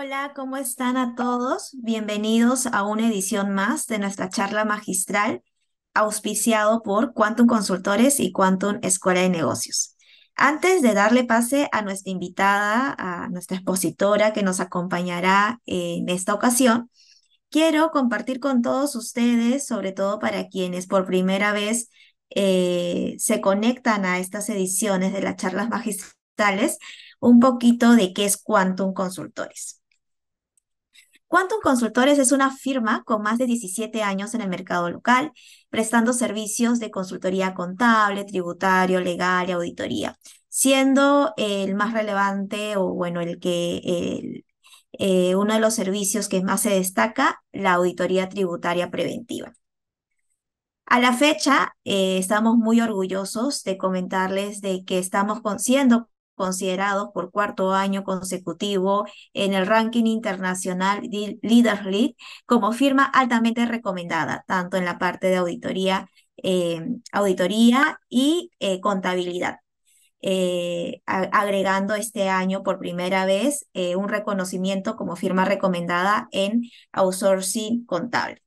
Hola, 0.00 0.32
¿cómo 0.32 0.56
están 0.56 0.96
a 0.96 1.16
todos? 1.16 1.70
Bienvenidos 1.82 2.66
a 2.66 2.84
una 2.84 3.08
edición 3.08 3.52
más 3.52 3.88
de 3.88 3.98
nuestra 3.98 4.30
charla 4.30 4.64
magistral 4.64 5.42
auspiciado 5.92 6.84
por 6.84 7.14
Quantum 7.14 7.48
Consultores 7.48 8.20
y 8.20 8.30
Quantum 8.30 8.78
Escuela 8.82 9.22
de 9.22 9.28
Negocios. 9.28 9.96
Antes 10.36 10.82
de 10.82 10.94
darle 10.94 11.24
pase 11.24 11.68
a 11.72 11.82
nuestra 11.82 12.12
invitada, 12.12 12.94
a 12.96 13.28
nuestra 13.28 13.56
expositora 13.56 14.32
que 14.32 14.44
nos 14.44 14.60
acompañará 14.60 15.60
en 15.66 16.08
esta 16.08 16.32
ocasión, 16.32 16.92
quiero 17.50 17.90
compartir 17.90 18.38
con 18.38 18.62
todos 18.62 18.94
ustedes, 18.94 19.66
sobre 19.66 19.90
todo 19.90 20.20
para 20.20 20.46
quienes 20.46 20.86
por 20.86 21.06
primera 21.06 21.50
vez 21.50 21.90
eh, 22.30 23.16
se 23.18 23.40
conectan 23.40 24.04
a 24.04 24.20
estas 24.20 24.48
ediciones 24.48 25.12
de 25.12 25.22
las 25.22 25.34
charlas 25.34 25.68
magistrales, 25.70 26.78
un 27.18 27.40
poquito 27.40 27.96
de 27.96 28.12
qué 28.12 28.26
es 28.26 28.36
Quantum 28.36 28.94
Consultores. 28.94 29.77
Quantum 31.28 31.60
Consultores 31.62 32.18
es 32.18 32.32
una 32.32 32.50
firma 32.56 33.04
con 33.04 33.22
más 33.22 33.38
de 33.38 33.46
17 33.46 34.02
años 34.02 34.34
en 34.34 34.40
el 34.40 34.48
mercado 34.48 34.90
local, 34.90 35.32
prestando 35.68 36.12
servicios 36.14 36.80
de 36.80 36.90
consultoría 36.90 37.54
contable, 37.54 38.24
tributario, 38.24 39.00
legal 39.00 39.48
y 39.48 39.52
auditoría, 39.52 40.18
siendo 40.48 41.34
el 41.36 41.74
más 41.74 41.92
relevante 41.92 42.76
o 42.76 42.94
bueno, 42.94 43.20
el 43.20 43.38
que 43.38 44.42
eh, 44.92 45.34
uno 45.36 45.54
de 45.54 45.60
los 45.60 45.74
servicios 45.74 46.28
que 46.28 46.42
más 46.42 46.62
se 46.62 46.70
destaca, 46.70 47.42
la 47.52 47.74
auditoría 47.74 48.28
tributaria 48.28 48.90
preventiva. 48.90 49.52
A 50.86 51.00
la 51.00 51.12
fecha, 51.12 51.74
eh, 51.84 52.16
estamos 52.18 52.56
muy 52.56 52.80
orgullosos 52.80 53.62
de 53.64 53.76
comentarles 53.76 54.62
de 54.62 54.84
que 54.84 54.98
estamos 54.98 55.40
siendo 55.58 56.08
considerados 56.38 57.10
por 57.12 57.30
cuarto 57.30 57.72
año 57.72 58.04
consecutivo 58.04 59.06
en 59.34 59.52
el 59.52 59.66
ranking 59.66 60.06
internacional 60.06 61.02
Leader 61.42 61.84
League 61.84 62.16
como 62.46 62.72
firma 62.72 63.04
altamente 63.04 63.66
recomendada, 63.66 64.44
tanto 64.46 64.78
en 64.78 64.86
la 64.86 64.98
parte 64.98 65.28
de 65.28 65.36
auditoría, 65.36 66.08
eh, 66.42 66.80
auditoría 67.12 68.00
y 68.08 68.50
eh, 68.60 68.80
contabilidad. 68.80 69.58
Eh, 70.20 71.00
agregando 71.06 71.94
este 71.94 72.28
año 72.28 72.64
por 72.64 72.80
primera 72.80 73.24
vez 73.24 73.66
un 73.96 74.08
reconocimiento 74.08 74.96
como 74.96 75.14
firma 75.14 75.44
recomendada 75.44 76.28
en 76.32 76.62
outsourcing 76.92 77.84
contable. 77.86 78.42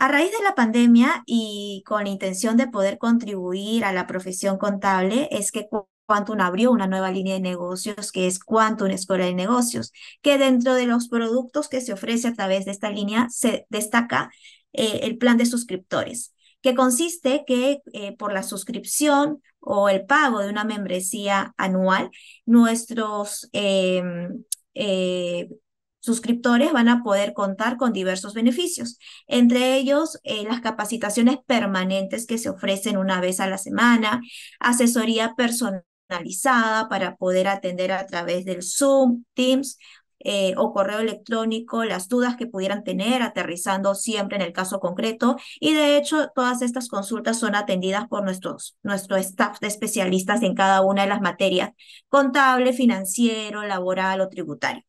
A 0.00 0.08
raíz 0.08 0.32
de 0.32 0.42
la 0.42 0.54
pandemia 0.54 1.22
y 1.26 1.82
con 1.86 2.04
la 2.04 2.08
intención 2.08 2.56
de 2.56 2.68
poder 2.68 2.96
contribuir 2.96 3.84
a 3.84 3.92
la 3.92 4.06
profesión 4.06 4.56
contable, 4.56 5.28
es 5.30 5.52
que 5.52 5.68
Quantum 6.10 6.40
abrió 6.40 6.72
una 6.72 6.88
nueva 6.88 7.12
línea 7.12 7.34
de 7.34 7.40
negocios 7.40 8.10
que 8.10 8.26
es 8.26 8.40
Quantum 8.40 8.90
Escuela 8.90 9.26
de 9.26 9.32
Negocios, 9.32 9.92
que 10.22 10.38
dentro 10.38 10.74
de 10.74 10.86
los 10.86 11.06
productos 11.06 11.68
que 11.68 11.80
se 11.80 11.92
ofrece 11.92 12.26
a 12.26 12.34
través 12.34 12.64
de 12.64 12.72
esta 12.72 12.90
línea 12.90 13.28
se 13.30 13.64
destaca 13.68 14.28
eh, 14.72 15.02
el 15.04 15.18
plan 15.18 15.36
de 15.36 15.46
suscriptores, 15.46 16.34
que 16.62 16.74
consiste 16.74 17.44
que 17.46 17.78
eh, 17.92 18.16
por 18.16 18.32
la 18.32 18.42
suscripción 18.42 19.40
o 19.60 19.88
el 19.88 20.04
pago 20.04 20.40
de 20.40 20.48
una 20.48 20.64
membresía 20.64 21.54
anual, 21.56 22.10
nuestros 22.44 23.48
em, 23.52 24.42
eh, 24.74 25.48
suscriptores 26.00 26.72
van 26.72 26.88
a 26.88 27.04
poder 27.04 27.34
contar 27.34 27.76
con 27.76 27.92
diversos 27.92 28.34
beneficios, 28.34 28.98
entre 29.28 29.76
ellos 29.76 30.18
las 30.24 30.60
capacitaciones 30.60 31.36
permanentes 31.46 32.26
que 32.26 32.38
se 32.38 32.48
ofrecen 32.48 32.96
una 32.96 33.20
vez 33.20 33.38
a 33.38 33.46
la 33.46 33.58
semana, 33.58 34.20
asesoría 34.58 35.34
personal 35.36 35.84
para 36.88 37.16
poder 37.16 37.48
atender 37.48 37.92
a 37.92 38.06
través 38.06 38.44
del 38.44 38.62
Zoom, 38.62 39.24
Teams 39.34 39.78
eh, 40.22 40.52
o 40.58 40.72
correo 40.74 40.98
electrónico 40.98 41.84
las 41.84 42.08
dudas 42.08 42.36
que 42.36 42.46
pudieran 42.46 42.84
tener, 42.84 43.22
aterrizando 43.22 43.94
siempre 43.94 44.36
en 44.36 44.42
el 44.42 44.52
caso 44.52 44.78
concreto. 44.78 45.36
Y 45.60 45.72
de 45.72 45.96
hecho, 45.96 46.28
todas 46.34 46.60
estas 46.60 46.88
consultas 46.88 47.38
son 47.38 47.54
atendidas 47.54 48.06
por 48.08 48.22
nuestros, 48.22 48.76
nuestro 48.82 49.16
staff 49.16 49.58
de 49.60 49.68
especialistas 49.68 50.42
en 50.42 50.54
cada 50.54 50.82
una 50.82 51.02
de 51.02 51.08
las 51.08 51.22
materias, 51.22 51.70
contable, 52.08 52.74
financiero, 52.74 53.62
laboral 53.62 54.20
o 54.20 54.28
tributario. 54.28 54.84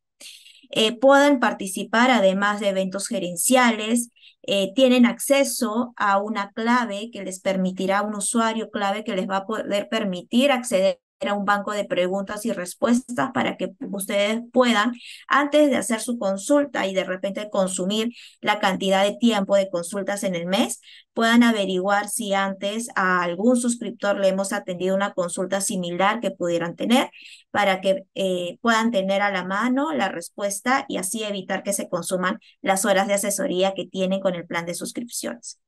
Eh, 0.70 0.98
pueden 0.98 1.38
participar 1.40 2.10
además 2.10 2.60
de 2.60 2.68
eventos 2.68 3.08
gerenciales, 3.08 4.10
eh, 4.42 4.72
tienen 4.74 5.06
acceso 5.06 5.94
a 5.96 6.18
una 6.18 6.50
clave 6.52 7.10
que 7.12 7.22
les 7.22 7.40
permitirá, 7.40 8.02
un 8.02 8.16
usuario 8.16 8.70
clave 8.70 9.04
que 9.04 9.14
les 9.14 9.28
va 9.28 9.38
a 9.38 9.46
poder 9.46 9.88
permitir 9.88 10.50
acceder 10.50 11.00
era 11.22 11.34
un 11.34 11.44
banco 11.44 11.72
de 11.72 11.84
preguntas 11.84 12.44
y 12.44 12.52
respuestas 12.52 13.30
para 13.32 13.56
que 13.56 13.74
ustedes 13.90 14.40
puedan, 14.52 14.92
antes 15.28 15.70
de 15.70 15.76
hacer 15.76 16.00
su 16.00 16.18
consulta 16.18 16.86
y 16.86 16.94
de 16.94 17.04
repente 17.04 17.48
consumir 17.50 18.12
la 18.40 18.58
cantidad 18.60 19.04
de 19.04 19.16
tiempo 19.16 19.56
de 19.56 19.70
consultas 19.70 20.24
en 20.24 20.34
el 20.34 20.46
mes, 20.46 20.80
puedan 21.14 21.42
averiguar 21.42 22.08
si 22.08 22.34
antes 22.34 22.88
a 22.96 23.22
algún 23.22 23.56
suscriptor 23.56 24.18
le 24.18 24.28
hemos 24.28 24.52
atendido 24.52 24.96
una 24.96 25.12
consulta 25.12 25.60
similar 25.60 26.20
que 26.20 26.30
pudieran 26.30 26.76
tener 26.76 27.10
para 27.50 27.80
que 27.80 28.04
eh, 28.14 28.58
puedan 28.60 28.90
tener 28.90 29.22
a 29.22 29.30
la 29.30 29.44
mano 29.44 29.92
la 29.92 30.08
respuesta 30.08 30.86
y 30.88 30.96
así 30.96 31.22
evitar 31.22 31.62
que 31.62 31.72
se 31.72 31.88
consuman 31.88 32.38
las 32.62 32.84
horas 32.84 33.06
de 33.06 33.14
asesoría 33.14 33.74
que 33.74 33.86
tienen 33.86 34.20
con 34.20 34.34
el 34.34 34.46
plan 34.46 34.66
de 34.66 34.74
suscripciones. 34.74 35.60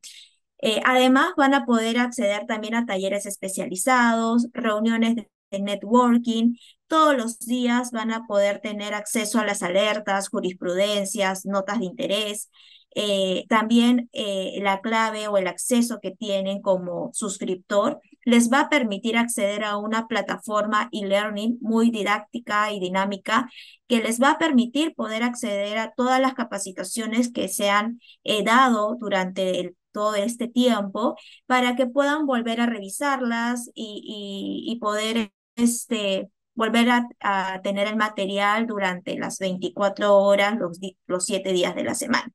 Eh, 0.58 0.80
además, 0.84 1.34
van 1.36 1.52
a 1.54 1.66
poder 1.66 1.98
acceder 1.98 2.46
también 2.46 2.74
a 2.74 2.86
talleres 2.86 3.26
especializados, 3.26 4.48
reuniones 4.54 5.14
de 5.16 5.28
networking. 5.60 6.56
Todos 6.86 7.16
los 7.16 7.38
días 7.38 7.90
van 7.90 8.12
a 8.12 8.26
poder 8.26 8.60
tener 8.60 8.94
acceso 8.94 9.38
a 9.38 9.46
las 9.46 9.62
alertas, 9.62 10.28
jurisprudencias, 10.28 11.46
notas 11.46 11.80
de 11.80 11.86
interés. 11.86 12.50
Eh, 12.96 13.44
también 13.48 14.08
eh, 14.12 14.58
la 14.62 14.80
clave 14.80 15.26
o 15.26 15.36
el 15.36 15.48
acceso 15.48 15.98
que 16.00 16.12
tienen 16.12 16.62
como 16.62 17.10
suscriptor 17.12 18.00
les 18.24 18.50
va 18.52 18.60
a 18.60 18.68
permitir 18.68 19.16
acceder 19.16 19.64
a 19.64 19.76
una 19.78 20.06
plataforma 20.06 20.88
e-learning 20.92 21.58
muy 21.60 21.90
didáctica 21.90 22.72
y 22.72 22.78
dinámica 22.78 23.50
que 23.88 24.00
les 24.00 24.20
va 24.22 24.32
a 24.32 24.38
permitir 24.38 24.94
poder 24.94 25.24
acceder 25.24 25.78
a 25.78 25.92
todas 25.96 26.20
las 26.20 26.34
capacitaciones 26.34 27.32
que 27.32 27.48
se 27.48 27.68
han 27.68 28.00
eh, 28.22 28.44
dado 28.44 28.96
durante 29.00 29.74
todo 29.92 30.14
este 30.14 30.48
tiempo 30.48 31.16
para 31.46 31.74
que 31.76 31.86
puedan 31.86 32.26
volver 32.26 32.60
a 32.60 32.66
revisarlas 32.66 33.70
y, 33.74 34.64
y 34.66 34.78
poder 34.78 35.32
este, 35.56 36.30
volver 36.54 36.88
a, 37.20 37.60
tener 37.62 37.88
el 37.88 37.96
material 37.96 38.66
durante 38.66 39.16
las 39.18 39.38
24 39.38 40.16
horas, 40.16 40.56
los, 40.58 40.78
los 41.06 41.24
7 41.26 41.52
días 41.52 41.74
de 41.74 41.84
la 41.84 41.94
semana. 41.94 42.32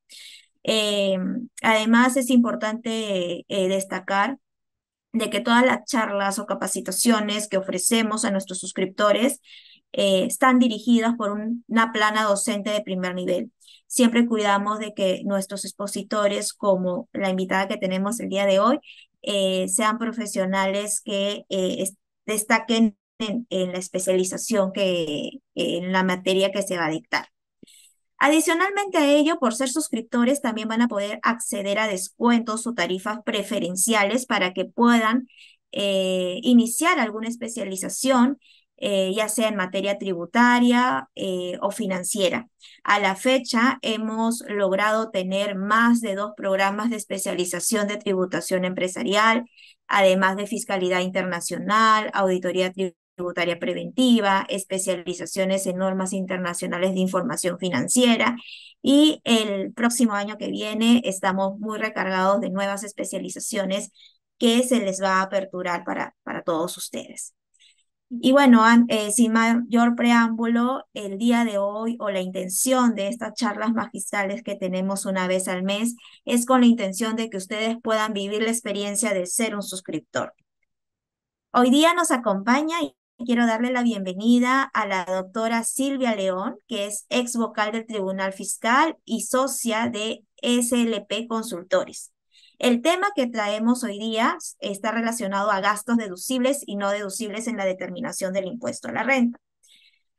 Eh, 0.63 1.17
además, 1.61 2.17
es 2.17 2.29
importante 2.29 3.45
eh, 3.47 3.67
destacar 3.69 4.37
de 5.13 5.29
que 5.29 5.41
todas 5.41 5.65
las 5.65 5.85
charlas 5.85 6.39
o 6.39 6.45
capacitaciones 6.45 7.47
que 7.47 7.57
ofrecemos 7.57 8.25
a 8.25 8.31
nuestros 8.31 8.59
suscriptores 8.59 9.41
eh, 9.91 10.25
están 10.25 10.59
dirigidas 10.59 11.15
por 11.15 11.31
una 11.67 11.91
plana 11.91 12.23
docente 12.23 12.69
de 12.71 12.81
primer 12.81 13.15
nivel. 13.15 13.51
Siempre 13.87 14.27
cuidamos 14.27 14.79
de 14.79 14.93
que 14.93 15.23
nuestros 15.25 15.65
expositores, 15.65 16.53
como 16.53 17.09
la 17.13 17.29
invitada 17.29 17.67
que 17.67 17.77
tenemos 17.77 18.19
el 18.19 18.29
día 18.29 18.45
de 18.45 18.59
hoy, 18.59 18.79
sean 19.67 19.97
profesionales 19.97 21.01
que 21.01 21.43
destaquen 22.25 22.98
en, 23.19 23.71
la 23.71 23.77
especialización 23.77 24.71
que, 24.71 25.41
en 25.55 25.91
la 25.91 26.03
materia 26.03 26.51
que 26.51 26.63
se 26.63 26.77
va 26.77 26.87
a 26.87 26.91
dictar. 26.91 27.27
Adicionalmente 28.17 28.97
a 28.97 29.09
ello, 29.09 29.39
por 29.39 29.55
ser 29.55 29.69
suscriptores, 29.69 30.41
también 30.41 30.67
van 30.67 30.81
a 30.81 30.87
poder 30.87 31.19
acceder 31.23 31.79
a 31.79 31.87
descuentos 31.87 32.67
o 32.67 32.73
tarifas 32.73 33.19
preferenciales 33.23 34.25
para 34.25 34.53
que 34.53 34.65
puedan 34.65 35.27
eh, 35.71 36.39
iniciar 36.43 36.99
alguna 36.99 37.29
especialización, 37.29 38.37
eh, 38.77 39.13
ya 39.13 39.29
sea 39.29 39.49
en 39.49 39.55
materia 39.55 39.97
tributaria 39.97 41.09
eh, 41.15 41.57
o 41.61 41.71
financiera. 41.71 42.49
A 42.83 42.99
la 42.99 43.15
fecha, 43.15 43.79
hemos 43.81 44.43
logrado 44.49 45.11
tener 45.11 45.55
más 45.55 46.01
de 46.01 46.15
dos 46.15 46.31
programas 46.35 46.89
de 46.89 46.97
especialización 46.97 47.87
de 47.87 47.97
tributación 47.97 48.65
empresarial, 48.65 49.45
además 49.87 50.35
de 50.37 50.47
fiscalidad 50.47 51.01
internacional, 51.01 52.09
auditoría 52.13 52.71
tributaria 52.71 52.99
tributaria 53.19 53.59
preventiva, 53.59 54.45
especializaciones 54.47 55.65
en 55.67 55.77
normas 55.77 56.13
internacionales 56.13 56.93
de 56.93 57.01
información 57.01 57.59
financiera 57.59 58.37
y 58.81 59.19
el 59.25 59.73
próximo 59.73 60.13
año 60.13 60.37
que 60.37 60.49
viene 60.49 61.01
estamos 61.03 61.59
muy 61.59 61.77
recargados 61.77 62.39
de 62.39 62.49
nuevas 62.49 62.85
especializaciones 62.85 63.91
que 64.37 64.63
se 64.63 64.79
les 64.79 65.01
va 65.03 65.19
a 65.19 65.23
aperturar 65.23 65.83
para, 65.83 66.15
para 66.23 66.43
todos 66.43 66.77
ustedes. 66.77 67.35
Y 68.09 68.31
bueno, 68.31 68.63
eh, 68.87 69.11
sin 69.11 69.33
mayor 69.33 69.95
preámbulo, 69.95 70.85
el 70.93 71.17
día 71.17 71.43
de 71.43 71.57
hoy 71.57 71.97
o 71.99 72.09
la 72.09 72.21
intención 72.21 72.95
de 72.95 73.09
estas 73.09 73.33
charlas 73.33 73.73
magistrales 73.73 74.43
que 74.43 74.55
tenemos 74.55 75.05
una 75.05 75.27
vez 75.27 75.49
al 75.49 75.61
mes 75.63 75.95
es 76.23 76.45
con 76.45 76.61
la 76.61 76.67
intención 76.67 77.17
de 77.17 77.29
que 77.29 77.37
ustedes 77.37 77.77
puedan 77.83 78.13
vivir 78.13 78.41
la 78.41 78.49
experiencia 78.49 79.13
de 79.13 79.25
ser 79.25 79.55
un 79.55 79.61
suscriptor. 79.61 80.33
Hoy 81.51 81.71
día 81.71 81.93
nos 81.95 82.11
acompaña 82.11 82.77
quiero 83.25 83.45
darle 83.45 83.71
la 83.71 83.83
bienvenida 83.83 84.63
a 84.63 84.87
la 84.87 85.05
doctora 85.05 85.63
Silvia 85.63 86.15
León, 86.15 86.57
que 86.67 86.85
es 86.85 87.05
ex 87.09 87.35
vocal 87.35 87.71
del 87.71 87.85
Tribunal 87.85 88.33
Fiscal 88.33 88.97
y 89.05 89.21
socia 89.21 89.89
de 89.89 90.23
SLP 90.41 91.27
Consultores. 91.27 92.13
El 92.59 92.81
tema 92.81 93.07
que 93.15 93.27
traemos 93.27 93.83
hoy 93.83 93.99
día 93.99 94.37
está 94.59 94.91
relacionado 94.91 95.51
a 95.51 95.61
gastos 95.61 95.97
deducibles 95.97 96.61
y 96.65 96.75
no 96.75 96.89
deducibles 96.89 97.47
en 97.47 97.57
la 97.57 97.65
determinación 97.65 98.33
del 98.33 98.47
impuesto 98.47 98.87
a 98.89 98.91
la 98.91 99.03
renta. 99.03 99.39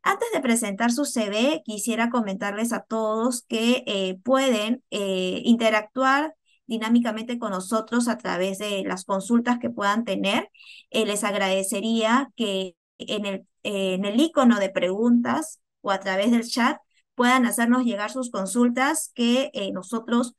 Antes 0.02 0.28
de 0.32 0.40
presentar 0.40 0.92
su 0.92 1.04
CV, 1.04 1.62
quisiera 1.64 2.08
comentarles 2.10 2.72
a 2.72 2.80
todos 2.80 3.42
que 3.42 3.82
eh, 3.86 4.18
pueden 4.24 4.82
eh, 4.90 5.42
interactuar 5.44 6.34
dinámicamente 6.66 7.38
con 7.38 7.50
nosotros 7.50 8.08
a 8.08 8.16
través 8.16 8.58
de 8.58 8.84
las 8.86 9.04
consultas 9.04 9.58
que 9.58 9.70
puedan 9.70 10.04
tener. 10.04 10.50
Eh, 10.90 11.04
les 11.04 11.24
agradecería 11.24 12.30
que 12.36 12.76
en 13.08 13.26
el, 13.26 13.46
en 13.62 14.04
el 14.04 14.20
icono 14.20 14.58
de 14.58 14.70
preguntas 14.70 15.60
o 15.80 15.90
a 15.90 16.00
través 16.00 16.30
del 16.30 16.48
chat 16.48 16.78
puedan 17.14 17.46
hacernos 17.46 17.84
llegar 17.84 18.10
sus 18.10 18.30
consultas 18.30 19.12
que 19.14 19.50
nosotros 19.74 20.34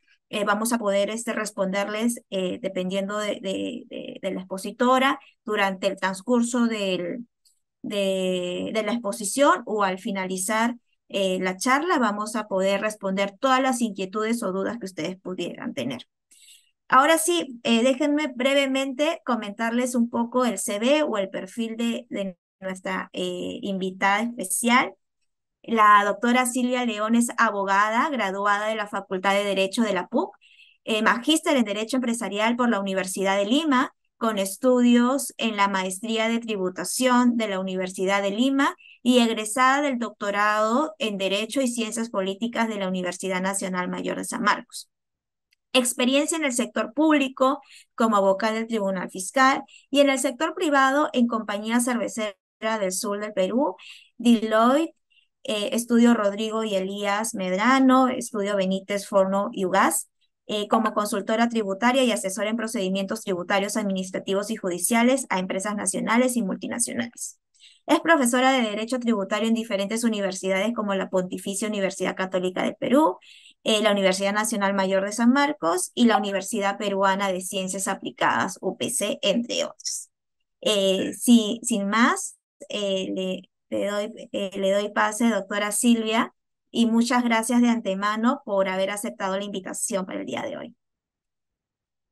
vamos 0.46 0.74
a 0.74 0.80
poder 0.80 1.10
este, 1.10 1.34
responderles 1.34 2.22
dependiendo 2.30 3.18
de, 3.18 3.40
de, 3.42 4.20
de, 4.22 4.32
la 4.32 4.40
expositora 4.40 5.20
durante 5.46 5.88
el 5.88 5.98
transcurso 5.98 6.66
del, 6.68 7.28
de, 7.82 8.82
la 8.86 8.94
exposición 8.94 9.64
o 9.66 9.84
al 9.84 10.00
finalizar 10.00 10.76
eh, 11.10 11.40
la 11.42 11.58
charla 11.58 12.00
vamos 12.00 12.36
a 12.36 12.48
poder 12.48 12.82
responder 12.82 13.36
todas 13.40 13.62
las 13.62 13.82
inquietudes 13.82 14.44
o 14.44 14.52
dudas 14.52 14.78
que 14.80 14.86
ustedes 14.86 15.18
pudieran 15.20 15.74
tener. 15.74 16.08
Ahora 16.88 17.18
sí, 17.18 17.60
eh, 17.64 17.84
déjenme 17.84 18.32
brevemente 18.36 19.22
comentarles 19.26 19.96
un 19.96 20.10
poco 20.10 20.46
el 20.46 20.58
CV 20.58 21.04
o 21.04 21.18
el 21.18 21.30
perfil 21.30 21.78
de 21.78 22.38
nuestra 22.62 23.10
eh, 23.14 23.60
invitada 23.62 24.22
especial. 24.24 24.94
La 25.64 26.04
doctora 26.06 26.46
Silvia 26.46 26.86
León 26.86 27.16
es 27.16 27.30
abogada, 27.38 28.10
graduada 28.10 28.68
de 28.68 28.76
la 28.76 28.88
Facultad 28.88 29.34
de 29.34 29.44
Derecho 29.44 29.84
de 29.84 29.94
la 29.94 30.08
PUC, 30.08 30.36
magíster 31.04 31.56
en 31.58 31.66
Derecho 31.66 31.98
Empresarial 31.98 32.56
por 32.56 32.70
la 32.70 32.80
Universidad 32.80 33.38
de 33.38 33.46
Lima, 33.46 33.94
con 34.22 34.38
estudios 34.38 35.34
en 35.38 35.58
la 35.58 35.68
maestría 35.68 36.30
de 36.30 36.40
tributación 36.40 37.38
de 37.38 37.48
la 37.48 37.60
Universidad 37.60 38.22
de 38.22 38.30
Lima 38.30 38.76
y 39.02 39.18
egresada 39.18 39.82
del 39.82 39.98
doctorado 39.98 40.94
en 41.00 41.18
Derecho 41.18 41.60
y 41.60 41.68
Ciencias 41.68 42.12
Políticas 42.12 42.68
de 42.68 42.76
la 42.76 42.88
Universidad 42.88 43.42
Nacional 43.42 43.90
Mayor 43.90 44.18
de 44.18 44.26
San 44.26 44.44
Marcos. 44.44 44.92
Experiencia 45.74 46.38
en 46.38 46.46
el 46.46 46.54
sector 46.54 46.94
público 46.94 47.62
como 47.96 48.22
vocal 48.22 48.54
del 48.54 48.68
Tribunal 48.68 49.10
Fiscal 49.10 49.64
y 49.90 50.02
en 50.02 50.10
el 50.10 50.20
sector 50.20 50.54
privado 50.54 51.10
en 51.14 51.26
Compañía 51.26 51.80
Cervecera 51.80 52.36
del 52.62 52.92
Sur 52.92 53.20
del 53.20 53.34
Perú, 53.34 53.76
Deloitte, 54.18 54.96
eh, 55.44 55.70
Estudio 55.74 56.14
Rodrigo 56.14 56.64
y 56.64 56.76
Elías 56.76 57.34
Medrano, 57.34 58.08
Estudio 58.08 58.56
Benítez 58.56 59.08
Forno 59.08 59.50
y 59.52 59.66
Ugas, 59.66 60.10
eh, 60.48 60.68
como 60.68 60.94
consultora 60.94 61.50
tributaria 61.50 62.04
y 62.04 62.12
asesora 62.12 62.50
en 62.50 62.58
procedimientos 62.58 63.22
tributarios, 63.22 63.78
administrativos 63.78 64.52
y 64.52 64.56
judiciales 64.58 65.26
a 65.30 65.40
empresas 65.40 65.76
nacionales 65.76 66.36
y 66.36 66.44
multinacionales. 66.44 67.40
Es 67.88 68.00
profesora 68.00 68.52
de 68.52 68.62
Derecho 68.62 69.00
Tributario 69.00 69.48
en 69.48 69.54
diferentes 69.54 70.04
universidades 70.04 70.74
como 70.74 70.94
la 70.94 71.10
Pontificia 71.10 71.68
Universidad 71.68 72.16
Católica 72.16 72.64
de 72.64 72.74
Perú, 72.74 73.18
eh, 73.64 73.82
la 73.82 73.92
Universidad 73.92 74.34
Nacional 74.34 74.74
Mayor 74.74 75.06
de 75.06 75.12
San 75.12 75.32
Marcos 75.32 75.92
y 75.94 76.06
la 76.06 76.18
Universidad 76.18 76.78
Peruana 76.78 77.32
de 77.32 77.42
Ciencias 77.42 77.88
Aplicadas, 77.88 78.58
UPC, 78.62 79.20
entre 79.22 79.66
otros. 79.66 80.10
Eh, 80.62 81.14
sin 81.14 81.88
más, 81.88 82.38
le, 82.70 83.50
le, 83.70 83.88
doy, 83.88 84.30
le 84.32 84.72
doy 84.72 84.90
pase, 84.92 85.30
doctora 85.30 85.72
Silvia, 85.72 86.34
y 86.70 86.86
muchas 86.86 87.24
gracias 87.24 87.62
de 87.62 87.70
antemano 87.70 88.42
por 88.46 88.70
haber 88.70 88.92
aceptado 88.92 89.38
la 89.38 89.44
invitación 89.44 90.06
para 90.06 90.20
el 90.20 90.26
día 90.26 90.42
de 90.44 90.58
hoy. 90.58 90.76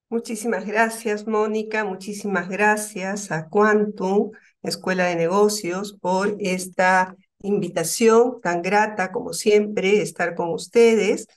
Muchísimas 0.10 0.66
gracias, 0.66 1.28
Mónica. 1.28 1.86
Muchísimas 1.86 2.50
gracias 2.50 3.32
a 3.32 3.48
Quantum, 3.48 4.32
Escuela 4.64 5.06
de 5.06 5.16
Negocios, 5.16 5.98
por 6.02 6.36
esta 6.40 7.16
invitación 7.44 8.42
tan 8.42 8.64
grata, 8.64 9.12
como 9.12 9.34
siempre, 9.34 10.02
estar 10.02 10.34
con 10.34 10.50
ustedes. 10.50 11.28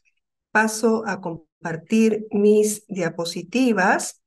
Paso 0.53 1.05
a 1.06 1.20
compartir 1.20 2.26
mis 2.31 2.87
diapositivas. 2.87 4.21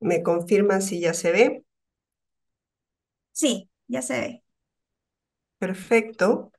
¿Me 0.00 0.22
confirman 0.22 0.82
si 0.82 1.00
ya 1.00 1.14
se 1.14 1.32
ve? 1.32 1.64
Sí, 3.32 3.70
ya 3.86 4.02
se 4.02 4.20
ve. 4.20 4.42
Perfecto. 5.58 6.52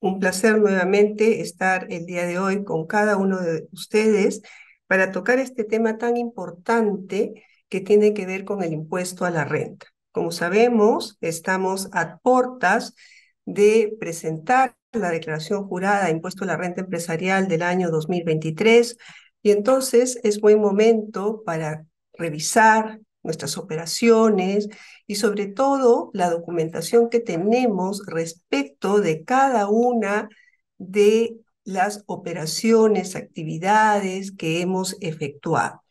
Un 0.00 0.20
placer 0.20 0.58
nuevamente 0.58 1.40
estar 1.40 1.86
el 1.90 2.06
día 2.06 2.26
de 2.26 2.38
hoy 2.38 2.64
con 2.64 2.86
cada 2.86 3.16
uno 3.16 3.40
de 3.40 3.68
ustedes 3.72 4.42
para 4.86 5.12
tocar 5.12 5.38
este 5.38 5.64
tema 5.64 5.98
tan 5.98 6.16
importante 6.16 7.44
que 7.68 7.80
tiene 7.80 8.14
que 8.14 8.26
ver 8.26 8.44
con 8.44 8.62
el 8.62 8.72
impuesto 8.72 9.24
a 9.24 9.30
la 9.30 9.44
renta. 9.44 9.86
Como 10.10 10.32
sabemos, 10.32 11.18
estamos 11.20 11.88
a 11.92 12.18
portas 12.18 12.94
de 13.46 13.96
presentar 13.98 14.76
la 14.92 15.10
declaración 15.10 15.66
jurada 15.66 16.04
de 16.06 16.10
impuesto 16.10 16.44
a 16.44 16.48
la 16.48 16.56
renta 16.56 16.82
empresarial 16.82 17.48
del 17.48 17.62
año 17.62 17.90
2023 17.90 18.96
y 19.42 19.52
entonces 19.52 20.20
es 20.22 20.40
buen 20.40 20.60
momento 20.60 21.42
para 21.44 21.86
revisar 22.14 23.00
nuestras 23.22 23.56
operaciones 23.56 24.68
y 25.06 25.16
sobre 25.16 25.46
todo 25.46 26.10
la 26.12 26.30
documentación 26.30 27.08
que 27.08 27.20
tenemos 27.20 28.04
respecto 28.06 29.00
de 29.00 29.24
cada 29.24 29.68
una 29.68 30.28
de 30.78 31.36
las 31.64 32.02
operaciones, 32.06 33.14
actividades 33.14 34.32
que 34.32 34.60
hemos 34.60 34.96
efectuado. 35.00 35.82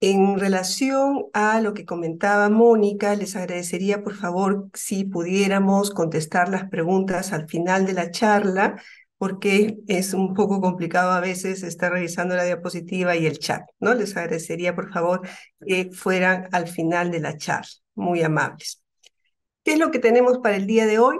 En 0.00 0.38
relación 0.38 1.26
a 1.32 1.62
lo 1.62 1.72
que 1.72 1.86
comentaba 1.86 2.50
Mónica, 2.50 3.14
les 3.14 3.36
agradecería 3.36 4.02
por 4.02 4.14
favor 4.14 4.68
si 4.74 5.04
pudiéramos 5.04 5.90
contestar 5.90 6.50
las 6.50 6.68
preguntas 6.68 7.32
al 7.32 7.48
final 7.48 7.86
de 7.86 7.94
la 7.94 8.10
charla 8.10 8.82
porque 9.24 9.78
es 9.88 10.12
un 10.12 10.34
poco 10.34 10.60
complicado 10.60 11.10
a 11.10 11.20
veces 11.20 11.62
estar 11.62 11.90
revisando 11.90 12.36
la 12.36 12.44
diapositiva 12.44 13.16
y 13.16 13.24
el 13.24 13.38
chat, 13.38 13.62
¿no? 13.80 13.94
Les 13.94 14.14
agradecería, 14.18 14.74
por 14.74 14.92
favor, 14.92 15.26
que 15.66 15.90
fueran 15.94 16.46
al 16.52 16.68
final 16.68 17.10
de 17.10 17.20
la 17.20 17.38
charla, 17.38 17.70
muy 17.94 18.20
amables. 18.20 18.82
¿Qué 19.62 19.72
es 19.72 19.78
lo 19.78 19.90
que 19.90 19.98
tenemos 19.98 20.40
para 20.40 20.56
el 20.56 20.66
día 20.66 20.84
de 20.84 20.98
hoy? 20.98 21.16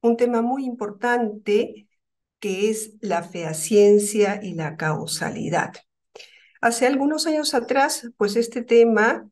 Un 0.00 0.16
tema 0.16 0.42
muy 0.42 0.64
importante 0.64 1.86
que 2.40 2.70
es 2.70 2.94
la 3.02 3.22
fehaciencia 3.22 4.40
y 4.42 4.54
la 4.54 4.76
causalidad. 4.76 5.74
Hace 6.60 6.88
algunos 6.88 7.28
años 7.28 7.54
atrás, 7.54 8.10
pues 8.16 8.34
este 8.34 8.64
tema 8.64 9.28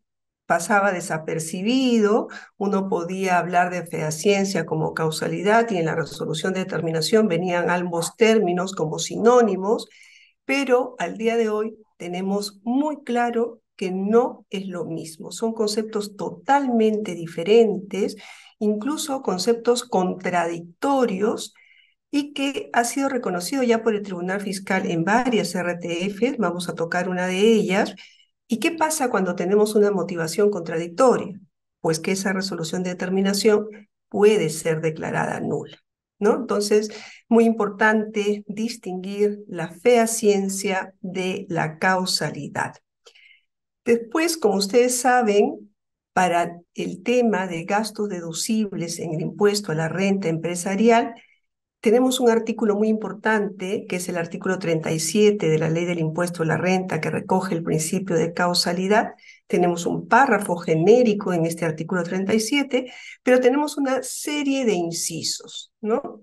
pasaba 0.47 0.93
desapercibido, 0.93 2.29
uno 2.57 2.89
podía 2.89 3.39
hablar 3.39 3.71
de 3.71 3.87
fehaciencia 3.87 4.65
como 4.65 4.95
causalidad 4.95 5.71
y 5.71 5.79
en 5.79 5.87
la 5.87 5.95
resolución 5.97 6.53
de 6.55 6.61
determinación 6.61 7.29
venían 7.29 7.71
ambos 7.71 8.17
términos 8.17 8.73
como 8.73 8.99
sinónimos, 8.99 9.89
pero 10.45 10.95
al 10.99 11.19
día 11.19 11.37
de 11.37 11.49
hoy 11.51 11.77
tenemos 11.99 12.61
muy 12.63 13.03
claro 13.05 13.61
que 13.77 13.91
no 13.91 14.47
es 14.51 14.67
lo 14.67 14.85
mismo, 14.85 15.33
son 15.33 15.53
conceptos 15.53 16.17
totalmente 16.17 17.15
diferentes, 17.15 18.17
incluso 18.59 19.23
conceptos 19.23 19.85
contradictorios 19.85 21.55
y 22.11 22.33
que 22.33 22.71
ha 22.73 22.85
sido 22.85 23.09
reconocido 23.09 23.63
ya 23.63 23.83
por 23.83 23.95
el 23.95 24.03
Tribunal 24.03 24.41
Fiscal 24.41 24.87
en 24.91 25.05
varias 25.05 25.55
RTF, 25.55 26.39
vamos 26.39 26.69
a 26.69 26.75
tocar 26.75 27.09
una 27.09 27.27
de 27.27 27.39
ellas, 27.39 27.95
¿Y 28.49 28.59
qué 28.59 28.71
pasa 28.71 29.11
cuando 29.11 29.35
tenemos 29.35 29.75
una 29.75 29.91
motivación 29.91 30.51
contradictoria? 30.51 31.41
Pues 31.81 32.01
que 32.01 32.13
esa 32.13 32.33
resolución 32.33 32.83
de 32.83 32.91
determinación 32.91 33.69
puede 34.09 34.51
ser 34.51 34.81
declarada 34.81 35.41
nula. 35.41 35.79
¿no? 36.19 36.35
Entonces, 36.35 36.91
muy 37.29 37.45
importante 37.45 38.45
distinguir 38.47 39.45
la 39.49 39.69
fehaciencia 39.69 40.95
de 41.01 41.47
la 41.49 41.79
causalidad. 41.79 42.75
Después, 43.85 44.37
como 44.37 44.57
ustedes 44.57 44.99
saben, 44.99 45.73
para 46.13 46.61
el 46.75 47.03
tema 47.03 47.47
de 47.47 47.65
gastos 47.65 48.09
deducibles 48.09 48.99
en 49.01 49.13
el 49.13 49.21
impuesto 49.21 49.73
a 49.73 49.75
la 49.75 49.89
renta 49.89 50.29
empresarial, 50.29 51.15
tenemos 51.81 52.21
un 52.21 52.31
artículo 52.31 52.75
muy 52.77 52.89
importante, 52.89 53.87
que 53.89 53.97
es 53.97 54.09
el 54.09 54.17
artículo 54.17 54.59
37 54.59 55.49
de 55.49 55.59
la 55.59 55.71
Ley 55.71 55.85
del 55.85 56.01
Impuesto 56.01 56.43
a 56.43 56.47
la 56.47 56.57
Renta, 56.57 57.01
que 57.01 57.11
recoge 57.11 57.55
el 57.55 57.63
principio 57.63 58.17
de 58.17 58.33
causalidad. 58.33 59.15
Tenemos 59.47 59.87
un 59.87 60.09
párrafo 60.09 60.57
genérico 60.57 61.33
en 61.33 61.47
este 61.47 61.65
artículo 61.65 62.03
37, 62.03 62.93
pero 63.23 63.41
tenemos 63.41 63.77
una 63.79 64.03
serie 64.03 64.65
de 64.65 64.73
incisos, 64.75 65.73
¿no? 65.81 66.23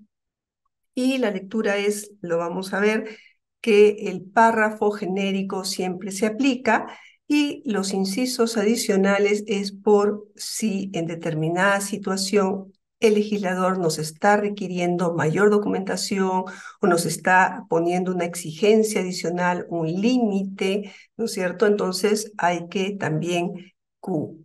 Y 0.96 1.18
la 1.18 1.32
lectura 1.32 1.78
es, 1.78 2.12
lo 2.22 2.38
vamos 2.38 2.74
a 2.74 2.80
ver, 2.80 3.18
que 3.62 4.10
el 4.10 4.22
párrafo 4.24 4.92
genérico 4.92 5.64
siempre 5.66 6.12
se 6.12 6.26
aplica 6.26 6.88
Y 7.28 7.64
los 7.66 7.94
incisos 7.94 8.58
adicionales 8.58 9.44
es 9.48 9.72
por 9.72 10.28
si 10.36 10.92
en 10.94 11.08
determinada 11.08 11.80
situación 11.82 12.73
el 13.08 13.16
legislador 13.16 13.80
nos 13.80 14.00
está 14.00 14.38
requiriendo 14.38 15.14
mayor 15.14 15.50
documentación 15.50 16.46
o 16.82 16.88
nos 16.88 17.06
está 17.06 17.66
poniendo 17.70 18.12
una 18.14 18.26
exigencia 18.26 19.02
adicional, 19.02 19.66
un 19.70 19.88
límite, 19.88 20.94
¿no 21.18 21.26
es 21.26 21.34
cierto? 21.34 21.68
Entonces 21.68 22.32
hay 22.38 22.68
que 22.70 22.92
también 22.92 23.74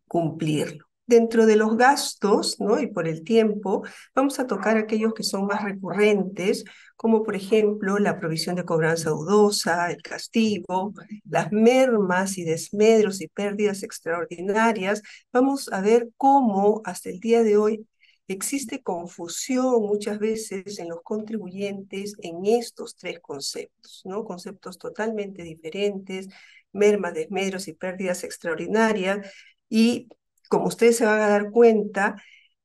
cumplirlo. 0.07 0.87
Dentro 1.07 1.47
de 1.47 1.57
los 1.57 1.77
gastos, 1.79 2.61
¿no? 2.61 2.79
Y 2.81 2.87
por 2.87 3.09
el 3.09 3.25
tiempo, 3.25 3.83
vamos 4.15 4.38
a 4.41 4.47
tocar 4.47 4.77
aquellos 4.77 5.15
que 5.15 5.23
son 5.23 5.47
más 5.47 5.65
recurrentes, 5.65 6.65
como 6.97 7.23
por 7.23 7.35
ejemplo 7.35 7.99
la 7.99 8.19
provisión 8.19 8.57
de 8.57 8.65
cobranza 8.65 9.11
dudosa, 9.11 9.91
el 9.91 10.03
castigo, 10.03 10.93
las 11.25 11.50
mermas 11.50 12.37
y 12.37 12.45
desmedros 12.45 13.23
y 13.23 13.29
pérdidas 13.29 13.83
extraordinarias. 13.83 15.03
Vamos 15.33 15.73
a 15.73 15.81
ver 15.81 16.11
cómo 16.19 16.83
hasta 16.85 17.09
el 17.09 17.21
día 17.21 17.43
de 17.43 17.57
hoy 17.57 17.87
Existe 18.28 18.82
confusión 18.82 19.82
muchas 19.82 20.18
veces 20.18 20.78
en 20.78 20.90
los 20.90 21.00
contribuyentes 21.02 22.14
en 22.20 22.44
estos 22.44 22.94
tres 22.97 23.20
conceptos, 23.20 24.02
¿no? 24.04 24.25
Conceptos 24.25 24.78
totalmente 24.78 25.42
diferentes, 25.42 26.28
mermas, 26.73 27.14
desmedros 27.14 27.68
y 27.68 27.73
pérdidas 27.73 28.25
extraordinarias. 28.25 29.26
Y 29.70 30.08
como 30.50 30.66
ustedes 30.66 30.99
se 30.99 31.06
van 31.06 31.20
a 31.23 31.28
dar 31.28 31.50
cuenta, 31.50 32.16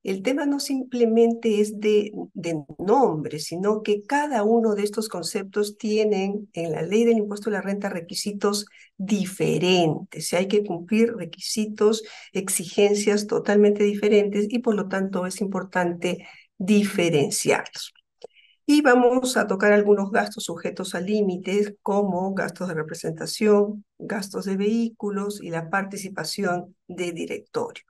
el 0.03 0.21
tema 0.21 0.45
no 0.45 0.59
simplemente 0.59 1.61
es 1.61 1.79
de, 1.79 2.11
nombre, 2.77 3.39
sino 3.39 3.81
que 3.81 4.03
cada 4.03 4.43
uno 4.43 4.75
de 4.75 4.83
estos 4.83 5.07
conceptos 5.07 5.77
tienen 5.77 6.49
en 6.53 6.73
la 6.73 6.81
ley 6.81 7.05
del 7.05 7.17
impuesto 7.17 7.49
a 7.49 7.53
la 7.53 7.61
renta 7.61 7.89
requisitos 7.89 8.65
diferentes. 8.97 10.33
hay 10.33 10.47
que 10.47 10.63
cumplir 10.63 11.15
requisitos, 11.15 12.03
exigencias 12.33 13.27
totalmente 13.27 13.83
diferentes 13.85 14.47
y 14.49 14.59
por 14.59 14.75
lo 14.75 14.89
tanto 14.89 15.25
es 15.25 15.39
importante 15.41 16.27
diferenciarlos. 16.57 17.93
Y 18.65 18.81
vamos 18.81 19.35
a 19.37 19.47
tocar 19.47 19.73
algunos 19.73 20.11
gastos 20.11 20.45
sujetos 20.45 20.95
a 20.95 21.01
límites 21.01 21.75
como 21.81 22.33
gastos 22.33 22.69
de 22.69 22.73
representación, 22.75 23.85
gastos 23.97 24.45
de 24.45 24.57
vehículos 24.57 25.41
y 25.41 25.49
la 25.49 25.69
participación 25.69 26.75
de 26.87 27.11
directorio. 27.11 27.83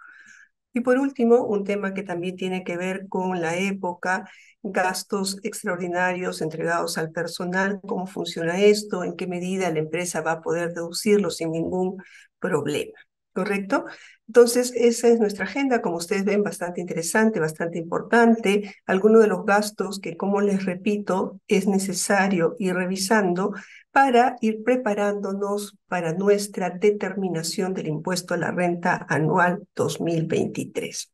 Y 0.73 0.81
por 0.81 0.97
último, 0.97 1.45
un 1.45 1.63
tema 1.63 1.93
que 1.93 2.03
también 2.03 2.35
tiene 2.35 2.63
que 2.63 2.77
ver 2.77 3.07
con 3.07 3.41
la 3.41 3.57
época, 3.57 4.29
gastos 4.63 5.37
extraordinarios 5.43 6.41
entregados 6.41 6.97
al 6.97 7.11
personal, 7.11 7.79
cómo 7.85 8.07
funciona 8.07 8.59
esto, 8.59 9.03
en 9.03 9.15
qué 9.15 9.27
medida 9.27 9.71
la 9.71 9.79
empresa 9.79 10.21
va 10.21 10.33
a 10.33 10.41
poder 10.41 10.73
deducirlo 10.73 11.29
sin 11.29 11.51
ningún 11.51 11.97
problema. 12.39 12.93
¿correcto? 13.33 13.85
Entonces, 14.27 14.71
esa 14.75 15.09
es 15.09 15.19
nuestra 15.19 15.45
agenda, 15.45 15.81
como 15.81 15.97
ustedes 15.97 16.23
ven, 16.25 16.43
bastante 16.43 16.81
interesante, 16.81 17.39
bastante 17.39 17.77
importante. 17.77 18.73
Algunos 18.85 19.21
de 19.21 19.27
los 19.27 19.45
gastos 19.45 19.99
que, 19.99 20.15
como 20.17 20.41
les 20.41 20.65
repito, 20.65 21.39
es 21.47 21.67
necesario 21.67 22.55
ir 22.57 22.73
revisando 22.73 23.53
para 23.91 24.37
ir 24.41 24.63
preparándonos 24.63 25.77
para 25.87 26.13
nuestra 26.13 26.69
determinación 26.71 27.73
del 27.73 27.87
impuesto 27.87 28.33
a 28.33 28.37
la 28.37 28.51
renta 28.51 29.05
anual 29.09 29.67
2023. 29.75 31.11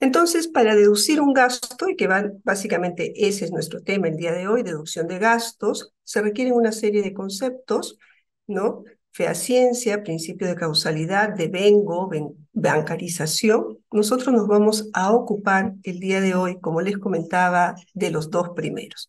Entonces, 0.00 0.48
para 0.48 0.74
deducir 0.74 1.20
un 1.20 1.32
gasto, 1.34 1.88
y 1.88 1.96
que 1.96 2.08
básicamente 2.44 3.12
ese 3.16 3.44
es 3.46 3.52
nuestro 3.52 3.82
tema 3.82 4.08
el 4.08 4.16
día 4.16 4.32
de 4.32 4.48
hoy, 4.48 4.62
deducción 4.62 5.06
de 5.08 5.18
gastos, 5.18 5.92
se 6.04 6.22
requieren 6.22 6.54
una 6.54 6.72
serie 6.72 7.02
de 7.02 7.12
conceptos, 7.12 7.98
¿no? 8.46 8.84
Fehaciencia, 9.12 10.02
principio 10.02 10.46
de 10.46 10.54
causalidad, 10.54 11.34
de 11.34 11.48
vengo, 11.48 12.08
bancarización. 12.52 13.78
Nosotros 13.90 14.32
nos 14.32 14.46
vamos 14.46 14.88
a 14.92 15.12
ocupar 15.12 15.74
el 15.82 15.98
día 15.98 16.20
de 16.20 16.34
hoy, 16.34 16.60
como 16.60 16.80
les 16.80 16.96
comentaba, 16.98 17.74
de 17.94 18.10
los 18.10 18.30
dos 18.30 18.50
primeros. 18.54 19.08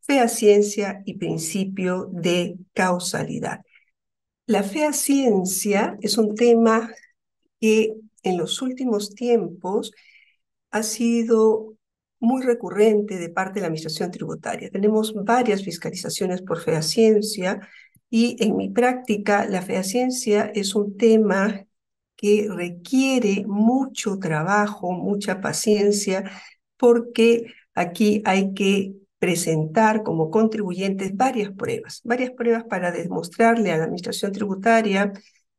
Fehaciencia 0.00 1.02
y 1.04 1.18
principio 1.18 2.08
de 2.12 2.56
causalidad. 2.72 3.60
La 4.46 4.62
fehaciencia 4.62 5.96
es 6.00 6.18
un 6.18 6.34
tema 6.34 6.90
que 7.60 7.94
en 8.22 8.38
los 8.38 8.60
últimos 8.62 9.14
tiempos 9.14 9.92
ha 10.70 10.82
sido 10.82 11.74
muy 12.18 12.42
recurrente 12.42 13.18
de 13.18 13.28
parte 13.28 13.54
de 13.54 13.60
la 13.62 13.66
Administración 13.66 14.10
Tributaria. 14.10 14.70
Tenemos 14.70 15.12
varias 15.14 15.62
fiscalizaciones 15.62 16.40
por 16.40 16.60
fehaciencia 16.60 17.68
y 18.14 18.36
en 18.44 18.58
mi 18.58 18.68
práctica, 18.68 19.46
la 19.46 19.62
fehaciencia 19.62 20.52
es 20.54 20.74
un 20.74 20.98
tema 20.98 21.64
que 22.14 22.46
requiere 22.50 23.46
mucho 23.46 24.18
trabajo, 24.18 24.92
mucha 24.92 25.40
paciencia, 25.40 26.30
porque 26.76 27.46
aquí 27.74 28.20
hay 28.26 28.52
que 28.52 28.92
presentar 29.18 30.02
como 30.02 30.30
contribuyentes 30.30 31.16
varias 31.16 31.52
pruebas, 31.52 32.02
varias 32.04 32.32
pruebas 32.32 32.64
para 32.64 32.92
demostrarle 32.92 33.72
a 33.72 33.78
la 33.78 33.84
administración 33.84 34.32
tributaria 34.32 35.14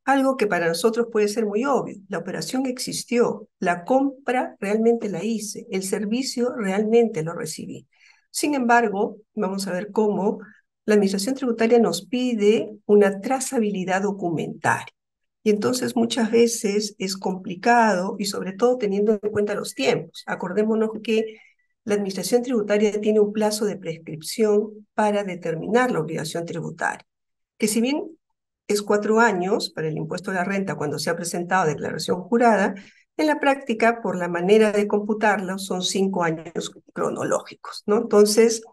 algo 0.05 0.37
que 0.37 0.45
para 0.45 0.67
nosotros 0.67 1.07
puede 1.11 1.29
ser 1.29 1.47
muy 1.47 1.65
obvio. 1.65 1.95
La 2.07 2.19
operación 2.19 2.67
existió, 2.67 3.47
la 3.57 3.83
compra 3.83 4.57
realmente 4.59 5.09
la 5.09 5.23
hice, 5.23 5.65
el 5.71 5.81
servicio 5.81 6.53
realmente 6.55 7.23
lo 7.23 7.33
recibí. 7.33 7.87
Sin 8.29 8.53
embargo, 8.53 9.17
vamos 9.33 9.65
a 9.65 9.71
ver 9.71 9.91
cómo 9.91 10.37
la 10.85 10.95
Administración 10.95 11.35
Tributaria 11.35 11.79
nos 11.79 12.05
pide 12.05 12.69
una 12.85 13.21
trazabilidad 13.21 14.01
documentaria. 14.01 14.93
Y 15.43 15.49
entonces 15.49 15.95
muchas 15.95 16.31
veces 16.31 16.95
es 16.99 17.17
complicado 17.17 18.15
y 18.17 18.25
sobre 18.25 18.53
todo 18.53 18.77
teniendo 18.77 19.19
en 19.21 19.31
cuenta 19.31 19.55
los 19.55 19.73
tiempos. 19.73 20.23
Acordémonos 20.25 20.91
que 21.03 21.37
la 21.83 21.95
Administración 21.95 22.43
Tributaria 22.43 22.99
tiene 23.01 23.19
un 23.19 23.33
plazo 23.33 23.65
de 23.65 23.75
prescripción 23.75 24.87
para 24.93 25.23
determinar 25.23 25.91
la 25.91 25.99
obligación 25.99 26.45
tributaria, 26.45 27.05
que 27.57 27.67
si 27.67 27.81
bien 27.81 28.17
es 28.67 28.81
cuatro 28.81 29.19
años 29.19 29.69
para 29.69 29.89
el 29.89 29.97
impuesto 29.97 30.31
a 30.31 30.35
la 30.35 30.45
renta 30.45 30.75
cuando 30.75 30.97
se 30.97 31.09
ha 31.09 31.15
presentado 31.17 31.67
declaración 31.67 32.21
jurada, 32.21 32.75
en 33.17 33.27
la 33.27 33.39
práctica, 33.39 34.01
por 34.01 34.17
la 34.17 34.27
manera 34.27 34.71
de 34.71 34.87
computarlo, 34.87 35.59
son 35.59 35.83
cinco 35.83 36.23
años 36.23 36.71
cronológicos, 36.93 37.83
¿no? 37.85 37.97
Entonces, 37.97 38.63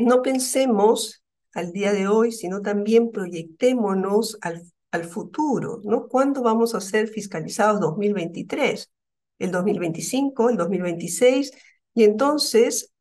no 0.00 0.22
pensemos 0.22 1.22
al 1.54 1.72
día 1.72 1.92
de 1.92 2.08
hoy, 2.08 2.32
sino 2.32 2.62
también 2.62 3.10
proyectémonos 3.10 4.38
al, 4.40 4.62
futuro, 5.08 5.80
¿no? 5.84 6.08
¿Cuándo 6.08 6.42
vamos 6.42 6.74
a 6.74 6.80
ser 6.80 7.06
fiscalizados 7.06 7.78
2023? 7.80 8.90
¿El 9.38 9.52
2025? 9.52 10.50
¿El 10.50 10.56
2026? 10.56 11.52
Y 11.94 12.02
entonces, 12.02 12.92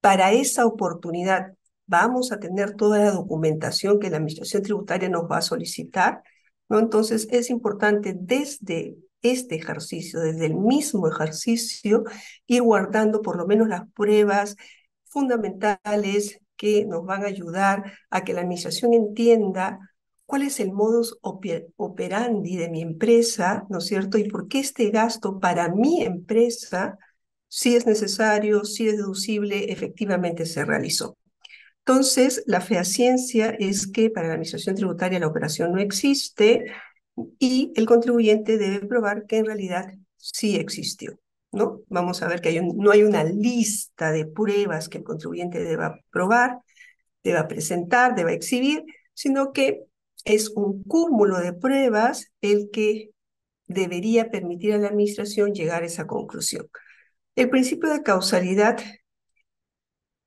para 0.00 0.32
esa 0.32 0.66
oportunidad, 0.66 1.54
vamos 1.86 2.30
a 2.30 2.38
tener 2.38 2.76
toda 2.76 3.00
la 3.00 3.10
documentación 3.10 3.98
que 3.98 4.08
la 4.08 4.18
Administración 4.18 4.62
Tributaria 4.62 5.08
nos 5.08 5.24
va 5.24 5.38
a 5.38 5.42
solicitar, 5.42 6.22
¿no? 6.68 6.78
Entonces, 6.78 7.26
es 7.32 7.50
importante 7.50 8.14
desde 8.16 8.96
este 9.22 9.56
ejercicio, 9.56 10.20
desde 10.20 10.46
el 10.46 10.54
mismo 10.54 11.08
ejercicio, 11.08 12.04
ir 12.46 12.62
guardando 12.62 13.20
por 13.20 13.36
lo 13.36 13.46
menos 13.48 13.68
las 13.68 13.82
pruebas 13.94 14.56
fundamentales 15.10 16.40
que 16.56 16.84
nos 16.86 17.04
van 17.04 17.24
a 17.24 17.28
ayudar 17.28 17.92
a 18.10 18.24
que 18.24 18.32
la 18.32 18.40
administración 18.42 18.94
entienda 18.94 19.78
cuál 20.26 20.42
es 20.42 20.60
el 20.60 20.72
modus 20.72 21.18
operandi 21.22 22.56
de 22.56 22.70
mi 22.70 22.82
empresa, 22.82 23.64
¿no 23.68 23.78
es 23.78 23.86
cierto? 23.86 24.16
Y 24.16 24.28
por 24.28 24.46
qué 24.46 24.60
este 24.60 24.90
gasto 24.90 25.40
para 25.40 25.68
mi 25.68 26.02
empresa, 26.02 26.98
si 27.48 27.74
es 27.74 27.84
necesario, 27.86 28.64
si 28.64 28.88
es 28.88 28.96
deducible, 28.96 29.72
efectivamente 29.72 30.46
se 30.46 30.64
realizó. 30.64 31.16
Entonces, 31.84 32.44
la 32.46 32.60
fehaciencia 32.60 33.50
es 33.58 33.88
que 33.88 34.10
para 34.10 34.28
la 34.28 34.34
administración 34.34 34.76
tributaria 34.76 35.18
la 35.18 35.26
operación 35.26 35.72
no 35.72 35.80
existe 35.80 36.66
y 37.38 37.72
el 37.74 37.86
contribuyente 37.86 38.58
debe 38.58 38.86
probar 38.86 39.26
que 39.26 39.38
en 39.38 39.46
realidad 39.46 39.92
sí 40.16 40.56
existió. 40.56 41.18
¿No? 41.52 41.80
Vamos 41.88 42.22
a 42.22 42.28
ver 42.28 42.40
que 42.40 42.60
no 42.62 42.90
hay 42.90 43.02
una 43.02 43.24
lista 43.24 44.12
de 44.12 44.26
pruebas 44.26 44.88
que 44.88 44.98
el 44.98 45.04
contribuyente 45.04 45.62
deba 45.62 45.98
probar, 46.10 46.60
deba 47.24 47.48
presentar, 47.48 48.14
deba 48.14 48.32
exhibir, 48.32 48.84
sino 49.14 49.52
que 49.52 49.84
es 50.24 50.50
un 50.50 50.82
cúmulo 50.84 51.38
de 51.38 51.52
pruebas 51.52 52.32
el 52.40 52.70
que 52.72 53.10
debería 53.66 54.30
permitir 54.30 54.74
a 54.74 54.78
la 54.78 54.88
administración 54.88 55.54
llegar 55.54 55.82
a 55.82 55.86
esa 55.86 56.06
conclusión. 56.06 56.68
El 57.36 57.50
principio 57.50 57.90
de 57.90 58.02
causalidad 58.02 58.78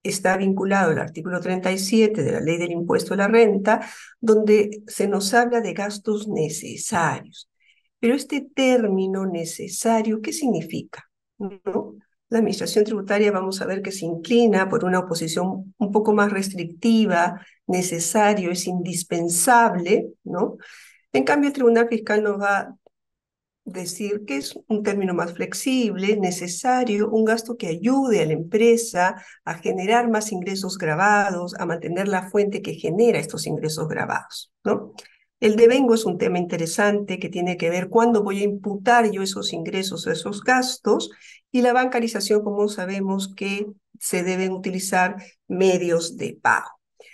está 0.04 0.38
vinculado 0.38 0.92
al 0.92 1.00
artículo 1.00 1.40
37 1.40 2.24
de 2.24 2.32
la 2.32 2.40
ley 2.42 2.58
del 2.58 2.72
impuesto 2.72 3.14
a 3.14 3.18
la 3.18 3.28
renta, 3.28 3.90
donde 4.20 4.84
se 4.88 5.08
nos 5.08 5.34
habla 5.34 5.62
de 5.62 5.74
gastos 5.74 6.28
necesarios. 6.28 7.50
Pero 8.00 8.16
este 8.16 8.42
término 8.42 9.26
necesario, 9.26 10.22
¿qué 10.22 10.34
significa? 10.34 11.10
¿No? 11.66 11.96
la 12.34 12.40
administración 12.40 12.84
tributaria 12.84 13.32
vamos 13.32 13.62
a 13.62 13.68
ver 13.68 13.84
que 13.84 13.92
se 13.92 14.06
inclina 14.06 14.68
por 14.68 14.86
una 14.86 15.00
oposición 15.00 15.76
un 15.78 15.92
poco 15.92 16.14
más 16.14 16.32
restrictiva, 16.32 17.40
necesario, 17.68 18.50
es 18.50 18.66
indispensable, 18.66 20.14
¿no? 20.24 20.58
En 21.14 21.26
cambio, 21.26 21.50
el 21.50 21.54
Tribunal 21.54 21.88
Fiscal 21.88 22.24
nos 22.24 22.42
va 22.42 22.58
a 22.58 22.76
decir 23.66 24.26
que 24.26 24.38
es 24.38 24.60
un 24.68 24.82
término 24.82 25.14
más 25.14 25.34
flexible, 25.34 26.18
necesario, 26.18 27.08
un 27.10 27.24
gasto 27.24 27.56
que 27.56 27.68
ayude 27.68 28.24
a 28.24 28.26
la 28.26 28.34
empresa 28.34 29.16
a 29.46 29.54
generar 29.54 30.10
más 30.10 30.32
ingresos 30.32 30.80
grabados, 30.80 31.54
a 31.60 31.68
mantener 31.68 32.08
la 32.08 32.32
fuente 32.32 32.64
que 32.64 32.74
genera 32.74 33.20
estos 33.20 33.46
ingresos 33.46 33.88
grabados, 33.88 34.52
¿no? 34.64 34.94
El 35.44 35.58
devengo 35.58 35.94
es 35.94 36.06
un 36.06 36.18
tema 36.18 36.40
interesante 36.40 37.20
que 37.20 37.28
tiene 37.28 37.58
que 37.58 37.70
ver 37.70 37.90
cuándo 37.90 38.24
voy 38.24 38.40
a 38.40 38.46
imputar 38.46 39.12
yo 39.12 39.22
esos 39.22 39.52
ingresos 39.52 40.08
o 40.08 40.12
esos 40.12 40.42
gastos 40.42 41.10
y 41.52 41.60
la 41.60 41.74
bancarización, 41.74 42.46
como 42.46 42.70
sabemos 42.70 43.34
que 43.36 43.66
se 44.00 44.24
deben 44.24 44.54
utilizar 44.54 45.22
medios 45.50 46.16
de 46.16 46.40
pago. 46.42 46.70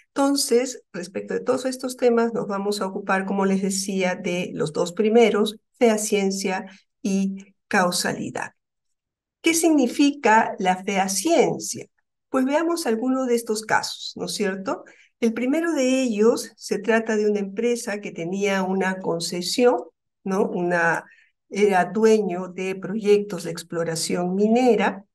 Entonces, 0.09 0.83
respecto 0.93 1.33
de 1.33 1.39
todos 1.39 1.65
estos 1.65 1.98
temas, 1.98 2.31
nos 2.31 2.45
vamos 2.45 2.81
a 2.81 2.86
ocupar, 2.86 3.25
como 3.25 3.48
les 3.48 3.63
decía, 3.63 4.13
de 4.13 4.51
los 4.53 4.74
dos 4.74 4.93
primeros, 4.93 5.55
fehaciencia 5.79 6.67
y 7.01 7.55
causalidad. 7.67 8.51
¿Qué 9.41 9.55
significa 9.55 10.53
la 10.59 10.83
fehaciencia? 10.83 11.88
Pues 12.29 12.45
veamos 12.45 12.86
algunos 12.86 13.25
de 13.25 13.33
estos 13.33 13.63
casos, 13.63 14.13
¿no 14.17 14.25
es 14.25 14.36
cierto? 14.36 14.83
El 15.19 15.33
primero 15.33 15.73
de 15.73 16.01
ellos 16.01 16.53
se 16.55 16.79
trata 16.79 17.17
de 17.17 17.29
una 17.29 17.39
empresa 17.39 17.99
que 17.99 18.11
tenía 18.11 18.63
una 18.63 18.99
concesión, 18.99 19.77
¿no? 20.23 20.47
Una, 20.47 21.05
era 21.49 21.85
dueño 21.85 22.47
de 22.49 22.75
proyectos 22.75 23.43
de 23.43 23.51
exploración 23.51 24.35
minera 24.35 25.05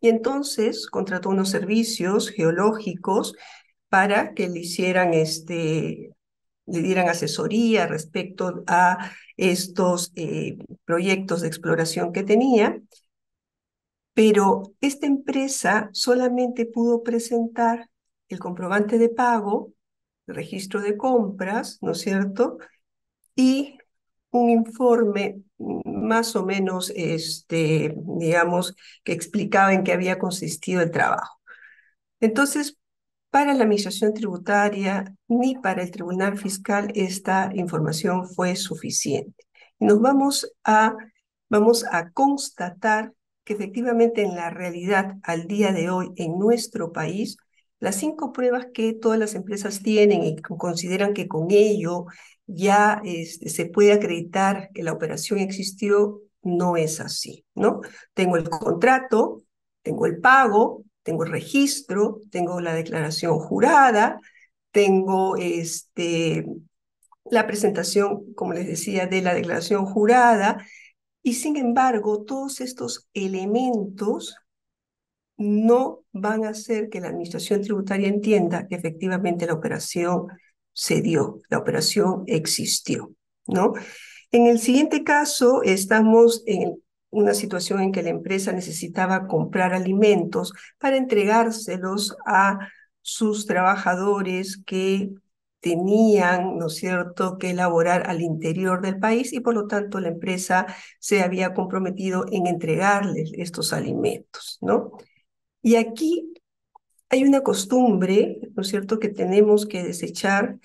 y 0.00 0.08
entonces 0.08 0.86
contrató 0.88 1.28
unos 1.28 1.50
servicios 1.50 2.30
geológicos 2.30 3.34
para 3.88 4.34
que 4.34 4.48
le 4.48 4.60
hicieran 4.60 5.14
este, 5.14 6.14
dieran 6.66 7.08
asesoría 7.08 7.86
respecto 7.86 8.62
a 8.66 9.12
estos 9.36 10.12
eh, 10.16 10.56
proyectos 10.84 11.42
de 11.42 11.48
exploración 11.48 12.12
que 12.12 12.22
tenía, 12.22 12.80
pero 14.14 14.74
esta 14.80 15.06
empresa 15.06 15.90
solamente 15.92 16.66
pudo 16.66 17.02
presentar 17.02 17.89
el 18.30 18.38
comprobante 18.38 18.96
de 18.98 19.10
pago, 19.10 19.74
el 20.26 20.36
registro 20.36 20.80
de 20.80 20.96
compras, 20.96 21.78
¿no 21.82 21.92
es 21.92 21.98
cierto? 21.98 22.58
Y 23.36 23.78
un 24.30 24.48
informe 24.48 25.42
más 25.58 26.36
o 26.36 26.46
menos, 26.46 26.92
este, 26.96 27.94
digamos, 27.96 28.74
que 29.04 29.12
explicaba 29.12 29.74
en 29.74 29.84
qué 29.84 29.92
había 29.92 30.18
consistido 30.18 30.80
el 30.80 30.90
trabajo. 30.90 31.40
Entonces, 32.20 32.78
para 33.30 33.54
la 33.54 33.64
Administración 33.64 34.14
Tributaria 34.14 35.14
ni 35.28 35.56
para 35.56 35.82
el 35.82 35.90
Tribunal 35.90 36.38
Fiscal 36.38 36.90
esta 36.94 37.50
información 37.54 38.26
fue 38.28 38.56
suficiente. 38.56 39.46
Y 39.78 39.86
nos 39.86 40.00
vamos 40.00 40.52
a, 40.64 40.96
vamos 41.48 41.84
a 41.90 42.10
constatar 42.10 43.12
que 43.44 43.54
efectivamente 43.54 44.22
en 44.22 44.34
la 44.34 44.50
realidad 44.50 45.16
al 45.22 45.46
día 45.46 45.72
de 45.72 45.90
hoy 45.90 46.12
en 46.16 46.38
nuestro 46.38 46.92
país 46.92 47.36
las 47.80 47.96
cinco 47.96 48.32
pruebas 48.32 48.66
que 48.72 48.92
todas 48.92 49.18
las 49.18 49.34
empresas 49.34 49.82
tienen 49.82 50.22
y 50.22 50.36
consideran 50.36 51.14
que 51.14 51.26
con 51.26 51.50
ello 51.50 52.06
ya 52.46 53.00
este, 53.04 53.48
se 53.48 53.66
puede 53.66 53.92
acreditar 53.92 54.70
que 54.74 54.82
la 54.82 54.92
operación 54.92 55.38
existió, 55.38 56.20
no 56.42 56.76
es 56.76 57.00
así, 57.00 57.44
¿no? 57.54 57.80
Tengo 58.14 58.36
el 58.36 58.48
contrato, 58.48 59.42
tengo 59.82 60.06
el 60.06 60.20
pago, 60.20 60.84
tengo 61.02 61.24
el 61.24 61.30
registro, 61.30 62.20
tengo 62.30 62.60
la 62.60 62.74
declaración 62.74 63.38
jurada, 63.38 64.20
tengo 64.70 65.36
este, 65.36 66.46
la 67.24 67.46
presentación, 67.46 68.34
como 68.34 68.52
les 68.52 68.66
decía, 68.66 69.06
de 69.06 69.22
la 69.22 69.34
declaración 69.34 69.86
jurada, 69.86 70.64
y 71.22 71.34
sin 71.34 71.56
embargo, 71.56 72.24
todos 72.24 72.60
estos 72.60 73.08
elementos 73.14 74.36
no 75.40 76.04
van 76.12 76.44
a 76.44 76.50
hacer 76.50 76.90
que 76.90 77.00
la 77.00 77.08
administración 77.08 77.62
tributaria 77.62 78.08
entienda 78.08 78.66
que 78.68 78.74
efectivamente 78.74 79.46
la 79.46 79.54
operación 79.54 80.26
se 80.74 81.00
dio, 81.00 81.40
la 81.48 81.56
operación 81.56 82.24
existió, 82.26 83.14
¿no? 83.46 83.72
En 84.32 84.46
el 84.46 84.58
siguiente 84.58 85.02
caso, 85.02 85.62
estamos 85.62 86.42
en 86.46 86.82
una 87.08 87.32
situación 87.32 87.80
en 87.80 87.90
que 87.90 88.02
la 88.02 88.10
empresa 88.10 88.52
necesitaba 88.52 89.26
comprar 89.26 89.72
alimentos 89.72 90.52
para 90.78 90.98
entregárselos 90.98 92.18
a 92.26 92.58
sus 93.00 93.46
trabajadores 93.46 94.62
que 94.66 95.08
tenían, 95.60 96.58
¿no 96.58 96.66
es 96.66 96.76
cierto?, 96.76 97.38
que 97.38 97.50
elaborar 97.50 98.10
al 98.10 98.20
interior 98.20 98.82
del 98.82 98.98
país 98.98 99.32
y 99.32 99.40
por 99.40 99.54
lo 99.54 99.66
tanto 99.66 100.00
la 100.00 100.08
empresa 100.08 100.66
se 100.98 101.22
había 101.22 101.54
comprometido 101.54 102.26
en 102.30 102.46
entregarles 102.46 103.32
estos 103.34 103.72
alimentos, 103.72 104.58
¿no? 104.60 104.92
Y 105.62 105.76
aquí 105.76 106.34
hay 107.08 107.24
una 107.24 107.42
costumbre, 107.42 108.40
¿no 108.54 108.62
es 108.62 108.68
cierto?, 108.68 108.98
que 108.98 109.08
tenemos 109.08 109.66
que 109.66 109.82
desechar 109.82 110.58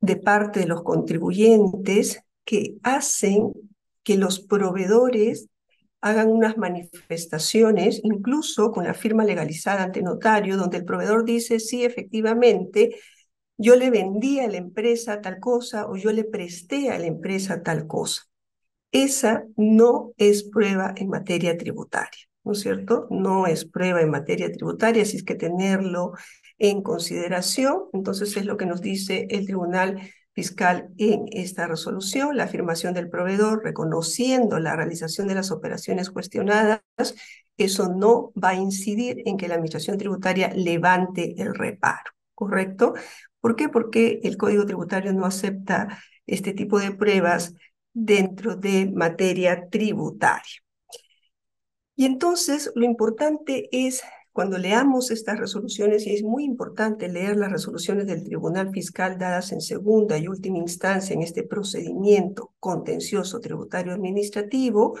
de 0.00 0.16
parte 0.16 0.60
de 0.60 0.66
los 0.66 0.82
contribuyentes 0.82 2.22
que 2.44 2.76
hacen 2.82 3.52
que 4.02 4.16
los 4.16 4.40
proveedores 4.40 5.48
hagan 6.00 6.28
unas 6.30 6.56
manifestaciones, 6.56 8.00
incluso 8.02 8.72
con 8.72 8.84
la 8.84 8.94
firma 8.94 9.24
legalizada 9.24 9.82
ante 9.82 10.02
notario, 10.02 10.56
donde 10.56 10.78
el 10.78 10.84
proveedor 10.84 11.24
dice, 11.24 11.60
sí, 11.60 11.84
efectivamente, 11.84 12.96
yo 13.58 13.76
le 13.76 13.90
vendí 13.90 14.40
a 14.40 14.48
la 14.48 14.56
empresa 14.56 15.20
tal 15.20 15.38
cosa 15.38 15.86
o 15.86 15.96
yo 15.96 16.12
le 16.12 16.24
presté 16.24 16.90
a 16.90 16.98
la 16.98 17.06
empresa 17.06 17.62
tal 17.62 17.86
cosa. 17.86 18.22
Esa 18.92 19.44
no 19.56 20.12
es 20.16 20.44
prueba 20.44 20.94
en 20.96 21.10
materia 21.10 21.56
tributaria. 21.58 22.29
¿No 22.44 22.52
es 22.52 22.60
cierto? 22.60 23.06
No 23.10 23.46
es 23.46 23.64
prueba 23.64 24.00
en 24.00 24.10
materia 24.10 24.50
tributaria, 24.50 25.02
así 25.02 25.18
es 25.18 25.24
que 25.24 25.34
tenerlo 25.34 26.12
en 26.58 26.82
consideración. 26.82 27.84
Entonces 27.92 28.36
es 28.36 28.44
lo 28.46 28.56
que 28.56 28.66
nos 28.66 28.80
dice 28.80 29.26
el 29.30 29.46
Tribunal 29.46 30.00
Fiscal 30.32 30.90
en 30.96 31.26
esta 31.32 31.66
resolución, 31.66 32.36
la 32.36 32.44
afirmación 32.44 32.94
del 32.94 33.10
proveedor 33.10 33.64
reconociendo 33.64 34.60
la 34.60 34.76
realización 34.76 35.26
de 35.26 35.34
las 35.34 35.50
operaciones 35.50 36.08
cuestionadas, 36.10 36.80
eso 37.56 37.88
no 37.88 38.32
va 38.42 38.50
a 38.50 38.54
incidir 38.54 39.22
en 39.26 39.36
que 39.36 39.48
la 39.48 39.54
Administración 39.54 39.98
Tributaria 39.98 40.52
levante 40.54 41.34
el 41.42 41.54
reparo, 41.54 42.12
¿correcto? 42.34 42.94
¿Por 43.40 43.56
qué? 43.56 43.68
Porque 43.68 44.20
el 44.22 44.36
Código 44.36 44.64
Tributario 44.64 45.12
no 45.12 45.26
acepta 45.26 45.98
este 46.26 46.54
tipo 46.54 46.78
de 46.78 46.92
pruebas 46.92 47.54
dentro 47.92 48.56
de 48.56 48.90
materia 48.94 49.68
tributaria. 49.68 50.62
Y 52.00 52.06
entonces 52.06 52.72
lo 52.74 52.86
importante 52.86 53.68
es, 53.72 54.02
cuando 54.32 54.56
leamos 54.56 55.10
estas 55.10 55.38
resoluciones, 55.38 56.06
y 56.06 56.14
es 56.14 56.22
muy 56.22 56.44
importante 56.44 57.08
leer 57.08 57.36
las 57.36 57.52
resoluciones 57.52 58.06
del 58.06 58.24
Tribunal 58.24 58.70
Fiscal 58.72 59.18
dadas 59.18 59.52
en 59.52 59.60
segunda 59.60 60.16
y 60.16 60.26
última 60.26 60.56
instancia 60.56 61.12
en 61.12 61.20
este 61.20 61.42
procedimiento 61.42 62.54
contencioso 62.58 63.38
tributario 63.40 63.92
administrativo, 63.92 64.98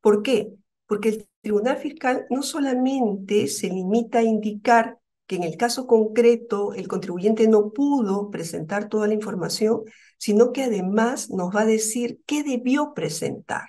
¿por 0.00 0.22
qué? 0.22 0.54
Porque 0.86 1.10
el 1.10 1.28
Tribunal 1.42 1.76
Fiscal 1.76 2.24
no 2.30 2.42
solamente 2.42 3.46
se 3.46 3.68
limita 3.68 4.20
a 4.20 4.22
indicar 4.22 4.98
que 5.26 5.36
en 5.36 5.42
el 5.42 5.58
caso 5.58 5.86
concreto 5.86 6.72
el 6.72 6.88
contribuyente 6.88 7.48
no 7.48 7.70
pudo 7.70 8.30
presentar 8.30 8.88
toda 8.88 9.08
la 9.08 9.12
información, 9.12 9.82
sino 10.16 10.52
que 10.52 10.62
además 10.62 11.28
nos 11.28 11.54
va 11.54 11.60
a 11.60 11.66
decir 11.66 12.22
qué 12.24 12.42
debió 12.42 12.94
presentar. 12.94 13.68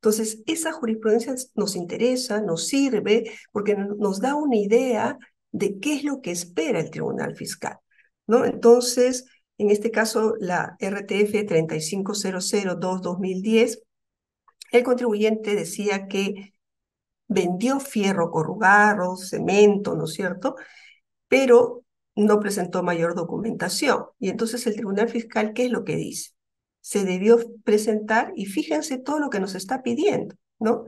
Entonces, 0.00 0.42
esa 0.46 0.72
jurisprudencia 0.72 1.34
nos 1.54 1.76
interesa, 1.76 2.40
nos 2.40 2.66
sirve, 2.68 3.30
porque 3.52 3.76
nos 3.76 4.20
da 4.20 4.34
una 4.34 4.56
idea 4.56 5.18
de 5.52 5.78
qué 5.78 5.96
es 5.96 6.04
lo 6.04 6.22
que 6.22 6.30
espera 6.30 6.80
el 6.80 6.90
Tribunal 6.90 7.36
Fiscal. 7.36 7.76
¿no? 8.26 8.46
Entonces, 8.46 9.26
en 9.58 9.68
este 9.70 9.90
caso, 9.90 10.36
la 10.40 10.74
RTF 10.78 11.44
3500-2010, 11.44 13.82
el 14.72 14.82
contribuyente 14.84 15.54
decía 15.54 16.06
que 16.06 16.54
vendió 17.28 17.78
fierro 17.78 18.30
corrugado, 18.30 19.16
cemento, 19.16 19.96
¿no 19.96 20.04
es 20.04 20.14
cierto? 20.14 20.56
Pero 21.28 21.84
no 22.16 22.40
presentó 22.40 22.82
mayor 22.82 23.14
documentación. 23.14 24.06
Y 24.18 24.30
entonces 24.30 24.66
el 24.66 24.74
Tribunal 24.74 25.10
Fiscal, 25.10 25.52
¿qué 25.52 25.66
es 25.66 25.70
lo 25.70 25.84
que 25.84 25.96
dice? 25.96 26.30
Se 26.80 27.04
debió 27.04 27.38
presentar 27.64 28.32
y 28.36 28.46
fíjense 28.46 28.98
todo 28.98 29.18
lo 29.18 29.30
que 29.30 29.40
nos 29.40 29.54
está 29.54 29.82
pidiendo, 29.82 30.34
¿no? 30.58 30.84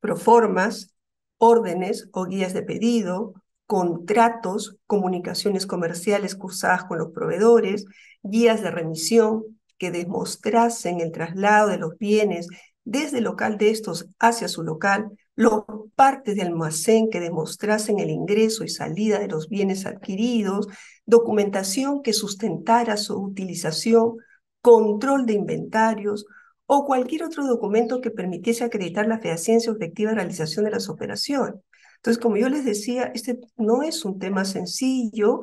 Proformas, 0.00 0.94
órdenes 1.38 2.08
o 2.12 2.26
guías 2.26 2.54
de 2.54 2.62
pedido, 2.62 3.34
contratos, 3.66 4.76
comunicaciones 4.86 5.66
comerciales 5.66 6.34
cursadas 6.34 6.84
con 6.84 6.98
los 6.98 7.12
proveedores, 7.12 7.86
guías 8.22 8.62
de 8.62 8.70
remisión 8.70 9.58
que 9.78 9.90
demostrasen 9.90 11.00
el 11.00 11.12
traslado 11.12 11.68
de 11.68 11.78
los 11.78 11.98
bienes 11.98 12.48
desde 12.84 13.18
el 13.18 13.24
local 13.24 13.58
de 13.58 13.70
estos 13.70 14.06
hacia 14.18 14.48
su 14.48 14.62
local, 14.62 15.10
los 15.36 15.64
partes 15.96 16.36
de 16.36 16.42
almacén 16.42 17.10
que 17.10 17.20
demostrasen 17.20 17.98
el 17.98 18.10
ingreso 18.10 18.62
y 18.62 18.68
salida 18.68 19.18
de 19.18 19.28
los 19.28 19.48
bienes 19.48 19.86
adquiridos, 19.86 20.68
documentación 21.06 22.02
que 22.02 22.12
sustentara 22.12 22.96
su 22.96 23.20
utilización, 23.20 24.16
control 24.64 25.26
de 25.26 25.34
inventarios 25.34 26.24
o 26.64 26.86
cualquier 26.86 27.24
otro 27.24 27.46
documento 27.46 28.00
que 28.00 28.10
permitiese 28.10 28.64
acreditar 28.64 29.06
la 29.06 29.18
fehaciencia 29.18 29.70
o 29.70 29.76
efectiva 29.76 30.14
realización 30.14 30.64
de 30.64 30.70
las 30.70 30.88
operaciones. 30.88 31.56
Entonces, 31.96 32.22
como 32.22 32.38
yo 32.38 32.48
les 32.48 32.64
decía, 32.64 33.10
este 33.14 33.38
no 33.58 33.82
es 33.82 34.06
un 34.06 34.18
tema 34.18 34.46
sencillo, 34.46 35.42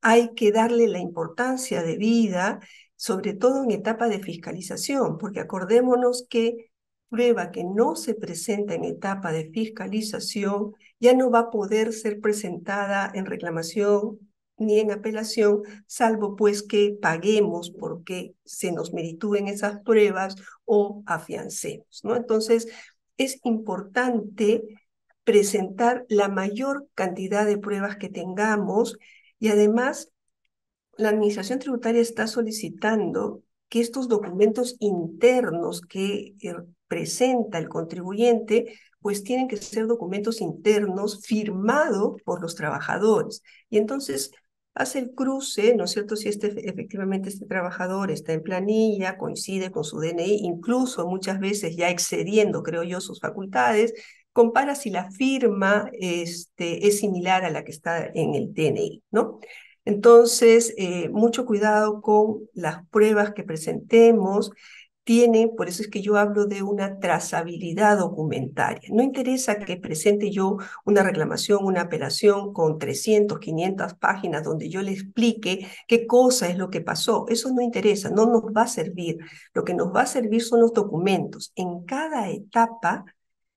hay 0.00 0.34
que 0.34 0.52
darle 0.52 0.86
la 0.86 1.00
importancia 1.00 1.82
de 1.82 1.96
vida, 1.96 2.60
sobre 2.94 3.34
todo 3.34 3.64
en 3.64 3.72
etapa 3.72 4.08
de 4.08 4.20
fiscalización, 4.20 5.18
porque 5.18 5.40
acordémonos 5.40 6.26
que 6.30 6.70
prueba 7.08 7.50
que 7.50 7.64
no 7.64 7.96
se 7.96 8.14
presenta 8.14 8.74
en 8.74 8.84
etapa 8.84 9.32
de 9.32 9.50
fiscalización 9.50 10.74
ya 11.00 11.12
no 11.12 11.32
va 11.32 11.40
a 11.40 11.50
poder 11.50 11.92
ser 11.92 12.20
presentada 12.20 13.10
en 13.14 13.26
reclamación 13.26 14.29
ni 14.60 14.78
en 14.78 14.92
apelación, 14.92 15.62
salvo 15.86 16.36
pues 16.36 16.62
que 16.62 16.96
paguemos 17.00 17.70
porque 17.70 18.34
se 18.44 18.72
nos 18.72 18.92
meritúen 18.92 19.48
esas 19.48 19.80
pruebas 19.80 20.36
o 20.64 21.02
afiancemos, 21.06 22.00
¿no? 22.04 22.14
Entonces, 22.14 22.68
es 23.16 23.40
importante 23.44 24.62
presentar 25.24 26.06
la 26.08 26.28
mayor 26.28 26.88
cantidad 26.94 27.46
de 27.46 27.58
pruebas 27.58 27.96
que 27.96 28.08
tengamos 28.08 28.96
y 29.38 29.48
además 29.48 30.12
la 30.96 31.10
Administración 31.10 31.58
Tributaria 31.58 32.00
está 32.00 32.26
solicitando 32.26 33.42
que 33.68 33.80
estos 33.80 34.08
documentos 34.08 34.76
internos 34.80 35.80
que 35.80 36.34
eh, 36.40 36.54
presenta 36.88 37.58
el 37.58 37.68
contribuyente, 37.68 38.78
pues 39.00 39.22
tienen 39.22 39.48
que 39.48 39.56
ser 39.56 39.86
documentos 39.86 40.40
internos 40.40 41.24
firmados 41.24 42.20
por 42.24 42.42
los 42.42 42.56
trabajadores. 42.56 43.42
Y 43.70 43.78
entonces 43.78 44.32
hace 44.74 45.00
el 45.00 45.14
cruce, 45.14 45.74
¿no 45.74 45.84
es 45.84 45.92
cierto? 45.92 46.16
Si 46.16 46.28
este, 46.28 46.68
efectivamente 46.68 47.28
este 47.28 47.46
trabajador 47.46 48.10
está 48.10 48.32
en 48.32 48.42
planilla, 48.42 49.18
coincide 49.18 49.70
con 49.70 49.84
su 49.84 49.98
DNI, 50.00 50.40
incluso 50.42 51.06
muchas 51.06 51.40
veces 51.40 51.76
ya 51.76 51.90
excediendo, 51.90 52.62
creo 52.62 52.82
yo, 52.82 53.00
sus 53.00 53.20
facultades, 53.20 53.94
compara 54.32 54.74
si 54.74 54.90
la 54.90 55.10
firma 55.10 55.90
este, 55.92 56.86
es 56.86 57.00
similar 57.00 57.44
a 57.44 57.50
la 57.50 57.64
que 57.64 57.72
está 57.72 58.06
en 58.06 58.34
el 58.34 58.54
DNI, 58.54 59.02
¿no? 59.10 59.40
Entonces, 59.84 60.74
eh, 60.76 61.08
mucho 61.08 61.46
cuidado 61.46 62.00
con 62.02 62.48
las 62.54 62.86
pruebas 62.88 63.32
que 63.32 63.42
presentemos. 63.42 64.52
Tienen, 65.10 65.56
por 65.56 65.68
eso 65.68 65.82
es 65.82 65.88
que 65.88 66.02
yo 66.02 66.16
hablo 66.16 66.46
de 66.46 66.62
una 66.62 67.00
trazabilidad 67.00 67.98
documentaria. 67.98 68.88
No 68.92 69.02
interesa 69.02 69.58
que 69.58 69.76
presente 69.76 70.30
yo 70.30 70.58
una 70.84 71.02
reclamación, 71.02 71.64
una 71.64 71.80
apelación 71.80 72.52
con 72.52 72.78
300, 72.78 73.40
500 73.40 73.94
páginas 73.94 74.44
donde 74.44 74.68
yo 74.68 74.82
le 74.82 74.92
explique 74.92 75.66
qué 75.88 76.06
cosa 76.06 76.48
es 76.48 76.56
lo 76.56 76.70
que 76.70 76.80
pasó. 76.80 77.26
Eso 77.28 77.52
no 77.52 77.60
interesa, 77.60 78.08
no 78.08 78.24
nos 78.26 78.44
va 78.56 78.62
a 78.62 78.68
servir. 78.68 79.18
Lo 79.52 79.64
que 79.64 79.74
nos 79.74 79.92
va 79.92 80.02
a 80.02 80.06
servir 80.06 80.44
son 80.44 80.60
los 80.60 80.72
documentos. 80.72 81.50
En 81.56 81.84
cada 81.84 82.30
etapa 82.30 83.04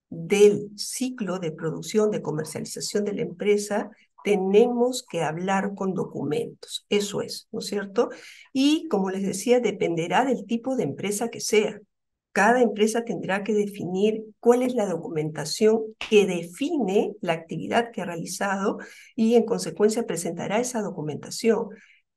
del 0.10 0.72
ciclo 0.76 1.38
de 1.38 1.52
producción, 1.52 2.10
de 2.10 2.24
comercialización 2.24 3.06
de 3.06 3.14
la 3.14 3.22
empresa, 3.22 3.92
tenemos 4.24 5.06
que 5.10 5.22
hablar 5.22 5.76
con 5.76 5.94
documentos. 5.94 6.86
Eso 6.90 7.22
es, 7.22 7.48
¿no 7.52 7.60
es 7.60 7.66
cierto? 7.66 8.10
Y 8.52 8.88
como 8.88 9.10
les 9.10 9.24
decía, 9.24 9.60
dependerá 9.60 10.26
del 10.26 10.46
tipo 10.46 10.76
de 10.76 10.84
empresa 10.84 11.30
que 11.30 11.40
sea. 11.40 11.80
Cada 12.32 12.62
empresa 12.62 13.06
tendrá 13.06 13.44
que 13.44 13.54
definir 13.54 14.24
cuál 14.40 14.64
es 14.64 14.74
la 14.74 14.88
documentación 14.88 15.82
que 16.10 16.26
define 16.26 17.14
la 17.22 17.34
actividad 17.34 17.92
que 17.92 18.02
ha 18.02 18.06
realizado 18.06 18.80
y 19.16 19.36
en 19.36 19.46
consecuencia 19.46 20.08
presentará 20.08 20.60
esa 20.60 20.82
documentación. 20.82 21.70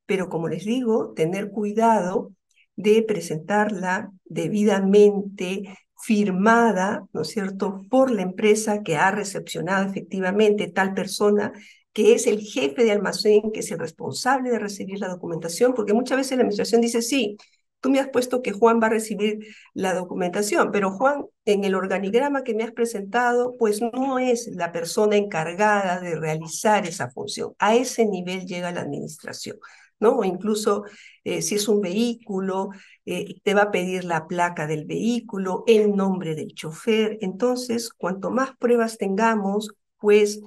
Pero 0.06 0.28
como 0.28 0.48
les 0.48 0.64
digo, 0.64 1.12
tener 1.12 1.50
cuidado 1.50 2.32
de 2.76 3.02
presentarla 3.02 4.10
debidamente 4.24 5.64
firmada, 5.98 7.06
¿no 7.12 7.22
es 7.22 7.28
cierto?, 7.28 7.82
por 7.90 8.10
la 8.10 8.22
empresa 8.22 8.82
que 8.82 8.96
ha 8.96 9.10
recepcionado 9.10 9.88
efectivamente 9.88 10.68
tal 10.68 10.94
persona 10.94 11.52
que 11.96 12.12
es 12.12 12.26
el 12.26 12.40
jefe 12.42 12.85
de 12.85 12.92
almacén, 12.92 13.52
que 13.52 13.61
es 13.61 13.70
el 13.70 13.78
responsable 13.78 14.50
de 14.50 14.59
recibir 14.59 14.98
la 15.00 15.09
documentación, 15.09 15.72
porque 15.72 15.94
muchas 15.94 16.18
veces 16.18 16.32
la 16.32 16.42
administración 16.42 16.82
dice, 16.82 17.00
sí, 17.00 17.38
tú 17.80 17.88
me 17.88 18.00
has 18.00 18.11
puesto 18.11 18.42
que 18.42 18.52
Juan 18.52 18.80
va 18.82 18.88
a 18.88 18.90
recibir 18.90 19.38
la 19.72 19.94
documentación, 19.94 20.72
pero 20.72 20.90
Juan, 20.90 21.24
en 21.46 21.64
el 21.64 21.74
organigrama 21.74 22.44
que 22.44 22.54
me 22.54 22.64
has 22.64 22.72
presentado, 22.72 23.56
pues 23.59 23.80
no 23.80 24.18
es 24.18 24.46
la 24.48 24.72
persona 24.72 25.16
encargada 25.16 25.98
de 25.98 26.16
realizar 26.16 26.87
esa 26.87 27.11
función. 27.11 27.54
A 27.59 27.74
ese 27.76 28.04
nivel 28.04 28.44
llega 28.44 28.72
la 28.72 28.82
administración. 28.82 29.56
¿no? 29.98 30.18
O 30.18 30.24
incluso 30.24 30.85
eh, 31.24 31.40
si 31.40 31.54
es 31.54 31.66
un 31.66 31.80
vehículo, 31.80 32.68
eh, 33.06 33.40
te 33.42 33.54
va 33.54 33.62
a 33.62 33.70
pedir 33.70 34.04
la 34.04 34.26
placa 34.26 34.66
del 34.66 34.85
vehículo, 34.85 35.64
el 35.66 35.96
nombre 35.96 36.35
del 36.35 36.52
chofer. 36.52 37.16
Entonces, 37.22 37.88
cuanto 37.88 38.30
más 38.30 38.54
pruebas 38.59 38.98
tengamos, 38.98 39.70
pues 39.98 40.42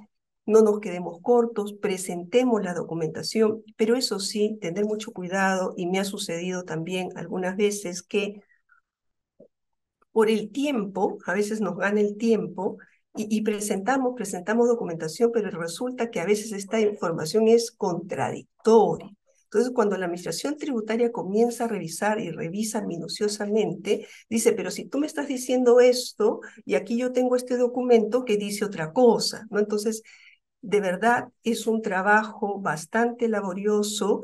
no 0.50 0.62
nos 0.62 0.80
quedemos 0.80 1.20
cortos, 1.22 1.72
presentemos 1.74 2.62
la 2.62 2.74
documentación, 2.74 3.62
pero 3.76 3.96
eso 3.96 4.20
sí, 4.20 4.58
tener 4.60 4.84
mucho 4.84 5.12
cuidado 5.12 5.74
y 5.76 5.86
me 5.86 5.98
ha 5.98 6.04
sucedido 6.04 6.64
también 6.64 7.10
algunas 7.16 7.56
veces 7.56 8.02
que 8.02 8.42
por 10.12 10.28
el 10.28 10.50
tiempo, 10.50 11.18
a 11.26 11.32
veces 11.34 11.60
nos 11.60 11.76
gana 11.76 12.00
el 12.00 12.16
tiempo 12.16 12.78
y, 13.14 13.42
presentamos, 13.42 14.14
presentamos 14.14 14.68
documentación, 14.68 15.30
pero 15.32 15.50
resulta 15.50 16.10
que 16.10 16.20
a 16.20 16.26
veces 16.26 16.52
esta 16.52 16.80
información 16.80 17.48
es 17.48 17.70
contradictoria. 17.72 19.10
Entonces, 19.44 19.72
cuando 19.74 19.96
la 19.96 20.04
administración 20.04 20.56
tributaria 20.56 21.10
comienza 21.10 21.64
a 21.64 21.68
revisar 21.68 22.20
y 22.20 22.30
revisa 22.30 22.82
minuciosamente, 22.82 24.06
dice, 24.28 24.52
pero 24.52 24.70
si 24.70 24.84
tú 24.84 24.98
me 24.98 25.08
estás 25.08 25.26
diciendo 25.26 25.80
esto 25.80 26.40
y 26.64 26.76
aquí 26.76 26.96
yo 26.96 27.10
tengo 27.10 27.34
este 27.34 27.56
documento 27.56 28.24
que 28.24 28.36
dice 28.36 28.64
otra 28.64 28.92
cosa, 28.92 29.48
¿no? 29.50 29.58
Entonces, 29.58 30.02
de 30.62 30.80
verdad 30.80 31.28
es 31.42 31.66
un 31.66 31.82
trabajo 31.82 32.60
bastante 32.60 33.28
laborioso, 33.28 34.22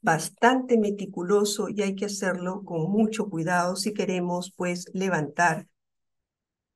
bastante 0.00 0.78
meticuloso 0.78 1.68
y 1.68 1.82
hay 1.82 1.94
que 1.94 2.06
hacerlo 2.06 2.62
con 2.64 2.90
mucho 2.90 3.28
cuidado 3.28 3.76
si 3.76 3.94
queremos 3.94 4.52
pues 4.56 4.86
levantar 4.92 5.66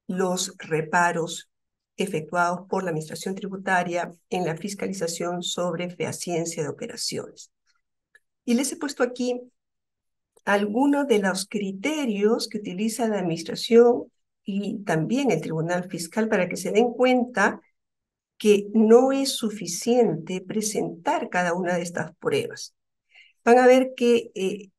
los 0.07 0.55
reparos 0.59 1.51
efectuados 1.97 2.67
por 2.69 2.85
la 2.85 2.91
Administración 2.91 3.35
Tributaria 3.35 4.13
en 4.31 4.45
la 4.45 4.57
fiscalización 4.57 5.43
sobre 5.43 5.91
fehaciencia 5.91 6.63
de 6.63 6.69
operaciones. 6.69 7.51
Y 8.45 8.55
les 8.55 8.71
he 8.73 8.77
puesto 8.77 9.03
aquí 9.03 9.41
algunos 10.45 11.09
de 11.09 11.19
los 11.19 11.47
criterios 11.49 12.49
que 12.49 12.59
utiliza 12.59 13.09
la 13.09 13.19
Administración 13.19 14.05
y 14.45 14.85
también 14.85 15.33
el 15.33 15.41
Tribunal 15.41 15.89
Fiscal 15.91 16.29
para 16.29 16.49
que 16.49 16.57
se 16.57 16.71
den 16.71 16.93
cuenta 16.93 17.61
que 18.39 18.67
no 18.75 19.13
es 19.13 19.37
suficiente 19.37 20.41
presentar 20.41 21.29
cada 21.31 21.55
una 21.55 21.75
de 21.77 21.83
estas 21.83 22.15
pruebas. 22.17 22.75
Van 23.45 23.59
a 23.59 23.67
ver 23.67 23.93
que 23.97 24.31
eh, 24.35 24.71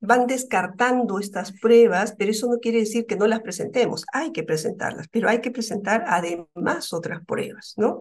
van 0.00 0.26
descartando 0.26 1.18
estas 1.18 1.52
pruebas, 1.52 2.14
pero 2.16 2.30
eso 2.30 2.48
no 2.48 2.58
quiere 2.58 2.78
decir 2.80 3.06
que 3.06 3.16
no 3.16 3.26
las 3.26 3.40
presentemos. 3.40 4.04
Hay 4.12 4.32
que 4.32 4.42
presentarlas, 4.42 5.08
pero 5.10 5.28
hay 5.28 5.40
que 5.40 5.50
presentar 5.50 6.04
además 6.06 6.92
otras 6.92 7.24
pruebas, 7.24 7.74
¿no? 7.76 7.98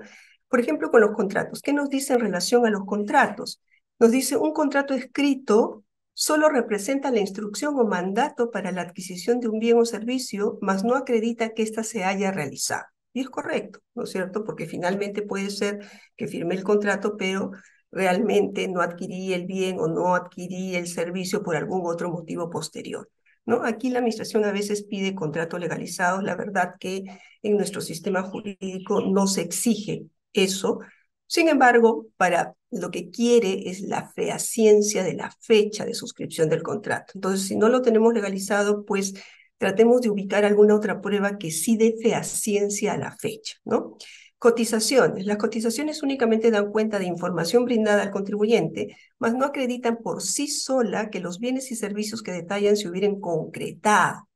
Por 0.47 0.59
ejemplo, 0.59 0.89
con 0.91 1.01
los 1.01 1.11
contratos. 1.11 1.61
¿Qué 1.61 1.73
nos 1.73 1.89
dice 1.89 2.13
en 2.13 2.19
relación 2.19 2.65
a 2.65 2.69
los 2.69 2.85
contratos? 2.85 3.61
Nos 3.99 4.11
dice 4.11 4.37
un 4.37 4.53
contrato 4.53 4.93
escrito 4.93 5.83
solo 6.15 6.49
representa 6.49 7.11
la 7.11 7.19
instrucción 7.19 7.77
o 7.77 7.85
mandato 7.85 8.49
para 8.49 8.71
la 8.71 8.81
adquisición 8.81 9.41
de 9.41 9.49
un 9.49 9.59
bien 9.59 9.77
o 9.77 9.85
servicio, 9.85 10.57
mas 10.61 10.83
no 10.83 10.95
acredita 10.95 11.53
que 11.53 11.61
ésta 11.61 11.83
se 11.83 12.05
haya 12.05 12.31
realizado. 12.31 12.85
Y 13.15 13.21
es 13.21 13.29
correcto, 13.29 13.79
¿no 13.93 14.03
es 14.03 14.09
cierto? 14.09 14.43
Porque 14.43 14.67
finalmente 14.67 15.21
puede 15.21 15.49
ser 15.49 15.79
que 16.17 16.27
firme 16.27 16.53
el 16.53 16.65
contrato, 16.65 17.15
pero 17.15 17.51
realmente 17.89 18.67
no 18.67 18.81
adquirí 18.81 19.31
el 19.31 19.45
bien 19.45 19.79
o 19.79 19.87
no 19.87 20.15
adquirí 20.15 20.75
el 20.75 20.85
servicio 20.85 21.41
por 21.41 21.55
algún 21.55 21.83
otro 21.85 22.11
motivo 22.11 22.49
posterior. 22.49 23.09
¿no? 23.45 23.63
Aquí 23.63 23.89
la 23.89 23.99
administración 23.99 24.43
a 24.43 24.51
veces 24.51 24.83
pide 24.83 25.15
contratos 25.15 25.61
legalizados. 25.61 26.23
La 26.23 26.35
verdad 26.35 26.73
que 26.77 27.03
en 27.41 27.55
nuestro 27.55 27.79
sistema 27.79 28.21
jurídico 28.21 28.99
no 28.99 29.27
se 29.27 29.43
exige 29.43 30.07
eso. 30.33 30.79
Sin 31.25 31.47
embargo, 31.47 32.07
para 32.17 32.53
lo 32.69 32.91
que 32.91 33.09
quiere 33.11 33.69
es 33.69 33.79
la 33.79 34.09
fehaciencia 34.09 35.03
de 35.03 35.13
la 35.13 35.31
fecha 35.39 35.85
de 35.85 35.93
suscripción 35.93 36.49
del 36.49 36.63
contrato. 36.63 37.13
Entonces, 37.15 37.47
si 37.47 37.55
no 37.55 37.69
lo 37.69 37.81
tenemos 37.81 38.13
legalizado, 38.13 38.83
pues 38.83 39.13
tratemos 39.57 40.01
de 40.01 40.09
ubicar 40.09 40.45
alguna 40.45 40.75
otra 40.75 41.01
prueba 41.01 41.37
que 41.37 41.51
sí 41.51 41.77
dé 41.77 41.95
ciencia 42.23 42.93
a 42.93 42.97
la 42.97 43.15
fecha, 43.15 43.55
¿no? 43.63 43.97
Cotizaciones. 44.37 45.25
Las 45.25 45.37
cotizaciones 45.37 46.03
únicamente 46.03 46.51
dan 46.51 46.71
cuenta 46.71 46.99
de 46.99 47.05
información 47.05 47.65
brindada 47.65 48.03
al 48.03 48.11
contribuyente, 48.11 48.95
mas 49.17 49.33
no 49.33 49.45
acreditan 49.45 49.97
por 49.97 50.21
sí 50.21 50.47
sola 50.47 51.09
que 51.09 51.19
los 51.19 51.39
bienes 51.39 51.71
y 51.71 51.75
servicios 51.75 52.21
que 52.21 52.31
detallan 52.31 52.77
se 52.77 52.89
hubieran 52.89 53.19
concretado. 53.19 54.27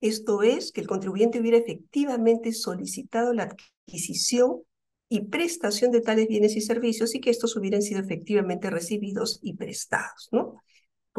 Esto 0.00 0.42
es, 0.42 0.70
que 0.70 0.80
el 0.80 0.86
contribuyente 0.86 1.40
hubiera 1.40 1.58
efectivamente 1.58 2.52
solicitado 2.52 3.32
la 3.34 3.44
adquisición 3.44 4.62
y 5.08 5.22
prestación 5.26 5.90
de 5.90 6.02
tales 6.02 6.28
bienes 6.28 6.54
y 6.56 6.60
servicios 6.60 7.14
y 7.14 7.20
que 7.20 7.30
estos 7.30 7.56
hubieran 7.56 7.82
sido 7.82 8.00
efectivamente 8.00 8.70
recibidos 8.70 9.40
y 9.42 9.54
prestados, 9.54 10.28
¿no? 10.30 10.62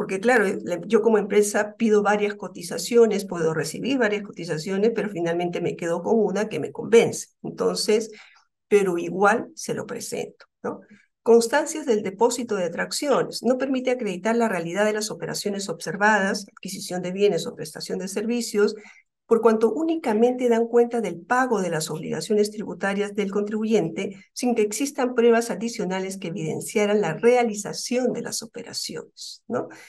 Porque 0.00 0.18
claro, 0.18 0.46
yo 0.86 1.02
como 1.02 1.18
empresa 1.18 1.74
pido 1.76 2.02
varias 2.02 2.34
cotizaciones, 2.34 3.26
puedo 3.26 3.52
recibir 3.52 3.98
varias 3.98 4.22
cotizaciones, 4.22 4.92
pero 4.94 5.10
finalmente 5.10 5.60
me 5.60 5.76
quedo 5.76 6.02
con 6.02 6.18
una 6.18 6.48
que 6.48 6.58
me 6.58 6.72
convence. 6.72 7.26
Entonces, 7.42 8.10
pero 8.66 8.96
igual 8.96 9.50
se 9.54 9.74
lo 9.74 9.84
presento, 9.84 10.46
¿no? 10.62 10.80
Constancias 11.22 11.84
del 11.84 12.02
depósito 12.02 12.54
de 12.56 12.64
atracciones. 12.64 13.42
No 13.42 13.58
permite 13.58 13.90
acreditar 13.90 14.34
la 14.36 14.48
realidad 14.48 14.86
de 14.86 14.94
las 14.94 15.10
operaciones 15.10 15.68
observadas, 15.68 16.46
adquisición 16.50 17.02
de 17.02 17.12
bienes 17.12 17.46
o 17.46 17.54
prestación 17.54 17.98
de 17.98 18.08
servicios, 18.08 18.76
por 19.30 19.42
cuanto 19.42 19.72
únicamente 19.72 20.48
dan 20.48 20.66
cuenta 20.66 21.00
del 21.00 21.20
pago 21.20 21.62
de 21.62 21.70
las 21.70 21.88
obligaciones 21.88 22.50
tributarias 22.50 23.14
del 23.14 23.30
contribuyente 23.30 24.16
sin 24.32 24.56
que 24.56 24.62
existan 24.62 25.14
pruebas 25.14 25.52
adicionales 25.52 26.18
que 26.18 26.28
evidenciaran 26.28 27.00
la 27.00 27.14
realización 27.14 28.12
de 28.12 28.22
las 28.22 28.42
operaciones. 28.42 29.44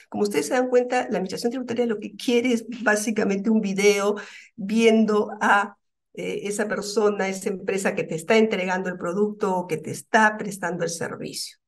Como 0.08 0.22
ustedes 0.22 0.46
se 0.46 0.54
dan 0.54 0.68
cuenta, 0.68 1.08
la 1.10 1.16
Administración 1.16 1.50
Tributaria 1.50 1.86
lo 1.86 1.98
que 1.98 2.14
quiere 2.14 2.52
es 2.52 2.66
básicamente 2.84 3.50
un 3.50 3.60
video 3.60 4.14
viendo 4.54 5.32
a 5.40 5.76
eh, 6.14 6.42
esa 6.44 6.68
persona, 6.68 7.28
esa 7.28 7.48
empresa 7.48 7.96
que 7.96 8.04
te 8.04 8.14
está 8.14 8.36
entregando 8.36 8.90
el 8.90 8.96
producto 8.96 9.56
o 9.56 9.66
que 9.66 9.76
te 9.76 9.90
está 9.90 10.36
prestando 10.38 10.84
el 10.84 10.90
servicio. 10.90 11.58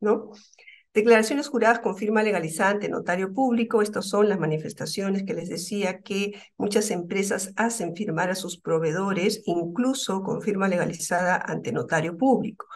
Declaraciones 0.94 1.48
juradas 1.48 1.80
con 1.80 1.96
firma 1.96 2.22
legalizada 2.22 2.70
ante 2.70 2.88
notario 2.88 3.34
público. 3.34 3.82
Estas 3.82 4.08
son 4.08 4.28
las 4.28 4.38
manifestaciones 4.38 5.24
que 5.24 5.34
les 5.34 5.48
decía 5.48 6.02
que 6.02 6.40
muchas 6.56 6.92
empresas 6.92 7.52
hacen 7.56 7.96
firmar 7.96 8.30
a 8.30 8.36
sus 8.36 8.60
proveedores, 8.60 9.42
incluso 9.44 10.22
con 10.22 10.40
firma 10.40 10.68
legalizada 10.68 11.34
ante 11.34 11.72
notario 11.72 12.16
público. 12.16 12.66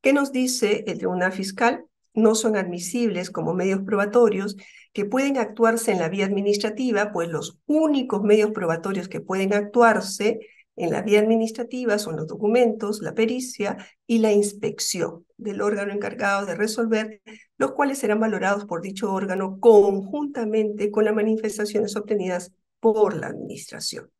¿Qué 0.00 0.12
nos 0.12 0.32
dice 0.32 0.82
el 0.88 0.98
Tribunal 0.98 1.30
Fiscal? 1.30 1.84
No 2.14 2.34
son 2.34 2.56
admisibles 2.56 3.30
como 3.30 3.54
medios 3.54 3.82
probatorios 3.82 4.56
que 4.92 5.04
pueden 5.04 5.36
actuarse 5.38 5.92
en 5.92 6.00
la 6.00 6.08
vía 6.08 6.26
administrativa, 6.26 7.12
pues 7.12 7.28
los 7.28 7.60
únicos 7.66 8.24
medios 8.24 8.50
probatorios 8.50 9.06
que 9.06 9.20
pueden 9.20 9.54
actuarse 9.54 10.40
en 10.78 10.90
la 10.90 11.02
vía 11.02 11.20
administrativa 11.20 11.98
son 11.98 12.16
los 12.16 12.26
documentos, 12.26 13.02
la 13.02 13.14
pericia 13.14 13.76
y 14.06 14.18
la 14.18 14.32
inspección 14.32 15.26
del 15.36 15.60
órgano 15.60 15.92
encargado 15.92 16.46
de 16.46 16.54
resolver, 16.54 17.20
los 17.56 17.72
cuales 17.72 17.98
serán 17.98 18.20
valorados 18.20 18.64
por 18.64 18.80
dicho 18.80 19.12
órgano 19.12 19.58
conjuntamente 19.60 20.90
con 20.90 21.04
las 21.04 21.14
manifestaciones 21.14 21.96
obtenidas 21.96 22.52
por 22.80 23.16
la 23.16 23.28
administración. 23.28 24.10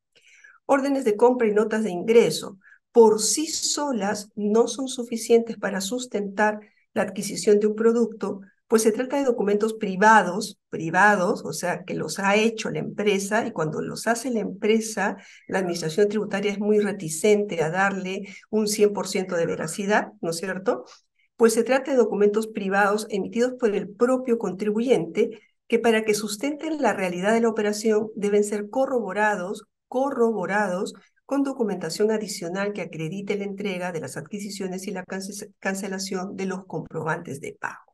Órdenes 0.67 1.05
de 1.05 1.17
compra 1.17 1.49
y 1.49 1.53
notas 1.53 1.85
de 1.85 1.91
ingreso 1.91 2.59
por 2.93 3.21
sí 3.21 3.47
solas 3.47 4.31
no 4.35 4.67
son 4.67 4.89
suficientes 4.89 5.57
para 5.57 5.81
sustentar 5.81 6.61
la 6.95 7.03
adquisición 7.03 7.61
de 7.61 7.69
un 7.69 7.77
producto, 7.77 8.41
pues 8.69 8.83
se 8.83 8.93
trata 8.93 9.17
de 9.17 9.25
documentos 9.25 9.75
privados, 9.75 10.59
privados, 10.69 11.43
o 11.45 11.53
sea, 11.53 11.85
que 11.85 11.95
los 11.95 12.19
ha 12.19 12.37
hecho 12.37 12.71
la 12.71 12.81
empresa 12.81 13.47
y 13.47 13.53
cuando 13.53 13.81
los 13.81 14.07
hace 14.07 14.31
la 14.31 14.41
empresa, 14.41 15.17
la 15.49 15.61
administración 15.61 16.09
tributaria 16.09 16.53
es 16.53 16.61
muy 16.61 16.79
reticente 16.79 17.63
a 17.63 17.71
darle 17.71 18.29
un 18.51 18.67
100% 18.67 19.37
de 19.37 19.47
veracidad, 19.47 20.13
¿no 20.21 20.31
es 20.31 20.37
cierto? 20.37 20.85
Pues 21.37 21.55
se 21.55 21.65
trata 21.65 21.93
de 21.93 21.97
documentos 21.97 22.47
privados 22.47 23.07
emitidos 23.11 23.55
por 23.59 23.75
el 23.75 23.89
propio 23.89 24.39
contribuyente 24.39 25.41
que 25.67 25.79
para 25.79 26.05
que 26.05 26.15
sustenten 26.15 26.83
la 26.83 26.93
realidad 26.93 27.33
de 27.33 27.41
la 27.41 27.49
operación 27.49 28.09
deben 28.17 28.45
ser 28.45 28.69
corroborados, 28.69 29.65
corroborados 29.87 30.95
con 31.25 31.43
documentación 31.43 32.11
adicional 32.11 32.73
que 32.73 32.83
acredite 32.83 33.37
la 33.37 33.45
entrega 33.45 33.93
de 33.93 34.01
las 34.01 34.17
adquisiciones 34.17 34.87
y 34.87 34.93
la 34.93 35.05
cancelación 35.59 36.37
de 36.37 36.47
los 36.47 36.65
comprobantes 36.67 37.41
de 37.41 37.57
pago. 37.59 37.88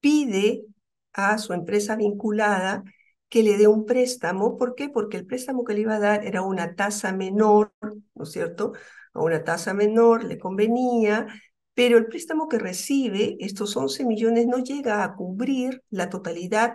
pide 0.00 0.64
a 1.12 1.38
su 1.38 1.52
empresa 1.52 1.94
vinculada 1.94 2.82
que 3.28 3.44
le 3.44 3.56
dé 3.56 3.68
un 3.68 3.86
préstamo. 3.86 4.58
¿Por 4.58 4.74
qué? 4.74 4.88
Porque 4.88 5.16
el 5.16 5.26
préstamo 5.26 5.62
que 5.62 5.74
le 5.74 5.82
iba 5.82 5.94
a 5.94 6.00
dar 6.00 6.26
era 6.26 6.42
una 6.42 6.74
tasa 6.74 7.12
menor, 7.12 7.72
¿no 8.16 8.24
es 8.24 8.32
cierto? 8.32 8.72
A 9.14 9.22
una 9.22 9.44
tasa 9.44 9.74
menor 9.74 10.24
le 10.24 10.40
convenía, 10.40 11.28
pero 11.74 11.96
el 11.96 12.06
préstamo 12.06 12.48
que 12.48 12.58
recibe, 12.58 13.36
estos 13.38 13.76
11 13.76 14.04
millones, 14.04 14.48
no 14.48 14.58
llega 14.58 15.04
a 15.04 15.14
cubrir 15.14 15.84
la 15.88 16.10
totalidad 16.10 16.74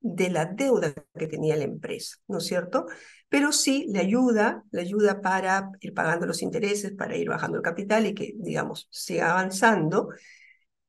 de 0.00 0.30
la 0.30 0.46
deuda 0.46 0.94
que 1.18 1.26
tenía 1.26 1.56
la 1.56 1.64
empresa, 1.64 2.16
¿no 2.28 2.38
es 2.38 2.46
cierto? 2.46 2.86
Pero 3.28 3.52
sí 3.52 3.86
le 3.88 4.00
ayuda, 4.00 4.64
le 4.70 4.82
ayuda 4.82 5.20
para 5.20 5.70
ir 5.80 5.92
pagando 5.94 6.26
los 6.26 6.42
intereses, 6.42 6.92
para 6.92 7.16
ir 7.16 7.28
bajando 7.28 7.58
el 7.58 7.62
capital 7.62 8.06
y 8.06 8.14
que, 8.14 8.32
digamos, 8.36 8.88
siga 8.90 9.32
avanzando. 9.32 10.08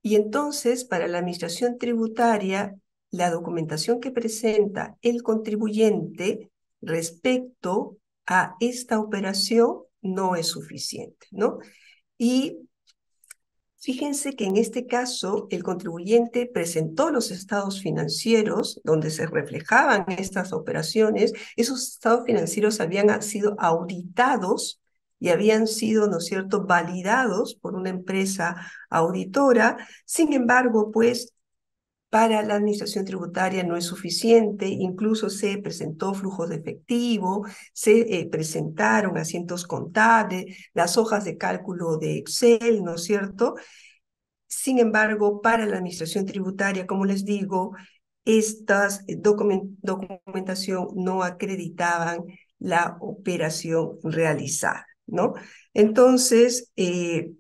Y 0.02 0.16
entonces, 0.16 0.86
para 0.86 1.08
la 1.08 1.20
administración 1.20 1.78
tributaria, 1.78 2.76
la 3.12 3.30
documentación 3.30 4.00
que 4.00 4.12
presenta 4.12 4.96
el 5.02 5.24
contribuyente 5.24 6.52
respecto 6.82 7.98
a 8.26 8.56
esta 8.60 9.00
operación 9.00 9.80
no 10.02 10.36
es 10.36 10.48
suficiente, 10.48 11.28
¿no? 11.32 11.60
Y 12.18 12.69
Fíjense 13.82 14.36
que 14.36 14.44
en 14.44 14.58
este 14.58 14.88
caso 14.88 15.48
el 15.52 15.64
contribuyente 15.64 16.46
presentó 16.46 17.12
los 17.12 17.32
estados 17.32 17.82
financieros 17.82 18.82
donde 18.84 19.10
se 19.10 19.26
reflejaban 19.26 20.04
estas 20.10 20.52
operaciones. 20.52 21.32
Esos 21.56 21.88
estados 21.88 22.26
financieros 22.26 22.82
habían 22.82 23.22
sido 23.22 23.56
auditados 23.58 24.82
y 25.18 25.30
habían 25.30 25.66
sido, 25.66 26.08
¿no 26.08 26.18
es 26.18 26.26
cierto?, 26.26 26.66
validados 26.66 27.56
por 27.56 27.76
una 27.76 27.90
empresa 27.90 28.58
auditora. 28.90 29.78
Sin 30.06 30.34
embargo, 30.34 30.92
pues 30.92 31.34
para 32.10 32.42
la 32.42 32.56
administración 32.56 33.06
tributaria 33.06 33.64
no 33.64 33.78
es 33.78 33.86
suficiente, 33.86 34.68
incluso 34.68 35.30
se 35.30 35.58
presentó 35.60 36.14
flujos 36.14 36.50
de 36.50 36.56
efectivo, 36.58 37.46
se 37.74 38.20
eh, 38.20 38.28
presentaron 38.30 39.18
asientos 39.18 39.66
contables, 39.68 40.46
las 40.74 40.98
hojas 40.98 41.24
de 41.26 41.38
cálculo 41.38 41.98
de 41.98 42.18
Excel, 42.18 42.84
¿no 42.84 42.96
es 42.96 43.04
cierto? 43.04 43.56
Sin 44.48 44.80
embargo, 44.80 45.42
para 45.42 45.66
la 45.66 45.78
administración 45.78 46.26
tributaria, 46.26 46.88
como 46.88 47.06
les 47.06 47.26
digo, 47.26 47.76
estas 48.26 49.02
eh, 49.08 49.16
documentación 49.18 50.88
no 50.96 51.24
acreditaban 51.24 52.26
la 52.58 52.98
operación 53.02 54.00
realizada, 54.04 54.88
¿no? 55.06 55.34
Entonces, 55.74 56.72
eh, 56.76 57.32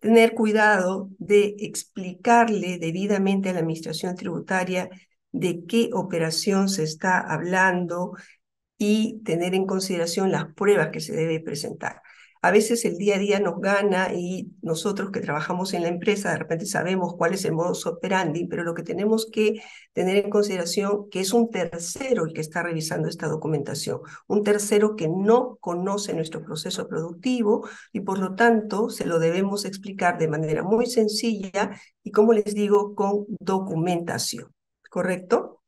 tener 0.00 0.34
cuidado 0.34 1.10
de 1.18 1.56
explicarle 1.58 2.78
debidamente 2.78 3.48
a 3.48 3.52
la 3.52 3.60
administración 3.60 4.14
tributaria 4.16 4.88
de 5.32 5.64
qué 5.66 5.90
operación 5.92 6.68
se 6.68 6.84
está 6.84 7.20
hablando 7.20 8.12
y 8.78 9.20
tener 9.24 9.54
en 9.54 9.66
consideración 9.66 10.30
las 10.30 10.52
pruebas 10.54 10.88
que 10.88 11.00
se 11.00 11.14
debe 11.14 11.40
presentar. 11.40 12.02
A 12.42 12.50
veces 12.50 12.84
el 12.84 12.96
día 12.96 13.16
a 13.16 13.18
día 13.18 13.40
nos 13.40 13.60
gana 13.60 14.12
y 14.14 14.52
nosotros 14.62 15.10
que 15.10 15.20
trabajamos 15.20 15.74
en 15.74 15.82
la 15.82 15.88
empresa 15.88 16.30
de 16.30 16.38
repente 16.38 16.66
sabemos 16.66 17.14
cuál 17.16 17.34
es 17.34 17.44
el 17.44 17.52
modus 17.52 17.86
operandi, 17.86 18.46
pero 18.46 18.64
lo 18.64 18.74
que 18.74 18.82
tenemos 18.82 19.26
que 19.30 19.60
tener 19.92 20.16
en 20.16 20.30
consideración 20.30 21.08
que 21.10 21.20
es 21.20 21.32
un 21.32 21.50
tercero 21.50 22.24
el 22.24 22.32
que 22.32 22.40
está 22.40 22.62
revisando 22.62 23.08
esta 23.08 23.28
documentación, 23.28 24.00
un 24.26 24.42
tercero 24.44 24.96
que 24.96 25.08
no 25.08 25.56
conoce 25.60 26.14
nuestro 26.14 26.42
proceso 26.44 26.88
productivo 26.88 27.68
y 27.92 28.00
por 28.00 28.18
lo 28.18 28.34
tanto 28.34 28.90
se 28.90 29.06
lo 29.06 29.18
debemos 29.18 29.64
explicar 29.64 30.18
de 30.18 30.28
manera 30.28 30.62
muy 30.62 30.86
sencilla 30.86 31.70
y 32.02 32.10
como 32.10 32.32
les 32.32 32.54
digo, 32.54 32.94
con 32.94 33.26
documentación, 33.40 34.52
¿correcto? 34.90 35.62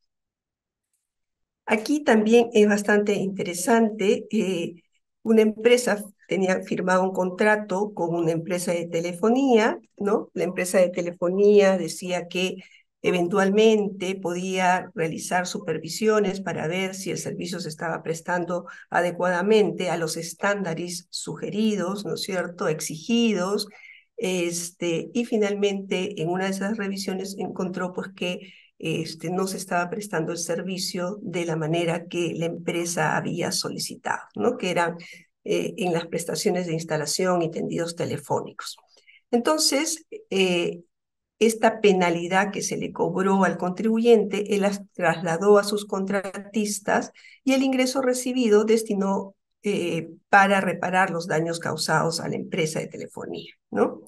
Aquí 1.67 2.03
también 2.03 2.51
es 2.53 2.69
bastante 2.69 3.15
interesante. 3.15 4.27
Eh, 4.31 4.83
una 5.23 5.43
empresa 5.43 6.03
tenía 6.31 6.63
firmado 6.63 7.03
un 7.03 7.13
contrato 7.13 7.93
con 7.93 8.15
una 8.15 8.31
empresa 8.31 8.71
de 8.73 8.87
telefonía, 8.87 9.81
¿no? 9.97 10.31
La 10.33 10.45
empresa 10.45 10.79
de 10.79 10.89
telefonía 10.89 11.77
decía 11.77 12.29
que 12.29 12.59
eventualmente 13.03 14.15
podía 14.15 14.93
realizar 14.95 15.49
supervisiones 15.49 16.41
para 16.41 16.69
ver 16.69 16.95
si 16.95 17.11
el 17.11 17.19
servicio 17.19 17.59
se 17.59 17.69
estaba 17.69 18.05
prestando 18.05 18.67
adecuadamente 18.91 19.91
a 19.91 19.97
los 19.97 20.17
estándares 20.17 21.09
sugeridos, 21.11 22.05
¿no 22.05 22.15
es 22.15 22.23
cierto?, 22.23 22.69
exigidos, 22.69 23.67
este, 24.17 25.11
y 25.13 25.25
finalmente 25.25 26.23
en 26.23 26.29
una 26.29 26.45
de 26.45 26.51
esas 26.51 26.77
revisiones 26.77 27.35
encontró 27.39 27.93
pues 27.93 28.11
que 28.15 28.53
este, 28.79 29.31
no 29.31 29.49
se 29.49 29.57
estaba 29.57 29.91
prestando 29.91 30.31
el 30.31 30.39
servicio 30.39 31.19
de 31.23 31.45
la 31.45 31.57
manera 31.57 32.07
que 32.07 32.35
la 32.37 32.47
empresa 32.47 33.17
había 33.17 33.51
solicitado, 33.51 34.23
¿no? 34.37 34.57
que 34.57 34.71
eran 34.71 34.97
eh, 35.45 35.75
en 35.79 35.93
las 35.93 36.07
prestaciones 36.07 36.67
de 36.67 36.75
instalación 36.75 37.43
y 37.43 37.51
tendidos 37.51 37.97
telefónicos. 37.97 38.77
Entonces, 39.31 40.07
eh, 40.31 40.83
esta 41.39 41.81
penalidad 41.81 42.51
que 42.51 42.63
se 42.63 42.77
le 42.77 42.93
cobró 42.93 43.45
al 43.45 43.57
contribuyente, 43.57 44.55
él 44.55 44.63
las 44.63 44.83
trasladó 44.93 45.59
a 45.59 45.65
sus 45.65 45.87
contratistas 45.87 47.13
y 47.45 47.55
el 47.55 47.63
ingreso 47.63 48.03
recibido 48.03 48.65
destinó 48.65 49.35
eh, 49.63 50.11
para 50.29 50.61
reparar 50.61 51.11
los 51.11 51.27
daños 51.27 51.59
causados 51.59 52.21
a 52.21 52.29
la 52.29 52.37
empresa 52.37 52.81
de 52.81 52.89
telefonía, 52.89 53.55
¿no? 53.71 54.03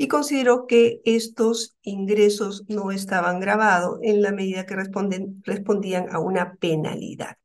y 0.00 0.08
consideró 0.08 0.66
que 0.66 1.02
estos 1.04 1.76
ingresos 1.82 2.64
no 2.68 2.90
estaban 2.90 3.38
grabados 3.38 3.98
en 4.00 4.22
la 4.22 4.32
medida 4.32 4.64
que 4.64 4.74
respondían 4.74 6.06
a 6.10 6.18
una 6.18 6.54
penalidad. 6.54 7.36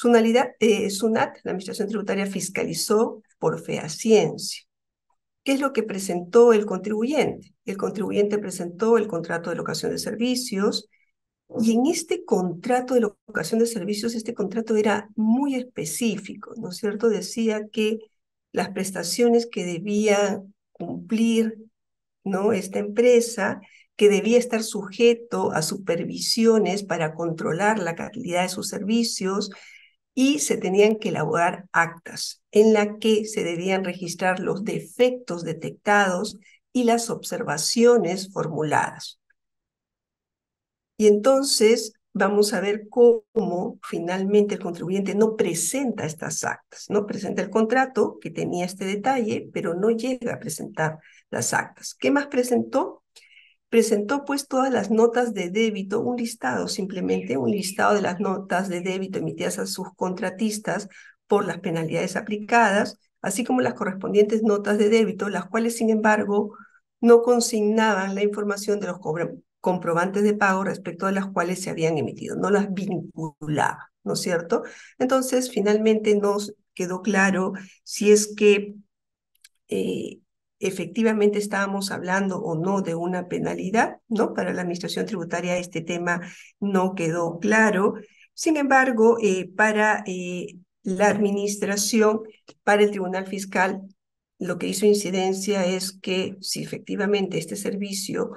Sunalidad, 0.00 0.52
eh, 0.60 0.88
SUNAT, 0.88 1.36
la 1.44 1.50
Administración 1.50 1.86
Tributaria, 1.86 2.24
fiscalizó 2.24 3.22
por 3.38 3.60
fehaciencia. 3.62 4.62
¿Qué 5.44 5.52
es 5.52 5.60
lo 5.60 5.74
que 5.74 5.82
presentó 5.82 6.54
el 6.54 6.64
contribuyente? 6.64 7.54
El 7.66 7.76
contribuyente 7.76 8.38
presentó 8.38 8.96
el 8.96 9.08
contrato 9.08 9.50
de 9.50 9.56
locación 9.56 9.92
de 9.92 9.98
servicios 9.98 10.88
y 11.60 11.72
en 11.72 11.84
este 11.84 12.24
contrato 12.24 12.94
de 12.94 13.00
locación 13.00 13.60
de 13.60 13.66
servicios, 13.66 14.14
este 14.14 14.32
contrato 14.32 14.74
era 14.74 15.10
muy 15.16 15.54
específico, 15.54 16.54
¿no 16.56 16.70
es 16.70 16.78
cierto? 16.78 17.10
Decía 17.10 17.66
que 17.70 17.98
las 18.52 18.70
prestaciones 18.70 19.46
que 19.52 19.66
debía 19.66 20.40
cumplir 20.72 21.58
¿no? 22.24 22.52
Esta 22.54 22.78
empresa 22.78 23.60
que 23.96 24.08
debía 24.08 24.38
estar 24.38 24.62
sujeto 24.62 25.52
a 25.52 25.60
supervisiones 25.60 26.84
para 26.84 27.14
controlar 27.14 27.78
la 27.78 27.94
calidad 27.96 28.44
de 28.44 28.48
sus 28.48 28.68
servicios 28.68 29.50
y 30.20 30.40
se 30.40 30.58
tenían 30.58 30.96
que 30.96 31.08
elaborar 31.08 31.64
actas 31.72 32.42
en 32.50 32.74
la 32.74 32.98
que 32.98 33.24
se 33.24 33.42
debían 33.42 33.84
registrar 33.84 34.38
los 34.38 34.64
defectos 34.64 35.44
detectados 35.44 36.36
y 36.74 36.84
las 36.84 37.08
observaciones 37.08 38.30
formuladas. 38.30 39.18
Y 40.98 41.06
entonces 41.06 41.94
vamos 42.12 42.52
a 42.52 42.60
ver 42.60 42.86
cómo 42.90 43.78
finalmente 43.82 44.56
el 44.56 44.60
contribuyente 44.60 45.14
no 45.14 45.36
presenta 45.36 46.04
estas 46.04 46.44
actas, 46.44 46.84
no 46.90 47.06
presenta 47.06 47.40
el 47.40 47.48
contrato 47.48 48.18
que 48.20 48.28
tenía 48.28 48.66
este 48.66 48.84
detalle, 48.84 49.48
pero 49.54 49.72
no 49.72 49.88
llega 49.88 50.34
a 50.34 50.38
presentar 50.38 50.98
las 51.30 51.54
actas. 51.54 51.94
¿Qué 51.94 52.10
más 52.10 52.26
presentó? 52.26 52.99
Presentó 53.70 54.24
pues 54.24 54.48
todas 54.48 54.72
las 54.72 54.90
notas 54.90 55.32
de 55.32 55.48
débito, 55.48 56.00
un 56.00 56.16
listado 56.16 56.68
simplemente, 56.68 57.36
un 57.36 57.50
listado 57.50 57.94
de 57.94 58.02
las 58.02 58.20
notas 58.20 58.68
de 58.68 58.80
débito 58.80 59.20
emitidas 59.20 59.58
a 59.58 59.66
sus 59.66 59.94
contratistas 59.94 60.88
por 61.28 61.46
las 61.46 61.60
penalidades 61.60 62.16
aplicadas, 62.16 62.98
así 63.22 63.44
como 63.44 63.60
las 63.60 63.74
correspondientes 63.74 64.42
notas 64.42 64.76
de 64.76 64.88
débito, 64.88 65.28
las 65.28 65.46
cuales 65.46 65.76
sin 65.76 65.88
embargo 65.90 66.56
no 67.00 67.22
consignaban 67.22 68.14
la 68.16 68.24
información 68.24 68.80
de 68.80 68.88
los 68.88 68.98
comprobantes 69.60 70.24
de 70.24 70.34
pago 70.34 70.64
respecto 70.64 71.06
a 71.06 71.12
las 71.12 71.26
cuales 71.28 71.62
se 71.62 71.70
habían 71.70 71.96
emitido, 71.96 72.34
no 72.36 72.50
las 72.50 72.72
vinculaba, 72.74 73.92
¿no 74.02 74.14
es 74.14 74.20
cierto? 74.20 74.64
Entonces, 74.98 75.50
finalmente 75.50 76.16
nos 76.16 76.54
quedó 76.74 77.02
claro 77.02 77.52
si 77.84 78.10
es 78.10 78.34
que 78.34 78.74
eh, 79.68 80.18
efectivamente 80.60 81.38
estábamos 81.38 81.90
hablando 81.90 82.38
o 82.38 82.54
no 82.54 82.82
de 82.82 82.94
una 82.94 83.26
penalidad, 83.26 83.96
¿no? 84.08 84.34
Para 84.34 84.52
la 84.52 84.62
administración 84.62 85.06
tributaria 85.06 85.56
este 85.56 85.80
tema 85.80 86.20
no 86.60 86.94
quedó 86.94 87.40
claro. 87.40 87.94
Sin 88.34 88.56
embargo, 88.56 89.18
eh, 89.20 89.50
para 89.56 90.04
eh, 90.06 90.54
la 90.82 91.08
administración, 91.08 92.20
para 92.62 92.82
el 92.82 92.90
Tribunal 92.90 93.26
Fiscal, 93.26 93.82
lo 94.38 94.58
que 94.58 94.68
hizo 94.68 94.86
incidencia 94.86 95.66
es 95.66 95.92
que 95.92 96.36
si 96.40 96.62
efectivamente 96.62 97.38
este 97.38 97.56
servicio, 97.56 98.32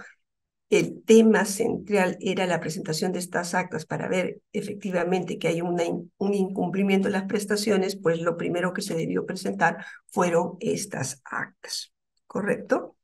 el 0.69 1.03
tema 1.05 1.45
central 1.45 2.17
era 2.19 2.47
la 2.47 2.59
presentación 2.59 3.11
de 3.11 3.19
estas 3.19 3.53
actas 3.53 3.85
para 3.85 4.07
ver 4.07 4.41
efectivamente 4.53 5.37
que 5.37 5.47
hay 5.47 5.61
un 5.61 6.33
incumplimiento 6.33 7.07
de 7.07 7.13
las 7.13 7.25
prestaciones, 7.25 7.95
pues 7.95 8.19
lo 8.21 8.37
primero 8.37 8.73
que 8.73 8.81
se 8.81 8.95
debió 8.95 9.25
presentar 9.25 9.85
fueron 10.07 10.57
estas 10.59 11.21
actas. 11.25 11.92
¿Correcto? 12.33 12.95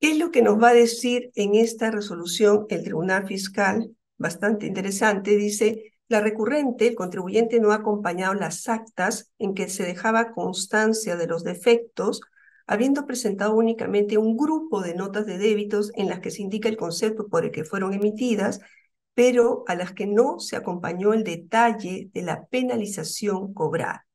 ¿Qué 0.00 0.12
es 0.12 0.18
lo 0.18 0.30
que 0.30 0.42
nos 0.42 0.62
va 0.62 0.68
a 0.68 0.74
decir 0.74 1.32
en 1.34 1.56
esta 1.56 1.90
resolución 1.90 2.66
el 2.68 2.84
Tribunal 2.84 3.26
Fiscal? 3.26 3.96
Bastante 4.16 4.66
interesante. 4.66 5.36
Dice, 5.36 5.94
la 6.06 6.20
recurrente, 6.20 6.86
el 6.86 6.94
contribuyente 6.94 7.58
no 7.58 7.72
ha 7.72 7.76
acompañado 7.76 8.34
las 8.34 8.68
actas 8.68 9.32
en 9.40 9.54
que 9.54 9.68
se 9.68 9.82
dejaba 9.82 10.30
constancia 10.30 11.16
de 11.16 11.26
los 11.26 11.42
defectos, 11.42 12.20
habiendo 12.68 13.06
presentado 13.06 13.56
únicamente 13.56 14.16
un 14.16 14.36
grupo 14.36 14.80
de 14.80 14.94
notas 14.94 15.26
de 15.26 15.36
débitos 15.36 15.90
en 15.96 16.08
las 16.08 16.20
que 16.20 16.30
se 16.30 16.42
indica 16.42 16.68
el 16.68 16.76
concepto 16.76 17.26
por 17.26 17.44
el 17.44 17.50
que 17.50 17.64
fueron 17.64 17.92
emitidas, 17.92 18.60
pero 19.14 19.64
a 19.66 19.74
las 19.74 19.94
que 19.94 20.06
no 20.06 20.38
se 20.38 20.54
acompañó 20.54 21.12
el 21.12 21.24
detalle 21.24 22.08
de 22.14 22.22
la 22.22 22.46
penalización 22.46 23.52
cobrada. 23.52 24.07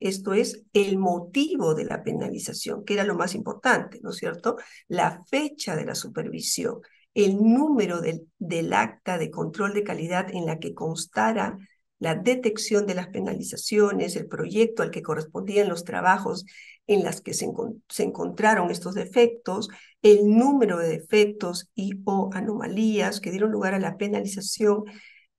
Esto 0.00 0.32
es 0.32 0.64
el 0.72 0.98
motivo 0.98 1.74
de 1.74 1.84
la 1.84 2.02
penalización, 2.02 2.84
que 2.84 2.94
era 2.94 3.04
lo 3.04 3.16
más 3.16 3.34
importante, 3.34 4.00
¿no 4.02 4.10
es 4.10 4.16
cierto? 4.16 4.56
La 4.86 5.24
fecha 5.28 5.74
de 5.74 5.84
la 5.84 5.94
supervisión, 5.94 6.80
el 7.14 7.36
número 7.42 8.00
del, 8.00 8.72
acta 8.72 9.18
de 9.18 9.30
control 9.30 9.74
de 9.74 9.82
calidad 9.82 10.30
en 10.32 10.46
la 10.46 10.58
que 10.58 10.74
constara 10.74 11.58
la 11.98 12.14
detección 12.14 12.86
de 12.86 12.94
las 12.94 13.08
penalizaciones, 13.08 14.14
el 14.14 14.28
proyecto 14.28 14.84
al 14.84 14.92
que 14.92 15.02
correspondían 15.02 15.68
los 15.68 15.82
trabajos 15.82 16.44
en 16.86 17.02
las 17.02 17.20
que 17.20 17.34
se, 17.34 17.48
se, 17.88 18.04
encontraron 18.04 18.70
estos 18.70 18.94
defectos, 18.94 19.68
el 20.02 20.28
número 20.36 20.78
de 20.78 20.88
defectos 20.88 21.70
y 21.74 21.94
o 22.04 22.30
anomalías 22.32 23.20
que 23.20 23.32
dieron 23.32 23.50
lugar 23.50 23.74
a 23.74 23.80
la 23.80 23.96
penalización, 23.96 24.84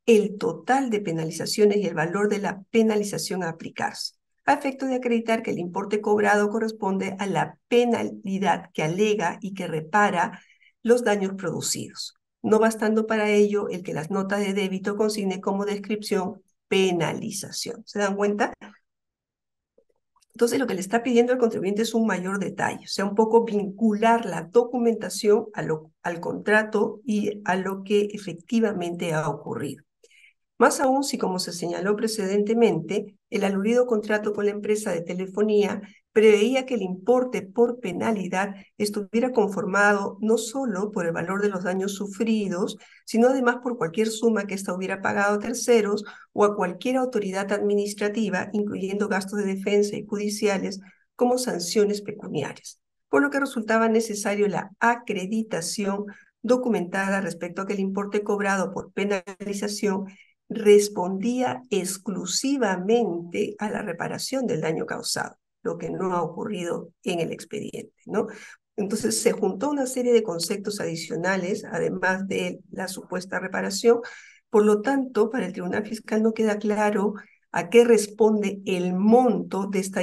el 0.06 0.38
total 0.38 0.90
de 0.90 1.00
penalizaciones 1.00 1.78
y 1.78 1.86
el 1.86 1.94
valor 1.94 2.28
de 2.28 2.40
la 2.40 2.62
penalización 2.72 3.44
a 3.44 3.50
aplicarse 3.50 4.19
a 4.50 4.54
efecto 4.54 4.88
de 4.88 4.96
acreditar 4.96 5.44
que 5.44 5.52
el 5.52 5.60
importe 5.60 6.02
cobrado 6.02 6.50
corresponde 6.50 7.16
a 7.20 7.28
la 7.28 7.58
penalidad 7.68 8.72
que 8.74 8.84
alega 8.84 9.38
y 9.42 9.54
que 9.54 9.68
repara 9.68 10.42
los 10.82 11.04
daños 11.04 11.34
producidos, 11.36 12.16
no 12.42 12.58
bastando 12.58 13.06
para 13.06 13.30
ello 13.30 13.70
el 13.70 13.84
que 13.84 13.94
las 13.94 14.10
notas 14.10 14.40
de 14.40 14.54
débito 14.54 14.96
consigne 14.96 15.40
como 15.40 15.66
descripción 15.66 16.42
penalización. 16.68 17.84
¿Se 17.86 18.00
dan 18.00 18.16
cuenta? 18.16 18.54
Entonces, 20.34 20.58
lo 20.58 20.68
que 20.68 20.74
le 20.74 20.80
está 20.80 21.04
pidiendo 21.04 21.34
el 21.34 21.38
contribuyente 21.38 21.82
es 21.82 21.94
un 21.94 22.08
mayor 22.08 22.40
detalle, 22.40 22.86
o 22.86 22.88
sea, 22.88 23.06
un 23.06 23.14
poco 23.14 23.44
vincular 23.44 24.26
la 24.26 24.44
documentación 24.44 25.48
al 25.54 26.20
contrato 26.22 27.02
y 27.06 27.42
a 27.46 27.56
lo 27.56 27.84
que 27.84 28.10
efectivamente 28.14 29.14
ha 29.14 29.28
ocurrido. 29.30 29.84
Más 30.60 30.82
aún 30.82 31.06
si, 31.06 31.18
como 31.18 31.40
se 31.40 31.54
señaló 31.54 31.96
precedentemente, 31.96 33.16
el 33.30 33.46
aludido 33.46 33.86
contrato 33.88 34.34
con 34.34 34.44
la 34.44 34.52
empresa 34.52 34.92
de 34.92 35.02
telefonía 35.02 35.82
preveía 36.12 36.66
que 36.66 36.74
el 36.74 36.82
importe 36.82 37.42
por 37.42 37.80
penalidad 37.80 38.56
estuviera 38.78 39.32
conformado 39.32 40.18
no 40.20 40.38
solo 40.38 40.92
por 40.92 41.06
el 41.06 41.14
valor 41.14 41.42
de 41.42 41.48
los 41.48 41.64
daños 41.64 41.94
sufridos, 41.94 42.78
sino 43.06 43.30
además 43.30 43.60
por 43.64 43.78
cualquier 43.78 44.10
suma 44.10 44.48
que 44.48 44.56
ésta 44.56 44.74
hubiera 44.74 45.02
pagado 45.02 45.36
a 45.36 45.40
terceros 45.40 46.04
o 46.34 46.44
a 46.44 46.58
cualquier 46.58 46.98
autoridad 46.98 47.54
administrativa, 47.54 48.50
incluyendo 48.52 49.08
gastos 49.08 49.40
de 49.40 49.46
defensa 49.46 49.96
y 49.96 50.06
judiciales, 50.06 50.82
como 51.16 51.38
sanciones 51.38 52.02
pecuniarias, 52.02 52.82
por 53.08 53.22
lo 53.22 53.30
que 53.30 53.40
resultaba 53.40 53.88
necesario 53.88 54.50
la 54.50 54.72
acreditación 54.82 56.06
documentada 56.42 57.22
respecto 57.22 57.62
a 57.62 57.66
que 57.66 57.74
el 57.74 57.80
importe 57.80 58.24
cobrado 58.24 58.74
por 58.74 58.92
penalización 58.92 60.06
respondía 60.50 61.62
exclusivamente 61.70 63.56
a 63.60 63.70
la 63.70 63.82
reparación 63.84 64.48
del 64.48 64.62
daño 64.62 64.86
causado 64.86 65.38
lo 65.62 65.78
que 65.78 65.90
no 65.90 66.14
ha 66.14 66.22
ocurrido 66.22 66.92
en 67.04 67.20
el 67.20 67.32
expediente, 67.32 67.94
¿no? 68.06 68.28
Entonces 68.76 69.22
se 69.22 69.34
juntó 69.34 69.70
una 69.70 69.86
serie 69.86 70.14
de 70.14 70.24
conceptos 70.24 70.80
adicionales, 70.80 71.66
además 71.66 72.28
de 72.28 72.62
la 72.72 72.88
supuesta 72.88 73.40
reparación. 73.40 74.00
Por 74.50 74.66
lo 74.66 74.82
tanto, 74.82 75.30
para 75.30 75.46
el 75.46 75.54
Tribunal 75.54 75.86
Fiscal 75.86 76.24
no 76.24 76.34
queda 76.34 76.58
claro 76.58 77.16
a 77.52 77.70
qué 77.70 77.84
responde 77.84 78.62
el 78.66 78.94
monto 78.94 79.68
de 79.68 79.80
esta 79.80 80.02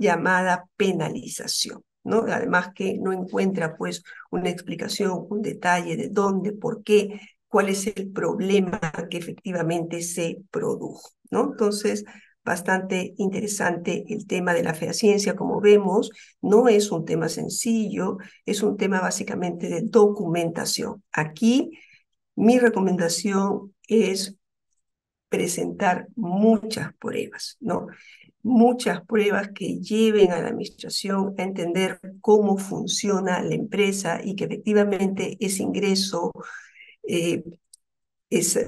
llamada 0.00 0.68
penalización, 0.76 1.84
¿no? 2.02 2.24
Además 2.28 2.70
que 2.74 2.98
no 2.98 3.12
encuentra 3.12 3.76
pues 3.76 4.02
una 4.30 4.50
explicación, 4.50 5.26
un 5.30 5.42
detalle 5.42 5.96
de 5.96 6.08
dónde, 6.08 6.52
por 6.52 6.82
qué, 6.82 7.20
cuál 7.48 7.68
es 7.68 7.86
el 7.86 8.10
problema 8.10 8.80
que 9.10 9.18
efectivamente 9.18 10.02
se 10.02 10.42
produjo, 10.50 11.10
¿no? 11.30 11.52
Entonces, 11.52 12.04
bastante 12.44 13.14
interesante 13.18 14.04
el 14.08 14.26
tema 14.26 14.54
de 14.54 14.62
la 14.62 14.72
fehaciencia, 14.72 15.34
como 15.34 15.60
vemos, 15.60 16.10
no 16.40 16.68
es 16.68 16.92
un 16.92 17.04
tema 17.04 17.28
sencillo, 17.28 18.18
es 18.46 18.62
un 18.62 18.76
tema 18.76 19.00
básicamente 19.00 19.68
de 19.68 19.82
documentación. 19.82 21.02
Aquí 21.12 21.72
mi 22.36 22.58
recomendación 22.58 23.74
es 23.88 24.36
presentar 25.28 26.06
muchas 26.14 26.94
pruebas, 26.94 27.56
¿no? 27.60 27.88
Muchas 28.42 29.04
pruebas 29.04 29.50
que 29.52 29.80
lleven 29.80 30.30
a 30.30 30.40
la 30.40 30.48
administración 30.48 31.34
a 31.36 31.42
entender 31.42 31.98
cómo 32.20 32.58
funciona 32.58 33.42
la 33.42 33.56
empresa 33.56 34.20
y 34.22 34.36
que 34.36 34.44
efectivamente 34.44 35.36
ese 35.40 35.64
ingreso 35.64 36.32
eh, 37.08 37.44
es 38.30 38.58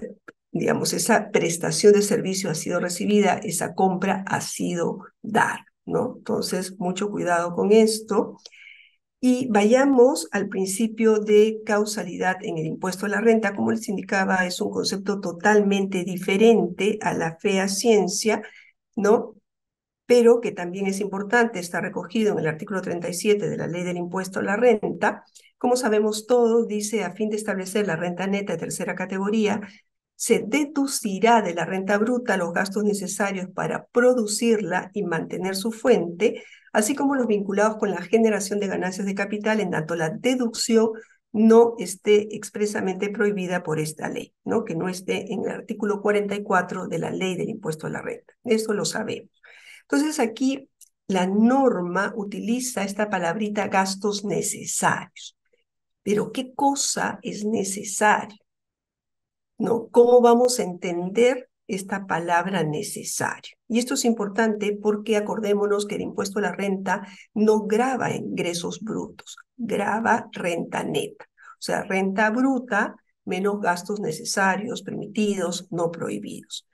digamos, 0.51 0.93
esa 0.93 1.31
prestación 1.31 1.93
de 1.93 2.03
servicio 2.03 2.51
ha 2.51 2.55
sido 2.55 2.81
recibida, 2.81 3.35
esa 3.39 3.75
compra 3.75 4.25
ha 4.27 4.41
sido 4.41 5.05
dar, 5.23 5.61
¿no? 5.85 6.17
Entonces, 6.19 6.79
mucho 6.79 7.11
cuidado 7.11 7.55
con 7.55 7.73
esto. 7.73 8.39
Y 9.21 9.49
vayamos 9.49 10.29
al 10.33 10.49
principio 10.49 11.19
de 11.19 11.61
causalidad 11.67 12.37
en 12.43 12.59
el 12.59 12.67
impuesto 12.67 13.07
a 13.07 13.09
la 13.09 13.21
renta. 13.21 13.55
Como 13.55 13.73
les 13.73 13.89
indicaba, 13.89 14.47
es 14.47 14.61
un 14.61 14.71
concepto 14.71 15.21
totalmente 15.21 16.05
diferente 16.05 16.99
a 17.03 17.15
la 17.15 17.37
fea 17.39 17.69
ciencia, 17.69 18.43
¿no? 18.97 19.35
Pero 20.07 20.41
que 20.41 20.53
también 20.53 20.87
es 20.87 21.01
importante, 21.01 21.59
está 21.59 21.81
recogido 21.81 22.33
en 22.33 22.39
el 22.41 22.47
artículo 22.49 22.81
37 22.81 23.49
de 23.49 23.57
la 23.57 23.67
ley 23.67 23.83
del 23.85 23.97
impuesto 23.99 24.41
a 24.41 24.43
la 24.43 24.57
renta. 24.57 25.25
Como 25.59 25.77
sabemos 25.77 26.27
todos, 26.27 26.67
dice, 26.67 27.05
a 27.05 27.15
fin 27.15 27.31
de 27.31 27.37
establecer 27.37 27.87
la 27.87 27.97
renta 27.97 28.27
neta 28.27 28.53
de 28.53 28.59
tercera 28.59 28.95
categoría, 28.95 29.61
se 30.15 30.43
deducirá 30.45 31.43
de 31.43 31.55
la 31.55 31.65
renta 31.65 31.97
bruta 31.99 32.37
los 32.37 32.53
gastos 32.53 32.83
necesarios 32.83 33.49
para 33.55 33.87
producirla 33.87 34.91
y 34.93 35.05
mantener 35.05 35.55
su 35.55 35.71
fuente, 35.71 36.43
así 36.73 36.97
como 36.97 37.15
los 37.15 37.29
vinculados 37.29 37.77
con 37.77 37.93
la 37.93 38.03
generación 38.03 38.59
de 38.59 38.67
ganancias 38.67 39.07
de 39.07 39.15
capital, 39.15 39.61
en 39.61 39.71
tanto 39.71 39.95
la 39.95 40.11
deducción 40.11 40.91
no 41.33 41.75
esté 41.79 42.35
expresamente 42.35 43.11
prohibida 43.11 43.63
por 43.63 43.79
esta 43.79 44.09
ley, 44.09 44.35
¿no? 44.45 44.65
que 44.65 44.75
no 44.75 44.89
esté 44.89 45.33
en 45.33 45.45
el 45.45 45.51
artículo 45.51 46.01
44 46.01 46.89
de 46.89 46.99
la 46.99 47.11
ley 47.11 47.37
del 47.37 47.51
impuesto 47.51 47.87
a 47.87 47.91
la 47.91 48.03
renta. 48.03 48.35
Eso 48.45 48.73
lo 48.75 48.85
sabemos. 48.85 49.31
Entonces 49.83 50.19
aquí 50.19 50.69
la 51.07 51.27
norma 51.27 52.13
utiliza 52.17 52.83
esta 52.83 53.09
palabrita 53.09 53.69
gastos 53.69 54.25
necesarios. 54.25 55.38
Pero 56.09 56.33
¿qué 56.33 56.55
cosa 56.55 57.19
es 57.23 57.45
necesario? 57.45 58.39
¿no? 59.59 59.89
¿Cómo 59.91 60.23
vamos 60.23 60.59
a 60.59 60.63
entender 60.63 61.51
esta 61.67 62.07
palabra 62.07 62.63
necesario? 62.63 63.59
Y 63.69 63.79
esto 63.79 63.93
es 63.93 64.07
importante 64.07 64.75
porque 64.83 65.19
acordémonos 65.19 65.85
que 65.85 65.97
el 65.97 66.01
impuesto 66.01 66.39
a 66.39 66.43
la 66.43 66.53
renta 66.53 67.07
no 67.35 67.67
graba 67.67 68.11
ingresos 68.17 68.81
brutos, 68.81 69.37
graba 69.59 70.31
renta 70.33 70.83
neta. 70.83 71.27
O 71.27 71.61
sea, 71.61 71.83
renta 71.83 72.31
bruta 72.31 72.97
menos 73.27 73.61
gastos 73.61 74.01
necesarios, 74.01 74.81
permitidos, 74.81 75.69
no 75.71 75.91
prohibidos. 75.91 76.67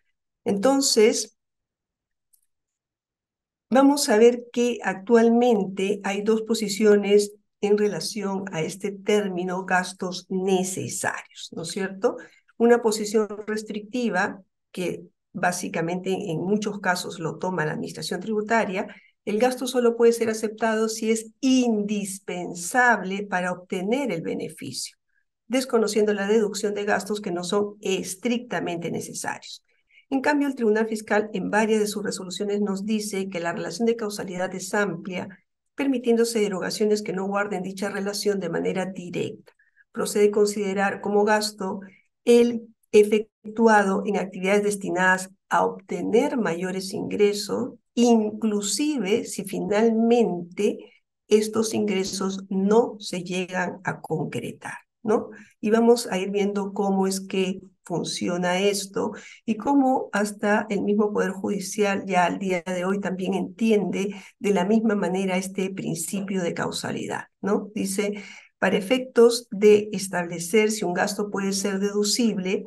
Entonces, 0.45 1.37
vamos 3.68 4.09
a 4.09 4.16
ver 4.16 4.45
que 4.53 4.78
actualmente 4.85 6.01
hay 6.05 6.22
dos 6.22 6.43
posiciones 6.43 7.32
en 7.67 7.79
relación 7.79 8.45
a 8.53 8.62
este 8.62 8.93
término 8.93 9.65
gastos 9.65 10.27
necesarios, 10.29 11.51
¿no 11.53 11.62
es 11.62 11.69
cierto? 11.69 12.17
una 12.57 12.83
posición 12.83 13.29
restrictiva 13.47 14.43
que 14.71 15.05
básicamente 15.33 16.11
en 16.11 16.41
muchos 16.41 16.81
casos 16.81 17.19
lo 17.19 17.39
toma 17.39 17.65
la 17.65 17.73
administración 17.73 18.21
tributaria, 18.21 18.87
el 19.25 19.39
gasto 19.39 19.67
solo 19.67 19.97
puede 19.97 20.12
ser 20.12 20.29
aceptado 20.29 20.89
si 20.89 21.11
es 21.11 21.31
indispensable 21.41 23.27
para 23.27 23.53
obtener 23.53 24.12
el 24.12 24.23
beneficio, 24.23 24.97
desconociendo 25.49 26.12
la 26.12 26.27
deducción 26.27 26.75
de 26.75 26.85
gastos 26.85 27.21
que 27.21 27.33
no 27.33 27.43
son 27.43 27.77
estrictamente 27.81 28.91
necesarios. 28.91 29.65
En 30.11 30.21
cambio, 30.21 30.47
el 30.47 30.55
Tribunal 30.55 30.87
Fiscal 30.87 31.31
en 31.33 31.51
varias 31.51 31.81
de 31.81 31.87
sus 31.87 32.05
resoluciones 32.05 32.61
nos 32.61 32.85
dice 32.85 33.29
que 33.31 33.41
la 33.41 33.53
relación 33.53 33.87
de 33.87 33.97
causalidad 33.97 34.55
es 34.55 34.73
amplia, 34.75 35.29
permitiéndose 35.75 36.41
derogaciones 36.41 37.03
que 37.03 37.12
no 37.12 37.27
guarden 37.27 37.62
dicha 37.62 37.89
relación 37.89 38.41
de 38.41 38.51
manera 38.51 38.87
directa. 38.87 39.53
Procede 39.93 40.31
considerar 40.31 41.01
como 41.01 41.25
gasto 41.25 41.81
el 42.25 42.68
efectuado 42.93 44.03
en 44.07 44.16
actividades 44.16 44.62
destinadas 44.62 45.31
a 45.49 45.64
obtener 45.64 46.37
mayores 46.37 46.93
ingresos, 46.93 47.75
inclusive 47.95 49.25
si 49.25 49.45
finalmente 49.45 50.79
estos 51.29 51.75
ingresos 51.75 52.45
no 52.49 52.97
se 52.99 53.22
llegan 53.22 53.81
a 53.85 54.01
concretar, 54.01 54.79
¿no? 55.03 55.31
Y 55.61 55.70
vamos 55.70 56.07
a 56.07 56.18
ir 56.18 56.31
viendo 56.31 56.72
cómo 56.72 57.07
es 57.07 57.20
que 57.20 57.61
funciona 57.85 58.59
esto 58.59 59.12
y 59.45 59.57
cómo 59.57 60.09
hasta 60.12 60.66
el 60.70 60.82
mismo 60.82 61.12
Poder 61.12 61.30
Judicial 61.30 62.05
ya 62.07 62.24
al 62.24 62.39
día 62.39 62.62
de 62.64 62.85
hoy 62.85 63.01
también 63.01 63.35
entiende 63.35 64.14
de 64.39 64.55
la 64.55 64.64
misma 64.64 64.95
manera 64.95 65.37
este 65.37 65.70
principio 65.70 66.43
de 66.43 66.55
causalidad, 66.55 67.24
¿no? 67.41 67.70
Dice, 67.74 68.22
para 68.59 68.76
efectos 68.76 69.49
de 69.51 69.89
establecer 69.93 70.70
si 70.70 70.85
un 70.85 70.95
gasto 70.95 71.30
puede 71.30 71.53
ser 71.53 71.78
deducible, 71.78 72.64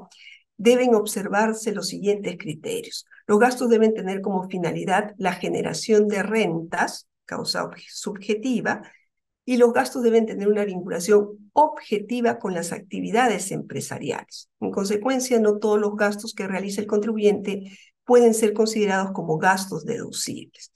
deben 0.57 0.95
observarse 0.95 1.71
los 1.71 1.87
siguientes 1.87 2.37
criterios. 2.37 3.05
Los 3.25 3.39
gastos 3.39 3.69
deben 3.69 3.93
tener 3.93 4.21
como 4.21 4.47
finalidad 4.49 5.13
la 5.17 5.33
generación 5.33 6.07
de 6.07 6.23
rentas, 6.23 7.07
causa 7.25 7.69
subjetiva, 7.89 8.81
y 9.49 9.55
los 9.55 9.71
gastos 9.71 10.03
deben 10.03 10.25
tener 10.25 10.49
una 10.49 10.65
vinculación 10.65 11.49
objetiva 11.53 12.37
con 12.37 12.53
las 12.53 12.73
actividades 12.73 13.51
empresariales. 13.51 14.49
En 14.59 14.71
consecuencia, 14.71 15.39
no 15.39 15.57
todos 15.57 15.79
los 15.79 15.95
gastos 15.95 16.33
que 16.33 16.49
realiza 16.49 16.81
el 16.81 16.87
contribuyente 16.87 17.71
pueden 18.03 18.33
ser 18.33 18.51
considerados 18.51 19.13
como 19.13 19.37
gastos 19.37 19.85
deducibles, 19.85 20.73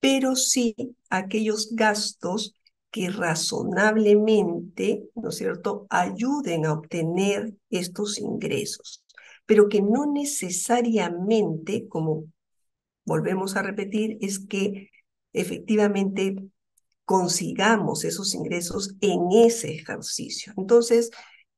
pero 0.00 0.34
sí 0.34 0.74
aquellos 1.10 1.74
gastos 1.74 2.54
que 2.90 3.10
razonablemente, 3.10 5.10
¿no 5.14 5.28
es 5.28 5.36
cierto?, 5.36 5.86
ayuden 5.90 6.64
a 6.64 6.72
obtener 6.72 7.52
estos 7.68 8.18
ingresos, 8.18 9.04
pero 9.44 9.68
que 9.68 9.82
no 9.82 10.10
necesariamente, 10.10 11.86
como 11.86 12.24
volvemos 13.04 13.56
a 13.56 13.62
repetir, 13.62 14.16
es 14.22 14.38
que 14.38 14.88
efectivamente 15.34 16.48
consigamos 17.06 18.04
esos 18.04 18.34
ingresos 18.34 18.94
en 19.00 19.28
ese 19.32 19.72
ejercicio. 19.74 20.52
Entonces, 20.58 21.10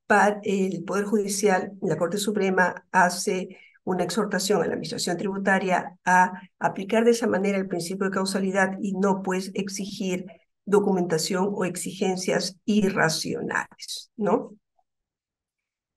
para 0.07 0.40
el 0.44 0.84
Poder 0.84 1.07
Judicial, 1.07 1.72
la 1.82 1.99
Corte 1.99 2.18
Suprema 2.18 2.86
hace 2.92 3.59
una 3.82 4.05
exhortación 4.05 4.59
a 4.59 4.66
la 4.66 4.72
Administración 4.74 5.16
Tributaria 5.16 5.99
a 6.05 6.32
aplicar 6.59 7.05
de 7.05 7.12
esa 7.12 7.26
manera 7.26 7.59
el 7.59 7.66
principio 7.66 8.07
de 8.07 8.14
causalidad 8.14 8.72
y 8.80 8.92
no 8.92 9.22
pues 9.22 9.51
exigir 9.55 10.26
documentación 10.66 11.51
o 11.51 11.64
exigencias 11.64 12.57
irracionales, 12.66 14.12
¿no? 14.16 14.55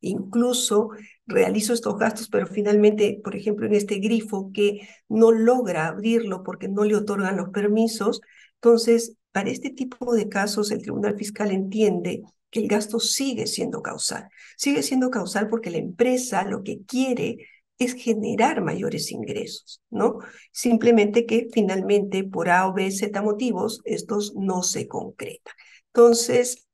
Incluso 0.00 0.90
realizo 1.26 1.72
estos 1.72 1.98
gastos, 1.98 2.28
pero 2.28 2.46
finalmente, 2.46 3.20
por 3.22 3.36
ejemplo, 3.36 3.66
en 3.66 3.74
este 3.74 3.96
grifo 3.96 4.50
que 4.52 4.88
no 5.08 5.30
logra 5.30 5.88
abrirlo 5.88 6.42
porque 6.42 6.68
no 6.68 6.84
le 6.84 6.96
otorgan 6.96 7.36
los 7.36 7.50
permisos, 7.50 8.20
entonces, 8.54 9.16
para 9.32 9.50
este 9.50 9.70
tipo 9.70 10.12
de 10.14 10.28
casos, 10.28 10.70
el 10.70 10.82
Tribunal 10.82 11.16
Fiscal 11.16 11.50
entiende 11.50 12.22
que 12.50 12.60
el 12.60 12.68
gasto 12.68 13.00
sigue 13.00 13.46
siendo 13.46 13.80
causal. 13.82 14.28
Sigue 14.56 14.82
siendo 14.82 15.10
causal 15.10 15.48
porque 15.48 15.70
la 15.70 15.78
empresa 15.78 16.44
lo 16.44 16.62
que 16.62 16.82
quiere 16.84 17.38
es 17.80 17.94
generar 17.94 18.62
mayores 18.62 19.10
ingresos, 19.10 19.82
¿no? 19.90 20.18
Simplemente 20.52 21.26
que 21.26 21.48
finalmente 21.52 22.22
por 22.22 22.48
A 22.50 22.68
o 22.68 22.72
B, 22.72 22.90
Z 22.90 23.20
motivos, 23.22 23.80
estos 23.84 24.34
no 24.36 24.62
se 24.62 24.86
concretan. 24.86 25.54
Entonces, 25.86 26.68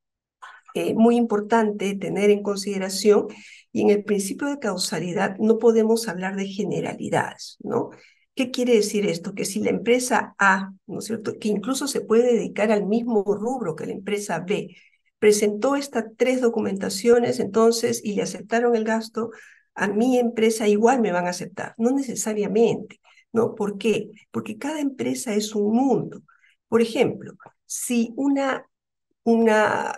eh, 0.74 0.94
muy 0.94 1.16
importante 1.16 1.94
tener 1.94 2.28
en 2.28 2.42
consideración, 2.42 3.28
y 3.72 3.82
en 3.82 3.90
el 3.90 4.04
principio 4.04 4.48
de 4.48 4.58
causalidad 4.58 5.36
no 5.38 5.58
podemos 5.58 6.08
hablar 6.08 6.34
de 6.36 6.46
generalidades, 6.46 7.58
¿no? 7.60 7.90
¿Qué 8.34 8.50
quiere 8.50 8.74
decir 8.74 9.06
esto? 9.06 9.34
Que 9.34 9.44
si 9.44 9.60
la 9.60 9.70
empresa 9.70 10.34
A, 10.38 10.72
¿no 10.86 10.98
es 10.98 11.04
cierto?, 11.06 11.38
que 11.38 11.48
incluso 11.48 11.86
se 11.86 12.00
puede 12.00 12.32
dedicar 12.34 12.72
al 12.72 12.86
mismo 12.86 13.22
rubro 13.22 13.76
que 13.76 13.86
la 13.86 13.92
empresa 13.92 14.40
B, 14.40 14.74
presentó 15.18 15.76
estas 15.76 16.04
tres 16.16 16.40
documentaciones 16.40 17.40
entonces 17.40 18.02
y 18.04 18.14
le 18.14 18.22
aceptaron 18.22 18.74
el 18.76 18.84
gasto, 18.84 19.30
a 19.76 19.88
mi 19.88 20.18
empresa 20.18 20.68
igual 20.68 21.00
me 21.00 21.12
van 21.12 21.26
a 21.26 21.30
aceptar. 21.30 21.74
No 21.78 21.90
necesariamente, 21.90 23.00
¿no? 23.32 23.54
¿Por 23.54 23.78
qué? 23.78 24.10
Porque 24.30 24.58
cada 24.58 24.80
empresa 24.80 25.34
es 25.34 25.54
un 25.54 25.74
mundo. 25.74 26.22
Por 26.68 26.82
ejemplo, 26.82 27.34
si 27.66 28.12
una, 28.16 28.64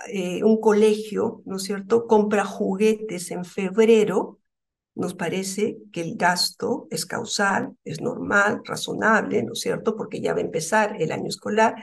eh, 0.09 0.43
un 0.45 0.61
colegio, 0.61 1.43
¿no 1.47 1.57
es 1.57 1.63
cierto?, 1.65 2.07
compra 2.07 2.45
juguetes 2.45 3.31
en 3.31 3.45
febrero, 3.45 4.41
nos 4.95 5.15
parece 5.15 5.79
que 5.93 6.01
el 6.01 6.17
gasto 6.17 6.89
es 6.91 7.07
causal, 7.07 7.77
es 7.85 8.01
normal, 8.01 8.63
razonable, 8.65 9.43
¿no 9.45 9.53
es 9.53 9.61
cierto?, 9.61 9.97
porque 9.97 10.21
ya 10.21 10.33
va 10.33 10.41
a 10.41 10.43
empezar 10.43 11.01
el 11.01 11.13
año 11.13 11.29
escolar. 11.29 11.77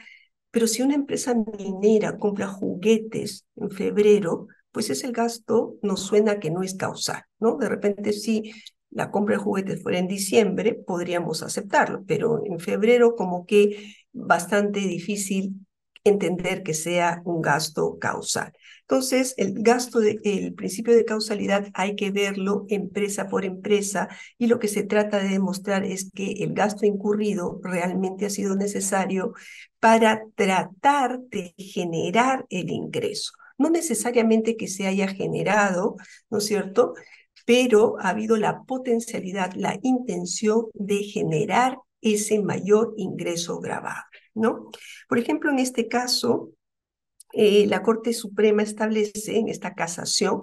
Pero 0.52 0.68
si 0.68 0.82
una 0.82 0.96
empresa 0.96 1.34
minera 1.58 2.18
compra 2.18 2.48
juguetes 2.48 3.46
en 3.56 3.72
febrero, 3.72 4.48
pues 4.76 4.90
ese 4.90 5.10
gasto 5.14 5.78
nos 5.82 6.02
suena 6.02 6.38
que 6.42 6.52
no 6.52 6.62
es 6.62 6.74
causal, 6.74 7.24
¿no? 7.40 7.56
De 7.56 7.70
repente 7.70 8.12
si 8.12 8.52
la 8.90 9.10
compra 9.10 9.38
de 9.38 9.42
juguetes 9.42 9.82
fuera 9.82 10.00
en 10.00 10.10
diciembre, 10.10 10.74
podríamos 10.74 11.44
aceptarlo, 11.44 12.04
pero 12.06 12.42
en 12.44 12.60
febrero 12.60 13.16
como 13.16 13.46
que 13.46 13.96
bastante 14.12 14.82
difícil 14.82 15.66
entender 16.04 16.62
que 16.62 16.74
sea 16.74 17.22
un 17.24 17.42
gasto 17.42 17.98
causal. 18.00 18.52
Entonces, 18.82 19.34
el 19.38 19.54
gasto, 19.64 20.00
de, 20.00 20.20
el 20.26 20.54
principio 20.54 20.94
de 20.94 21.06
causalidad 21.06 21.70
hay 21.74 21.96
que 21.96 22.12
verlo 22.12 22.66
empresa 22.68 23.30
por 23.30 23.46
empresa 23.46 24.10
y 24.38 24.48
lo 24.48 24.60
que 24.60 24.68
se 24.68 24.84
trata 24.84 25.20
de 25.20 25.30
demostrar 25.30 25.86
es 25.86 26.12
que 26.14 26.34
el 26.44 26.54
gasto 26.54 26.86
incurrido 26.86 27.62
realmente 27.64 28.26
ha 28.26 28.30
sido 28.30 28.58
necesario 28.58 29.36
para 29.80 30.24
tratar 30.36 31.22
de 31.30 31.56
generar 31.58 32.46
el 32.50 32.70
ingreso 32.72 33.32
no 33.58 33.70
necesariamente 33.70 34.58
que 34.58 34.68
se 34.68 34.88
haya 34.88 35.08
generado, 35.08 35.96
¿no 36.30 36.40
es 36.40 36.46
cierto? 36.46 36.94
Pero 37.46 37.96
ha 38.00 38.10
habido 38.10 38.36
la 38.38 38.64
potencialidad, 38.64 39.54
la 39.56 39.78
intención 39.82 40.66
de 40.74 41.04
generar 41.04 41.78
ese 42.02 42.42
mayor 42.42 42.94
ingreso 42.98 43.60
grabado, 43.60 44.04
¿no? 44.34 44.70
Por 45.08 45.20
ejemplo, 45.20 45.52
en 45.52 45.60
este 45.60 45.88
caso, 45.88 46.52
eh, 47.34 47.66
la 47.68 47.82
Corte 47.82 48.14
Suprema 48.14 48.64
establece 48.64 49.38
en 49.38 49.50
esta 49.50 49.74
casación, 49.74 50.42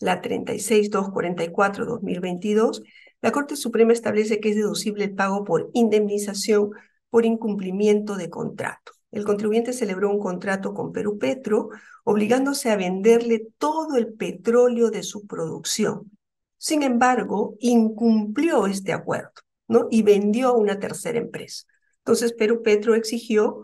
la 0.00 0.20
36244-2022, 0.22 2.82
la 3.20 3.32
Corte 3.32 3.56
Suprema 3.56 3.92
establece 3.92 4.40
que 4.40 4.50
es 4.50 4.56
deducible 4.56 5.04
el 5.04 5.14
pago 5.14 5.44
por 5.44 5.70
indemnización 5.72 6.70
por 7.10 7.24
incumplimiento 7.24 8.16
de 8.16 8.28
contrato 8.28 8.93
el 9.14 9.24
contribuyente 9.24 9.72
celebró 9.72 10.10
un 10.10 10.18
contrato 10.18 10.74
con 10.74 10.92
Perú 10.92 11.18
Petro, 11.18 11.70
obligándose 12.04 12.70
a 12.70 12.76
venderle 12.76 13.48
todo 13.58 13.96
el 13.96 14.12
petróleo 14.14 14.90
de 14.90 15.02
su 15.02 15.26
producción. 15.26 16.10
Sin 16.58 16.82
embargo, 16.82 17.56
incumplió 17.60 18.66
este 18.66 18.92
acuerdo 18.92 19.32
¿no? 19.68 19.86
y 19.90 20.02
vendió 20.02 20.48
a 20.48 20.52
una 20.52 20.78
tercera 20.78 21.18
empresa. 21.18 21.64
Entonces, 21.98 22.32
Perú 22.32 22.62
Petro 22.62 22.94
exigió 22.94 23.62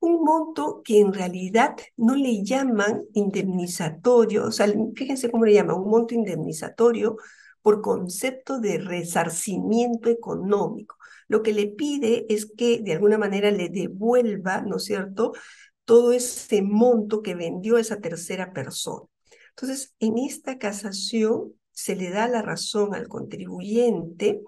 un 0.00 0.22
monto 0.24 0.82
que 0.84 1.00
en 1.00 1.12
realidad 1.12 1.76
no 1.96 2.14
le 2.14 2.42
llaman 2.42 3.04
indemnizatorio, 3.12 4.46
o 4.46 4.52
sea, 4.52 4.66
fíjense 4.94 5.30
cómo 5.30 5.44
le 5.44 5.54
llaman, 5.54 5.76
un 5.76 5.90
monto 5.90 6.14
indemnizatorio 6.14 7.16
por 7.62 7.80
concepto 7.80 8.60
de 8.60 8.78
resarcimiento 8.78 10.08
económico 10.08 10.95
lo 11.28 11.42
que 11.42 11.52
le 11.52 11.66
pide 11.66 12.26
es 12.28 12.46
que 12.46 12.80
de 12.80 12.92
alguna 12.92 13.18
manera 13.18 13.50
le 13.50 13.68
devuelva, 13.68 14.62
¿no 14.62 14.76
es 14.76 14.84
cierto?, 14.84 15.32
todo 15.84 16.12
ese 16.12 16.62
monto 16.62 17.22
que 17.22 17.34
vendió 17.34 17.78
esa 17.78 18.00
tercera 18.00 18.52
persona. 18.52 19.06
Entonces, 19.50 19.94
en 20.00 20.18
esta 20.18 20.58
casación 20.58 21.54
se 21.70 21.94
le 21.94 22.10
da 22.10 22.28
la 22.28 22.42
razón 22.42 22.94
al 22.94 23.08
contribuyente 23.08 24.40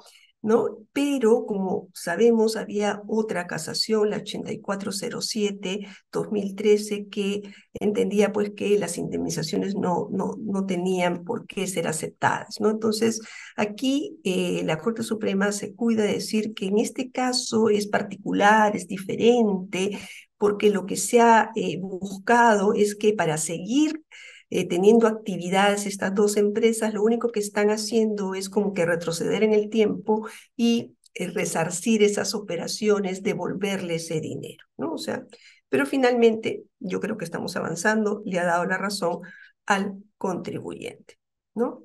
¿no? 0.42 0.78
Pero 0.92 1.46
como 1.46 1.88
sabemos, 1.94 2.56
había 2.56 3.02
otra 3.08 3.46
casación, 3.46 4.10
la 4.10 4.18
8407-2013, 4.18 7.08
que 7.10 7.42
entendía 7.74 8.32
pues 8.32 8.52
que 8.56 8.78
las 8.78 8.98
indemnizaciones 8.98 9.74
no, 9.74 10.08
no, 10.10 10.36
no 10.40 10.66
tenían 10.66 11.24
por 11.24 11.46
qué 11.46 11.66
ser 11.66 11.88
aceptadas, 11.88 12.60
¿no? 12.60 12.70
Entonces, 12.70 13.20
aquí 13.56 14.18
eh, 14.24 14.62
la 14.64 14.78
Corte 14.78 15.02
Suprema 15.02 15.52
se 15.52 15.74
cuida 15.74 16.04
de 16.04 16.14
decir 16.14 16.54
que 16.54 16.66
en 16.66 16.78
este 16.78 17.10
caso 17.10 17.68
es 17.68 17.86
particular, 17.88 18.76
es 18.76 18.86
diferente, 18.86 19.98
porque 20.38 20.70
lo 20.70 20.86
que 20.86 20.96
se 20.96 21.20
ha 21.20 21.50
eh, 21.56 21.78
buscado 21.80 22.72
es 22.74 22.94
que 22.94 23.12
para 23.12 23.38
seguir 23.38 24.02
eh, 24.50 24.66
teniendo 24.66 25.06
actividades 25.06 25.86
estas 25.86 26.14
dos 26.14 26.36
empresas, 26.36 26.94
lo 26.94 27.02
único 27.02 27.28
que 27.30 27.40
están 27.40 27.70
haciendo 27.70 28.34
es 28.34 28.48
como 28.48 28.72
que 28.72 28.86
retroceder 28.86 29.42
en 29.42 29.52
el 29.52 29.68
tiempo 29.68 30.26
y 30.56 30.96
eh, 31.14 31.28
resarcir 31.28 32.02
esas 32.02 32.34
operaciones, 32.34 33.22
devolverle 33.22 33.96
ese 33.96 34.20
dinero, 34.20 34.64
¿no? 34.76 34.92
O 34.92 34.98
sea, 34.98 35.26
pero 35.68 35.84
finalmente 35.86 36.64
yo 36.78 37.00
creo 37.00 37.18
que 37.18 37.24
estamos 37.24 37.56
avanzando, 37.56 38.22
le 38.24 38.38
ha 38.38 38.44
dado 38.46 38.64
la 38.64 38.78
razón 38.78 39.20
al 39.66 40.02
contribuyente, 40.16 41.18
¿no? 41.54 41.84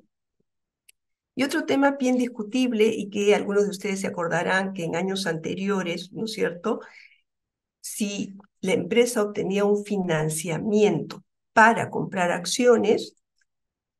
Y 1.34 1.42
otro 1.42 1.64
tema 1.66 1.92
bien 1.98 2.16
discutible 2.16 2.86
y 2.86 3.10
que 3.10 3.34
algunos 3.34 3.64
de 3.64 3.70
ustedes 3.70 4.00
se 4.00 4.06
acordarán 4.06 4.72
que 4.72 4.84
en 4.84 4.94
años 4.96 5.26
anteriores, 5.26 6.12
¿no 6.12 6.26
es 6.26 6.32
cierto? 6.32 6.80
Si 7.80 8.36
la 8.60 8.72
empresa 8.72 9.22
obtenía 9.22 9.64
un 9.64 9.84
financiamiento 9.84 11.23
para 11.54 11.88
comprar 11.90 12.30
acciones, 12.32 13.14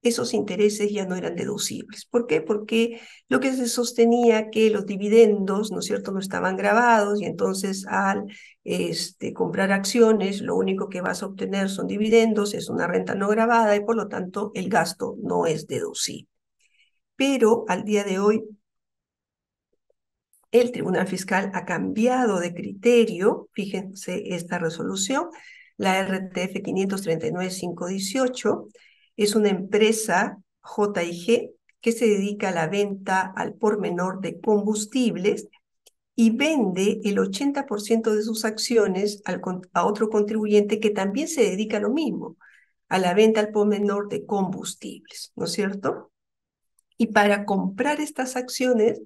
esos 0.03 0.35
intereses 0.35 0.93
ya 0.93 1.07
no 1.07 1.17
eran 1.17 1.35
deducibles. 1.35 2.05
¿Por 2.05 2.27
qué? 2.27 2.43
Porque 2.43 3.01
lo 3.29 3.41
que 3.41 3.53
se 3.53 3.67
sostenía 3.67 4.51
que 4.51 4.69
los 4.71 4.85
dividendos, 4.85 5.73
¿no 5.73 5.79
es 5.79 5.87
cierto?, 5.87 6.13
no 6.13 6.19
estaban 6.21 6.57
grabados 6.57 7.23
y 7.23 7.25
entonces 7.25 7.87
al 7.89 8.27
este, 8.65 9.33
comprar 9.33 9.73
acciones, 9.73 10.43
lo 10.43 10.57
único 10.57 10.91
que 10.91 11.01
vas 11.01 11.23
a 11.23 11.27
obtener 11.27 11.71
son 11.71 11.87
dividendos, 11.87 12.53
es 12.53 12.69
una 12.69 12.87
renta 12.87 13.15
no 13.15 13.29
grabada 13.29 13.75
y 13.77 13.81
por 13.81 13.97
lo 13.97 14.09
tanto 14.09 14.53
el 14.55 14.69
gasto 14.69 15.17
no 15.23 15.47
es 15.47 15.67
deducible. 15.67 16.29
Pero 17.17 17.65
al 17.69 17.85
día 17.85 18.05
de 18.05 18.19
hoy, 18.19 18.45
el 20.53 20.71
Tribunal 20.71 21.09
Fiscal 21.09 21.51
ha 21.55 21.65
cambiado 21.65 22.41
de 22.41 22.55
criterio, 22.55 23.49
fíjense 23.53 24.35
esta 24.35 24.59
resolución, 24.59 25.29
la 25.77 26.01
RTF 26.01 26.63
539-518, 26.63 28.69
es 29.17 29.35
una 29.35 29.51
empresa 29.51 30.39
JIG 30.63 31.51
que 31.81 31.93
se 31.93 32.07
dedica 32.07 32.49
a 32.49 32.53
la 32.53 32.67
venta 32.67 33.33
al 33.37 33.55
por 33.55 33.79
menor 33.79 34.21
de 34.21 34.41
combustibles 34.41 35.49
y 36.17 36.31
vende 36.31 37.01
el 37.05 37.19
80% 37.19 38.15
de 38.15 38.23
sus 38.23 38.45
acciones 38.45 39.23
a 39.73 39.85
otro 39.85 40.09
contribuyente 40.09 40.81
que 40.81 40.91
también 40.91 41.29
se 41.29 41.43
dedica 41.43 41.79
a 41.79 41.81
lo 41.81 41.91
mismo, 41.91 42.37
a 42.89 42.99
la 42.99 43.15
venta 43.15 43.41
al 43.41 43.51
por 43.51 43.67
menor 43.67 44.09
de 44.09 44.25
combustibles, 44.25 45.33
¿no 45.37 45.47
es 45.47 45.53
cierto? 45.53 46.13
Y 46.97 47.09
para 47.09 47.45
comprar 47.45 48.01
estas 48.01 48.37
acciones, 48.37 49.03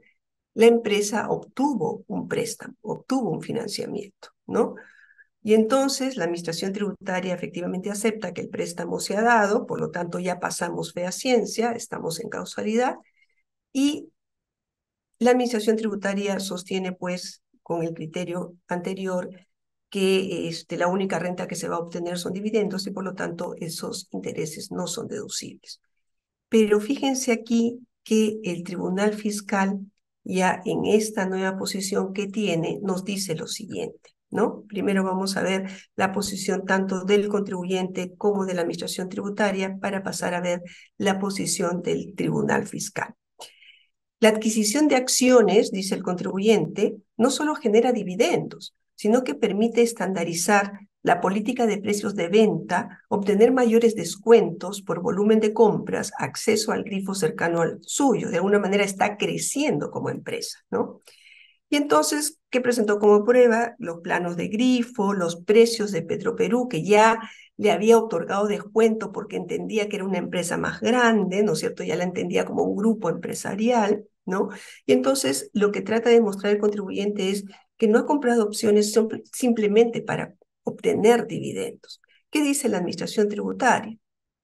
la 0.54 0.66
empresa 0.66 1.30
obtuvo 1.30 2.04
un 2.06 2.28
préstamo, 2.28 2.74
obtuvo 2.82 3.30
un 3.30 3.40
financiamiento, 3.40 4.28
¿no? 4.46 4.74
Y 5.48 5.54
entonces 5.54 6.18
la 6.18 6.24
Administración 6.24 6.74
Tributaria 6.74 7.32
efectivamente 7.32 7.90
acepta 7.90 8.34
que 8.34 8.42
el 8.42 8.50
préstamo 8.50 9.00
se 9.00 9.16
ha 9.16 9.22
dado, 9.22 9.64
por 9.64 9.80
lo 9.80 9.90
tanto 9.90 10.18
ya 10.18 10.40
pasamos 10.40 10.92
fe 10.92 11.06
a 11.06 11.10
ciencia, 11.10 11.72
estamos 11.72 12.20
en 12.20 12.28
causalidad, 12.28 12.96
y 13.72 14.12
la 15.18 15.30
Administración 15.30 15.76
Tributaria 15.76 16.38
sostiene 16.38 16.92
pues 16.92 17.42
con 17.62 17.82
el 17.82 17.94
criterio 17.94 18.56
anterior 18.68 19.30
que 19.88 20.48
este, 20.48 20.76
la 20.76 20.88
única 20.88 21.18
renta 21.18 21.48
que 21.48 21.56
se 21.56 21.66
va 21.68 21.76
a 21.76 21.80
obtener 21.80 22.18
son 22.18 22.34
dividendos 22.34 22.86
y 22.86 22.90
por 22.90 23.04
lo 23.04 23.14
tanto 23.14 23.54
esos 23.56 24.08
intereses 24.12 24.70
no 24.70 24.86
son 24.86 25.08
deducibles. 25.08 25.80
Pero 26.50 26.78
fíjense 26.78 27.32
aquí 27.32 27.80
que 28.04 28.38
el 28.44 28.64
Tribunal 28.64 29.14
Fiscal 29.14 29.80
ya 30.24 30.60
en 30.66 30.84
esta 30.84 31.24
nueva 31.24 31.56
posición 31.56 32.12
que 32.12 32.26
tiene 32.26 32.80
nos 32.82 33.02
dice 33.02 33.34
lo 33.34 33.46
siguiente. 33.46 34.17
Primero 34.68 35.04
vamos 35.04 35.36
a 35.36 35.42
ver 35.42 35.70
la 35.96 36.12
posición 36.12 36.64
tanto 36.66 37.04
del 37.04 37.28
contribuyente 37.28 38.14
como 38.16 38.44
de 38.44 38.54
la 38.54 38.60
administración 38.60 39.08
tributaria 39.08 39.78
para 39.80 40.02
pasar 40.02 40.34
a 40.34 40.40
ver 40.40 40.62
la 40.98 41.18
posición 41.18 41.82
del 41.82 42.14
tribunal 42.14 42.66
fiscal. 42.66 43.14
La 44.20 44.30
adquisición 44.30 44.88
de 44.88 44.96
acciones, 44.96 45.70
dice 45.70 45.94
el 45.94 46.02
contribuyente, 46.02 46.96
no 47.16 47.30
solo 47.30 47.54
genera 47.54 47.92
dividendos, 47.92 48.74
sino 48.94 49.24
que 49.24 49.34
permite 49.34 49.82
estandarizar 49.82 50.72
la 51.02 51.20
política 51.20 51.66
de 51.66 51.78
precios 51.78 52.14
de 52.16 52.28
venta, 52.28 53.02
obtener 53.08 53.52
mayores 53.52 53.94
descuentos 53.94 54.82
por 54.82 55.00
volumen 55.00 55.40
de 55.40 55.54
compras, 55.54 56.12
acceso 56.18 56.72
al 56.72 56.82
grifo 56.82 57.14
cercano 57.14 57.62
al 57.62 57.78
suyo. 57.82 58.28
De 58.28 58.36
alguna 58.38 58.58
manera 58.58 58.84
está 58.84 59.16
creciendo 59.16 59.90
como 59.90 60.10
empresa, 60.10 60.58
¿no? 60.70 61.00
Y 61.70 61.76
entonces, 61.76 62.38
¿qué 62.50 62.60
presentó 62.60 62.98
como 62.98 63.24
prueba? 63.24 63.74
Los 63.78 64.00
planos 64.00 64.36
de 64.36 64.48
grifo, 64.48 65.12
los 65.12 65.36
precios 65.36 65.92
de 65.92 66.02
Petroperú, 66.02 66.68
que 66.68 66.82
ya 66.82 67.18
le 67.56 67.70
había 67.72 67.98
otorgado 67.98 68.46
descuento 68.46 69.12
porque 69.12 69.36
entendía 69.36 69.88
que 69.88 69.96
era 69.96 70.04
una 70.04 70.18
empresa 70.18 70.56
más 70.56 70.80
grande, 70.80 71.42
¿no 71.42 71.52
es 71.52 71.58
cierto? 71.58 71.82
Ya 71.84 71.96
la 71.96 72.04
entendía 72.04 72.44
como 72.44 72.62
un 72.62 72.76
grupo 72.76 73.10
empresarial, 73.10 74.04
¿no? 74.24 74.48
Y 74.86 74.92
entonces 74.92 75.50
lo 75.52 75.72
que 75.72 75.82
trata 75.82 76.08
de 76.10 76.20
mostrar 76.20 76.52
el 76.52 76.60
contribuyente 76.60 77.30
es 77.30 77.44
que 77.76 77.88
no 77.88 77.98
ha 77.98 78.06
comprado 78.06 78.44
opciones 78.44 78.94
simplemente 79.32 80.00
para 80.02 80.34
obtener 80.62 81.26
dividendos. 81.26 82.00
¿Qué 82.30 82.42
dice 82.42 82.68
la 82.68 82.78
administración 82.78 83.28
tributaria? 83.28 83.98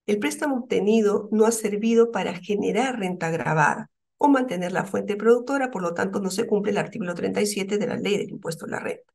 El 0.07 0.19
préstamo 0.19 0.57
obtenido 0.57 1.29
no 1.33 1.47
ha 1.47 1.53
servido 1.53 2.11
para 2.11 2.35
generar 2.35 2.99
renta 2.99 3.31
grabada, 3.31 3.91
o 4.25 4.29
mantener 4.29 4.73
la 4.73 4.87
fuente 4.87 5.17
productora, 5.17 5.71
por 5.71 5.83
lo 5.83 5.93
tanto 5.93 6.19
no 6.19 6.31
se 6.31 6.47
cumple 6.47 6.73
el 6.73 6.79
artículo 6.79 7.15
37 7.15 7.77
de 7.77 7.87
la 7.87 7.97
ley 7.97 8.17
del 8.17 8.31
impuesto 8.31 8.65
a 8.65 8.69
la 8.69 8.81
renta. 8.81 9.13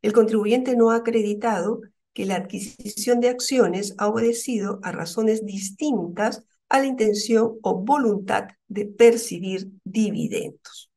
El 0.00 0.14
contribuyente 0.14 0.76
no 0.76 0.90
ha 0.90 0.96
acreditado 0.96 1.82
que 2.14 2.24
la 2.24 2.36
adquisición 2.36 3.20
de 3.20 3.28
acciones 3.28 3.94
ha 3.98 4.08
obedecido 4.08 4.80
a 4.82 4.92
razones 4.92 5.44
distintas 5.44 6.42
a 6.70 6.78
la 6.78 6.86
intención 6.86 7.58
o 7.62 7.84
voluntad 7.84 8.48
de 8.66 8.86
percibir 8.86 9.72
dividendos. 9.84 10.90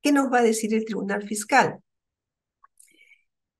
¿Qué 0.00 0.12
nos 0.12 0.32
va 0.32 0.38
a 0.38 0.42
decir 0.42 0.72
el 0.72 0.84
Tribunal 0.84 1.26
Fiscal? 1.26 1.80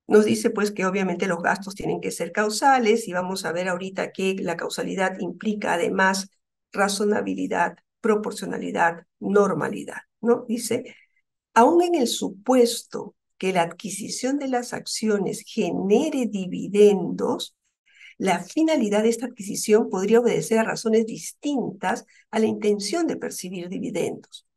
Nos 0.07 0.23
dice 0.23 0.51
pues 0.51 0.71
que 0.71 0.85
obviamente 0.85 1.27
los 1.27 1.43
gastos 1.43 1.75
tienen 1.75 1.99
que 1.99 2.11
ser 2.11 2.31
causales 2.31 3.09
y 3.09 3.11
vamos 3.11 3.43
a 3.43 3.51
ver 3.51 3.67
ahorita 3.67 4.13
que 4.13 4.35
la 4.39 4.55
causalidad 4.55 5.19
implica 5.19 5.73
además 5.73 6.29
razonabilidad, 6.71 7.75
proporcionalidad, 8.07 9.05
normalidad, 9.19 9.97
¿no? 10.21 10.45
Dice, 10.47 10.95
aún 11.53 11.83
en 11.83 11.95
el 11.95 12.07
supuesto 12.07 13.15
que 13.37 13.51
la 13.51 13.63
adquisición 13.63 14.39
de 14.39 14.47
las 14.47 14.71
acciones 14.71 15.43
genere 15.45 16.25
dividendos, 16.27 17.53
la 18.17 18.39
finalidad 18.39 19.03
de 19.03 19.09
esta 19.09 19.25
adquisición 19.25 19.89
podría 19.89 20.21
obedecer 20.21 20.57
a 20.57 20.63
razones 20.63 21.05
distintas 21.05 22.05
a 22.31 22.39
la 22.39 22.45
intención 22.45 23.07
de 23.07 23.17
percibir 23.17 23.67
dividendos. 23.67 24.47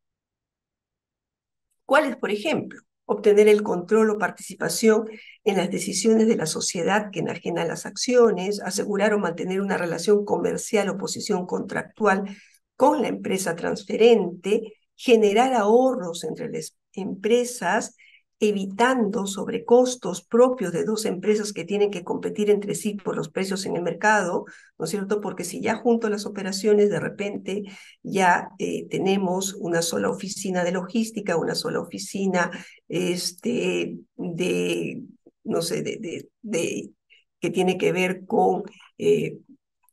¿Cuáles, 1.85 2.17
por 2.17 2.31
ejemplo? 2.31 2.81
Obtener 3.05 3.49
el 3.49 3.65
control 3.65 4.11
o 4.11 4.19
participación 4.19 5.09
en 5.43 5.57
las 5.57 5.73
decisiones 5.73 6.29
de 6.29 6.37
la 6.37 6.47
sociedad 6.47 7.11
que 7.11 7.19
enajena 7.19 7.65
las 7.65 7.85
acciones, 7.85 8.61
asegurar 8.61 9.13
o 9.13 9.19
mantener 9.19 9.61
una 9.61 9.77
relación 9.77 10.25
comercial 10.25 10.89
o 10.89 10.97
posición 10.97 11.47
contractual 11.47 12.37
con 12.81 13.03
la 13.03 13.09
empresa 13.09 13.57
transferente, 13.57 14.73
generar 14.97 15.53
ahorros 15.53 16.25
entre 16.25 16.49
las 16.49 16.79
empresas, 16.95 17.95
evitando 18.39 19.27
sobrecostos 19.27 20.23
propios 20.25 20.73
de 20.73 20.85
dos 20.85 21.05
empresas 21.05 21.53
que 21.53 21.67
tienen 21.67 21.91
que 21.91 22.05
competir 22.05 22.49
entre 22.49 22.75
sí 22.75 22.95
por 22.95 23.17
los 23.17 23.29
precios 23.29 23.67
en 23.67 23.77
el 23.77 23.83
mercado, 23.83 24.47
¿no 24.79 24.87
es 24.87 24.91
cierto? 24.91 25.21
Porque 25.21 25.45
si 25.45 25.61
ya 25.61 25.77
junto 25.77 26.09
las 26.09 26.25
operaciones 26.25 26.89
de 26.89 27.01
repente 27.01 27.65
ya 28.03 28.49
eh, 28.59 28.89
tenemos 28.89 29.53
una 29.61 29.83
sola 29.83 30.09
oficina 30.09 30.65
de 30.65 30.73
logística, 30.73 31.37
una 31.37 31.55
sola 31.55 31.81
oficina 31.81 32.51
este, 32.89 33.99
de, 34.17 35.03
no 35.45 35.61
sé, 35.61 35.83
de, 35.83 36.31
de, 36.41 36.91
que 37.41 37.51
tiene 37.51 37.77
que 37.77 37.93
ver 37.93 38.25
con 38.25 38.63
eh, 38.97 39.37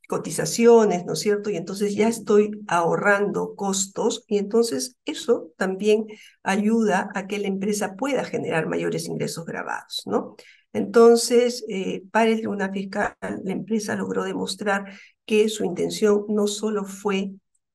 cotizaciones, 0.08 1.06
¿no 1.06 1.14
es 1.14 1.20
cierto? 1.20 1.50
Y 1.50 1.58
entonces 1.58 1.96
ya 1.96 2.08
estoy 2.08 2.52
ahorrando 2.68 3.56
costos 3.56 4.24
y 4.28 4.38
entonces 4.38 4.98
eso 5.06 5.52
también 5.58 6.06
ayuda 6.44 7.10
a 7.14 7.28
que 7.28 7.40
la 7.40 7.48
empresa 7.48 7.96
pueda 7.96 8.24
generar 8.24 8.68
mayores 8.68 9.08
ingresos 9.08 9.46
grabados, 9.46 10.04
¿no? 10.06 10.36
Entonces, 10.74 11.66
eh, 11.70 12.04
para 12.12 12.30
el 12.30 12.38
Tribunal 12.38 12.72
Fiscal, 12.72 13.16
la 13.22 13.52
empresa 13.52 13.96
logró 13.96 14.24
demostrar 14.24 14.86
que 15.26 15.50
su 15.50 15.66
intención 15.66 16.26
no 16.30 16.48
solo 16.48 16.86
fue 16.86 17.32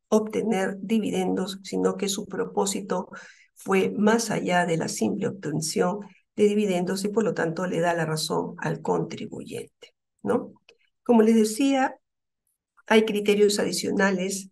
obtener 0.08 0.76
dividendos, 0.80 1.58
sino 1.62 1.96
que 1.96 2.08
su 2.08 2.26
propósito 2.26 3.08
fue 3.54 3.90
más 3.90 4.30
allá 4.30 4.66
de 4.66 4.76
la 4.76 4.88
simple 4.88 5.28
obtención 5.28 6.00
de 6.36 6.44
dividendos 6.44 7.04
y 7.04 7.08
por 7.08 7.24
lo 7.24 7.34
tanto 7.34 7.66
le 7.66 7.80
da 7.80 7.94
la 7.94 8.06
razón 8.06 8.54
al 8.58 8.80
contribuyente, 8.80 9.94
¿no? 10.22 10.52
Como 11.02 11.22
les 11.22 11.34
decía, 11.34 11.96
hay 12.92 13.06
criterios 13.06 13.58
adicionales 13.58 14.50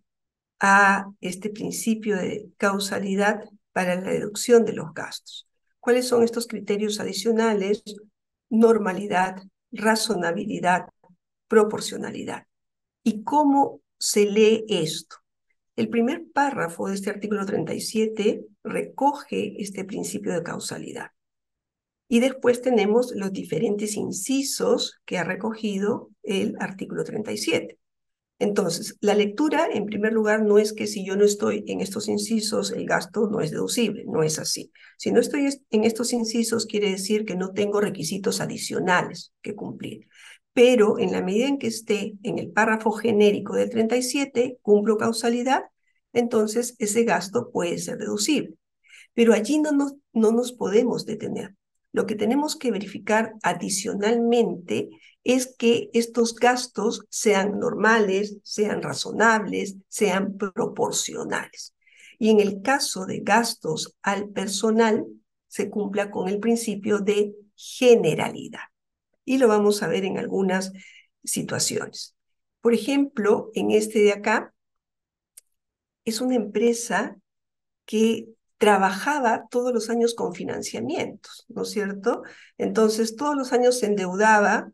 a 0.61 1.12
este 1.20 1.51
principio 1.51 2.16
de 2.16 2.49
causalidad 2.57 3.45
para 3.72 3.97
la 3.97 4.12
deducción 4.12 4.64
de 4.64 4.72
los 4.72 4.95
gastos. 4.95 5.47
¿Cuáles 5.78 6.09
son 6.09 6.22
estos 6.22 6.47
criterios 6.47 7.01
adicionales? 7.01 7.82
normalidad, 8.49 9.43
razonabilidad, 9.70 10.86
proporcionalidad. 11.49 12.47
¿Y 13.05 13.24
cómo 13.24 13.82
se 13.99 14.24
lee 14.24 14.64
esto? 14.68 15.16
El 15.76 15.91
primer 15.91 16.24
párrafo 16.32 16.88
de 16.88 16.95
este 16.95 17.11
artículo 17.11 17.45
37 17.45 18.47
recoge 18.64 19.62
este 19.62 19.84
principio 19.84 20.32
de 20.32 20.43
causalidad. 20.43 21.11
Y 22.09 22.20
después 22.20 22.62
tenemos 22.62 23.12
los 23.14 23.32
diferentes 23.32 23.97
incisos 23.97 24.99
que 25.05 25.18
ha 25.18 25.24
recogido 25.24 26.09
el 26.22 26.57
artículo 26.59 27.05
37. 27.05 27.80
Entonces, 28.41 28.97
la 29.03 29.14
lectura, 29.14 29.68
en 29.70 29.84
primer 29.84 30.14
lugar, 30.14 30.43
no 30.43 30.59
es 30.59 30.72
que 30.72 30.86
si 30.86 31.05
yo 31.05 31.14
no 31.14 31.26
estoy 31.26 31.62
en 31.68 31.82
estos 31.82 32.09
incisos, 32.09 32.72
el 32.72 32.86
gasto 32.86 33.28
no 33.30 33.43
es 33.43 33.51
deducible, 33.51 34.05
no 34.07 34.22
es 34.22 34.38
así. 34.38 34.72
Si 34.97 35.12
no 35.12 35.20
estoy 35.20 35.51
en 35.70 35.84
estos 35.84 36.14
incisos, 36.14 36.64
quiere 36.64 36.91
decir 36.91 37.26
que 37.26 37.36
no 37.36 37.53
tengo 37.53 37.82
requisitos 37.82 38.41
adicionales 38.41 39.34
que 39.43 39.55
cumplir. 39.55 40.09
Pero 40.55 40.99
en 40.99 41.12
la 41.12 41.20
medida 41.20 41.49
en 41.49 41.59
que 41.59 41.66
esté 41.66 42.14
en 42.22 42.38
el 42.38 42.51
párrafo 42.51 42.93
genérico 42.93 43.57
del 43.57 43.68
37, 43.68 44.59
cumplo 44.62 44.97
causalidad, 44.97 45.64
entonces 46.14 46.76
ese 46.78 47.05
gasto 47.05 47.51
puede 47.53 47.76
ser 47.76 47.99
deducible. 47.99 48.55
Pero 49.12 49.34
allí 49.34 49.59
no 49.59 49.72
nos, 49.72 49.97
no 50.14 50.32
nos 50.32 50.53
podemos 50.53 51.05
detener. 51.05 51.57
Lo 51.93 52.07
que 52.07 52.14
tenemos 52.14 52.57
que 52.57 52.70
verificar 52.70 53.34
adicionalmente 53.43 54.88
es 55.24 55.55
que 55.57 55.91
estos 55.93 56.34
gastos 56.34 57.05
sean 57.11 57.59
normales, 57.59 58.38
sean 58.43 58.82
razonables, 58.82 59.76
sean 59.88 60.36
proporcionales. 60.36 61.74
Y 62.18 62.30
en 62.30 62.41
el 62.41 62.62
caso 62.62 63.07
de 63.07 63.20
gastos 63.20 63.97
al 64.03 64.28
personal, 64.28 65.07
se 65.49 65.68
cumpla 65.68 66.11
con 66.11 66.28
el 66.28 66.38
principio 66.38 67.01
de 67.01 67.34
generalidad. 67.57 68.61
Y 69.24 69.38
lo 69.38 69.49
vamos 69.49 69.82
a 69.82 69.88
ver 69.88 70.05
en 70.05 70.18
algunas 70.18 70.72
situaciones. 71.24 72.14
Por 72.61 72.72
ejemplo, 72.72 73.51
en 73.55 73.70
este 73.70 74.01
de 74.01 74.12
acá, 74.12 74.55
es 76.05 76.20
una 76.20 76.36
empresa 76.36 77.16
que 77.84 78.28
trabajaba 78.61 79.48
todos 79.50 79.72
los 79.72 79.88
años 79.88 80.14
con 80.14 80.34
financiamientos, 80.34 81.46
¿no 81.48 81.62
es 81.62 81.70
cierto? 81.70 82.24
Entonces, 82.58 83.16
todos 83.16 83.34
los 83.34 83.54
años 83.54 83.78
se 83.78 83.86
endeudaba 83.86 84.70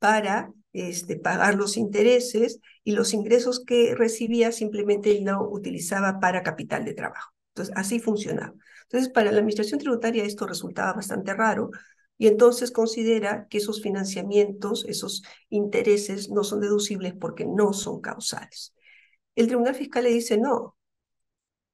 para 0.00 0.52
este, 0.72 1.14
pagar 1.14 1.54
los 1.54 1.76
intereses 1.76 2.58
y 2.82 2.92
los 2.92 3.14
ingresos 3.14 3.64
que 3.64 3.94
recibía 3.94 4.50
simplemente 4.50 5.20
no 5.20 5.48
utilizaba 5.48 6.18
para 6.18 6.42
capital 6.42 6.84
de 6.84 6.94
trabajo. 6.94 7.32
Entonces, 7.54 7.72
así 7.76 8.00
funcionaba. 8.00 8.54
Entonces, 8.82 9.08
para 9.08 9.30
la 9.30 9.38
administración 9.38 9.78
tributaria 9.78 10.24
esto 10.24 10.44
resultaba 10.44 10.94
bastante 10.94 11.32
raro 11.32 11.70
y 12.18 12.26
entonces 12.26 12.72
considera 12.72 13.46
que 13.48 13.58
esos 13.58 13.80
financiamientos, 13.80 14.84
esos 14.88 15.22
intereses 15.48 16.28
no 16.28 16.42
son 16.42 16.58
deducibles 16.58 17.14
porque 17.14 17.46
no 17.46 17.72
son 17.72 18.00
causales. 18.00 18.74
El 19.36 19.46
Tribunal 19.46 19.76
Fiscal 19.76 20.02
le 20.02 20.10
dice, 20.10 20.38
no, 20.38 20.76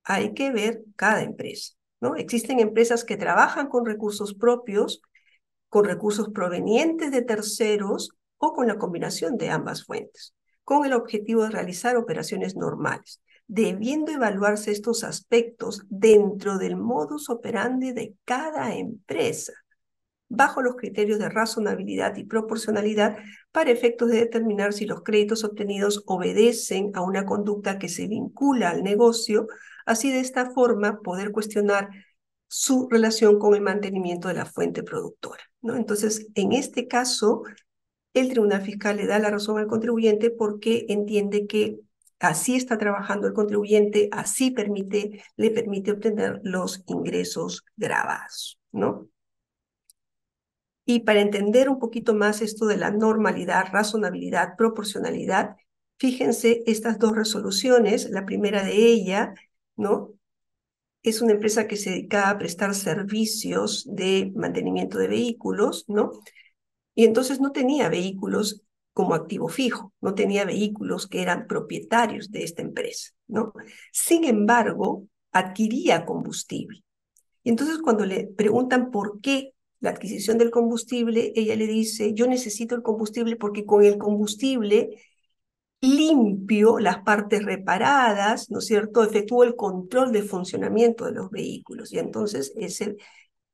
hay 0.05 0.34
que 0.34 0.52
ver 0.52 0.82
cada 0.96 1.22
empresa. 1.22 1.74
¿no? 2.00 2.16
Existen 2.16 2.61
empresas 2.61 3.05
que 3.05 3.16
trabajan 3.16 3.68
con 3.68 3.86
recursos 3.86 4.34
propios, 4.34 5.00
con 5.68 5.84
recursos 5.84 6.28
provenientes 6.28 7.11
de 7.11 7.22
terceros 7.22 8.11
o 8.36 8.52
con 8.52 8.66
la 8.66 8.78
combinación 8.78 9.36
de 9.36 9.50
ambas 9.50 9.84
fuentes, 9.84 10.34
con 10.62 10.84
el 10.84 10.92
objetivo 10.92 11.44
de 11.44 11.50
realizar 11.50 11.96
operaciones 11.96 12.57
normales, 12.57 13.20
debiendo 13.46 14.12
evaluarse 14.12 14.70
estos 14.70 15.05
aspectos 15.05 15.82
dentro 15.88 16.59
del 16.59 16.76
modus 16.76 17.28
operandi 17.28 17.92
de 17.92 18.14
cada 18.24 18.74
empresa 18.74 19.52
bajo 20.28 20.62
los 20.62 20.76
criterios 20.76 21.18
de 21.18 21.28
razonabilidad 21.28 22.16
y 22.16 22.24
proporcionalidad 22.24 23.18
para 23.52 23.70
efectos 23.70 24.11
de 24.11 24.18
determinar 24.18 24.72
si 24.72 24.86
los 24.86 25.02
créditos 25.02 25.44
obtenidos 25.44 26.02
obedecen 26.07 26.90
a 26.94 27.02
una 27.02 27.24
conducta 27.24 27.78
que 27.78 27.88
se 27.88 28.09
vincula 28.09 28.70
al 28.70 28.82
negocio, 28.82 29.46
así 29.85 30.11
de 30.11 30.20
esta 30.20 30.51
forma 30.51 31.01
poder 31.01 31.32
cuestionar 31.32 31.91
su 32.49 32.89
relación 32.89 33.39
con 33.39 33.55
el 33.55 33.62
mantenimiento 33.62 34.28
de 34.28 34.35
la 34.35 34.47
fuente 34.47 34.82
productora. 34.82 35.43
¿no? 35.61 35.76
Entonces, 35.76 36.28
en 36.35 36.53
este 36.53 36.87
caso, 36.87 37.43
el 38.12 38.28
Tribunal 38.28 38.62
Fiscal 38.62 38.97
le 38.97 39.07
da 39.07 39.18
la 39.18 39.30
razón 39.30 39.59
al 39.59 39.66
contribuyente 39.66 40.30
porque 40.30 40.87
entiende 40.89 41.47
que 41.47 41.80
así 42.20 42.57
está 42.57 42.78
trabajando 42.78 43.26
el 43.26 43.32
contribuyente, 43.35 44.09
así 44.12 44.51
permite, 44.51 45.22
le 45.37 45.51
permite 45.51 45.93
obtener 45.93 46.41
los 46.45 46.82
ingresos 46.87 47.64
grabados, 47.76 48.59
¿no? 48.72 49.09
Y 50.87 51.01
para 51.01 51.20
entender 51.20 51.68
un 51.68 51.78
poquito 51.78 52.14
más 52.14 52.43
esto 52.43 52.66
de 52.66 52.76
la 52.76 52.91
normalidad, 52.91 53.66
razonabilidad, 53.72 54.57
proporcionalidad, 54.57 55.57
fíjense 55.99 56.62
estas 56.66 56.99
dos 56.99 57.16
resoluciones. 57.16 58.11
La 58.11 58.26
primera 58.26 58.62
de 58.62 58.76
ella, 58.76 59.35
¿no? 59.76 60.12
Es 61.02 61.20
una 61.20 61.32
empresa 61.32 61.66
que 61.66 61.76
se 61.76 61.90
dedica 61.90 62.30
a 62.30 62.38
prestar 62.38 62.74
servicios 62.74 63.86
de 63.90 64.32
mantenimiento 64.34 64.98
de 64.98 65.08
vehículos, 65.08 65.84
¿no? 65.88 66.12
Y 66.94 67.04
entonces 67.04 67.40
no 67.40 67.52
tenía 67.52 67.88
vehículos 67.88 68.62
como 68.92 69.14
activo 69.14 69.48
fijo, 69.48 69.92
no 70.00 70.14
tenía 70.14 70.44
vehículos 70.44 71.08
que 71.08 71.20
eran 71.20 71.46
propietarios 71.46 72.30
de 72.30 72.44
esta 72.44 72.62
empresa, 72.62 73.10
¿no? 73.26 73.52
Sin 73.92 74.24
embargo, 74.24 75.08
adquiría 75.32 76.06
combustible. 76.06 76.84
Y 77.42 77.50
entonces 77.50 77.78
cuando 77.78 78.06
le 78.06 78.26
preguntan 78.26 78.90
por 78.90 79.20
qué 79.20 79.52
la 79.80 79.90
adquisición 79.90 80.38
del 80.38 80.50
combustible, 80.50 81.32
ella 81.34 81.56
le 81.56 81.66
dice, 81.66 82.14
yo 82.14 82.26
necesito 82.26 82.74
el 82.74 82.82
combustible 82.82 83.36
porque 83.36 83.66
con 83.66 83.84
el 83.84 83.98
combustible 83.98 84.96
limpio 85.85 86.78
las 86.78 87.03
partes 87.03 87.45
reparadas, 87.45 88.51
¿no 88.51 88.59
es 88.59 88.66
cierto? 88.66 89.05
Efectúo 89.05 89.45
el 89.45 89.57
control 89.57 90.12
de 90.12 90.22
funcionamiento 90.22 91.05
de 91.07 91.12
los 91.12 91.30
vehículos 91.30 91.93
y 91.93 91.99
entonces 91.99 92.53
ese, 92.57 92.97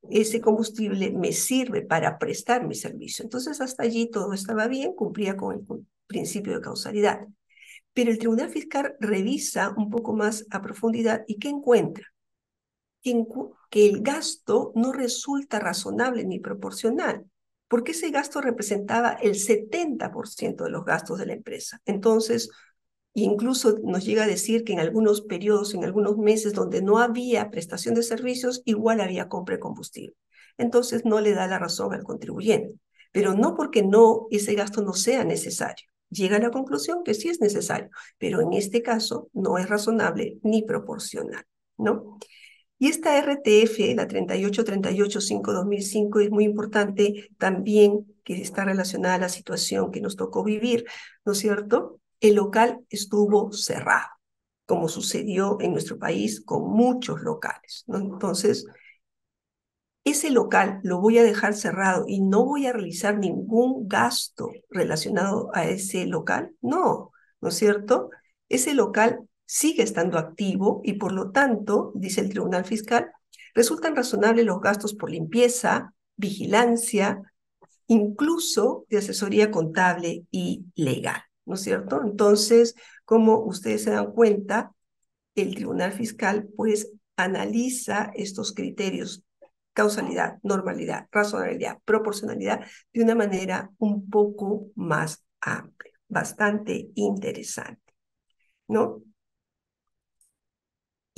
ese 0.09 0.41
combustible 0.41 1.13
me 1.13 1.33
sirve 1.33 1.83
para 1.83 2.19
prestar 2.19 2.67
mi 2.67 2.75
servicio. 2.75 3.25
Entonces 3.25 3.61
hasta 3.61 3.83
allí 3.83 4.11
todo 4.11 4.33
estaba 4.33 4.67
bien, 4.69 4.95
cumplía 4.95 5.37
con 5.37 5.55
el 5.55 5.87
principio 6.07 6.55
de 6.55 6.61
causalidad. 6.61 7.21
Pero 7.93 8.11
el 8.11 8.19
Tribunal 8.19 8.51
Fiscal 8.51 8.95
revisa 9.01 9.75
un 9.77 9.91
poco 9.91 10.15
más 10.15 10.47
a 10.51 10.63
profundidad 10.63 11.25
y 11.27 11.39
¿qué 11.39 11.49
encuentra? 11.49 12.07
que 13.71 13.87
el 13.87 14.03
gasto 14.03 14.73
no 14.75 14.93
resulta 14.93 15.59
razonable 15.59 16.25
ni 16.25 16.39
proporcional, 16.39 17.30
porque 17.71 17.93
ese 17.93 18.11
gasto 18.11 18.41
representaba 18.41 19.13
el 19.13 19.37
70% 19.37 20.65
de 20.65 20.71
los 20.71 20.85
gastos 20.85 21.21
de 21.21 21.27
la 21.27 21.35
empresa. 21.35 21.81
Entonces, 21.85 22.51
incluso 23.15 23.79
nos 23.85 24.05
llega 24.05 24.25
a 24.25 24.27
decir 24.27 24.65
que 24.65 24.73
en 24.73 24.81
algunos 24.81 25.21
periodos, 25.21 25.73
en 25.75 25.85
algunos 25.85 26.19
meses 26.19 26.53
donde 26.53 26.83
no 26.83 26.99
había 26.99 27.49
prestación 27.49 27.95
de 27.95 28.03
servicios, 28.03 28.63
igual 28.65 29.01
había 29.01 29.29
compra 29.29 29.55
de 29.55 29.61
combustible. 29.61 30.17
Entonces, 30.59 31.05
no 31.05 31.21
le 31.21 31.33
da 31.33 31.47
la 31.47 31.61
razón 31.61 31.95
al 31.95 32.03
contribuyente, 32.03 32.75
pero 33.13 33.35
no 33.35 33.55
porque 33.55 33.85
no 33.85 34.27
ese 34.33 34.55
gasto 34.55 34.83
no 34.83 34.93
sea 34.93 35.23
necesario. 35.23 35.87
Llega 36.09 36.39
a 36.39 36.41
la 36.41 36.51
conclusión 36.51 37.05
que 37.05 37.15
sí 37.15 37.29
es 37.29 37.41
necesario, 37.41 37.91
pero 38.19 38.41
en 38.41 38.53
este 38.53 38.83
caso 38.83 39.29
no 39.33 39.59
es 39.59 39.69
razonable 39.69 40.39
ni 40.43 40.65
proporcional, 40.65 41.45
¿no? 41.79 42.19
Y 42.83 42.89
esta 42.89 43.19
RTF, 43.19 43.95
la 43.95 44.09
38385-2005, 44.09 46.23
es 46.23 46.31
muy 46.31 46.45
importante 46.45 47.29
también 47.37 48.07
que 48.25 48.41
está 48.41 48.65
relacionada 48.65 49.17
a 49.17 49.19
la 49.19 49.29
situación 49.29 49.91
que 49.91 50.01
nos 50.01 50.17
tocó 50.17 50.43
vivir, 50.43 50.87
¿no 51.27 51.33
es 51.33 51.39
cierto? 51.39 52.01
El 52.21 52.37
local 52.37 52.81
estuvo 52.89 53.53
cerrado, 53.53 54.09
como 54.65 54.89
sucedió 54.89 55.59
en 55.61 55.73
nuestro 55.73 55.99
país 55.99 56.41
con 56.41 56.71
muchos 56.71 57.21
locales. 57.21 57.85
¿no? 57.87 57.99
Entonces, 57.99 58.65
ese 60.05 60.31
local 60.31 60.81
lo 60.83 61.01
voy 61.01 61.19
a 61.19 61.23
dejar 61.23 61.53
cerrado 61.53 62.07
y 62.09 62.23
no 62.23 62.47
voy 62.47 62.67
a 62.67 62.73
realizar 62.73 63.19
ningún 63.19 63.89
gasto 63.89 64.49
relacionado 64.71 65.51
a 65.53 65.69
ese 65.69 66.07
local. 66.07 66.57
No, 66.63 67.13
¿no 67.43 67.51
es 67.51 67.57
cierto? 67.57 68.09
Ese 68.49 68.73
local 68.73 69.29
sigue 69.51 69.83
estando 69.83 70.17
activo 70.17 70.81
y 70.85 70.93
por 70.93 71.11
lo 71.11 71.33
tanto, 71.33 71.91
dice 71.97 72.21
el 72.21 72.29
Tribunal 72.29 72.65
Fiscal, 72.65 73.11
resultan 73.53 73.97
razonables 73.97 74.47
los 74.47 74.61
gastos 74.61 74.95
por 74.95 75.11
limpieza, 75.11 75.93
vigilancia, 76.15 77.21
incluso 77.89 78.87
de 78.89 78.99
asesoría 78.99 79.51
contable 79.51 80.25
y 80.31 80.67
legal, 80.77 81.21
¿no 81.47 81.55
es 81.55 81.63
cierto? 81.63 82.01
Entonces, 82.05 82.77
como 83.05 83.41
ustedes 83.41 83.83
se 83.83 83.91
dan 83.91 84.13
cuenta, 84.13 84.71
el 85.35 85.57
Tribunal 85.57 85.91
Fiscal 85.95 86.49
pues 86.57 86.93
analiza 87.17 88.13
estos 88.15 88.53
criterios 88.53 89.25
causalidad, 89.73 90.39
normalidad, 90.45 91.09
razonabilidad, 91.11 91.79
proporcionalidad 91.85 92.61
de 92.93 93.03
una 93.03 93.17
manera 93.17 93.73
un 93.79 94.09
poco 94.09 94.69
más 94.77 95.25
amplia, 95.41 95.95
bastante 96.07 96.91
interesante, 96.95 97.93
¿no? 98.69 99.03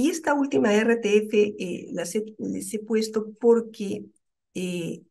Y 0.02 0.10
esta 0.10 0.34
última 0.34 0.74
RTF 0.74 1.32
eh, 1.32 1.86
las, 1.92 2.16
he, 2.16 2.24
les 2.38 2.74
he 2.74 2.80
puesto 2.80 3.34
porque 3.38 4.04
eh, 4.52 5.02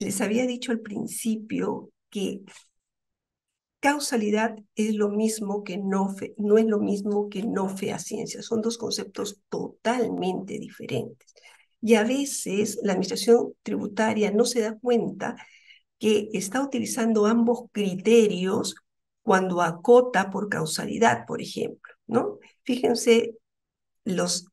les 0.00 0.20
había 0.20 0.44
dicho 0.44 0.72
al 0.72 0.80
principio 0.80 1.92
que 2.10 2.40
causalidad 3.78 4.56
es 4.74 4.96
lo 4.96 5.08
mismo 5.08 5.62
que 5.62 5.78
no 5.78 6.16
no 6.36 6.58
es 6.58 6.66
lo 6.66 6.80
mismo 6.80 7.28
que 7.28 7.44
no 7.44 7.68
fe 7.68 7.92
a 7.92 8.00
ciencia, 8.00 8.42
son 8.42 8.60
dos 8.60 8.76
conceptos 8.76 9.38
totalmente 9.48 10.58
diferentes. 10.58 11.32
Y 11.80 11.94
a 11.94 12.02
veces 12.02 12.80
la 12.82 12.94
administración 12.94 13.54
tributaria 13.62 14.32
no 14.32 14.46
se 14.46 14.62
da 14.62 14.76
cuenta 14.76 15.36
que 16.00 16.28
está 16.32 16.60
utilizando 16.60 17.26
ambos 17.26 17.66
criterios 17.70 18.74
cuando 19.22 19.62
acota 19.62 20.32
por 20.32 20.48
causalidad, 20.48 21.24
por 21.24 21.40
ejemplo, 21.40 21.94
¿no? 22.08 22.40
Fíjense 22.64 23.36
los 24.04 24.46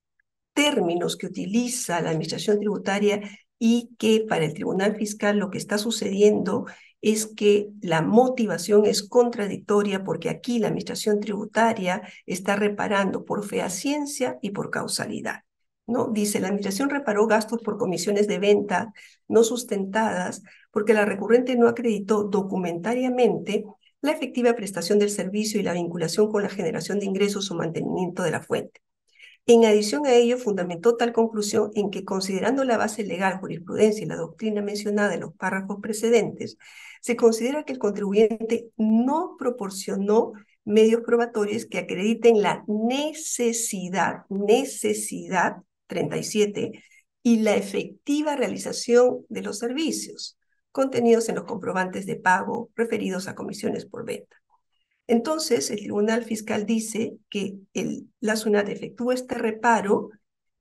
términos 0.53 1.17
que 1.17 1.27
utiliza 1.27 2.01
la 2.01 2.09
administración 2.09 2.59
tributaria 2.59 3.21
y 3.59 3.91
que 3.97 4.25
para 4.27 4.45
el 4.45 4.53
Tribunal 4.53 4.95
Fiscal 4.95 5.37
lo 5.37 5.49
que 5.49 5.57
está 5.57 5.77
sucediendo 5.77 6.65
es 7.01 7.27
que 7.27 7.69
la 7.81 8.01
motivación 8.01 8.85
es 8.85 9.03
contradictoria 9.03 10.03
porque 10.03 10.29
aquí 10.29 10.59
la 10.59 10.67
administración 10.67 11.19
tributaria 11.19 12.01
está 12.25 12.55
reparando 12.55 13.25
por 13.25 13.45
fehaciencia 13.45 14.37
y 14.41 14.51
por 14.51 14.69
causalidad. 14.69 15.41
¿no? 15.87 16.07
Dice, 16.07 16.39
la 16.39 16.47
administración 16.47 16.89
reparó 16.89 17.27
gastos 17.27 17.61
por 17.63 17.77
comisiones 17.77 18.27
de 18.27 18.39
venta 18.39 18.93
no 19.27 19.43
sustentadas 19.43 20.43
porque 20.71 20.93
la 20.93 21.05
recurrente 21.05 21.55
no 21.55 21.67
acreditó 21.67 22.23
documentariamente 22.23 23.65
la 24.01 24.11
efectiva 24.11 24.53
prestación 24.53 24.99
del 24.99 25.09
servicio 25.09 25.59
y 25.59 25.63
la 25.63 25.73
vinculación 25.73 26.31
con 26.31 26.43
la 26.43 26.49
generación 26.49 26.99
de 26.99 27.05
ingresos 27.05 27.49
o 27.51 27.55
mantenimiento 27.55 28.23
de 28.23 28.31
la 28.31 28.41
fuente. 28.41 28.81
En 29.47 29.65
adición 29.65 30.05
a 30.05 30.13
ello, 30.13 30.37
fundamentó 30.37 30.95
tal 30.95 31.13
conclusión 31.13 31.71
en 31.75 31.89
que, 31.89 32.05
considerando 32.05 32.63
la 32.63 32.77
base 32.77 33.03
legal, 33.03 33.39
jurisprudencia 33.39 34.03
y 34.03 34.07
la 34.07 34.15
doctrina 34.15 34.61
mencionada 34.61 35.13
en 35.13 35.21
los 35.21 35.33
párrafos 35.33 35.79
precedentes, 35.81 36.57
se 37.01 37.15
considera 37.15 37.63
que 37.63 37.73
el 37.73 37.79
contribuyente 37.79 38.69
no 38.77 39.35
proporcionó 39.37 40.33
medios 40.63 41.01
probatorios 41.01 41.65
que 41.65 41.79
acrediten 41.79 42.41
la 42.41 42.63
necesidad, 42.67 44.25
necesidad 44.29 45.57
37, 45.87 46.83
y 47.23 47.39
la 47.41 47.55
efectiva 47.55 48.35
realización 48.35 49.25
de 49.29 49.41
los 49.41 49.59
servicios 49.59 50.37
contenidos 50.71 51.29
en 51.29 51.35
los 51.35 51.43
comprobantes 51.43 52.05
de 52.05 52.15
pago 52.15 52.69
referidos 52.75 53.27
a 53.27 53.35
comisiones 53.35 53.85
por 53.85 54.05
venta. 54.05 54.40
Entonces, 55.11 55.69
el 55.71 55.79
Tribunal 55.79 56.23
Fiscal 56.23 56.65
dice 56.65 57.17
que 57.29 57.57
la 58.21 58.37
SUNAT 58.37 58.69
efectúa 58.69 59.13
este 59.13 59.35
reparo 59.35 60.09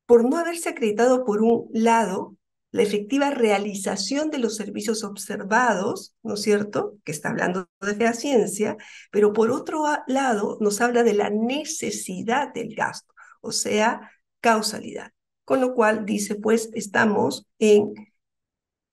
por 0.07 0.29
no 0.29 0.39
haberse 0.39 0.71
acreditado, 0.71 1.25
por 1.25 1.41
un 1.41 1.69
lado, 1.73 2.37
la 2.73 2.83
efectiva 2.83 3.31
realización 3.31 4.29
de 4.29 4.39
los 4.39 4.57
servicios 4.57 5.05
observados, 5.05 6.17
¿no 6.25 6.35
es 6.35 6.43
cierto? 6.43 6.99
Que 7.05 7.13
está 7.13 7.29
hablando 7.29 7.69
de 7.81 8.13
ciencia, 8.13 8.77
pero 9.13 9.33
por 9.33 9.53
otro 9.53 9.85
lado 10.09 10.59
nos 10.61 10.81
habla 10.81 11.05
de 11.05 11.15
la 11.15 11.31
necesidad 11.31 12.53
del 12.53 12.75
gasto, 12.75 13.15
o 13.43 13.53
sea, 13.53 14.11
causalidad. 14.41 15.13
Con 15.45 15.61
lo 15.61 15.75
cual 15.75 16.05
dice, 16.05 16.35
pues 16.35 16.71
estamos 16.75 17.47
en 17.61 17.95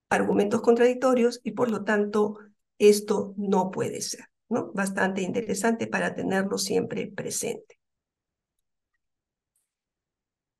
argumentos 0.08 0.60
contradictorios 0.60 1.40
y 1.42 1.50
por 1.50 1.68
lo 1.68 1.82
tanto 1.82 2.38
esto 2.78 3.34
no 3.36 3.72
puede 3.72 4.02
ser. 4.02 4.28
¿No? 4.48 4.72
Bastante 4.72 5.22
interesante 5.22 5.86
para 5.86 6.14
tenerlo 6.14 6.58
siempre 6.58 7.06
presente. 7.06 7.78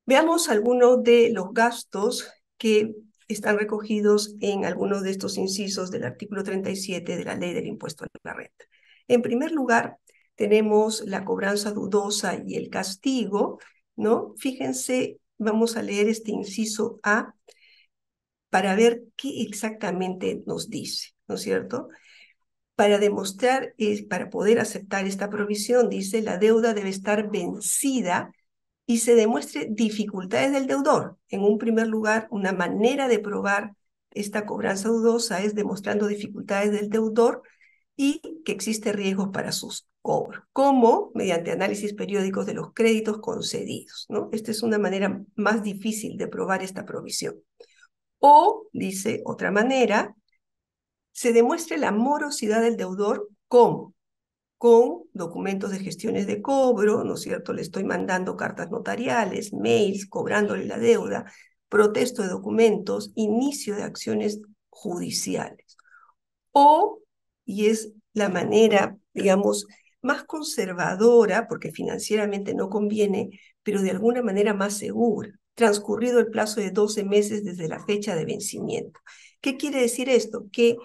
Veamos 0.05 0.49
algunos 0.49 1.03
de 1.03 1.29
los 1.31 1.53
gastos 1.53 2.31
que 2.57 2.95
están 3.27 3.59
recogidos 3.59 4.35
en 4.41 4.65
algunos 4.65 5.03
de 5.03 5.11
estos 5.11 5.37
incisos 5.37 5.91
del 5.91 6.03
artículo 6.03 6.43
37 6.43 7.15
de 7.15 7.23
la 7.23 7.35
ley 7.35 7.53
del 7.53 7.67
impuesto 7.67 8.05
a 8.05 8.07
la 8.23 8.33
renta. 8.33 8.65
En 9.07 9.21
primer 9.21 9.51
lugar, 9.51 9.97
tenemos 10.35 11.01
la 11.05 11.25
cobranza 11.25 11.71
dudosa 11.71 12.41
y 12.45 12.55
el 12.55 12.69
castigo, 12.69 13.59
¿no? 13.95 14.33
Fíjense, 14.37 15.19
vamos 15.37 15.77
a 15.77 15.83
leer 15.83 16.07
este 16.07 16.31
inciso 16.31 16.99
A 17.03 17.35
para 18.49 18.75
ver 18.75 19.03
qué 19.15 19.43
exactamente 19.43 20.41
nos 20.47 20.69
dice, 20.69 21.09
¿no 21.27 21.35
es 21.35 21.41
cierto? 21.41 21.89
Para 22.79 22.97
demostrar, 22.97 23.75
para 24.09 24.29
poder 24.29 24.57
aceptar 24.57 25.05
esta 25.05 25.29
provisión, 25.29 25.89
dice, 25.89 26.21
la 26.21 26.37
deuda 26.37 26.73
debe 26.73 26.87
estar 26.87 27.29
vencida 27.29 28.31
y 28.85 28.99
se 28.99 29.15
demuestre 29.15 29.67
dificultades 29.69 30.53
del 30.53 30.65
deudor. 30.65 31.17
En 31.27 31.41
un 31.41 31.57
primer 31.57 31.87
lugar, 31.87 32.29
una 32.31 32.53
manera 32.53 33.09
de 33.09 33.19
probar 33.19 33.73
esta 34.11 34.45
cobranza 34.45 34.87
dudosa 34.87 35.43
es 35.43 35.55
demostrando 35.55 36.07
dificultades 36.07 36.71
del 36.71 36.89
deudor 36.89 37.41
y 37.97 38.21
que 38.45 38.53
existe 38.53 38.93
riesgos 38.93 39.27
para 39.33 39.51
sus 39.51 39.85
cobros, 40.01 40.43
como 40.53 41.11
mediante 41.15 41.51
análisis 41.51 41.93
periódicos 41.93 42.45
de 42.45 42.53
los 42.53 42.71
créditos 42.71 43.17
concedidos. 43.19 44.05
¿no? 44.07 44.29
Esta 44.31 44.51
es 44.51 44.63
una 44.63 44.79
manera 44.79 45.21
más 45.35 45.63
difícil 45.63 46.15
de 46.15 46.29
probar 46.29 46.63
esta 46.63 46.85
provisión. 46.85 47.43
O, 48.19 48.69
dice 48.71 49.21
otra 49.25 49.51
manera, 49.51 50.15
se 51.11 51.33
demuestre 51.33 51.77
la 51.77 51.91
morosidad 51.91 52.61
del 52.61 52.77
deudor 52.77 53.29
¿cómo? 53.47 53.93
con 54.57 55.03
documentos 55.13 55.71
de 55.71 55.79
gestiones 55.79 56.27
de 56.27 56.41
cobro, 56.41 57.03
¿no 57.05 57.13
es 57.13 57.21
cierto? 57.21 57.53
Le 57.53 57.61
estoy 57.61 57.85
mandando 57.85 58.35
cartas 58.35 58.69
notariales, 58.69 59.53
mails, 59.53 60.05
cobrándole 60.05 60.65
la 60.65 60.77
deuda, 60.77 61.31
protesto 61.69 62.23
de 62.23 62.27
documentos, 62.27 63.11
inicio 63.15 63.75
de 63.75 63.83
acciones 63.83 64.41
judiciales. 64.69 65.77
O, 66.51 66.99
y 67.45 67.67
es 67.67 67.93
la 68.13 68.27
manera, 68.27 68.97
digamos, 69.13 69.65
más 70.01 70.23
conservadora, 70.23 71.47
porque 71.47 71.71
financieramente 71.71 72.53
no 72.53 72.69
conviene, 72.69 73.39
pero 73.63 73.81
de 73.81 73.91
alguna 73.91 74.21
manera 74.21 74.53
más 74.53 74.77
segura, 74.77 75.31
transcurrido 75.55 76.19
el 76.19 76.27
plazo 76.27 76.59
de 76.59 76.71
12 76.71 77.03
meses 77.03 77.43
desde 77.43 77.67
la 77.67 77.83
fecha 77.85 78.15
de 78.15 78.25
vencimiento. 78.25 78.99
¿Qué 79.41 79.57
quiere 79.57 79.81
decir 79.81 80.09
esto? 80.09 80.45
Que 80.51 80.77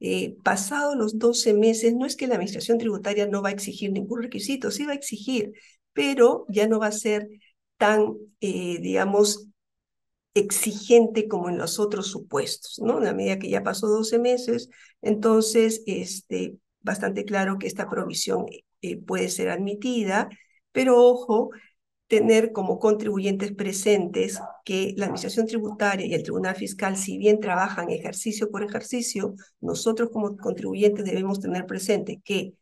eh, 0.00 0.36
pasado 0.42 0.94
los 0.94 1.18
12 1.18 1.54
meses, 1.54 1.94
no 1.94 2.06
es 2.06 2.16
que 2.16 2.26
la 2.26 2.34
administración 2.34 2.78
tributaria 2.78 3.26
no 3.26 3.42
va 3.42 3.50
a 3.50 3.52
exigir 3.52 3.92
ningún 3.92 4.22
requisito, 4.22 4.70
sí 4.70 4.84
va 4.86 4.92
a 4.92 4.94
exigir, 4.96 5.52
pero 5.92 6.46
ya 6.48 6.66
no 6.68 6.78
va 6.78 6.88
a 6.88 6.92
ser 6.92 7.28
tan, 7.78 8.14
eh, 8.40 8.78
digamos, 8.80 9.48
exigente 10.34 11.28
como 11.28 11.48
en 11.48 11.58
los 11.58 11.78
otros 11.78 12.08
supuestos, 12.08 12.78
¿no? 12.80 13.02
En 13.04 13.16
medida 13.16 13.38
que 13.38 13.48
ya 13.48 13.62
pasó 13.62 13.86
12 13.88 14.18
meses, 14.18 14.68
entonces, 15.02 15.82
este, 15.86 16.58
bastante 16.80 17.24
claro 17.24 17.58
que 17.58 17.66
esta 17.66 17.88
provisión 17.88 18.46
eh, 18.82 18.98
puede 19.02 19.28
ser 19.30 19.48
admitida, 19.50 20.28
pero 20.72 21.02
ojo, 21.02 21.50
tener 22.06 22.52
como 22.52 22.78
contribuyentes 22.78 23.52
presentes 23.52 24.40
que 24.64 24.94
la 24.96 25.06
Administración 25.06 25.46
Tributaria 25.46 26.06
y 26.06 26.14
el 26.14 26.22
Tribunal 26.22 26.54
Fiscal, 26.54 26.96
si 26.96 27.18
bien 27.18 27.40
trabajan 27.40 27.90
ejercicio 27.90 28.50
por 28.50 28.62
ejercicio, 28.62 29.34
nosotros 29.60 30.10
como 30.12 30.36
contribuyentes 30.36 31.04
debemos 31.04 31.40
tener 31.40 31.66
presente 31.66 32.20
que 32.24 32.54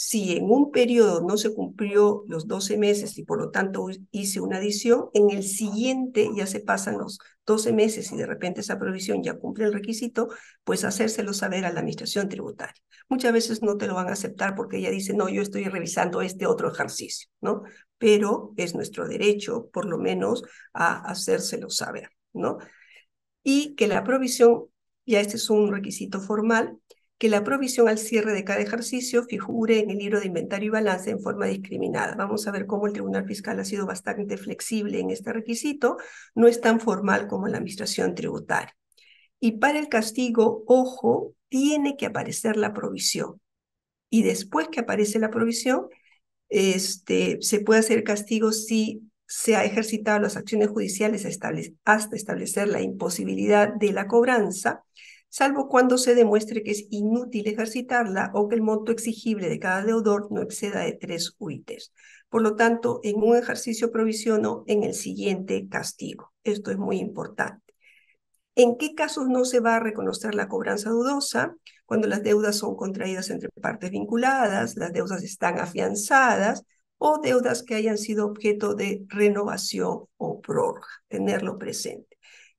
si 0.00 0.36
en 0.36 0.48
un 0.48 0.70
periodo 0.70 1.22
no 1.26 1.36
se 1.36 1.52
cumplió 1.52 2.22
los 2.28 2.46
12 2.46 2.78
meses 2.78 3.18
y 3.18 3.24
por 3.24 3.40
lo 3.40 3.50
tanto 3.50 3.88
hice 4.12 4.40
una 4.40 4.58
adición, 4.58 5.06
en 5.12 5.30
el 5.30 5.42
siguiente 5.42 6.30
ya 6.36 6.46
se 6.46 6.60
pasan 6.60 6.98
los 6.98 7.18
12 7.44 7.72
meses 7.72 8.12
y 8.12 8.16
de 8.16 8.24
repente 8.24 8.60
esa 8.60 8.78
provisión 8.78 9.24
ya 9.24 9.34
cumple 9.34 9.64
el 9.64 9.72
requisito, 9.72 10.28
pues 10.62 10.84
hacérselo 10.84 11.32
saber 11.32 11.64
a 11.64 11.72
la 11.72 11.80
administración 11.80 12.28
tributaria. 12.28 12.80
Muchas 13.08 13.32
veces 13.32 13.60
no 13.60 13.76
te 13.76 13.88
lo 13.88 13.96
van 13.96 14.06
a 14.06 14.12
aceptar 14.12 14.54
porque 14.54 14.76
ella 14.76 14.90
dice, 14.90 15.14
no, 15.14 15.28
yo 15.28 15.42
estoy 15.42 15.64
revisando 15.64 16.22
este 16.22 16.46
otro 16.46 16.70
ejercicio, 16.70 17.28
¿no? 17.40 17.64
Pero 17.98 18.52
es 18.56 18.76
nuestro 18.76 19.08
derecho, 19.08 19.68
por 19.72 19.84
lo 19.84 19.98
menos, 19.98 20.44
a 20.74 21.10
hacérselo 21.10 21.70
saber, 21.70 22.10
¿no? 22.32 22.58
Y 23.42 23.74
que 23.74 23.88
la 23.88 24.04
provisión, 24.04 24.66
ya 25.06 25.18
este 25.18 25.38
es 25.38 25.50
un 25.50 25.72
requisito 25.72 26.20
formal, 26.20 26.78
que 27.18 27.28
la 27.28 27.42
provisión 27.42 27.88
al 27.88 27.98
cierre 27.98 28.32
de 28.32 28.44
cada 28.44 28.60
ejercicio 28.60 29.24
figure 29.24 29.80
en 29.80 29.90
el 29.90 29.98
libro 29.98 30.20
de 30.20 30.26
inventario 30.26 30.68
y 30.68 30.70
balance 30.70 31.10
en 31.10 31.20
forma 31.20 31.46
discriminada. 31.46 32.14
Vamos 32.14 32.46
a 32.46 32.52
ver 32.52 32.66
cómo 32.66 32.86
el 32.86 32.92
Tribunal 32.92 33.26
Fiscal 33.26 33.58
ha 33.58 33.64
sido 33.64 33.86
bastante 33.86 34.36
flexible 34.36 35.00
en 35.00 35.10
este 35.10 35.32
requisito, 35.32 35.96
no 36.36 36.46
es 36.46 36.60
tan 36.60 36.78
formal 36.78 37.26
como 37.26 37.48
la 37.48 37.56
administración 37.56 38.14
tributaria. 38.14 38.74
Y 39.40 39.58
para 39.58 39.80
el 39.80 39.88
castigo, 39.88 40.62
ojo, 40.66 41.34
tiene 41.48 41.96
que 41.96 42.06
aparecer 42.06 42.56
la 42.56 42.72
provisión. 42.72 43.40
Y 44.10 44.22
después 44.22 44.68
que 44.68 44.80
aparece 44.80 45.18
la 45.18 45.30
provisión, 45.30 45.88
este, 46.48 47.38
se 47.40 47.60
puede 47.60 47.80
hacer 47.80 48.04
castigo 48.04 48.52
si 48.52 49.02
se 49.26 49.56
ha 49.56 49.64
ejercitado 49.64 50.20
las 50.20 50.36
acciones 50.36 50.68
judiciales 50.68 51.26
hasta 51.84 52.16
establecer 52.16 52.68
la 52.68 52.80
imposibilidad 52.80 53.74
de 53.74 53.92
la 53.92 54.06
cobranza 54.06 54.84
salvo 55.28 55.68
cuando 55.68 55.98
se 55.98 56.14
demuestre 56.14 56.62
que 56.62 56.70
es 56.72 56.86
inútil 56.90 57.46
ejercitarla 57.48 58.30
o 58.34 58.48
que 58.48 58.56
el 58.56 58.62
monto 58.62 58.92
exigible 58.92 59.48
de 59.48 59.58
cada 59.58 59.84
deudor 59.84 60.30
no 60.30 60.42
exceda 60.42 60.80
de 60.80 60.92
tres 60.92 61.34
UITs. 61.38 61.92
Por 62.28 62.42
lo 62.42 62.56
tanto, 62.56 63.00
en 63.02 63.16
un 63.22 63.36
ejercicio 63.36 63.90
provisiono, 63.90 64.64
en 64.66 64.82
el 64.84 64.94
siguiente 64.94 65.66
castigo. 65.68 66.32
Esto 66.44 66.70
es 66.70 66.78
muy 66.78 66.98
importante. 66.98 67.74
¿En 68.54 68.76
qué 68.76 68.94
casos 68.94 69.28
no 69.28 69.44
se 69.44 69.60
va 69.60 69.76
a 69.76 69.80
reconocer 69.80 70.34
la 70.34 70.48
cobranza 70.48 70.90
dudosa? 70.90 71.54
Cuando 71.86 72.08
las 72.08 72.22
deudas 72.22 72.56
son 72.56 72.74
contraídas 72.76 73.30
entre 73.30 73.48
partes 73.60 73.90
vinculadas, 73.90 74.76
las 74.76 74.92
deudas 74.92 75.22
están 75.22 75.58
afianzadas 75.60 76.64
o 76.98 77.20
deudas 77.22 77.62
que 77.62 77.76
hayan 77.76 77.96
sido 77.96 78.26
objeto 78.26 78.74
de 78.74 79.04
renovación 79.08 80.06
o 80.16 80.40
prórroga, 80.40 80.88
tenerlo 81.06 81.56
presente. 81.56 82.07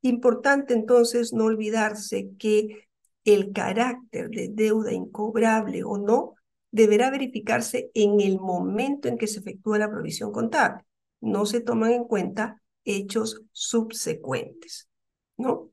Importante 0.01 0.73
entonces 0.73 1.33
no 1.33 1.45
olvidarse 1.45 2.29
que 2.37 2.87
el 3.25 3.51
carácter 3.51 4.29
de 4.29 4.49
deuda 4.49 4.93
incobrable 4.93 5.83
o 5.83 5.97
no 5.97 6.35
deberá 6.71 7.09
verificarse 7.09 7.91
en 7.93 8.21
el 8.21 8.39
momento 8.39 9.07
en 9.07 9.17
que 9.17 9.27
se 9.27 9.39
efectúa 9.39 9.77
la 9.77 9.89
provisión 9.89 10.31
contable. 10.31 10.83
No 11.19 11.45
se 11.45 11.61
toman 11.61 11.91
en 11.91 12.03
cuenta 12.05 12.61
hechos 12.85 13.41
subsecuentes, 13.51 14.87
¿no? 15.37 15.69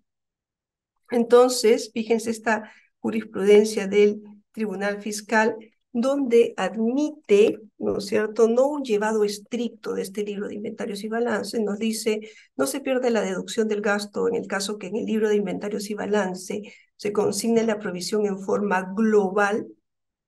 Entonces, 1.10 1.90
fíjense 1.92 2.30
esta 2.30 2.72
jurisprudencia 2.98 3.86
del 3.86 4.22
Tribunal 4.52 5.00
Fiscal 5.00 5.56
donde 5.98 6.52
admite, 6.58 7.58
¿no 7.78 7.96
es 7.96 8.04
cierto?, 8.04 8.48
no 8.48 8.66
un 8.66 8.84
llevado 8.84 9.24
estricto 9.24 9.94
de 9.94 10.02
este 10.02 10.24
libro 10.24 10.46
de 10.46 10.54
inventarios 10.54 11.02
y 11.02 11.08
balance, 11.08 11.58
nos 11.58 11.78
dice, 11.78 12.20
no 12.54 12.66
se 12.66 12.80
pierde 12.80 13.10
la 13.10 13.22
deducción 13.22 13.66
del 13.66 13.80
gasto 13.80 14.28
en 14.28 14.34
el 14.34 14.46
caso 14.46 14.76
que 14.76 14.88
en 14.88 14.96
el 14.96 15.06
libro 15.06 15.30
de 15.30 15.36
inventarios 15.36 15.88
y 15.88 15.94
balance 15.94 16.74
se 16.96 17.12
consigne 17.14 17.64
la 17.64 17.78
provisión 17.78 18.26
en 18.26 18.38
forma 18.38 18.92
global 18.94 19.68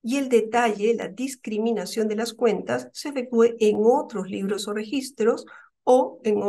y 0.02 0.16
el 0.16 0.30
detalle, 0.30 0.94
la 0.94 1.08
discriminación 1.08 2.08
de 2.08 2.16
las 2.16 2.32
cuentas, 2.32 2.88
se 2.94 3.10
efectúe 3.10 3.54
en 3.58 3.76
otros 3.82 4.30
libros 4.30 4.68
o 4.68 4.72
registros 4.72 5.44
o 5.84 6.18
en, 6.24 6.40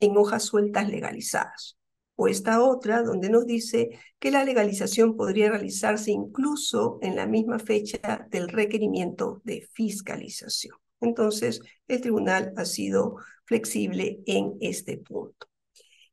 en 0.00 0.16
hojas 0.16 0.42
sueltas 0.42 0.88
legalizadas 0.88 1.76
o 2.16 2.28
esta 2.28 2.62
otra 2.62 3.02
donde 3.02 3.30
nos 3.30 3.46
dice 3.46 3.90
que 4.18 4.30
la 4.30 4.44
legalización 4.44 5.16
podría 5.16 5.50
realizarse 5.50 6.10
incluso 6.10 6.98
en 7.02 7.14
la 7.14 7.26
misma 7.26 7.58
fecha 7.58 8.26
del 8.30 8.48
requerimiento 8.48 9.40
de 9.44 9.68
fiscalización. 9.72 10.76
Entonces, 11.00 11.60
el 11.88 12.00
tribunal 12.00 12.52
ha 12.56 12.64
sido 12.64 13.16
flexible 13.44 14.20
en 14.26 14.54
este 14.60 14.96
punto. 14.96 15.46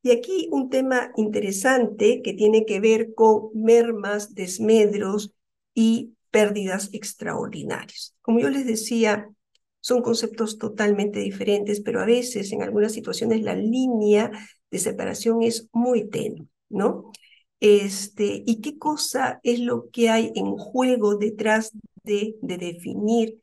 Y 0.01 0.11
aquí 0.11 0.49
un 0.51 0.69
tema 0.69 1.11
interesante 1.15 2.21
que 2.21 2.33
tiene 2.33 2.65
que 2.65 2.81
ver 2.81 3.13
con 3.15 3.49
mermas, 3.53 4.35
desmedros 4.35 5.33
y 5.73 6.13
pérdidas 6.29 6.89
extraordinarias. 6.91 8.13
Como 8.21 8.39
yo 8.39 8.49
les 8.49 8.65
decía, 8.65 9.29
son 9.83 10.01
conceptos 10.01 10.57
totalmente 10.57 11.19
diferentes, 11.19 11.81
pero 11.81 11.99
a 11.99 12.05
veces 12.05 12.53
en 12.53 12.61
algunas 12.61 12.93
situaciones 12.93 13.41
la 13.41 13.53
línea 13.53 14.31
de 14.71 14.79
separación 14.79 15.43
es 15.43 15.67
muy 15.73 16.09
tenue, 16.09 16.47
¿no? 16.69 17.11
Este, 17.59 18.43
¿Y 18.45 18.61
qué 18.61 18.77
cosa 18.77 19.41
es 19.43 19.59
lo 19.59 19.89
que 19.89 20.09
hay 20.09 20.31
en 20.35 20.55
juego 20.55 21.17
detrás 21.17 21.71
de, 22.03 22.35
de 22.41 22.57
definir 22.57 23.41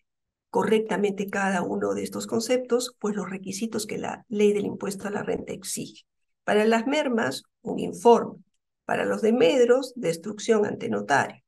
correctamente 0.49 1.29
cada 1.29 1.61
uno 1.61 1.93
de 1.93 2.05
estos 2.05 2.27
conceptos? 2.27 2.97
Pues 2.99 3.15
los 3.15 3.29
requisitos 3.29 3.87
que 3.87 3.99
la 3.99 4.25
ley 4.31 4.55
del 4.55 4.65
impuesto 4.65 5.09
a 5.09 5.11
la 5.11 5.23
renta 5.23 5.53
exige. 5.53 6.05
Para 6.45 6.65
las 6.65 6.87
mermas, 6.87 7.43
un 7.61 7.81
informe. 7.81 8.39
Para 8.87 9.05
los 9.05 9.21
demedros, 9.21 9.93
destrucción 9.95 10.65
ante 10.65 10.89
notario. 10.89 11.43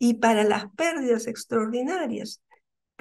Y 0.00 0.14
para 0.14 0.42
las 0.42 0.64
pérdidas 0.74 1.28
extraordinarias, 1.28 2.42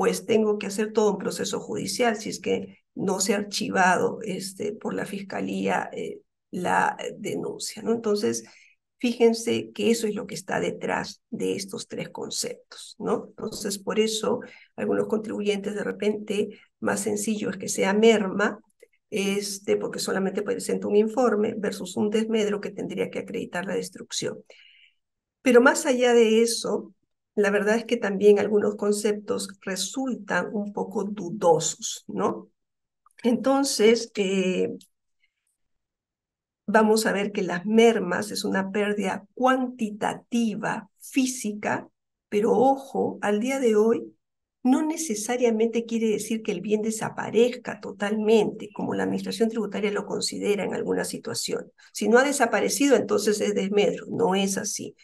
pues 0.02 0.26
tengo 0.26 0.58
que 0.58 0.66
hacer 0.66 0.94
todo 0.94 1.12
un 1.12 1.20
proceso 1.20 1.60
judicial 1.60 2.16
si 2.16 2.30
es 2.30 2.40
que 2.40 2.80
no 2.96 3.20
se 3.20 3.36
ha 3.36 3.38
archivado 3.38 4.18
este, 4.24 4.74
por 4.74 4.96
la 4.96 5.06
fiscalía 5.06 5.92
eh, 5.94 6.22
la 6.50 6.98
denuncia. 7.20 7.84
Entonces, 7.86 8.44
fíjense 8.98 9.72
que 9.74 9.92
eso 9.92 10.08
es 10.08 10.16
lo 10.16 10.26
que 10.26 10.34
está 10.34 10.60
detrás 10.60 11.22
de 11.30 11.56
estos 11.56 11.88
tres 11.88 12.10
conceptos. 12.10 12.96
¿no? 12.98 13.28
Entonces, 13.28 13.78
por 13.78 14.00
eso, 14.00 14.40
algunos 14.76 15.06
contribuyentes 15.06 15.76
de 15.76 15.84
repente, 15.84 16.60
más 16.80 17.02
sencillo 17.02 17.52
es 17.52 17.58
que 17.58 17.70
sea 17.70 17.94
merma, 17.94 18.60
este, 19.12 19.78
porque 19.78 20.00
solamente 20.00 20.42
presenta 20.42 20.88
un 20.88 20.96
informe 20.96 21.54
versus 21.56 21.96
un 21.96 22.10
desmedro 22.10 22.60
que 22.60 22.72
tendría 22.72 23.12
que 23.12 23.20
acreditar 23.20 23.68
la 23.68 23.76
destrucción. 23.76 24.40
Pero 25.44 25.62
más 25.62 25.86
allá 25.86 26.16
de 26.16 26.42
eso, 26.42 26.92
la 27.36 27.50
verdad 27.52 27.76
es 27.78 27.86
que 27.86 27.98
también 27.98 28.40
algunos 28.40 28.76
conceptos 28.76 29.50
resultan 29.62 30.50
un 30.54 30.74
poco 30.74 31.04
dudosos, 31.06 32.04
¿no? 32.08 32.50
Entonces, 33.24 34.12
eh, 34.16 34.78
vamos 36.66 37.06
a 37.06 37.12
ver 37.12 37.32
que 37.32 37.42
las 37.42 37.66
mermas 37.66 38.32
es 38.32 38.44
una 38.44 38.72
pérdida 38.72 39.26
cuantitativa, 39.34 40.90
física, 41.00 41.88
pero 42.30 42.54
ojo, 42.54 43.20
al 43.22 43.40
día 43.40 43.60
de 43.60 43.76
hoy 43.76 44.16
no 44.64 44.86
necesariamente 44.86 45.86
quiere 45.86 46.08
decir 46.10 46.44
que 46.44 46.52
el 46.52 46.62
bien 46.62 46.82
desaparezca 46.84 47.80
totalmente, 47.82 48.70
como 48.74 48.94
la 48.94 49.04
administración 49.04 49.50
tributaria 49.50 49.92
lo 49.92 50.06
considera 50.06 50.64
en 50.64 50.74
alguna 50.76 51.04
situación. 51.04 51.72
Si 51.94 52.08
no 52.08 52.20
ha 52.20 52.24
desaparecido, 52.24 52.96
entonces 52.96 53.42
es 53.42 53.56
desmedro. 53.56 54.06
No 54.10 54.36
es 54.36 54.58
así. 54.58 54.96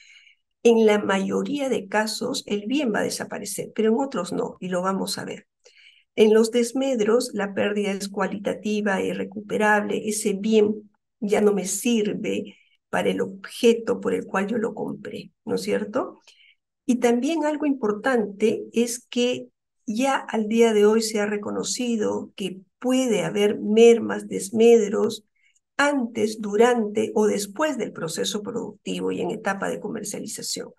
En 0.63 0.85
la 0.85 0.99
mayoría 0.99 1.69
de 1.69 1.87
casos, 1.87 2.43
el 2.45 2.65
bien 2.67 2.93
va 2.93 2.99
a 2.99 3.03
desaparecer, 3.03 3.71
pero 3.73 3.89
en 3.89 3.99
otros 3.99 4.33
no, 4.33 4.57
y 4.59 4.69
lo 4.69 4.81
vamos 4.81 5.17
a 5.17 5.25
ver. 5.25 5.47
En 6.15 6.33
los 6.33 6.51
desmedros, 6.51 7.31
la 7.33 7.53
pérdida 7.53 7.91
es 7.91 8.09
cualitativa, 8.09 9.01
y 9.01 9.13
recuperable, 9.13 10.07
ese 10.09 10.33
bien 10.33 10.89
ya 11.19 11.41
no 11.41 11.53
me 11.53 11.65
sirve 11.65 12.57
para 12.89 13.09
el 13.09 13.21
objeto 13.21 14.01
por 14.01 14.13
el 14.13 14.25
cual 14.25 14.47
yo 14.47 14.57
lo 14.57 14.73
compré, 14.73 15.31
¿no 15.45 15.55
es 15.55 15.61
cierto? 15.61 16.19
Y 16.85 16.95
también 16.95 17.45
algo 17.45 17.65
importante 17.65 18.65
es 18.73 19.05
que 19.07 19.49
ya 19.85 20.17
al 20.17 20.47
día 20.47 20.73
de 20.73 20.85
hoy 20.85 21.01
se 21.01 21.19
ha 21.19 21.25
reconocido 21.25 22.31
que 22.35 22.61
puede 22.79 23.23
haber 23.23 23.59
mermas, 23.59 24.27
desmedros 24.27 25.26
antes, 25.77 26.41
durante 26.41 27.11
o 27.15 27.27
después 27.27 27.77
del 27.77 27.93
proceso 27.93 28.41
productivo 28.41 29.11
y 29.11 29.21
en 29.21 29.31
etapa 29.31 29.69
de 29.69 29.79
comercialización. 29.79 30.73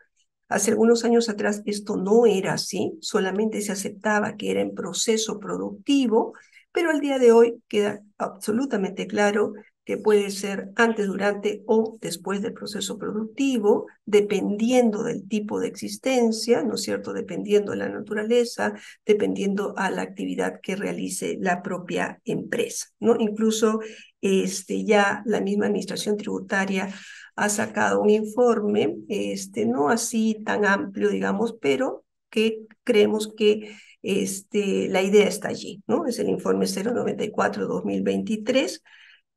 Hace 0.49 0.71
algunos 0.71 1.05
años 1.05 1.29
atrás 1.29 1.63
esto 1.67 1.97
no 1.97 2.27
era 2.27 2.55
así, 2.55 2.99
solamente 3.01 3.61
se 3.61 3.73
aceptaba 3.73 4.37
que 4.37 4.51
era 4.51 4.61
en 4.61 4.75
proceso 4.75 5.39
productivo, 5.39 6.33
pero 6.73 6.91
al 6.91 7.01
día 7.01 7.19
de 7.19 7.33
hoy 7.33 7.63
queda 7.69 8.01
absolutamente 8.17 9.07
claro 9.07 9.53
que 9.89 9.97
puede 9.97 10.31
ser 10.31 10.69
antes, 10.77 11.07
durante 11.07 11.63
o 11.65 11.97
después 12.03 12.43
del 12.43 12.53
proceso 12.53 12.99
productivo, 12.99 13.87
dependiendo 14.05 15.03
del 15.03 15.27
tipo 15.27 15.59
de 15.59 15.69
existencia, 15.69 16.63
¿no 16.63 16.75
es 16.75 16.83
cierto? 16.83 17.15
Dependiendo 17.15 17.73
de 17.73 17.79
la 17.79 17.89
naturaleza, 17.89 18.75
dependiendo 19.07 19.73
a 19.79 19.91
la 19.91 20.03
actividad 20.03 20.61
que 20.63 20.77
realice 20.77 21.39
la 21.41 21.63
propia 21.63 22.21
empresa, 22.27 22.89
¿no? 23.01 23.17
Incluso 23.19 23.81
este, 24.21 24.85
ya 24.85 25.23
la 25.25 25.41
misma 25.41 25.65
administración 25.65 26.19
tributaria 26.19 26.91
ha 27.35 27.49
sacado 27.49 28.03
un 28.03 28.11
informe, 28.11 28.95
este, 29.09 29.65
no 29.65 29.89
así 29.89 30.43
tan 30.45 30.67
amplio, 30.67 31.09
digamos, 31.09 31.57
pero 31.63 32.05
que 32.29 32.59
creemos 32.85 33.33
que 33.35 33.75
este, 34.03 34.91
la 34.91 35.01
idea 35.01 35.27
está 35.27 35.49
allí, 35.49 35.83
¿no? 35.87 36.07
Es 36.07 36.19
el 36.19 36.29
informe 36.29 36.67
094-2023 36.67 38.83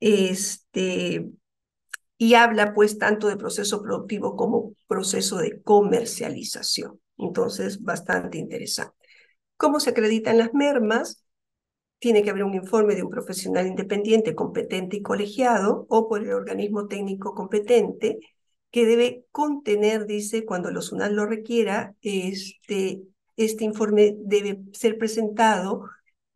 este, 0.01 1.29
y 2.17 2.33
habla 2.33 2.73
pues 2.73 2.97
tanto 2.97 3.27
de 3.29 3.37
proceso 3.37 3.81
productivo 3.81 4.35
como 4.35 4.73
proceso 4.87 5.37
de 5.37 5.61
comercialización. 5.61 6.99
Entonces, 7.17 7.81
bastante 7.81 8.37
interesante. 8.37 8.95
¿Cómo 9.55 9.79
se 9.79 9.91
acreditan 9.91 10.37
las 10.37 10.53
mermas? 10.53 11.23
Tiene 11.99 12.23
que 12.23 12.31
haber 12.31 12.43
un 12.43 12.55
informe 12.55 12.95
de 12.95 13.03
un 13.03 13.11
profesional 13.11 13.67
independiente, 13.67 14.35
competente 14.35 14.97
y 14.97 15.01
colegiado, 15.03 15.85
o 15.87 16.09
por 16.09 16.23
el 16.23 16.33
organismo 16.33 16.87
técnico 16.87 17.35
competente, 17.35 18.19
que 18.71 18.85
debe 18.85 19.25
contener, 19.31 20.07
dice, 20.07 20.45
cuando 20.45 20.71
los 20.71 20.87
SUNAT 20.87 21.11
lo 21.11 21.25
requiera, 21.27 21.93
este, 22.01 23.03
este 23.35 23.63
informe 23.65 24.15
debe 24.17 24.61
ser 24.73 24.97
presentado 24.97 25.85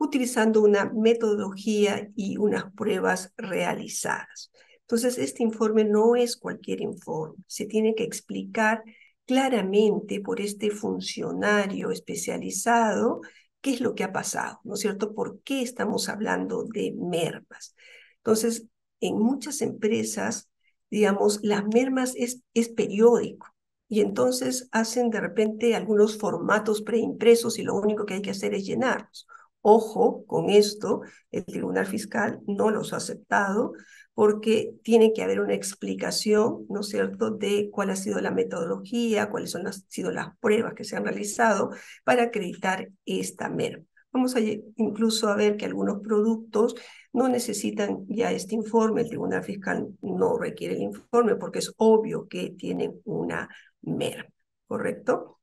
utilizando 0.06 0.62
una 0.62 0.92
metodología 0.94 2.10
y 2.16 2.38
unas 2.38 2.72
pruebas 2.74 3.34
realizadas. 3.38 4.52
Entonces, 4.82 5.18
este 5.18 5.44
informe 5.44 5.84
no 5.84 6.16
es 6.16 6.38
cualquier 6.38 6.82
informe, 6.82 7.44
se 7.48 7.66
tiene 7.66 7.96
que 7.96 8.04
explicar 8.04 8.84
claramente 9.26 10.22
por 10.22 10.40
este 10.40 10.70
funcionario 10.70 11.92
especializado 11.92 13.22
qué 13.62 13.74
es 13.74 13.82
lo 13.82 13.96
que 13.96 14.04
ha 14.04 14.14
pasado, 14.14 14.60
¿no 14.64 14.76
es 14.76 14.82
cierto? 14.82 15.16
¿Por 15.16 15.42
qué 15.42 15.64
estamos 15.64 16.08
hablando 16.08 16.66
de 16.66 16.94
mermas? 16.96 17.76
Entonces, 18.18 18.68
en 19.00 19.18
muchas 19.18 19.62
empresas, 19.62 20.50
digamos, 20.92 21.40
las 21.42 21.66
mermas 21.66 22.14
es, 22.16 22.42
es 22.54 22.70
periódico 22.70 23.48
y 23.88 24.02
entonces 24.02 24.70
hacen 24.72 25.10
de 25.10 25.22
repente 25.22 25.76
algunos 25.76 26.18
formatos 26.18 26.84
preimpresos 26.84 27.58
y 27.58 27.64
lo 27.64 27.76
único 27.76 28.06
que 28.06 28.16
hay 28.16 28.22
que 28.22 28.32
hacer 28.32 28.54
es 28.54 28.66
llenarlos 28.66 29.28
Ojo 29.68 30.28
con 30.28 30.52
esto, 30.52 31.02
el 31.32 31.44
Tribunal 31.44 31.88
Fiscal 31.88 32.40
no 32.46 32.70
los 32.70 32.94
ha 32.94 32.98
aceptado 32.98 33.74
porque 34.14 34.76
tiene 34.84 35.12
que 35.12 35.24
haber 35.24 35.40
una 35.40 35.56
explicación, 35.56 36.68
¿no 36.70 36.82
es 36.82 36.90
cierto?, 36.90 37.32
de 37.32 37.72
cuál 37.72 37.90
ha 37.90 37.96
sido 37.96 38.22
la 38.22 38.30
metodología, 38.30 39.32
cuáles 39.32 39.50
son 39.50 39.64
las, 39.64 39.84
sido 39.88 40.12
las 40.12 40.38
pruebas 40.38 40.76
que 40.76 40.84
se 40.84 40.96
han 40.96 41.04
realizado 41.04 41.72
para 42.04 42.26
acreditar 42.26 42.90
esta 43.08 43.50
merma. 43.50 43.84
Vamos 44.12 44.36
a 44.36 44.40
incluso 44.40 45.30
a 45.30 45.36
ver 45.36 45.58
que 45.58 45.66
algunos 45.66 46.00
productos 46.00 46.76
no 47.12 47.28
necesitan 47.28 48.06
ya 48.08 48.32
este 48.32 48.54
informe, 48.54 49.02
el 49.02 49.10
Tribunal 49.10 49.44
Fiscal 49.44 49.88
no 50.04 50.38
requiere 50.38 50.76
el 50.76 50.84
informe 50.84 51.38
porque 51.38 51.58
es 51.58 51.74
obvio 51.78 52.28
que 52.28 52.52
tienen 52.52 53.02
una 53.04 53.50
merma, 53.82 54.30
¿correcto? 54.68 55.40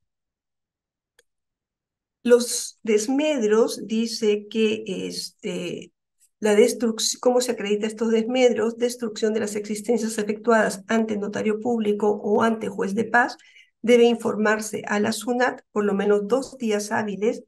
Los 2.23 2.79
desmedros 2.83 3.87
dice 3.87 4.47
que 4.49 4.85
este, 4.87 5.93
la 6.39 6.55
destrucción, 6.55 7.19
¿cómo 7.21 7.41
se 7.41 7.53
acredita 7.53 7.87
estos 7.87 8.11
desmedros? 8.11 8.77
Destrucción 8.77 9.35
de 9.35 9.41
las 9.41 9.57
existencias 9.57 10.19
efectuadas 10.19 10.85
ante 10.87 11.17
notario 11.17 11.61
público 11.61 12.11
o 12.11 12.43
ante 12.43 12.69
juez 12.69 12.95
de 12.95 13.05
paz 13.05 13.37
debe 13.81 14.05
informarse 14.05 14.83
a 14.87 15.01
la 15.01 15.13
SUNAT 15.13 15.63
por 15.73 15.85
lo 15.85 15.95
menos 15.95 16.29
dos 16.29 16.57
días 16.59 16.93
hábiles 16.93 17.43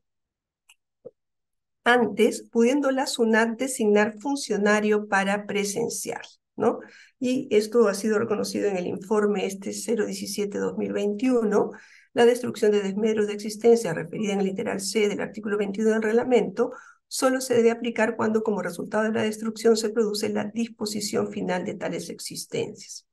antes, 1.84 2.48
pudiendo 2.50 2.90
la 2.90 3.06
SUNAT 3.06 3.58
designar 3.58 4.18
funcionario 4.18 5.06
para 5.06 5.46
presenciar, 5.46 6.22
¿no? 6.56 6.80
Y 7.20 7.46
esto 7.54 7.86
ha 7.88 7.94
sido 7.94 8.18
reconocido 8.18 8.68
en 8.68 8.76
el 8.76 8.86
informe 8.86 9.46
este 9.46 9.70
017-2021 9.70 11.70
la 12.14 12.24
destrucción 12.24 12.72
de 12.72 12.82
desmedros 12.82 13.26
de 13.26 13.34
existencia 13.34 13.92
referida 13.92 14.32
en 14.32 14.40
el 14.40 14.46
literal 14.46 14.80
C 14.80 15.08
del 15.08 15.20
artículo 15.20 15.58
21 15.58 15.90
del 15.90 16.02
reglamento 16.02 16.72
solo 17.08 17.40
se 17.40 17.54
debe 17.54 17.70
aplicar 17.70 18.16
cuando 18.16 18.42
como 18.42 18.62
resultado 18.62 19.04
de 19.04 19.12
la 19.12 19.22
destrucción 19.22 19.76
se 19.76 19.90
produce 19.90 20.28
la 20.30 20.44
disposición 20.44 21.30
final 21.30 21.64
de 21.64 21.74
tales 21.74 22.08
existencias. 22.08 23.06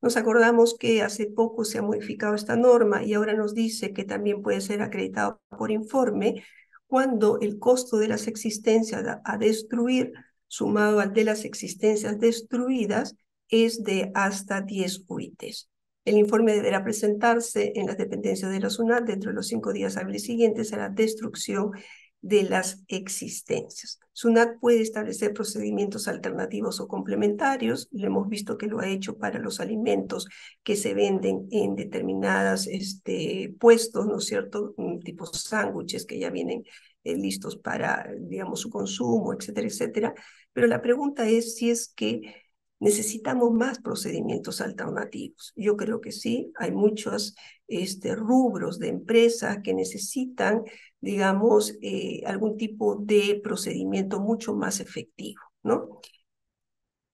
Nos 0.00 0.16
acordamos 0.16 0.76
que 0.78 1.02
hace 1.02 1.26
poco 1.26 1.64
se 1.64 1.78
ha 1.78 1.82
modificado 1.82 2.34
esta 2.34 2.56
norma 2.56 3.02
y 3.02 3.14
ahora 3.14 3.34
nos 3.34 3.54
dice 3.54 3.92
que 3.92 4.04
también 4.04 4.42
puede 4.42 4.60
ser 4.60 4.82
acreditado 4.82 5.40
por 5.48 5.70
informe 5.70 6.44
cuando 6.86 7.40
el 7.40 7.58
costo 7.58 7.98
de 7.98 8.08
las 8.08 8.28
existencias 8.28 9.04
a 9.24 9.38
destruir 9.38 10.12
sumado 10.46 11.00
al 11.00 11.12
de 11.12 11.24
las 11.24 11.44
existencias 11.44 12.20
destruidas 12.20 13.16
es 13.48 13.82
de 13.82 14.12
hasta 14.14 14.60
10 14.60 15.04
UITs. 15.08 15.68
El 16.06 16.18
informe 16.18 16.54
deberá 16.54 16.84
presentarse 16.84 17.72
en 17.74 17.86
las 17.86 17.98
dependencias 17.98 18.52
de 18.52 18.60
la 18.60 18.70
SUNAT 18.70 19.04
dentro 19.04 19.30
de 19.30 19.34
los 19.34 19.48
cinco 19.48 19.72
días 19.72 19.96
hábiles 19.96 20.22
siguientes 20.22 20.72
a 20.72 20.76
la 20.76 20.88
destrucción 20.88 21.72
de 22.20 22.44
las 22.44 22.84
existencias. 22.86 23.98
SUNAT 24.12 24.60
puede 24.60 24.82
establecer 24.82 25.34
procedimientos 25.34 26.06
alternativos 26.06 26.78
o 26.78 26.86
complementarios. 26.86 27.88
Lo 27.90 28.06
hemos 28.06 28.28
visto 28.28 28.56
que 28.56 28.68
lo 28.68 28.78
ha 28.78 28.88
hecho 28.88 29.18
para 29.18 29.40
los 29.40 29.58
alimentos 29.58 30.28
que 30.62 30.76
se 30.76 30.94
venden 30.94 31.48
en 31.50 31.74
determinados 31.74 32.68
este, 32.68 33.52
puestos, 33.58 34.06
¿no 34.06 34.18
es 34.18 34.26
cierto? 34.26 34.74
Mm, 34.76 35.00
tipo 35.00 35.26
sándwiches 35.26 36.06
que 36.06 36.20
ya 36.20 36.30
vienen 36.30 36.62
eh, 37.02 37.16
listos 37.16 37.56
para, 37.56 38.08
digamos, 38.16 38.60
su 38.60 38.70
consumo, 38.70 39.34
etcétera, 39.34 39.66
etcétera. 39.66 40.14
Pero 40.52 40.68
la 40.68 40.80
pregunta 40.80 41.28
es 41.28 41.56
si 41.56 41.70
es 41.70 41.88
que 41.88 42.45
necesitamos 42.78 43.52
más 43.52 43.78
procedimientos 43.80 44.60
alternativos. 44.60 45.52
Yo 45.56 45.76
creo 45.76 46.00
que 46.00 46.12
sí, 46.12 46.52
hay 46.56 46.72
muchos 46.72 47.34
este, 47.68 48.14
rubros 48.14 48.78
de 48.78 48.88
empresas 48.88 49.58
que 49.62 49.74
necesitan, 49.74 50.64
digamos, 51.00 51.76
eh, 51.82 52.22
algún 52.26 52.56
tipo 52.56 52.96
de 52.96 53.40
procedimiento 53.42 54.20
mucho 54.20 54.54
más 54.54 54.80
efectivo, 54.80 55.40
¿no? 55.62 56.00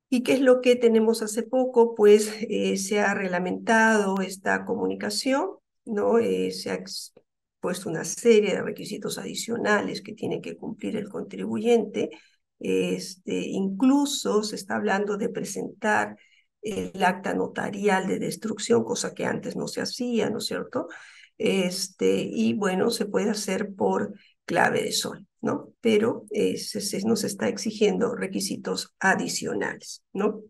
¿Y 0.09 0.23
qué 0.23 0.35
es 0.35 0.41
lo 0.41 0.61
que 0.61 0.77
tenemos 0.77 1.23
hace 1.23 1.43
poco? 1.43 1.95
Pues 1.95 2.31
eh, 2.43 2.77
se 2.77 3.01
ha 3.01 3.15
reglamentado 3.15 4.21
esta 4.21 4.67
comunicación, 4.67 5.53
¿no? 5.87 6.19
Eh, 6.19 6.51
se 6.51 6.71
ha 6.71 6.85
puesto 7.61 7.89
una 7.89 8.05
serie 8.05 8.55
de 8.55 8.63
requisitos 8.63 9.17
adicionales 9.17 10.03
que 10.03 10.13
tiene 10.13 10.43
que 10.43 10.57
cumplir 10.57 10.97
el 10.97 11.09
contribuyente 11.09 12.11
este, 12.63 13.41
incluso 13.41 14.43
se 14.43 14.57
está 14.57 14.77
hablando 14.77 15.17
de 15.17 15.29
presentar 15.29 16.17
el 16.63 17.03
acta 17.03 17.35
notarial 17.35 18.07
de 18.07 18.19
destrucción, 18.19 18.85
cosa 18.85 19.15
que 19.15 19.25
antes 19.27 19.57
no 19.57 19.67
se 19.69 19.81
hacía, 19.83 20.31
¿no 20.31 20.39
es 20.39 20.47
cierto? 20.47 20.89
Este, 21.39 22.23
y 22.23 22.55
bueno, 22.55 22.91
se 22.91 23.07
puede 23.07 23.31
hacer 23.31 23.75
por 23.75 24.15
clave 24.45 24.83
de 24.85 24.93
sol, 24.93 25.27
¿no? 25.41 25.73
Pero 25.81 26.27
eh, 26.31 26.57
se, 26.59 27.01
nos 27.05 27.25
está 27.25 27.49
exigiendo 27.49 28.15
requisitos 28.15 28.95
adicionales, 29.01 30.05
¿no? 30.13 30.43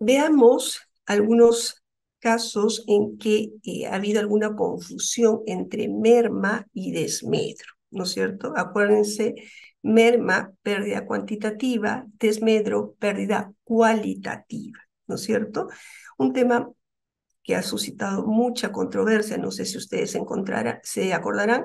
Veamos 0.00 0.80
algunos 1.06 1.82
casos 2.18 2.84
en 2.86 3.18
que 3.18 3.52
eh, 3.62 3.86
ha 3.86 3.94
habido 3.94 4.20
alguna 4.20 4.54
confusión 4.56 5.42
entre 5.46 5.88
merma 5.88 6.66
y 6.72 6.92
desmedro. 6.92 7.79
¿No 7.90 8.04
es 8.04 8.10
cierto? 8.10 8.52
Acuérdense, 8.56 9.34
merma, 9.82 10.52
pérdida 10.62 11.06
cuantitativa, 11.06 12.06
desmedro, 12.18 12.94
pérdida 12.98 13.52
cualitativa, 13.64 14.78
¿no 15.06 15.14
es 15.16 15.22
cierto? 15.22 15.68
Un 16.18 16.32
tema 16.32 16.70
que 17.42 17.56
ha 17.56 17.62
suscitado 17.62 18.26
mucha 18.26 18.72
controversia, 18.72 19.38
no 19.38 19.50
sé 19.50 19.64
si 19.64 19.78
ustedes 19.78 20.12
se 20.12 21.12
acordarán, 21.12 21.64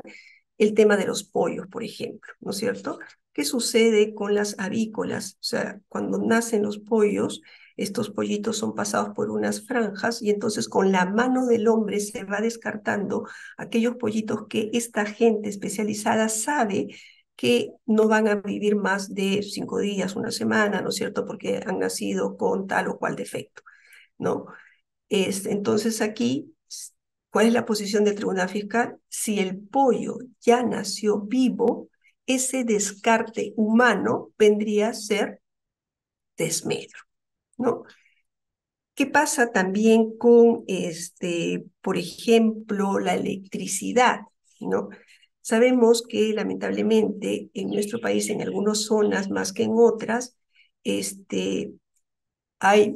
el 0.57 0.73
tema 0.73 0.97
de 0.97 1.05
los 1.05 1.23
pollos, 1.23 1.67
por 1.67 1.83
ejemplo, 1.83 2.33
¿no 2.39 2.51
es 2.51 2.57
cierto? 2.57 2.99
¿Qué 3.33 3.43
sucede 3.43 4.13
con 4.13 4.33
las 4.33 4.57
avícolas? 4.57 5.33
O 5.33 5.43
sea, 5.43 5.81
cuando 5.89 6.17
nacen 6.17 6.63
los 6.63 6.79
pollos, 6.79 7.41
estos 7.77 8.09
pollitos 8.09 8.57
son 8.57 8.73
pasados 8.75 9.09
por 9.15 9.29
unas 9.29 9.65
franjas 9.65 10.21
y 10.21 10.29
entonces 10.29 10.69
con 10.69 10.91
la 10.91 11.05
mano 11.05 11.45
del 11.45 11.67
hombre 11.67 11.99
se 11.99 12.23
va 12.23 12.41
descartando 12.41 13.27
aquellos 13.57 13.95
pollitos 13.97 14.47
que 14.47 14.69
esta 14.73 15.05
gente 15.05 15.49
especializada 15.49 16.29
sabe 16.29 16.87
que 17.35 17.71
no 17.85 18.07
van 18.07 18.27
a 18.27 18.35
vivir 18.35 18.75
más 18.75 19.13
de 19.13 19.43
cinco 19.43 19.79
días, 19.79 20.15
una 20.15 20.31
semana, 20.31 20.81
¿no 20.81 20.89
es 20.89 20.95
cierto? 20.95 21.25
Porque 21.25 21.61
han 21.65 21.79
nacido 21.79 22.37
con 22.37 22.67
tal 22.67 22.87
o 22.87 22.97
cual 22.97 23.15
defecto, 23.15 23.61
¿no? 24.17 24.47
Es, 25.09 25.45
entonces 25.45 26.01
aquí, 26.01 26.55
¿cuál 27.29 27.47
es 27.47 27.53
la 27.53 27.65
posición 27.65 28.03
del 28.05 28.15
Tribunal 28.15 28.49
Fiscal? 28.49 28.97
Si 29.09 29.39
el 29.39 29.59
pollo 29.59 30.17
ya 30.41 30.63
nació 30.63 31.19
vivo, 31.21 31.89
ese 32.25 32.63
descarte 32.63 33.53
humano 33.57 34.31
vendría 34.37 34.89
a 34.89 34.93
ser 34.93 35.41
desmedro. 36.37 37.04
¿No? 37.57 37.83
¿Qué 38.93 39.05
pasa 39.05 39.51
también 39.51 40.17
con, 40.17 40.63
este, 40.67 41.65
por 41.81 41.97
ejemplo, 41.97 42.99
la 42.99 43.15
electricidad, 43.15 44.21
¿no? 44.61 44.89
Sabemos 45.41 46.01
que 46.07 46.33
lamentablemente 46.33 47.49
en 47.53 47.69
nuestro 47.69 47.99
país, 47.99 48.29
en 48.29 48.41
algunas 48.41 48.83
zonas 48.83 49.29
más 49.29 49.51
que 49.53 49.63
en 49.63 49.73
otras, 49.75 50.37
este, 50.83 51.73
hay 52.59 52.95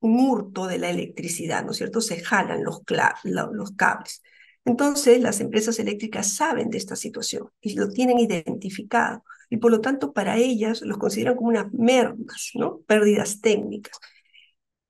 un 0.00 0.20
hurto 0.20 0.66
de 0.66 0.78
la 0.78 0.90
electricidad, 0.90 1.64
¿no 1.64 1.72
es 1.72 1.78
cierto? 1.78 2.00
Se 2.00 2.20
jalan 2.20 2.64
los, 2.64 2.82
los 3.24 3.72
cables. 3.72 4.22
Entonces, 4.64 5.20
las 5.20 5.40
empresas 5.40 5.78
eléctricas 5.78 6.34
saben 6.34 6.70
de 6.70 6.78
esta 6.78 6.96
situación 6.96 7.50
y 7.60 7.74
lo 7.74 7.88
tienen 7.90 8.18
identificado 8.18 9.24
y 9.50 9.58
por 9.58 9.72
lo 9.72 9.80
tanto 9.80 10.12
para 10.12 10.38
ellas 10.38 10.80
los 10.82 10.98
consideran 10.98 11.36
como 11.36 11.50
unas 11.50 11.72
mermas, 11.72 12.52
¿no? 12.54 12.78
Pérdidas 12.86 13.40
técnicas. 13.40 13.98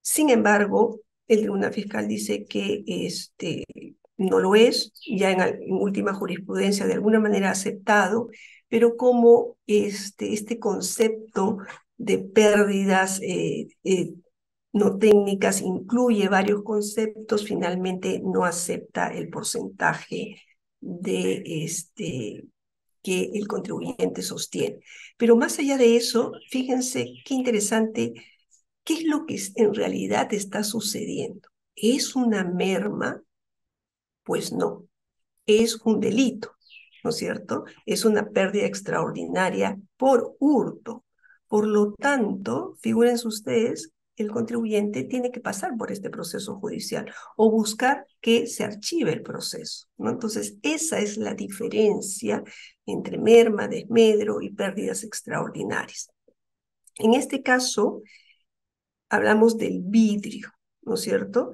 Sin 0.02 0.30
embargo, 0.30 1.00
el 1.28 1.40
Tribunal 1.40 1.72
Fiscal 1.72 2.06
dice 2.06 2.44
que 2.44 2.84
este, 2.86 3.64
no 4.18 4.38
lo 4.38 4.54
es, 4.54 4.92
ya 5.06 5.30
en, 5.30 5.72
última 5.72 6.12
jurisprudencia 6.12 6.86
de 6.86 6.94
alguna 6.94 7.20
manera 7.20 7.50
aceptado, 7.50 8.28
pero 8.68 8.96
como 8.96 9.56
este, 9.66 10.34
este 10.34 10.58
concepto 10.58 11.58
de 11.96 12.18
pérdidas 12.18 13.20
eh, 13.22 13.68
eh, 13.84 14.14
no 14.72 14.98
técnicas 14.98 15.62
incluye 15.62 16.28
varios 16.28 16.62
conceptos, 16.62 17.44
finalmente 17.44 18.20
no 18.22 18.44
acepta 18.44 19.08
el 19.08 19.28
porcentaje 19.30 20.36
de 20.80 21.42
este, 21.64 22.44
que 23.02 23.30
el 23.34 23.46
contribuyente 23.46 24.22
sostiene. 24.22 24.80
Pero 25.16 25.36
más 25.36 25.58
allá 25.58 25.76
de 25.76 25.96
eso, 25.96 26.32
fíjense 26.50 27.06
qué 27.24 27.34
interesante, 27.34 28.14
qué 28.84 28.94
es 28.94 29.04
lo 29.04 29.26
que 29.26 29.40
en 29.56 29.74
realidad 29.74 30.32
está 30.32 30.64
sucediendo. 30.64 31.48
¿Es 31.74 32.16
una 32.16 32.44
merma? 32.44 33.22
Pues 34.22 34.52
no, 34.52 34.86
es 35.46 35.80
un 35.84 36.00
delito, 36.00 36.52
¿no 37.02 37.10
es 37.10 37.16
cierto? 37.16 37.64
Es 37.86 38.04
una 38.04 38.28
pérdida 38.30 38.66
extraordinaria 38.66 39.78
por 39.96 40.36
hurto. 40.38 41.04
Por 41.48 41.66
lo 41.66 41.94
tanto, 41.94 42.76
figúrense 42.80 43.26
ustedes, 43.26 43.92
el 44.22 44.30
contribuyente 44.30 45.04
tiene 45.04 45.30
que 45.30 45.40
pasar 45.40 45.76
por 45.76 45.90
este 45.92 46.10
proceso 46.10 46.56
judicial 46.56 47.12
o 47.36 47.50
buscar 47.50 48.06
que 48.20 48.46
se 48.46 48.64
archive 48.64 49.12
el 49.12 49.22
proceso. 49.22 49.86
¿no? 49.98 50.10
Entonces, 50.10 50.56
esa 50.62 50.98
es 50.98 51.16
la 51.16 51.34
diferencia 51.34 52.42
entre 52.86 53.18
merma, 53.18 53.68
desmedro 53.68 54.40
y 54.40 54.50
pérdidas 54.50 55.04
extraordinarias. 55.04 56.10
En 56.96 57.14
este 57.14 57.42
caso, 57.42 58.02
hablamos 59.08 59.56
del 59.56 59.80
vidrio, 59.82 60.50
¿no 60.82 60.94
es 60.94 61.00
cierto? 61.00 61.50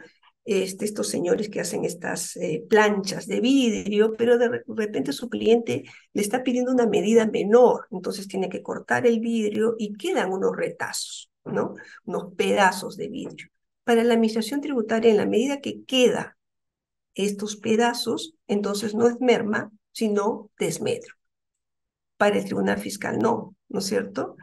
Este, 0.46 0.84
estos 0.84 1.08
señores 1.08 1.48
que 1.48 1.58
hacen 1.60 1.84
estas 1.84 2.36
eh, 2.36 2.64
planchas 2.68 3.26
de 3.26 3.40
vidrio, 3.40 4.12
pero 4.16 4.38
de 4.38 4.62
repente 4.68 5.12
su 5.12 5.28
cliente 5.28 5.82
le 6.12 6.22
está 6.22 6.44
pidiendo 6.44 6.70
una 6.70 6.86
medida 6.86 7.26
menor, 7.26 7.88
entonces 7.90 8.28
tiene 8.28 8.48
que 8.48 8.62
cortar 8.62 9.08
el 9.08 9.18
vidrio 9.18 9.74
y 9.76 9.94
quedan 9.94 10.32
unos 10.32 10.54
retazos, 10.56 11.32
¿no? 11.46 11.74
Unos 12.04 12.34
pedazos 12.34 12.96
de 12.96 13.08
vidrio. 13.08 13.48
Para 13.84 14.04
la 14.04 14.14
administración 14.14 14.60
tributaria, 14.60 15.10
en 15.10 15.16
la 15.16 15.26
medida 15.26 15.60
que 15.60 15.84
queda 15.84 16.36
estos 17.14 17.56
pedazos, 17.56 18.34
entonces 18.46 18.94
no 18.94 19.08
es 19.08 19.20
merma, 19.20 19.70
sino 19.92 20.50
desmedro. 20.58 21.14
Para 22.16 22.38
el 22.38 22.44
tribunal 22.44 22.78
fiscal 22.78 23.18
no, 23.18 23.54
¿no 23.68 23.78
es 23.78 23.86
cierto? 23.86 24.36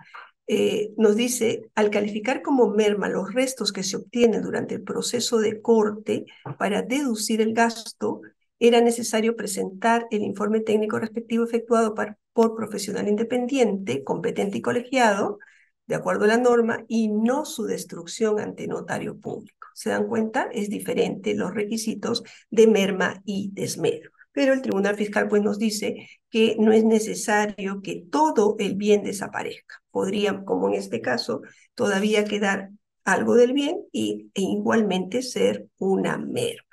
Eh, 0.48 0.94
nos 0.98 1.16
dice, 1.16 1.70
al 1.76 1.90
calificar 1.90 2.42
como 2.42 2.70
merma 2.70 3.08
los 3.08 3.34
restos 3.34 3.72
que 3.72 3.84
se 3.84 3.96
obtienen 3.96 4.42
durante 4.42 4.76
el 4.76 4.84
proceso 4.84 5.38
de 5.40 5.62
corte 5.62 6.26
para 6.58 6.82
deducir 6.82 7.40
el 7.42 7.54
gasto, 7.54 8.22
era 8.60 8.82
necesario 8.82 9.36
presentar 9.36 10.08
el 10.12 10.24
informe 10.24 10.60
técnico 10.62 11.00
respectivo 11.00 11.44
efectuado 11.44 11.94
por 11.94 12.56
profesional 12.56 13.08
independiente, 13.08 14.04
competente 14.04 14.58
y 14.58 14.62
colegiado, 14.62 15.40
de 15.86 15.96
acuerdo 15.96 16.26
a 16.26 16.30
la 16.30 16.38
norma, 16.38 16.84
y 16.88 17.10
no 17.10 17.46
su 17.46 17.66
destrucción 17.66 18.40
ante 18.40 18.68
notario 18.68 19.20
público. 19.20 19.68
¿Se 19.74 19.90
dan 19.90 20.08
cuenta? 20.08 20.50
Es 20.52 20.70
diferente 20.70 21.36
los 21.36 21.54
requisitos 21.54 22.24
de 22.50 22.68
merma 22.68 23.22
y 23.26 23.50
desmedro 23.54 24.12
pero 24.34 24.54
el 24.54 24.62
Tribunal 24.62 24.98
Fiscal 24.98 25.30
pues 25.30 25.42
nos 25.42 25.58
dice 25.60 26.10
que 26.30 26.58
no 26.60 26.74
es 26.74 26.84
necesario 26.84 27.82
que 27.82 28.04
todo 28.12 28.56
el 28.60 28.76
bien 28.76 29.04
desaparezca. 29.04 29.82
Podría, 29.92 30.44
como 30.44 30.68
en 30.68 30.74
este 30.74 31.00
caso, 31.00 31.42
todavía 31.76 32.26
quedar 32.26 32.72
algo 33.06 33.36
del 33.36 33.54
bien 33.54 33.78
y, 33.92 34.32
e 34.34 34.42
igualmente 34.42 35.22
ser 35.22 35.68
una 35.78 36.18
merma. 36.18 36.73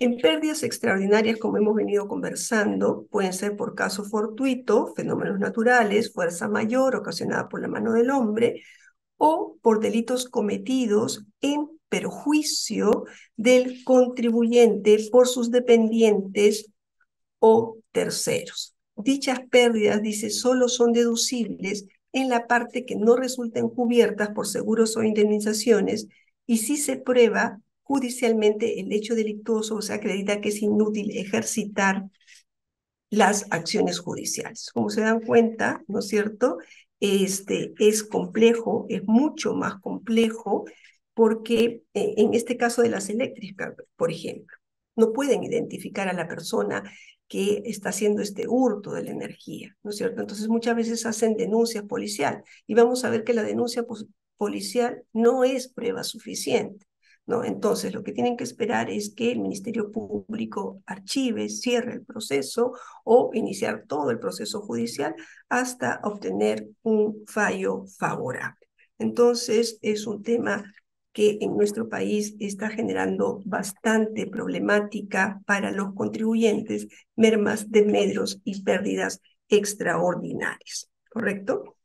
En 0.00 0.16
pérdidas 0.16 0.62
extraordinarias, 0.62 1.38
como 1.38 1.58
hemos 1.58 1.74
venido 1.74 2.08
conversando, 2.08 3.06
pueden 3.10 3.34
ser 3.34 3.54
por 3.54 3.74
caso 3.74 4.02
fortuito, 4.02 4.94
fenómenos 4.96 5.38
naturales, 5.38 6.14
fuerza 6.14 6.48
mayor 6.48 6.96
ocasionada 6.96 7.50
por 7.50 7.60
la 7.60 7.68
mano 7.68 7.92
del 7.92 8.08
hombre, 8.08 8.62
o 9.18 9.58
por 9.60 9.78
delitos 9.80 10.26
cometidos 10.26 11.26
en 11.42 11.68
perjuicio 11.90 13.04
del 13.36 13.84
contribuyente 13.84 14.96
por 15.12 15.28
sus 15.28 15.50
dependientes 15.50 16.70
o 17.38 17.76
terceros. 17.92 18.74
Dichas 18.96 19.40
pérdidas, 19.50 20.00
dice, 20.00 20.30
solo 20.30 20.68
son 20.68 20.94
deducibles 20.94 21.84
en 22.12 22.30
la 22.30 22.46
parte 22.46 22.86
que 22.86 22.96
no 22.96 23.16
resulten 23.16 23.68
cubiertas 23.68 24.30
por 24.30 24.46
seguros 24.46 24.96
o 24.96 25.02
indemnizaciones 25.02 26.06
y 26.46 26.56
si 26.56 26.78
se 26.78 26.96
prueba 26.96 27.60
judicialmente 27.90 28.78
el 28.78 28.92
hecho 28.92 29.16
delictuoso 29.16 29.82
se 29.82 29.92
acredita 29.92 30.40
que 30.40 30.50
es 30.50 30.62
inútil 30.62 31.10
ejercitar 31.10 32.04
las 33.10 33.46
acciones 33.50 33.98
judiciales. 33.98 34.70
Como 34.72 34.90
se 34.90 35.00
dan 35.00 35.20
cuenta, 35.20 35.82
¿no 35.88 35.98
es 35.98 36.06
cierto? 36.06 36.58
Este 37.00 37.74
es 37.80 38.04
complejo, 38.04 38.86
es 38.88 39.02
mucho 39.08 39.54
más 39.54 39.80
complejo 39.80 40.66
porque 41.14 41.82
eh, 41.92 42.14
en 42.16 42.34
este 42.34 42.56
caso 42.56 42.82
de 42.82 42.90
las 42.90 43.10
eléctricas, 43.10 43.74
por 43.96 44.12
ejemplo, 44.12 44.56
no 44.94 45.12
pueden 45.12 45.42
identificar 45.42 46.06
a 46.06 46.12
la 46.12 46.28
persona 46.28 46.84
que 47.26 47.62
está 47.64 47.88
haciendo 47.88 48.22
este 48.22 48.46
hurto 48.46 48.92
de 48.92 49.02
la 49.02 49.10
energía, 49.10 49.76
¿no 49.82 49.90
es 49.90 49.96
cierto? 49.96 50.20
Entonces 50.20 50.46
muchas 50.46 50.76
veces 50.76 51.06
hacen 51.06 51.36
denuncias 51.36 51.82
policial 51.86 52.44
y 52.68 52.74
vamos 52.74 53.04
a 53.04 53.10
ver 53.10 53.24
que 53.24 53.34
la 53.34 53.42
denuncia 53.42 53.84
policial 54.36 55.02
no 55.12 55.42
es 55.42 55.66
prueba 55.66 56.04
suficiente. 56.04 56.86
Entonces, 57.44 57.94
lo 57.94 58.02
que 58.02 58.12
tienen 58.12 58.36
que 58.36 58.44
esperar 58.44 58.90
es 58.90 59.14
que 59.14 59.32
el 59.32 59.40
Ministerio 59.40 59.90
Público 59.90 60.82
archive, 60.86 61.48
cierre 61.48 61.94
el 61.94 62.04
proceso 62.04 62.72
o 63.04 63.30
iniciar 63.34 63.84
todo 63.86 64.10
el 64.10 64.18
proceso 64.18 64.60
judicial 64.60 65.14
hasta 65.48 66.00
obtener 66.02 66.68
un 66.82 67.24
fallo 67.26 67.84
favorable. 67.98 68.66
Entonces, 68.98 69.78
es 69.82 70.06
un 70.06 70.22
tema 70.22 70.64
que 71.12 71.38
en 71.40 71.56
nuestro 71.56 71.88
país 71.88 72.36
está 72.38 72.68
generando 72.70 73.40
bastante 73.44 74.26
problemática 74.26 75.40
para 75.46 75.70
los 75.72 75.94
contribuyentes, 75.94 76.86
mermas 77.16 77.70
de 77.70 77.84
medros 77.84 78.40
y 78.44 78.62
pérdidas 78.62 79.20
extraordinarias. 79.48 80.90
¿Correcto? 81.10 81.76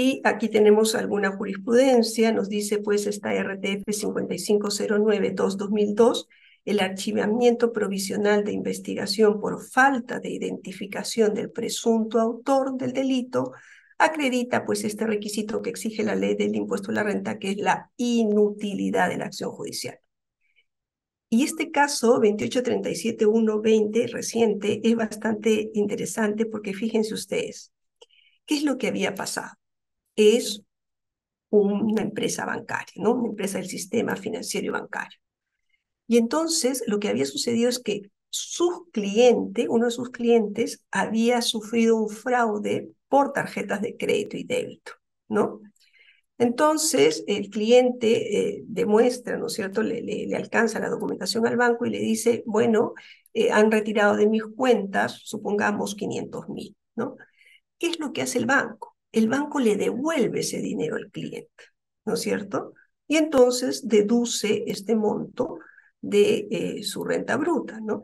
Y 0.00 0.20
aquí 0.22 0.48
tenemos 0.48 0.94
alguna 0.94 1.32
jurisprudencia, 1.32 2.30
nos 2.30 2.48
dice 2.48 2.78
pues 2.78 3.08
esta 3.08 3.34
RTF 3.34 3.82
5509-2002, 3.84 6.28
el 6.64 6.78
archivamiento 6.78 7.72
provisional 7.72 8.44
de 8.44 8.52
investigación 8.52 9.40
por 9.40 9.60
falta 9.60 10.20
de 10.20 10.30
identificación 10.30 11.34
del 11.34 11.50
presunto 11.50 12.20
autor 12.20 12.76
del 12.76 12.92
delito 12.92 13.54
acredita 13.98 14.64
pues 14.64 14.84
este 14.84 15.04
requisito 15.04 15.62
que 15.62 15.70
exige 15.70 16.04
la 16.04 16.14
ley 16.14 16.36
del 16.36 16.54
impuesto 16.54 16.92
a 16.92 16.94
la 16.94 17.02
renta, 17.02 17.40
que 17.40 17.50
es 17.50 17.56
la 17.56 17.90
inutilidad 17.96 19.08
de 19.08 19.16
la 19.16 19.24
acción 19.24 19.50
judicial. 19.50 19.98
Y 21.28 21.42
este 21.42 21.72
caso 21.72 22.20
2837120 22.20 24.12
reciente 24.12 24.80
es 24.84 24.94
bastante 24.94 25.72
interesante 25.74 26.46
porque 26.46 26.72
fíjense 26.72 27.14
ustedes, 27.14 27.72
¿qué 28.46 28.58
es 28.58 28.62
lo 28.62 28.78
que 28.78 28.86
había 28.86 29.16
pasado? 29.16 29.57
Es 30.18 30.62
una 31.50 32.02
empresa 32.02 32.44
bancaria, 32.44 32.94
¿no? 32.96 33.12
Una 33.14 33.28
empresa 33.28 33.58
del 33.58 33.68
sistema 33.68 34.16
financiero 34.16 34.66
y 34.66 34.70
bancario. 34.70 35.18
Y 36.08 36.18
entonces 36.18 36.82
lo 36.88 36.98
que 36.98 37.08
había 37.08 37.24
sucedido 37.24 37.68
es 37.68 37.78
que 37.78 38.10
su 38.30 38.88
cliente, 38.92 39.68
uno 39.68 39.86
de 39.86 39.90
sus 39.92 40.10
clientes, 40.10 40.84
había 40.90 41.40
sufrido 41.40 41.96
un 41.96 42.08
fraude 42.08 42.90
por 43.08 43.32
tarjetas 43.32 43.80
de 43.80 43.96
crédito 43.96 44.36
y 44.36 44.44
débito, 44.44 44.92
¿no? 45.28 45.60
Entonces, 46.38 47.24
el 47.26 47.50
cliente 47.50 48.58
eh, 48.58 48.64
demuestra, 48.66 49.36
¿no 49.38 49.46
es 49.46 49.54
cierto?, 49.54 49.82
le, 49.82 50.28
alcanza 50.36 50.80
la 50.80 50.88
documentación 50.90 51.46
al 51.46 51.56
banco 51.56 51.86
y 51.86 51.90
le 51.90 52.00
dice, 52.00 52.44
bueno, 52.46 52.94
eh, 53.34 53.50
han 53.50 53.70
retirado 53.70 54.16
de 54.16 54.28
mis 54.28 54.44
cuentas, 54.44 55.20
supongamos, 55.24 55.94
500 55.96 56.48
mil, 56.48 56.76
¿no? 56.96 57.16
¿Qué 57.78 57.88
es 57.88 58.00
lo 58.00 58.12
que 58.12 58.22
hace 58.22 58.38
el 58.38 58.46
banco? 58.46 58.97
El 59.12 59.28
banco 59.28 59.60
le 59.60 59.76
devuelve 59.76 60.40
ese 60.40 60.58
dinero 60.58 60.96
al 60.96 61.10
cliente, 61.10 61.64
¿no 62.04 62.14
es 62.14 62.20
cierto? 62.20 62.74
Y 63.06 63.16
entonces 63.16 63.88
deduce 63.88 64.64
este 64.66 64.96
monto 64.96 65.58
de 66.00 66.48
eh, 66.50 66.82
su 66.82 67.04
renta 67.04 67.36
bruta, 67.36 67.80
¿no? 67.80 68.02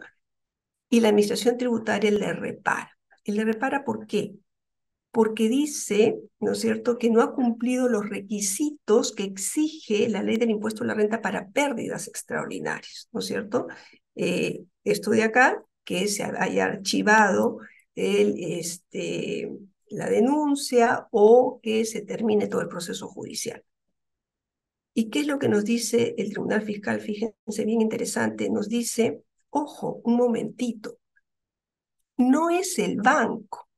Y 0.89 1.01
la 1.01 1.09
administración 1.09 1.57
tributaria 1.59 2.11
le 2.11 2.33
repara. 2.33 2.91
¿Y 3.23 3.33
le 3.33 3.45
repara 3.45 3.85
por 3.85 4.07
qué? 4.07 4.35
porque 5.15 5.49
dice, 5.49 6.19
¿no 6.41 6.53
es 6.53 6.61
cierto?, 6.61 6.99
que 6.99 7.09
no 7.09 7.23
ha 7.23 7.35
cumplido 7.35 7.89
los 7.89 8.09
requisitos 8.09 9.13
que 9.13 9.23
exige 9.23 10.09
la 10.09 10.25
ley 10.25 10.39
del 10.39 10.51
impuesto 10.51 10.83
a 10.83 10.89
la 10.89 10.95
renta 10.95 11.23
para 11.23 11.51
pérdidas 11.51 12.09
extraordinarias, 12.09 13.09
¿no 13.13 13.21
es 13.21 13.27
cierto? 13.27 13.69
Eh, 14.17 14.65
esto 14.83 15.13
de 15.13 15.23
acá, 15.23 15.63
que 15.85 16.09
se 16.09 16.25
haya 16.25 16.65
archivado 16.65 17.59
el, 17.95 18.35
este, 18.59 19.53
la 19.95 20.09
denuncia 20.09 21.09
o 21.11 21.61
que 21.63 21.85
se 21.85 22.03
termine 22.03 22.49
todo 22.49 22.61
el 22.61 22.69
proceso 22.69 23.09
judicial. 23.09 23.65
¿Y 24.93 25.11
qué 25.11 25.21
es 25.21 25.27
lo 25.27 25.39
que 25.39 25.49
nos 25.49 25.65
dice 25.65 26.15
el 26.19 26.31
Tribunal 26.31 26.63
Fiscal? 26.63 27.01
Fíjense, 27.01 27.65
bien 27.65 27.81
interesante, 27.81 28.49
nos 28.49 28.69
dice, 28.69 29.23
ojo, 29.51 30.01
un 30.05 30.17
momentito, 30.17 30.99
no 32.17 32.51
es 32.51 32.79
el 32.79 33.01
banco 33.01 33.69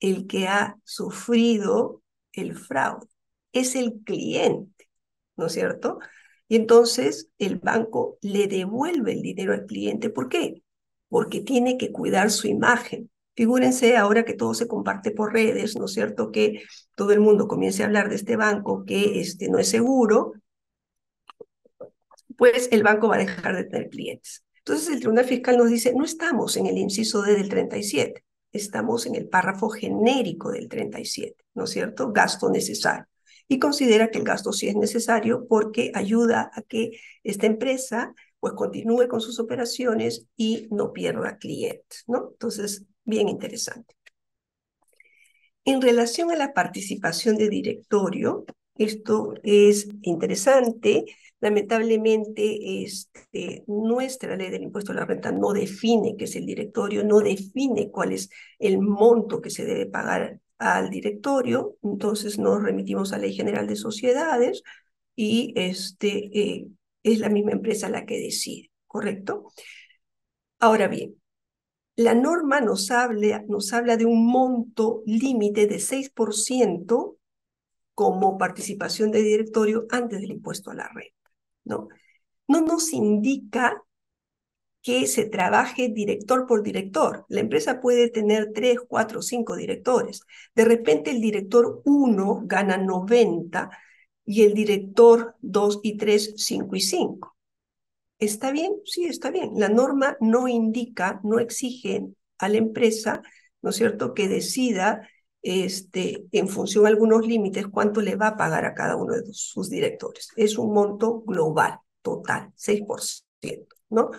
el 0.00 0.26
que 0.26 0.48
ha 0.48 0.78
sufrido 0.84 2.02
el 2.32 2.54
fraude, 2.54 3.06
es 3.52 3.74
el 3.74 4.00
cliente, 4.04 4.88
¿no 5.36 5.46
es 5.46 5.52
cierto? 5.52 5.98
Y 6.48 6.56
entonces 6.56 7.30
el 7.38 7.58
banco 7.58 8.18
le 8.20 8.46
devuelve 8.46 9.12
el 9.12 9.22
dinero 9.22 9.52
al 9.52 9.66
cliente. 9.66 10.10
¿Por 10.10 10.28
qué? 10.28 10.62
Porque 11.08 11.40
tiene 11.40 11.78
que 11.78 11.90
cuidar 11.90 12.30
su 12.30 12.46
imagen. 12.46 13.10
Figúrense 13.36 13.96
ahora 13.96 14.24
que 14.24 14.34
todo 14.34 14.54
se 14.54 14.66
comparte 14.66 15.10
por 15.12 15.32
redes, 15.32 15.76
¿no 15.76 15.84
es 15.84 15.92
cierto? 15.92 16.32
Que 16.32 16.62
todo 16.96 17.12
el 17.12 17.20
mundo 17.20 17.46
comience 17.48 17.82
a 17.82 17.86
hablar 17.86 18.08
de 18.08 18.16
este 18.16 18.36
banco 18.36 18.84
que 18.84 19.20
este, 19.20 19.48
no 19.50 19.58
es 19.58 19.68
seguro, 19.68 20.32
pues 22.36 22.68
el 22.72 22.82
banco 22.82 23.08
va 23.08 23.16
a 23.16 23.18
dejar 23.18 23.56
de 23.56 23.64
tener 23.64 23.88
clientes. 23.90 24.44
Entonces 24.58 24.88
el 24.88 25.00
Tribunal 25.00 25.24
Fiscal 25.24 25.56
nos 25.56 25.70
dice, 25.70 25.92
no 25.94 26.04
estamos 26.04 26.56
en 26.56 26.66
el 26.66 26.78
inciso 26.78 27.22
D 27.22 27.34
del 27.34 27.48
37, 27.48 28.24
estamos 28.52 29.06
en 29.06 29.14
el 29.14 29.28
párrafo 29.28 29.68
genérico 29.68 30.50
del 30.50 30.68
37, 30.68 31.36
¿no 31.54 31.64
es 31.64 31.70
cierto? 31.70 32.12
Gasto 32.12 32.50
necesario. 32.50 33.06
y 33.48 33.58
considera 33.60 34.10
que 34.10 34.18
el 34.18 34.24
gasto 34.24 34.52
sí 34.52 34.68
es 34.68 34.74
necesario 34.76 35.46
porque 35.48 35.92
ayuda 35.94 36.50
a 36.54 36.62
que 36.62 36.92
esta 37.22 37.46
empresa 37.46 38.14
pues 38.40 38.54
continúe 38.54 39.08
con 39.08 39.20
sus 39.20 39.38
operaciones 39.38 40.26
y 40.36 40.68
no 40.70 40.92
pierda 40.92 41.38
clientes, 41.38 42.04
¿no? 42.08 42.30
Entonces, 42.32 42.84
bien 43.06 43.28
interesante. 43.28 43.94
En 45.64 45.80
relación 45.80 46.30
a 46.30 46.36
la 46.36 46.52
participación 46.52 47.36
de 47.36 47.48
directorio, 47.48 48.44
esto 48.76 49.34
es 49.42 49.88
interesante. 50.02 51.06
Lamentablemente, 51.40 52.82
este, 52.84 53.64
nuestra 53.66 54.36
ley 54.36 54.50
del 54.50 54.62
impuesto 54.62 54.92
a 54.92 54.94
la 54.94 55.04
renta 55.04 55.32
no 55.32 55.52
define 55.52 56.16
qué 56.16 56.24
es 56.24 56.36
el 56.36 56.46
directorio, 56.46 57.04
no 57.04 57.20
define 57.20 57.90
cuál 57.90 58.12
es 58.12 58.30
el 58.58 58.78
monto 58.78 59.40
que 59.40 59.50
se 59.50 59.64
debe 59.64 59.86
pagar 59.86 60.40
al 60.58 60.90
directorio. 60.90 61.76
Entonces 61.82 62.38
nos 62.38 62.62
remitimos 62.62 63.12
a 63.12 63.16
la 63.16 63.22
Ley 63.22 63.34
General 63.34 63.66
de 63.66 63.76
Sociedades 63.76 64.62
y 65.16 65.52
este, 65.56 66.30
eh, 66.38 66.68
es 67.02 67.18
la 67.18 67.28
misma 67.28 67.52
empresa 67.52 67.88
la 67.88 68.06
que 68.06 68.18
decide, 68.20 68.70
¿correcto? 68.86 69.52
Ahora 70.58 70.88
bien, 70.88 71.16
la 71.96 72.14
norma 72.14 72.60
nos 72.60 72.90
habla, 72.90 73.44
nos 73.48 73.72
habla 73.72 73.96
de 73.96 74.04
un 74.04 74.26
monto 74.26 75.02
límite 75.06 75.66
de 75.66 75.78
6% 75.78 77.16
como 77.94 78.36
participación 78.38 79.10
de 79.10 79.22
directorio 79.22 79.86
antes 79.90 80.20
del 80.20 80.32
impuesto 80.32 80.70
a 80.70 80.74
la 80.74 80.88
renta, 80.88 81.32
¿no? 81.64 81.88
No 82.46 82.60
nos 82.60 82.92
indica 82.92 83.82
que 84.82 85.06
se 85.08 85.24
trabaje 85.24 85.88
director 85.88 86.46
por 86.46 86.62
director. 86.62 87.24
La 87.28 87.40
empresa 87.40 87.80
puede 87.80 88.08
tener 88.08 88.52
tres, 88.54 88.78
cuatro, 88.86 89.20
cinco 89.20 89.56
directores. 89.56 90.20
De 90.54 90.64
repente 90.64 91.10
el 91.10 91.20
director 91.20 91.82
1 91.84 92.42
gana 92.44 92.76
90 92.76 93.70
y 94.24 94.42
el 94.42 94.54
director 94.54 95.34
2 95.40 95.80
y 95.82 95.96
3, 95.96 96.34
5 96.36 96.76
y 96.76 96.80
5. 96.80 97.35
¿Está 98.18 98.50
bien? 98.50 98.72
Sí, 98.84 99.04
está 99.06 99.30
bien. 99.30 99.52
La 99.56 99.68
norma 99.68 100.16
no 100.20 100.48
indica, 100.48 101.20
no 101.22 101.38
exige 101.38 102.06
a 102.38 102.48
la 102.48 102.56
empresa, 102.56 103.22
¿no 103.62 103.70
es 103.70 103.76
cierto?, 103.76 104.14
que 104.14 104.28
decida 104.28 105.08
este, 105.42 106.24
en 106.32 106.48
función 106.48 106.84
de 106.84 106.90
algunos 106.90 107.26
límites 107.26 107.66
cuánto 107.68 108.00
le 108.00 108.16
va 108.16 108.28
a 108.28 108.36
pagar 108.36 108.64
a 108.64 108.74
cada 108.74 108.96
uno 108.96 109.14
de 109.14 109.22
sus 109.32 109.68
directores. 109.70 110.28
Es 110.36 110.58
un 110.58 110.72
monto 110.72 111.22
global, 111.26 111.78
total, 112.02 112.52
6%, 112.56 113.76
¿no? 113.90 114.10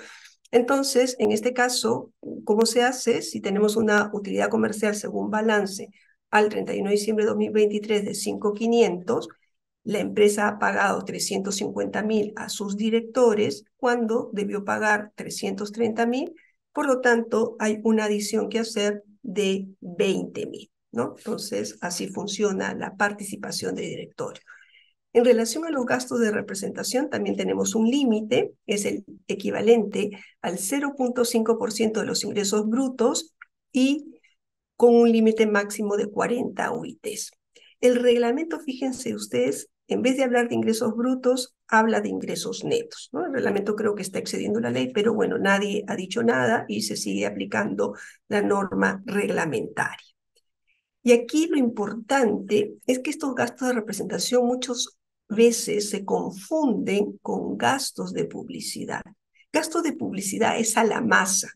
Entonces, 0.52 1.16
en 1.20 1.32
este 1.32 1.54
caso, 1.54 2.14
¿cómo 2.46 2.66
se 2.66 2.84
hace? 2.84 3.22
Si 3.22 3.42
tenemos 3.42 3.76
una 3.76 4.10
utilidad 4.14 4.50
comercial 4.50 4.96
según 4.96 5.30
balance 5.30 5.90
al 6.30 6.50
31 6.50 6.90
de 6.90 6.96
diciembre 6.96 7.26
de 7.26 7.30
2023 7.32 8.06
de 8.06 8.14
5,500, 8.14 9.28
la 9.88 10.00
empresa 10.00 10.50
ha 10.50 10.60
pagado 10.60 11.06
350 11.06 12.04
mil 12.04 12.34
a 12.36 12.50
sus 12.50 12.76
directores 12.76 13.64
cuando 13.78 14.30
debió 14.34 14.66
pagar 14.66 15.14
330 15.16 16.06
mil, 16.06 16.36
por 16.74 16.88
lo 16.88 17.00
tanto 17.00 17.56
hay 17.58 17.80
una 17.84 18.04
adición 18.04 18.50
que 18.50 18.60
hacer 18.60 19.06
de 19.22 19.70
20 19.80 20.46
mil, 20.48 20.70
¿no? 20.92 21.16
Entonces 21.18 21.78
así 21.80 22.10
funciona 22.10 22.76
la 22.76 22.98
participación 22.98 23.76
de 23.76 23.84
directorio. 23.84 24.44
En 25.14 25.24
relación 25.24 25.64
a 25.64 25.70
los 25.70 25.86
gastos 25.86 26.20
de 26.20 26.32
representación, 26.32 27.10
también 27.10 27.38
tenemos 27.38 27.74
un 27.74 27.90
límite, 27.90 28.52
es 28.66 28.84
el 28.84 29.06
equivalente 29.30 30.12
al 30.42 30.58
0.5% 30.58 32.02
de 32.02 32.06
los 32.06 32.26
ingresos 32.26 32.68
brutos 32.68 33.34
y 33.72 34.20
con 34.76 34.94
un 34.94 35.10
límite 35.10 35.48
máximo 35.48 35.96
de 35.96 36.08
40 36.08 36.74
UITs. 36.74 37.32
El 37.80 37.96
reglamento, 37.96 38.60
fíjense 38.60 39.16
ustedes, 39.16 39.70
en 39.88 40.02
vez 40.02 40.18
de 40.18 40.24
hablar 40.24 40.50
de 40.50 40.56
ingresos 40.56 40.96
brutos, 40.96 41.56
habla 41.68 42.02
de 42.02 42.10
ingresos 42.10 42.64
netos. 42.64 43.10
El 43.14 43.34
reglamento 43.34 43.76
creo 43.76 43.96
que 43.96 44.02
está 44.02 44.20
excediendo 44.20 44.60
la 44.60 44.70
ley, 44.70 44.92
pero 44.94 45.14
bueno, 45.14 45.38
nadie 45.38 45.84
ha 45.88 45.96
dicho 45.96 46.24
nada 46.24 46.66
y 46.68 46.82
se 46.82 46.98
sigue 46.98 47.26
aplicando 47.26 47.94
la 48.28 48.42
norma 48.42 49.02
reglamentaria. 49.06 50.06
Y 51.04 51.14
aquí 51.14 51.48
lo 51.48 51.58
importante 51.58 52.76
es 52.86 53.00
que 53.00 53.12
estos 53.12 53.34
gastos 53.34 53.70
de 53.70 53.76
representación 53.76 54.46
muchas 54.46 54.98
veces 55.30 55.90
se 55.90 56.04
confunden 56.04 57.18
con 57.22 57.58
gastos 57.58 58.14
de 58.14 58.26
publicidad. 58.26 59.02
Gasto 59.54 59.82
de 59.82 59.94
publicidad 59.94 60.60
es 60.60 60.76
a 60.76 60.84
la 60.84 61.02
masa. 61.02 61.50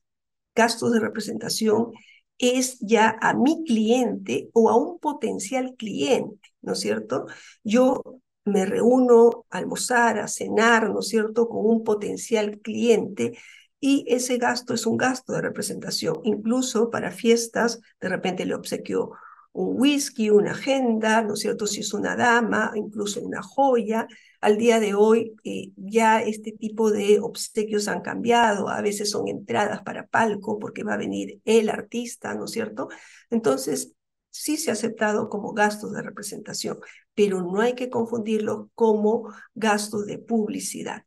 Gastos 0.55 0.93
de 0.93 0.99
representación 0.99 1.91
es 2.37 2.79
ya 2.79 3.17
a 3.21 3.33
mi 3.33 3.63
cliente 3.65 4.49
o 4.53 4.69
a 4.69 4.75
un 4.75 4.99
potencial 4.99 5.75
cliente, 5.77 6.50
¿no 6.61 6.73
es 6.73 6.79
cierto? 6.79 7.25
Yo 7.63 8.01
me 8.45 8.65
reúno 8.65 9.45
a 9.49 9.57
almorzar, 9.59 10.19
a 10.19 10.27
cenar, 10.27 10.89
¿no 10.89 10.99
es 10.99 11.07
cierto?, 11.07 11.47
con 11.47 11.65
un 11.65 11.83
potencial 11.83 12.59
cliente 12.59 13.37
y 13.79 14.05
ese 14.07 14.37
gasto 14.37 14.73
es 14.73 14.85
un 14.85 14.97
gasto 14.97 15.33
de 15.33 15.41
representación. 15.41 16.17
Incluso 16.23 16.89
para 16.89 17.11
fiestas, 17.11 17.81
de 17.99 18.09
repente 18.09 18.45
le 18.45 18.55
obsequio 18.55 19.11
un 19.53 19.75
whisky, 19.79 20.29
una 20.29 20.51
agenda, 20.51 21.21
¿no 21.23 21.33
es 21.33 21.41
cierto?, 21.41 21.67
si 21.67 21.81
es 21.81 21.93
una 21.93 22.15
dama, 22.15 22.71
incluso 22.75 23.21
una 23.21 23.41
joya. 23.41 24.07
Al 24.39 24.57
día 24.57 24.79
de 24.79 24.93
hoy 24.93 25.33
eh, 25.43 25.71
ya 25.75 26.21
este 26.21 26.51
tipo 26.51 26.91
de 26.91 27.19
obsequios 27.19 27.87
han 27.87 28.01
cambiado, 28.01 28.69
a 28.69 28.81
veces 28.81 29.11
son 29.11 29.27
entradas 29.27 29.81
para 29.83 30.07
palco 30.07 30.57
porque 30.57 30.83
va 30.83 30.93
a 30.93 30.97
venir 30.97 31.41
el 31.45 31.69
artista, 31.69 32.33
¿no 32.33 32.45
es 32.45 32.51
cierto? 32.51 32.87
Entonces, 33.29 33.93
sí 34.31 34.57
se 34.57 34.71
ha 34.71 34.73
aceptado 34.73 35.29
como 35.29 35.53
gastos 35.53 35.93
de 35.93 36.01
representación, 36.01 36.79
pero 37.13 37.41
no 37.43 37.61
hay 37.61 37.75
que 37.75 37.89
confundirlo 37.89 38.71
como 38.73 39.31
gastos 39.53 40.07
de 40.07 40.17
publicidad. 40.17 41.03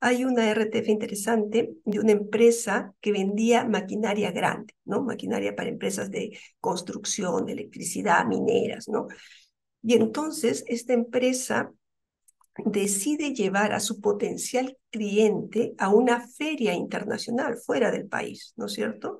Hay 0.00 0.24
una 0.24 0.48
RTF 0.48 0.88
interesante 0.88 1.74
de 1.84 1.98
una 1.98 2.12
empresa 2.12 2.94
que 3.00 3.10
vendía 3.10 3.64
maquinaria 3.64 4.30
grande, 4.30 4.74
¿no? 4.84 5.02
Maquinaria 5.02 5.56
para 5.56 5.68
empresas 5.68 6.08
de 6.10 6.38
construcción, 6.60 7.44
de 7.44 7.52
electricidad, 7.52 8.24
mineras, 8.24 8.88
¿no? 8.88 9.08
Y 9.82 9.94
entonces 9.94 10.64
esta 10.68 10.92
empresa 10.92 11.72
decide 12.64 13.34
llevar 13.34 13.72
a 13.72 13.80
su 13.80 14.00
potencial 14.00 14.76
cliente 14.90 15.74
a 15.78 15.88
una 15.88 16.26
feria 16.28 16.74
internacional 16.74 17.56
fuera 17.56 17.90
del 17.90 18.08
país, 18.08 18.52
¿no 18.56 18.66
es 18.66 18.72
cierto? 18.72 19.18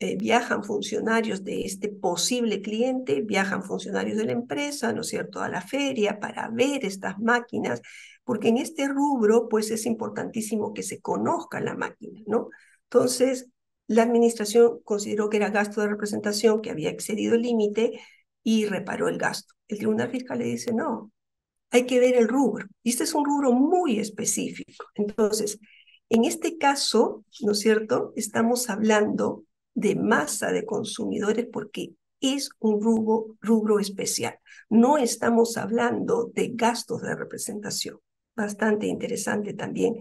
Eh, 0.00 0.16
viajan 0.16 0.64
funcionarios 0.64 1.44
de 1.44 1.64
este 1.64 1.88
posible 1.88 2.62
cliente, 2.62 3.20
viajan 3.20 3.62
funcionarios 3.62 4.16
de 4.16 4.24
la 4.24 4.32
empresa, 4.32 4.92
¿no 4.92 5.02
es 5.02 5.08
cierto?, 5.08 5.40
a 5.40 5.48
la 5.48 5.60
feria 5.60 6.18
para 6.18 6.48
ver 6.48 6.84
estas 6.84 7.18
máquinas, 7.18 7.82
porque 8.24 8.48
en 8.48 8.58
este 8.58 8.88
rubro, 8.88 9.48
pues 9.48 9.70
es 9.70 9.86
importantísimo 9.86 10.72
que 10.72 10.82
se 10.82 11.00
conozca 11.00 11.60
la 11.60 11.74
máquina, 11.74 12.20
¿no? 12.26 12.48
Entonces, 12.84 13.48
la 13.86 14.02
administración 14.02 14.80
consideró 14.82 15.28
que 15.28 15.36
era 15.36 15.50
gasto 15.50 15.80
de 15.80 15.88
representación, 15.88 16.62
que 16.62 16.70
había 16.70 16.90
excedido 16.90 17.34
el 17.34 17.42
límite 17.42 18.00
y 18.42 18.66
reparó 18.66 19.08
el 19.08 19.18
gasto. 19.18 19.54
El 19.68 19.78
tribunal 19.78 20.10
fiscal 20.10 20.38
le 20.38 20.44
dice, 20.44 20.72
no, 20.72 21.12
hay 21.70 21.86
que 21.86 22.00
ver 22.00 22.14
el 22.14 22.28
rubro. 22.28 22.66
Y 22.82 22.90
este 22.90 23.04
es 23.04 23.14
un 23.14 23.24
rubro 23.24 23.52
muy 23.52 23.98
específico. 23.98 24.86
Entonces, 24.94 25.58
en 26.14 26.24
este 26.24 26.56
caso, 26.58 27.24
¿no 27.40 27.52
es 27.52 27.58
cierto? 27.58 28.12
Estamos 28.14 28.70
hablando 28.70 29.44
de 29.74 29.96
masa 29.96 30.52
de 30.52 30.64
consumidores 30.64 31.48
porque 31.52 31.94
es 32.20 32.50
un 32.60 32.80
rubro, 32.80 33.80
especial. 33.80 34.38
No 34.70 34.96
estamos 34.96 35.56
hablando 35.56 36.30
de 36.32 36.52
gastos 36.54 37.02
de 37.02 37.16
representación. 37.16 37.98
Bastante 38.36 38.86
interesante 38.86 39.54
también 39.54 39.96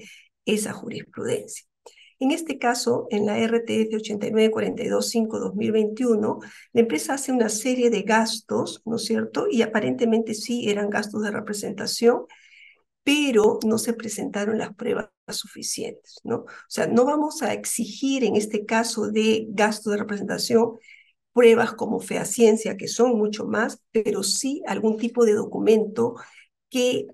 esa 0.45 0.71
jurisprudencia. 0.71 1.65
En 2.19 2.29
este 2.29 2.59
caso, 2.59 3.07
en 3.09 3.25
la 3.25 3.39
RTF 3.39 3.95
89425-2021, 3.95 6.45
la 6.73 6.81
empresa 6.81 7.15
hace 7.15 7.31
una 7.31 7.49
serie 7.49 7.89
de 7.89 8.03
gastos, 8.03 8.83
¿no 8.85 8.97
es 8.97 9.05
cierto? 9.05 9.47
Y 9.49 9.63
aparentemente 9.63 10.35
sí 10.35 10.69
eran 10.69 10.91
gastos 10.91 11.23
de 11.23 11.31
representación, 11.31 12.27
pero 13.03 13.59
no 13.65 13.77
se 13.77 13.93
presentaron 13.93 14.57
las 14.57 14.73
pruebas 14.75 15.09
suficientes, 15.29 16.15
¿no? 16.23 16.37
O 16.37 16.47
sea, 16.67 16.87
no 16.87 17.05
vamos 17.05 17.41
a 17.41 17.53
exigir 17.53 18.23
en 18.23 18.35
este 18.35 18.65
caso 18.65 19.09
de 19.11 19.47
gasto 19.49 19.89
de 19.91 19.97
representación 19.97 20.77
pruebas 21.33 21.73
como 21.73 21.99
fehaciencia, 21.99 22.77
que 22.77 22.87
son 22.87 23.17
mucho 23.17 23.45
más, 23.45 23.81
pero 23.91 24.23
sí 24.23 24.61
algún 24.67 24.97
tipo 24.97 25.25
de 25.25 25.33
documento 25.33 26.15
que 26.69 27.07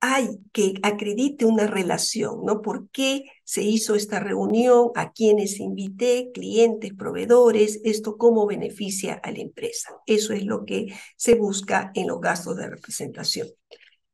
hay 0.00 0.38
que 0.52 0.74
acredite 0.82 1.44
una 1.44 1.66
relación, 1.66 2.44
¿no? 2.44 2.62
¿Por 2.62 2.88
qué 2.90 3.24
se 3.44 3.62
hizo 3.62 3.96
esta 3.96 4.20
reunión? 4.20 4.90
¿A 4.94 5.12
quiénes 5.12 5.58
invité? 5.58 6.30
¿Clientes, 6.32 6.92
proveedores? 6.94 7.80
¿Esto 7.84 8.16
cómo 8.16 8.46
beneficia 8.46 9.14
a 9.14 9.32
la 9.32 9.40
empresa? 9.40 9.90
Eso 10.06 10.32
es 10.34 10.44
lo 10.44 10.64
que 10.64 10.86
se 11.16 11.34
busca 11.34 11.90
en 11.94 12.06
los 12.08 12.20
gastos 12.20 12.56
de 12.56 12.68
representación. 12.70 13.48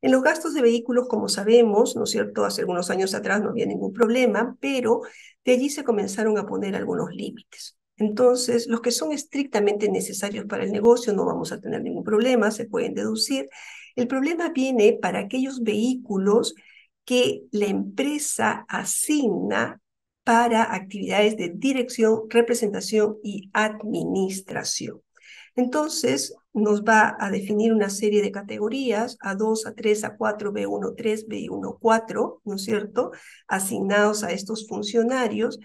En 0.05 0.11
los 0.11 0.21
gastos 0.21 0.53
de 0.53 0.61
vehículos, 0.61 1.07
como 1.07 1.27
sabemos, 1.29 1.95
¿no 1.95 2.03
es 2.03 2.11
cierto? 2.11 2.45
Hace 2.45 2.61
algunos 2.61 2.91
años 2.91 3.15
atrás 3.15 3.41
no 3.41 3.49
había 3.49 3.65
ningún 3.65 3.91
problema, 3.91 4.55
pero 4.59 5.01
de 5.43 5.53
allí 5.53 5.71
se 5.71 5.83
comenzaron 5.83 6.37
a 6.37 6.45
poner 6.45 6.75
algunos 6.75 7.09
límites. 7.09 7.75
Entonces, 7.97 8.67
los 8.67 8.81
que 8.81 8.91
son 8.91 9.13
estrictamente 9.13 9.89
necesarios 9.89 10.45
para 10.45 10.63
el 10.63 10.71
negocio 10.71 11.11
no 11.11 11.25
vamos 11.25 11.51
a 11.51 11.59
tener 11.59 11.81
ningún 11.81 12.03
problema, 12.03 12.51
se 12.51 12.65
pueden 12.65 12.93
deducir. 12.93 13.49
El 13.95 14.07
problema 14.07 14.49
viene 14.49 14.93
para 14.93 15.17
aquellos 15.17 15.63
vehículos 15.63 16.53
que 17.03 17.45
la 17.49 17.65
empresa 17.65 18.63
asigna 18.69 19.81
para 20.23 20.75
actividades 20.75 21.35
de 21.35 21.51
dirección, 21.55 22.29
representación 22.29 23.17
y 23.23 23.49
administración. 23.53 25.01
Entonces, 25.55 26.35
nos 26.53 26.83
va 26.83 27.15
a 27.19 27.29
definir 27.31 27.73
una 27.73 27.89
serie 27.89 28.21
de 28.21 28.31
categorías, 28.31 29.17
A2, 29.19 29.65
A3, 29.65 30.03
A4, 30.03 30.51
B1, 30.51 30.93
3, 30.95 31.27
B1, 31.27 31.77
4, 31.79 32.41
¿no 32.43 32.55
es 32.55 32.63
cierto?, 32.63 33.11
asignados 33.47 34.23
a 34.23 34.31
estos 34.31 34.67
funcionarios. 34.67 35.59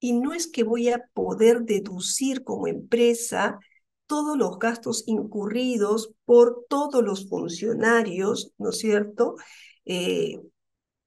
Y 0.00 0.14
no 0.14 0.32
es 0.32 0.48
que 0.48 0.64
voy 0.64 0.88
a 0.88 1.04
poder 1.14 1.62
deducir 1.62 2.42
como 2.42 2.66
empresa 2.66 3.58
todos 4.06 4.36
los 4.36 4.58
gastos 4.58 5.04
incurridos 5.06 6.12
por 6.24 6.66
todos 6.68 7.04
los 7.04 7.28
funcionarios, 7.28 8.52
¿no 8.58 8.70
es 8.70 8.78
cierto?, 8.78 9.36
eh, 9.84 10.40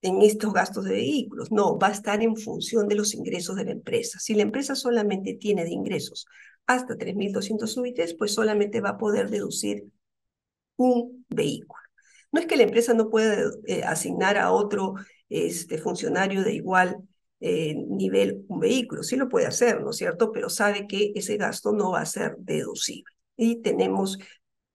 en 0.02 0.22
estos 0.22 0.54
gastos 0.54 0.86
de 0.86 0.92
vehículos. 0.92 1.52
No, 1.52 1.78
va 1.80 1.88
a 1.88 1.92
estar 1.92 2.22
en 2.22 2.36
función 2.38 2.88
de 2.88 2.96
los 2.96 3.14
ingresos 3.14 3.56
de 3.56 3.66
la 3.66 3.72
empresa. 3.72 4.20
Si 4.20 4.36
la 4.36 4.44
empresa 4.44 4.76
solamente 4.76 5.34
tiene 5.36 5.64
de 5.64 5.72
ingresos 5.72 6.26
hasta 6.68 6.98
3.200 6.98 7.76
UITs, 7.78 8.14
pues 8.16 8.34
solamente 8.34 8.82
va 8.82 8.92
a 8.92 8.98
poder 8.98 9.30
deducir 9.30 9.86
un 10.78 11.26
vehículo. 11.30 11.82
No 12.32 12.40
es 12.40 12.48
que 12.48 12.58
la 12.58 12.64
empresa 12.64 12.94
no 12.94 13.10
pueda 13.10 13.52
eh, 13.68 13.84
asignar 13.84 14.38
a 14.38 14.52
otro 14.52 14.96
este, 15.30 15.78
funcionario 15.78 16.44
de 16.44 16.54
igual 16.54 16.98
eh, 17.40 17.76
nivel 17.76 18.46
un 18.48 18.60
vehículo, 18.60 19.04
sí 19.04 19.18
lo 19.18 19.28
puede 19.28 19.48
hacer, 19.48 19.82
¿no 19.82 19.90
es 19.90 19.98
cierto? 19.98 20.32
Pero 20.32 20.50
sabe 20.50 20.88
que 20.88 21.12
ese 21.16 21.38
gasto 21.38 21.74
no 21.74 21.92
va 21.92 22.02
a 22.02 22.06
ser 22.06 22.36
deducible. 22.38 23.12
Y 23.36 23.62
tenemos 23.62 24.18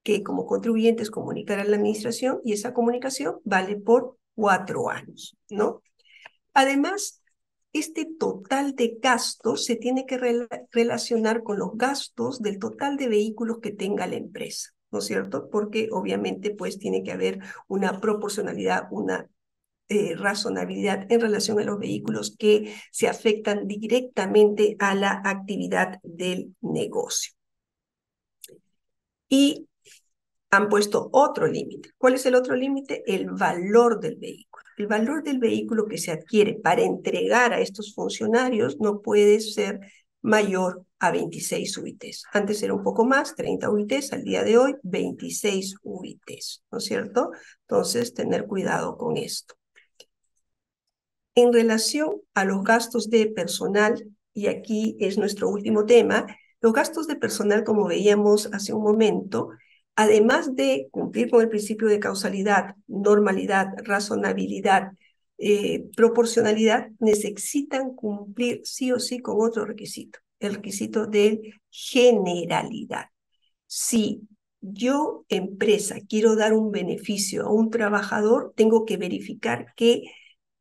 que 0.03 0.23
como 0.23 0.45
contribuyentes 0.45 1.11
comunicar 1.11 1.59
a 1.59 1.63
la 1.63 1.75
administración 1.77 2.39
y 2.43 2.53
esa 2.53 2.73
comunicación 2.73 3.39
vale 3.43 3.75
por 3.75 4.17
cuatro 4.35 4.89
años, 4.89 5.35
¿no? 5.49 5.81
Además, 6.53 7.18
este 7.73 8.05
total 8.05 8.75
de 8.75 8.97
gastos 9.01 9.65
se 9.65 9.75
tiene 9.75 10.05
que 10.05 10.17
relacionar 10.71 11.43
con 11.43 11.59
los 11.59 11.71
gastos 11.75 12.41
del 12.41 12.59
total 12.59 12.97
de 12.97 13.07
vehículos 13.07 13.59
que 13.61 13.71
tenga 13.71 14.07
la 14.07 14.15
empresa, 14.15 14.69
¿no 14.91 14.99
es 14.99 15.05
cierto? 15.05 15.49
Porque 15.49 15.89
obviamente 15.91 16.51
pues 16.51 16.79
tiene 16.79 17.03
que 17.03 17.11
haber 17.11 17.39
una 17.67 17.99
proporcionalidad, 18.01 18.87
una 18.91 19.29
eh, 19.87 20.15
razonabilidad 20.15 21.11
en 21.11 21.21
relación 21.21 21.59
a 21.59 21.63
los 21.63 21.79
vehículos 21.79 22.35
que 22.37 22.75
se 22.91 23.07
afectan 23.07 23.67
directamente 23.67 24.75
a 24.79 24.95
la 24.95 25.21
actividad 25.23 25.99
del 26.03 26.55
negocio. 26.61 27.33
Y 29.27 29.67
han 30.51 30.69
puesto 30.69 31.09
otro 31.11 31.47
límite. 31.47 31.91
¿Cuál 31.97 32.15
es 32.15 32.25
el 32.25 32.35
otro 32.35 32.55
límite? 32.55 33.03
El 33.05 33.29
valor 33.31 33.99
del 33.99 34.17
vehículo. 34.17 34.48
El 34.79 34.87
valor 34.87 35.23
del 35.23 35.39
vehículo 35.39 35.87
que 35.87 35.97
se 35.97 36.09
adquiere 36.09 36.53
para 36.53 36.83
entregar 36.83 37.51
a 37.51 37.59
estos 37.59 37.93
funcionarios 37.93 38.79
no 38.79 39.01
puede 39.01 39.41
ser 39.41 39.81
mayor 40.21 40.85
a 40.99 41.11
26 41.11 41.77
UITs. 41.79 42.23
Antes 42.31 42.63
era 42.63 42.73
un 42.73 42.81
poco 42.81 43.03
más, 43.03 43.35
30 43.35 43.69
UITs, 43.69 44.13
al 44.13 44.23
día 44.23 44.41
de 44.45 44.57
hoy 44.57 44.75
26 44.83 45.75
UITs, 45.83 46.63
¿no 46.71 46.77
es 46.77 46.85
cierto? 46.85 47.31
Entonces, 47.67 48.13
tener 48.13 48.47
cuidado 48.47 48.95
con 48.97 49.17
esto. 49.17 49.55
En 51.35 51.51
relación 51.51 52.21
a 52.33 52.45
los 52.45 52.63
gastos 52.63 53.09
de 53.09 53.27
personal, 53.27 54.01
y 54.33 54.47
aquí 54.47 54.95
es 55.01 55.17
nuestro 55.17 55.49
último 55.49 55.85
tema, 55.85 56.25
los 56.61 56.71
gastos 56.71 57.05
de 57.05 57.17
personal, 57.17 57.65
como 57.65 57.85
veíamos 57.85 58.47
hace 58.53 58.71
un 58.71 58.83
momento, 58.83 59.49
además 59.99 60.55
de 60.55 60.87
cumplir 60.91 61.29
con 61.29 61.41
el 61.41 61.49
principio 61.49 61.89
de 61.89 61.99
causalidad, 61.99 62.73
normalidad, 62.87 63.67
razonabilidad, 63.83 64.93
eh, 65.37 65.87
proporcionalidad, 65.93 66.87
necesitan 66.99 67.93
cumplir 67.95 68.61
sí 68.63 68.93
o 68.93 68.99
sí 69.01 69.19
con 69.19 69.35
otro 69.39 69.65
requisito, 69.65 70.19
el 70.39 70.55
requisito 70.55 71.05
de 71.05 71.51
generalidad. 71.69 73.07
Si 73.67 74.21
yo, 74.61 75.25
empresa, 75.27 75.97
quiero 76.07 76.37
dar 76.37 76.53
un 76.53 76.71
beneficio 76.71 77.45
a 77.45 77.51
un 77.51 77.69
trabajador, 77.69 78.53
tengo 78.55 78.85
que 78.85 78.95
verificar 78.95 79.73
que 79.75 80.03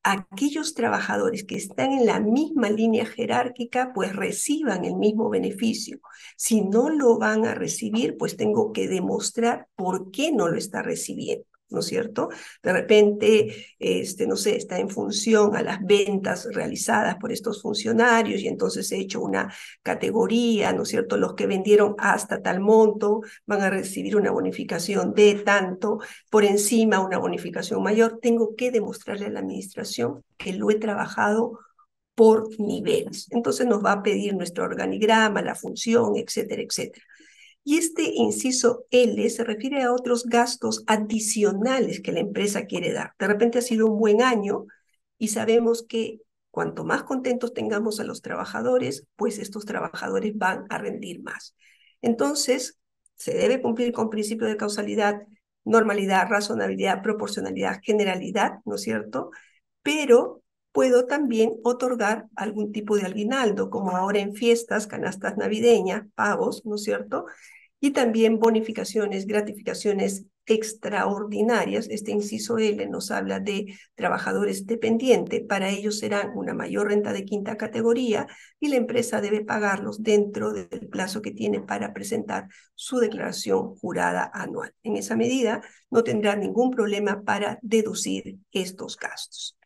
aquellos 0.03 0.75
trabajadores 0.75 1.45
que 1.45 1.57
están 1.57 1.93
en 1.93 2.07
la 2.07 2.21
misma 2.21 2.71
línea 2.71 3.05
jerárquica, 3.07 3.93
pues 3.95 4.15
reciban 4.15 4.85
el 4.85 4.97
mismo 4.97 5.29
beneficio. 5.29 6.01
Si 6.37 6.63
no 6.63 6.89
lo 6.89 7.19
van 7.19 7.45
a 7.45 7.55
recibir, 7.55 8.17
pues 8.17 8.37
tengo 8.37 8.73
que 8.73 8.89
demostrar 8.89 9.69
por 9.77 10.11
qué 10.11 10.33
no 10.33 10.49
lo 10.49 10.57
está 10.57 10.83
recibiendo. 10.83 11.45
¿No 11.71 11.81
es 11.81 11.87
cierto? 11.87 12.29
De 12.63 12.73
repente, 12.73 13.75
este, 13.79 14.27
no 14.27 14.37
sé, 14.37 14.57
está 14.57 14.79
en 14.79 14.89
función 14.89 15.57
a 15.57 15.63
las 15.63 15.85
ventas 15.85 16.49
realizadas 16.53 17.17
por 17.17 17.33
estos 17.33 17.63
funcionarios 17.63 18.41
y 18.41 18.49
entonces 18.49 18.91
he 18.93 18.99
hecho 18.99 19.21
una 19.21 19.53
categoría, 19.83 20.73
¿no 20.73 20.83
es 20.83 20.89
cierto? 20.89 21.17
Los 21.17 21.35
que 21.35 21.47
vendieron 21.47 21.95
hasta 21.99 22.43
tal 22.43 22.61
monto 22.61 23.21
van 23.47 23.63
a 23.63 23.71
recibir 23.71 24.17
una 24.17 24.31
bonificación 24.31 25.15
de 25.15 25.35
tanto, 25.37 25.99
por 26.31 26.45
encima 26.45 27.01
una 27.01 27.19
bonificación 27.19 27.83
mayor. 27.83 28.19
Tengo 28.21 28.55
que 28.57 28.71
demostrarle 28.71 29.27
a 29.27 29.31
la 29.31 29.41
administración 29.41 30.23
que 30.37 30.53
lo 30.53 30.71
he 30.71 30.77
trabajado 30.77 31.59
por 32.15 32.49
niveles. 32.59 33.29
Entonces 33.31 33.67
nos 33.67 33.85
va 33.85 33.93
a 33.93 34.03
pedir 34.03 34.35
nuestro 34.35 34.65
organigrama, 34.65 35.41
la 35.41 35.55
función, 35.55 36.17
etcétera, 36.17 36.63
etcétera. 36.63 37.05
Y 37.65 37.77
este 37.77 38.05
inciso 38.15 38.87
L 38.91 39.29
se 39.29 39.45
refiere 39.45 39.83
a 39.83 39.93
otros 39.93 40.25
gastos 40.25 40.85
adicionales 40.87 42.01
que 42.01 42.13
la 42.13 42.21
empresa 42.21 42.65
quiere 42.65 42.93
dar. 42.93 43.13
De 43.19 43.27
repente 43.27 43.59
ha 43.59 43.63
sido 43.63 43.87
un 43.87 43.99
buen 43.99 44.23
año 44.23 44.67
y 45.19 45.29
sabemos 45.29 45.85
que 45.87 46.21
cuanto 46.51 46.85
más 46.85 47.03
contentos 47.03 47.53
tengamos 47.53 48.01
a 48.01 48.05
los 48.05 48.23
trabajadores, 48.23 49.07
pues 49.17 49.39
estos 49.39 49.65
trabajadores 49.65 50.37
van 50.37 50.65
a 50.71 50.79
rendir 50.79 51.23
más. 51.23 51.55
Entonces, 52.01 52.79
se 53.17 53.35
debe 53.35 53.61
cumplir 53.61 53.93
con 53.93 54.11
principio 54.11 54.47
de 54.47 54.57
causalidad, 54.57 55.23
normalidad, 55.65 56.29
razonabilidad, 56.29 57.03
proporcionalidad, 57.03 57.81
generalidad, 57.83 58.61
¿no 58.65 58.77
es 58.77 58.83
cierto? 58.83 59.31
Pero 59.83 60.43
puedo 60.79 61.07
también 61.07 61.55
otorgar 61.65 62.29
algún 62.37 62.71
tipo 62.71 62.97
de 62.97 63.05
aguinaldo, 63.05 63.69
como 63.69 63.97
ahora 63.97 64.21
en 64.21 64.33
fiestas, 64.33 64.87
canastas 64.87 65.37
navideñas, 65.37 66.07
pagos, 66.15 66.65
¿no 66.65 66.77
es 66.77 66.85
cierto? 66.85 67.27
y 67.81 67.91
también 67.91 68.39
bonificaciones, 68.39 69.27
gratificaciones 69.27 70.27
extraordinarias. 70.47 71.89
Este 71.91 72.13
inciso 72.13 72.59
L 72.59 72.87
nos 72.87 73.11
habla 73.11 73.41
de 73.41 73.77
trabajadores 73.97 74.67
dependientes. 74.67 75.43
Para 75.49 75.69
ellos 75.69 75.99
serán 75.99 76.31
una 76.37 76.55
mayor 76.55 76.89
renta 76.89 77.13
de 77.13 77.25
quinta 77.25 77.57
categoría 77.57 78.29
y 78.61 78.69
la 78.69 78.77
empresa 78.77 79.21
debe 79.21 79.45
pagarlos 79.45 80.03
dentro 80.03 80.53
del 80.53 80.89
plazo 80.89 81.23
que 81.23 81.33
tiene 81.33 81.61
para 81.61 81.93
presentar 81.93 82.47
su 82.77 82.99
declaración 82.99 83.75
jurada 83.75 84.31
anual. 84.33 84.73
En 84.85 84.97
esa 84.97 85.17
medida, 85.17 85.61
no 85.91 86.05
tendrá 86.05 86.37
ningún 86.37 86.71
problema 86.71 87.23
para 87.23 87.59
deducir 87.63 88.39
estos 88.53 88.97
gastos. 88.97 89.58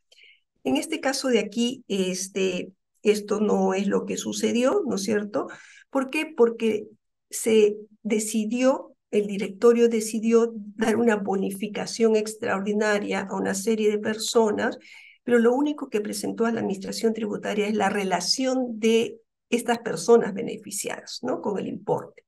En 0.65 0.77
este 0.77 1.01
caso 1.01 1.29
de 1.29 1.41
aquí, 1.41 1.85
este, 1.89 2.73
esto 3.03 3.41
no 3.41 3.75
es 3.75 3.87
lo 3.87 4.07
que 4.07 4.17
sucedió, 4.17 4.83
¿no 4.87 4.97
es 4.97 5.03
cierto? 5.03 5.49
¿Por 5.91 6.11
qué? 6.11 6.27
Porque 6.27 6.87
se 7.31 7.77
decidió, 8.03 8.95
el 9.11 9.27
directorio 9.27 9.89
decidió 9.89 10.53
dar 10.55 10.97
una 10.97 11.17
bonificación 11.17 12.17
extraordinaria 12.17 13.27
a 13.29 13.37
una 13.37 13.55
serie 13.55 13.91
de 13.91 13.99
personas, 13.99 14.79
pero 15.25 15.39
lo 15.39 15.53
único 15.53 15.89
que 15.89 16.01
presentó 16.01 16.47
a 16.47 16.53
la 16.53 16.61
administración 16.61 17.13
tributaria 17.13 17.67
es 17.67 17.75
la 17.75 17.89
relación 17.89 18.79
de 18.79 19.19
estas 19.51 19.79
personas 19.81 20.33
beneficiadas, 20.33 21.21
¿no? 21.23 21.41
Con 21.41 21.59
el 21.59 21.69
importe. 21.69 22.25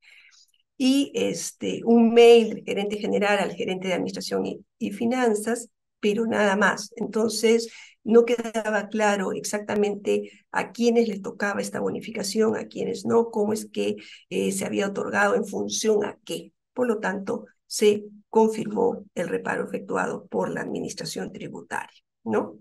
Y 0.77 1.11
este, 1.15 1.81
un 1.85 2.13
mail 2.13 2.49
del 2.49 2.63
gerente 2.63 2.97
general 2.97 3.39
al 3.39 3.53
gerente 3.53 3.87
de 3.87 3.93
administración 3.95 4.45
y, 4.45 4.59
y 4.77 4.91
finanzas, 4.91 5.69
pero 5.99 6.25
nada 6.27 6.55
más. 6.55 6.91
Entonces, 6.97 7.69
no 8.05 8.23
quedaba 8.23 8.87
claro 8.87 9.33
exactamente 9.33 10.45
a 10.51 10.71
quiénes 10.71 11.09
les 11.09 11.21
tocaba 11.21 11.59
esta 11.59 11.79
bonificación, 11.79 12.55
a 12.55 12.67
quiénes 12.67 13.05
no, 13.05 13.31
cómo 13.31 13.51
es 13.51 13.65
que 13.65 13.97
eh, 14.29 14.51
se 14.51 14.65
había 14.65 14.87
otorgado 14.87 15.35
en 15.35 15.45
función 15.45 16.05
a 16.05 16.17
qué. 16.23 16.53
Por 16.73 16.87
lo 16.87 16.99
tanto, 16.99 17.45
se 17.65 18.05
confirmó 18.29 19.05
el 19.15 19.27
reparo 19.27 19.65
efectuado 19.65 20.27
por 20.27 20.49
la 20.51 20.61
administración 20.61 21.33
tributaria, 21.33 21.99
¿no? 22.23 22.59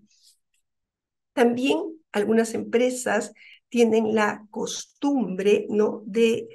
También 1.34 1.78
algunas 2.10 2.54
empresas 2.54 3.32
tienen 3.68 4.14
la 4.14 4.46
costumbre, 4.50 5.66
¿no?, 5.68 6.02
de 6.06 6.48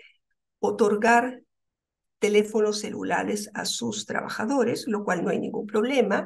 otorgar 0.59 1.43
teléfonos 2.17 2.79
celulares 2.79 3.51
a 3.53 3.65
sus 3.65 4.05
trabajadores, 4.05 4.87
lo 4.87 5.03
cual 5.03 5.23
no 5.23 5.29
hay 5.29 5.39
ningún 5.39 5.67
problema, 5.67 6.25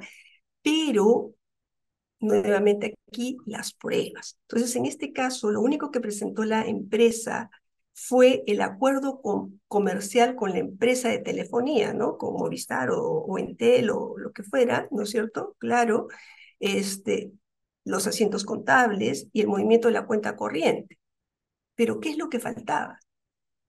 pero 0.61 1.33
nuevamente 2.23 2.95
aquí 3.07 3.37
las 3.45 3.73
pruebas. 3.73 4.37
Entonces, 4.47 4.75
en 4.75 4.85
este 4.85 5.11
caso, 5.11 5.51
lo 5.51 5.61
único 5.61 5.91
que 5.91 5.99
presentó 5.99 6.43
la 6.45 6.65
empresa 6.65 7.51
fue 7.93 8.43
el 8.47 8.61
acuerdo 8.61 9.21
comercial 9.67 10.35
con 10.35 10.51
la 10.51 10.59
empresa 10.59 11.09
de 11.09 11.19
telefonía, 11.19 11.93
¿no? 11.93 12.17
Con 12.17 12.33
Movistar 12.33 12.89
o, 12.91 13.01
o, 13.01 13.37
Entel 13.37 13.91
o 13.91 14.17
lo 14.17 14.31
que 14.31 14.43
fuera, 14.43 14.87
¿no 14.91 15.03
es 15.03 15.11
cierto? 15.11 15.55
Claro, 15.59 16.07
este, 16.59 17.31
los 17.83 18.07
asientos 18.07 18.45
contables 18.45 19.27
y 19.33 19.41
el 19.41 19.47
movimiento 19.47 19.89
de 19.89 19.93
la 19.95 20.05
cuenta 20.07 20.35
corriente. 20.35 20.99
Pero 21.75 21.99
¿qué 21.99 22.09
es 22.09 22.17
lo 22.17 22.29
que 22.29 22.39
faltaba? 22.39 22.99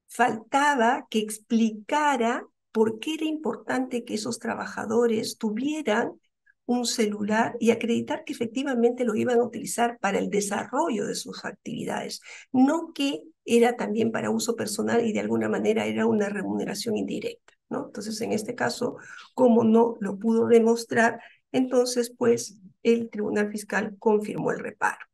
Faltaba 0.09 1.07
que 1.11 1.19
explicara 1.19 2.47
por 2.73 2.99
qué 2.99 3.15
era 3.15 3.25
importante 3.25 4.05
que 4.05 4.15
esos 4.15 4.39
trabajadores 4.39 5.39
tuvieran 5.39 6.21
un 6.67 6.87
celular 6.87 7.57
y 7.61 7.71
acreditar 7.71 8.25
que 8.25 8.33
efectivamente 8.33 9.05
lo 9.05 9.15
iban 9.15 9.39
a 9.39 9.45
utilizar 9.45 9.99
para 10.01 10.19
el 10.19 10.31
desarrollo 10.31 11.07
de 11.07 11.15
sus 11.15 11.45
actividades, 11.45 12.21
no 12.53 12.93
que 12.95 13.23
era 13.45 13.77
también 13.77 14.11
para 14.11 14.31
uso 14.31 14.57
personal 14.57 15.07
y 15.07 15.13
de 15.13 15.21
alguna 15.21 15.49
manera 15.49 15.87
era 15.87 16.07
una 16.07 16.29
remuneración 16.29 16.97
indirecta, 16.97 17.53
¿no? 17.69 17.87
Entonces, 17.87 18.21
en 18.21 18.33
este 18.33 18.55
caso, 18.55 18.97
como 19.35 19.65
no 19.65 19.97
lo 20.01 20.19
pudo 20.19 20.47
demostrar, 20.47 21.21
entonces, 21.53 22.13
pues, 22.17 22.59
el 22.83 23.11
Tribunal 23.11 23.51
Fiscal 23.51 23.97
confirmó 23.99 24.51
el 24.51 24.59
reparo. 24.59 25.07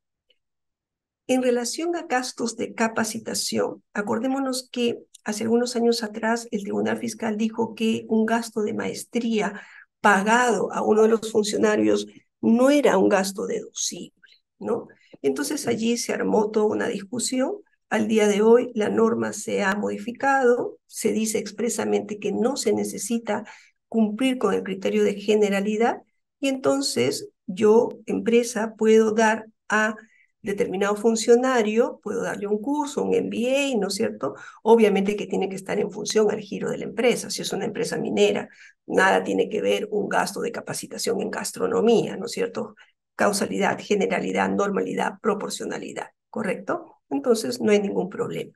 En 1.26 1.42
relación 1.42 1.94
a 1.94 2.02
gastos 2.02 2.56
de 2.56 2.74
capacitación, 2.74 3.84
acordémonos 3.94 4.68
que 4.70 4.98
hace 5.24 5.44
algunos 5.44 5.76
años 5.76 6.02
atrás 6.02 6.48
el 6.50 6.62
Tribunal 6.62 6.98
Fiscal 6.98 7.36
dijo 7.36 7.74
que 7.74 8.04
un 8.08 8.26
gasto 8.26 8.62
de 8.62 8.74
maestría 8.74 9.60
pagado 10.00 10.72
a 10.72 10.82
uno 10.82 11.02
de 11.02 11.08
los 11.08 11.30
funcionarios 11.30 12.06
no 12.40 12.70
era 12.70 12.98
un 12.98 13.08
gasto 13.08 13.46
deducible, 13.46 14.12
¿no? 14.58 14.88
Entonces 15.22 15.66
allí 15.66 15.96
se 15.96 16.12
armó 16.12 16.50
toda 16.50 16.66
una 16.66 16.88
discusión. 16.88 17.56
Al 17.90 18.08
día 18.08 18.28
de 18.28 18.42
hoy 18.42 18.70
la 18.74 18.88
norma 18.88 19.32
se 19.32 19.62
ha 19.62 19.74
modificado, 19.74 20.78
se 20.86 21.12
dice 21.12 21.38
expresamente 21.38 22.18
que 22.18 22.32
no 22.32 22.56
se 22.56 22.72
necesita 22.72 23.44
cumplir 23.88 24.38
con 24.38 24.54
el 24.54 24.62
criterio 24.62 25.02
de 25.04 25.14
generalidad 25.14 26.02
y 26.38 26.48
entonces 26.48 27.28
yo, 27.46 27.90
empresa, 28.06 28.74
puedo 28.76 29.12
dar 29.12 29.46
a 29.68 29.96
determinado 30.42 30.96
funcionario, 30.96 32.00
puedo 32.02 32.22
darle 32.22 32.46
un 32.46 32.60
curso, 32.60 33.02
un 33.02 33.14
MBA, 33.14 33.78
¿no 33.78 33.88
es 33.88 33.94
cierto? 33.94 34.34
Obviamente 34.62 35.16
que 35.16 35.26
tiene 35.26 35.48
que 35.48 35.56
estar 35.56 35.78
en 35.78 35.90
función 35.90 36.30
al 36.30 36.40
giro 36.40 36.70
de 36.70 36.78
la 36.78 36.84
empresa. 36.84 37.30
Si 37.30 37.42
es 37.42 37.52
una 37.52 37.66
empresa 37.66 37.98
minera, 37.98 38.48
nada 38.86 39.22
tiene 39.22 39.48
que 39.48 39.60
ver 39.60 39.88
un 39.90 40.08
gasto 40.08 40.40
de 40.40 40.52
capacitación 40.52 41.20
en 41.20 41.30
gastronomía, 41.30 42.16
¿no 42.16 42.26
es 42.26 42.32
cierto? 42.32 42.74
Causalidad, 43.14 43.78
generalidad, 43.80 44.48
normalidad, 44.50 45.14
proporcionalidad, 45.20 46.08
¿correcto? 46.30 47.02
Entonces 47.10 47.60
no 47.60 47.72
hay 47.72 47.80
ningún 47.80 48.08
problema. 48.08 48.52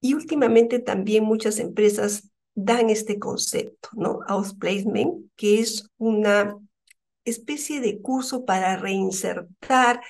Y 0.00 0.14
últimamente 0.14 0.80
también 0.80 1.24
muchas 1.24 1.58
empresas 1.58 2.30
dan 2.54 2.90
este 2.90 3.18
concepto, 3.18 3.88
¿no? 3.92 4.20
Outplacement, 4.26 5.30
que 5.36 5.60
es 5.60 5.88
una 5.96 6.56
especie 7.24 7.80
de 7.80 8.00
curso 8.00 8.44
para 8.44 8.76
reinsertar 8.76 10.00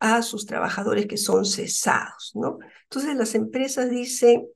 a 0.00 0.22
sus 0.22 0.46
trabajadores 0.46 1.06
que 1.06 1.16
son 1.16 1.44
cesados, 1.44 2.32
¿no? 2.34 2.58
Entonces 2.84 3.16
las 3.16 3.34
empresas 3.34 3.90
dicen, 3.90 4.46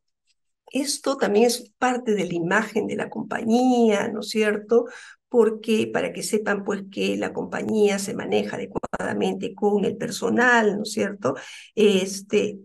esto 0.73 1.17
también 1.17 1.47
es 1.47 1.73
parte 1.79 2.15
de 2.15 2.27
la 2.27 2.35
imagen 2.35 2.87
de 2.87 2.97
la 2.97 3.11
compañía, 3.11 4.09
¿no 4.09 4.21
es 4.21 4.31
cierto? 4.31 4.87
Porque 5.29 5.91
para 5.93 6.13
que 6.13 6.23
sepan 6.23 6.65
pues 6.65 6.85
que 6.91 7.17
la 7.17 7.33
compañía 7.33 7.99
se 7.99 8.15
maneja 8.15 8.57
adecuadamente 8.57 9.55
con 9.55 9.85
el 9.85 9.97
personal, 9.97 10.77
¿no 10.77 10.83
es 10.85 10.93
cierto? 10.93 11.35
Este, 11.75 12.59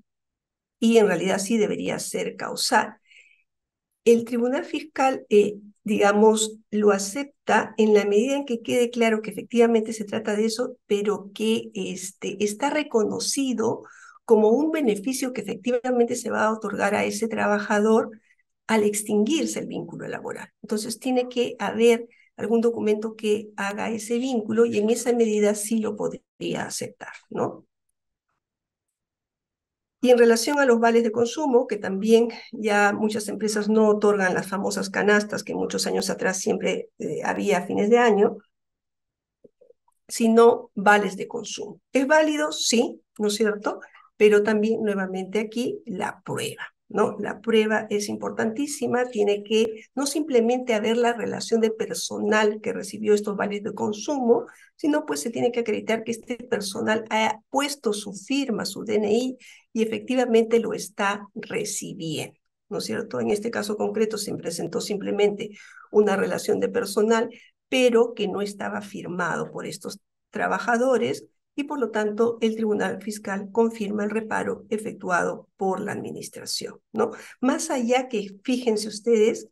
y 0.80 0.98
en 0.98 1.08
realidad 1.08 1.40
sí 1.40 1.58
debería 1.58 2.00
ser 2.00 2.36
causal. 2.36 2.98
El 4.06 4.24
Tribunal 4.24 4.64
Fiscal 4.64 5.26
eh, 5.30 5.56
digamos, 5.88 6.60
lo 6.72 6.92
acepta 6.92 7.74
en 7.78 7.94
la 7.94 8.06
medida 8.06 8.36
en 8.36 8.46
que 8.46 8.62
quede 8.62 8.90
claro 8.90 9.22
que 9.22 9.32
efectivamente 9.32 9.94
se 9.94 10.06
trata 10.06 10.36
de 10.36 10.46
eso, 10.46 10.78
pero 10.88 11.32
que 11.34 11.72
este, 11.76 12.44
está 12.44 12.70
reconocido 12.70 13.84
como 14.26 14.50
un 14.50 14.72
beneficio 14.72 15.34
que 15.34 15.42
efectivamente 15.42 16.16
se 16.16 16.30
va 16.30 16.46
a 16.46 16.52
otorgar 16.54 16.96
a 16.96 17.06
ese 17.06 17.28
trabajador 17.30 18.12
al 18.68 18.84
extinguirse 18.84 19.60
el 19.60 19.68
vínculo 19.68 20.08
laboral. 20.08 20.50
Entonces 20.62 21.00
tiene 21.00 21.30
que 21.30 21.56
haber 21.60 22.08
algún 22.36 22.62
documento 22.62 23.16
que 23.16 23.50
haga 23.58 23.90
ese 23.90 24.18
vínculo 24.20 24.66
y 24.66 24.78
en 24.80 24.90
esa 24.90 25.14
medida 25.14 25.56
sí 25.56 25.80
lo 25.80 25.96
podría 25.96 26.66
aceptar, 26.66 27.14
¿no? 27.30 27.67
Y 30.02 30.12
en 30.12 30.18
relación 30.18 30.60
a 30.60 30.66
los 30.66 30.80
vales 30.80 31.04
de 31.04 31.12
consumo, 31.12 31.66
que 31.68 31.78
también 31.78 32.30
ya 32.52 32.94
muchas 32.94 33.28
empresas 33.30 33.68
no 33.70 33.88
otorgan 33.90 34.34
las 34.36 34.48
famosas 34.48 34.90
canastas 34.90 35.44
que 35.44 35.56
muchos 35.56 35.88
años 35.88 36.10
atrás 36.10 36.40
siempre 36.40 36.90
eh, 37.00 37.22
había 37.24 37.60
a 37.60 37.66
fines 37.66 37.90
de 37.90 37.98
año, 37.98 38.38
sino 40.08 40.72
vales 40.76 41.18
de 41.18 41.28
consumo. 41.28 41.82
¿Es 41.92 42.08
válido? 42.08 42.52
Sí, 42.52 43.02
¿no 43.18 43.28
es 43.28 43.36
cierto? 43.36 43.82
Pero 44.16 44.44
también 44.44 44.82
nuevamente 44.82 45.40
aquí 45.40 45.82
la 45.86 46.22
prueba. 46.24 46.77
¿No? 46.90 47.18
La 47.20 47.42
prueba 47.42 47.88
es 47.90 48.10
importantísima, 48.10 49.06
tiene 49.06 49.44
que 49.44 49.86
no 49.96 50.06
simplemente 50.06 50.74
haber 50.74 50.98
la 50.98 51.14
relación 51.14 51.62
de 51.62 51.72
personal 51.72 52.62
que 52.62 52.74
recibió 52.74 53.14
estos 53.14 53.36
vales 53.36 53.64
de 53.64 53.74
consumo, 53.74 54.46
sino 54.76 55.06
pues 55.06 55.22
se 55.22 55.30
tiene 55.30 55.52
que 55.52 55.62
acreditar 55.62 56.04
que 56.04 56.12
este 56.12 56.38
personal 56.38 57.06
ha 57.10 57.40
puesto 57.50 57.94
su 57.94 58.14
firma, 58.14 58.66
su 58.66 58.84
DNI 58.86 59.38
y 59.74 59.84
efectivamente 59.84 60.60
lo 60.60 60.74
está 60.74 61.28
recibiendo, 61.36 62.40
¿no 62.70 62.78
es 62.78 62.86
cierto? 62.86 63.20
En 63.20 63.32
este 63.32 63.52
caso 63.52 63.76
concreto 63.76 64.18
se 64.18 64.34
presentó 64.36 64.82
simplemente 64.82 65.50
una 65.92 66.16
relación 66.16 66.60
de 66.60 66.70
personal, 66.70 67.30
pero 67.70 68.14
que 68.14 68.28
no 68.28 68.42
estaba 68.42 68.82
firmado 68.82 69.52
por 69.52 69.66
estos 69.66 70.00
trabajadores 70.30 71.26
y 71.58 71.64
por 71.64 71.80
lo 71.80 71.90
tanto 71.90 72.38
el 72.40 72.56
Tribunal 72.56 73.02
Fiscal 73.02 73.52
confirma 73.52 74.04
el 74.04 74.12
reparo 74.12 74.66
efectuado 74.70 75.50
por 75.58 75.82
la 75.82 75.92
Administración. 75.92 76.80
¿no? 76.94 77.12
Más 77.42 77.72
allá 77.72 78.08
que, 78.08 78.38
fíjense 78.44 78.88
ustedes, 78.88 79.50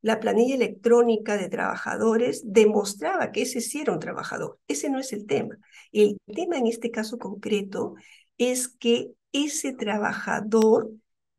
la 0.00 0.20
planilla 0.20 0.54
electrónica 0.54 1.36
de 1.36 1.48
trabajadores 1.48 2.42
demostraba 2.44 3.32
que 3.32 3.42
ese 3.42 3.60
sí 3.60 3.80
era 3.80 3.92
un 3.92 3.98
trabajador. 3.98 4.60
Ese 4.68 4.88
no 4.88 5.00
es 5.00 5.12
el 5.12 5.26
tema. 5.26 5.58
El 5.90 6.16
tema 6.32 6.58
en 6.58 6.68
este 6.68 6.92
caso 6.92 7.18
concreto 7.18 7.96
es 8.38 8.68
que 8.68 9.10
ese 9.32 9.72
trabajador 9.72 10.92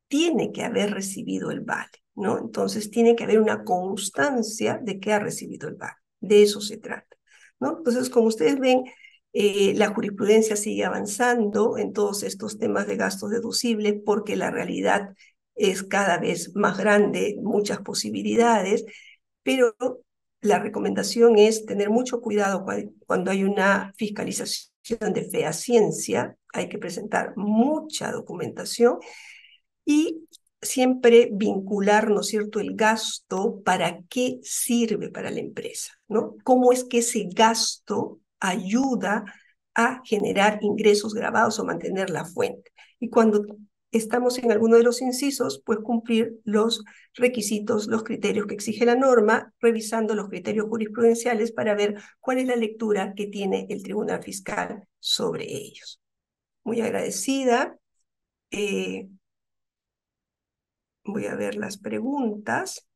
tiene 0.08 0.52
que 0.52 0.64
haber 0.64 0.92
recibido 0.92 1.50
el 1.50 1.60
vale, 1.60 1.88
¿no? 2.14 2.38
Entonces 2.38 2.90
tiene 2.90 3.16
que 3.16 3.24
haber 3.24 3.40
una 3.40 3.64
constancia 3.64 4.78
de 4.82 5.00
que 5.00 5.14
ha 5.14 5.18
recibido 5.18 5.66
el 5.66 5.76
vale. 5.76 5.94
De 6.20 6.42
eso 6.42 6.60
se 6.60 6.76
trata, 6.76 7.16
¿no? 7.58 7.78
Entonces, 7.78 8.10
como 8.10 8.26
ustedes 8.26 8.60
ven, 8.60 8.84
eh, 9.32 9.74
la 9.76 9.94
jurisprudencia 9.94 10.56
sigue 10.56 10.84
avanzando 10.84 11.78
en 11.78 11.92
todos 11.92 12.22
estos 12.22 12.58
temas 12.58 12.86
de 12.86 12.96
gastos 12.96 13.30
deducibles 13.30 13.94
porque 14.04 14.36
la 14.36 14.50
realidad 14.50 15.14
es 15.54 15.82
cada 15.82 16.18
vez 16.18 16.54
más 16.54 16.78
grande, 16.78 17.36
muchas 17.42 17.80
posibilidades, 17.80 18.84
pero 19.42 19.74
la 20.40 20.58
recomendación 20.58 21.38
es 21.38 21.66
tener 21.66 21.90
mucho 21.90 22.20
cuidado 22.20 22.64
cuando 23.06 23.30
hay 23.30 23.44
una 23.44 23.92
fiscalización 23.96 25.12
de 25.12 25.28
fe 25.30 25.44
a 25.44 25.52
ciencia, 25.52 26.36
hay 26.52 26.68
que 26.68 26.78
presentar 26.78 27.34
mucha 27.36 28.10
documentación 28.10 28.98
y 29.84 30.26
siempre 30.62 31.28
vincular, 31.32 32.10
¿no 32.10 32.20
es 32.20 32.28
cierto?, 32.28 32.60
el 32.60 32.74
gasto, 32.74 33.62
para 33.64 34.02
qué 34.08 34.40
sirve 34.42 35.10
para 35.10 35.30
la 35.30 35.40
empresa, 35.40 35.92
¿no? 36.08 36.36
¿Cómo 36.44 36.72
es 36.72 36.84
que 36.84 36.98
ese 36.98 37.28
gasto 37.32 38.20
ayuda 38.40 39.24
a 39.74 40.02
generar 40.04 40.58
ingresos 40.62 41.14
grabados 41.14 41.58
o 41.58 41.64
mantener 41.64 42.10
la 42.10 42.24
fuente. 42.24 42.72
Y 42.98 43.08
cuando 43.08 43.44
estamos 43.92 44.38
en 44.38 44.52
alguno 44.52 44.76
de 44.76 44.82
los 44.82 45.00
incisos, 45.02 45.62
pues 45.64 45.78
cumplir 45.80 46.40
los 46.44 46.84
requisitos, 47.14 47.86
los 47.86 48.04
criterios 48.04 48.46
que 48.46 48.54
exige 48.54 48.84
la 48.84 48.94
norma, 48.94 49.52
revisando 49.60 50.14
los 50.14 50.28
criterios 50.28 50.66
jurisprudenciales 50.68 51.52
para 51.52 51.74
ver 51.74 51.96
cuál 52.20 52.38
es 52.38 52.46
la 52.46 52.56
lectura 52.56 53.14
que 53.14 53.26
tiene 53.26 53.66
el 53.68 53.82
Tribunal 53.82 54.22
Fiscal 54.22 54.84
sobre 54.98 55.44
ellos. 55.44 56.00
Muy 56.64 56.80
agradecida. 56.80 57.76
Eh, 58.50 59.08
voy 61.04 61.26
a 61.26 61.34
ver 61.34 61.56
las 61.56 61.78
preguntas. 61.78 62.86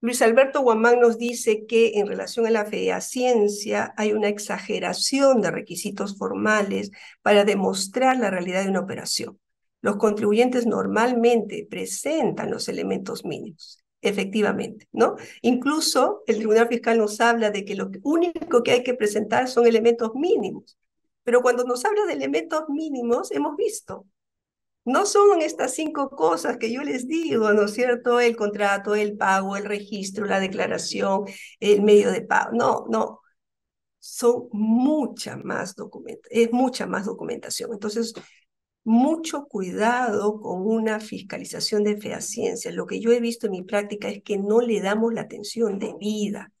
Luis 0.00 0.22
Alberto 0.22 0.60
Guamán 0.60 1.00
nos 1.00 1.18
dice 1.18 1.66
que 1.66 1.98
en 1.98 2.06
relación 2.06 2.46
a 2.46 2.50
la 2.50 3.00
ciencia 3.00 3.94
hay 3.96 4.12
una 4.12 4.28
exageración 4.28 5.40
de 5.40 5.50
requisitos 5.50 6.16
formales 6.16 6.92
para 7.20 7.44
demostrar 7.44 8.16
la 8.16 8.30
realidad 8.30 8.62
de 8.62 8.70
una 8.70 8.80
operación. 8.80 9.40
Los 9.80 9.96
contribuyentes 9.96 10.66
normalmente 10.66 11.66
presentan 11.68 12.50
los 12.50 12.68
elementos 12.68 13.24
mínimos, 13.24 13.82
efectivamente, 14.00 14.86
¿no? 14.92 15.16
Incluso 15.42 16.22
el 16.28 16.36
Tribunal 16.36 16.68
Fiscal 16.68 16.98
nos 16.98 17.20
habla 17.20 17.50
de 17.50 17.64
que 17.64 17.74
lo 17.74 17.90
único 18.04 18.62
que 18.62 18.70
hay 18.70 18.84
que 18.84 18.94
presentar 18.94 19.48
son 19.48 19.66
elementos 19.66 20.14
mínimos, 20.14 20.78
Pero 21.24 21.42
cuando 21.42 21.64
nos 21.64 21.84
habla 21.84 22.06
de 22.06 22.14
elementos 22.14 22.68
mínimos, 22.68 23.32
hemos 23.32 23.56
visto, 23.56 24.06
no 24.88 25.06
son 25.06 25.42
estas 25.42 25.74
cinco 25.74 26.10
cosas 26.10 26.56
que 26.58 26.72
yo 26.72 26.82
les 26.82 27.06
digo, 27.06 27.52
¿no 27.52 27.64
es 27.64 27.74
cierto? 27.74 28.20
El 28.20 28.36
contrato, 28.36 28.94
el 28.94 29.16
pago, 29.16 29.56
el 29.56 29.64
registro, 29.64 30.26
la 30.26 30.40
declaración, 30.40 31.24
el 31.60 31.82
medio 31.82 32.10
de 32.10 32.22
pago. 32.22 32.50
No, 32.52 32.86
no. 32.90 33.20
Son 34.00 34.48
mucha 34.52 35.36
más 35.36 35.74
es 36.30 36.52
mucha 36.52 36.86
más 36.86 37.06
documentación. 37.06 37.72
Entonces, 37.72 38.14
mucho 38.84 39.46
cuidado 39.46 40.40
con 40.40 40.62
una 40.66 41.00
fiscalización 41.00 41.84
de 41.84 41.98
fehaciencia. 41.98 42.72
Lo 42.72 42.86
que 42.86 43.00
yo 43.00 43.12
he 43.12 43.20
visto 43.20 43.46
en 43.46 43.52
mi 43.52 43.62
práctica 43.62 44.08
es 44.08 44.22
que 44.22 44.38
no 44.38 44.60
le 44.60 44.80
damos 44.80 45.12
la 45.12 45.22
atención 45.22 45.78
debida. 45.78 46.52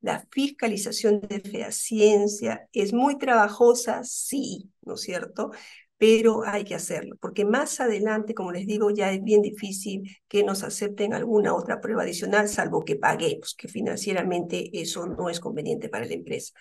La 0.00 0.26
fiscalización 0.32 1.20
de 1.20 1.40
fehaciencia 1.40 2.68
es 2.72 2.92
muy 2.92 3.18
trabajosa, 3.18 4.02
sí, 4.04 4.70
¿no 4.82 4.94
es 4.94 5.02
cierto? 5.02 5.52
Pero 6.00 6.44
hay 6.46 6.64
que 6.64 6.74
hacerlo, 6.74 7.16
porque 7.20 7.44
más 7.44 7.78
adelante, 7.78 8.32
como 8.32 8.52
les 8.52 8.66
digo, 8.66 8.90
ya 8.90 9.12
es 9.12 9.22
bien 9.22 9.42
difícil 9.42 10.16
que 10.28 10.42
nos 10.42 10.62
acepten 10.62 11.12
alguna 11.12 11.54
otra 11.54 11.82
prueba 11.82 12.04
adicional, 12.04 12.48
salvo 12.48 12.86
que 12.86 12.96
paguemos, 12.96 13.54
que 13.54 13.68
financieramente 13.68 14.70
eso 14.80 15.06
no 15.06 15.28
es 15.28 15.40
conveniente 15.40 15.90
para 15.90 16.06
la 16.06 16.14
empresa. 16.14 16.54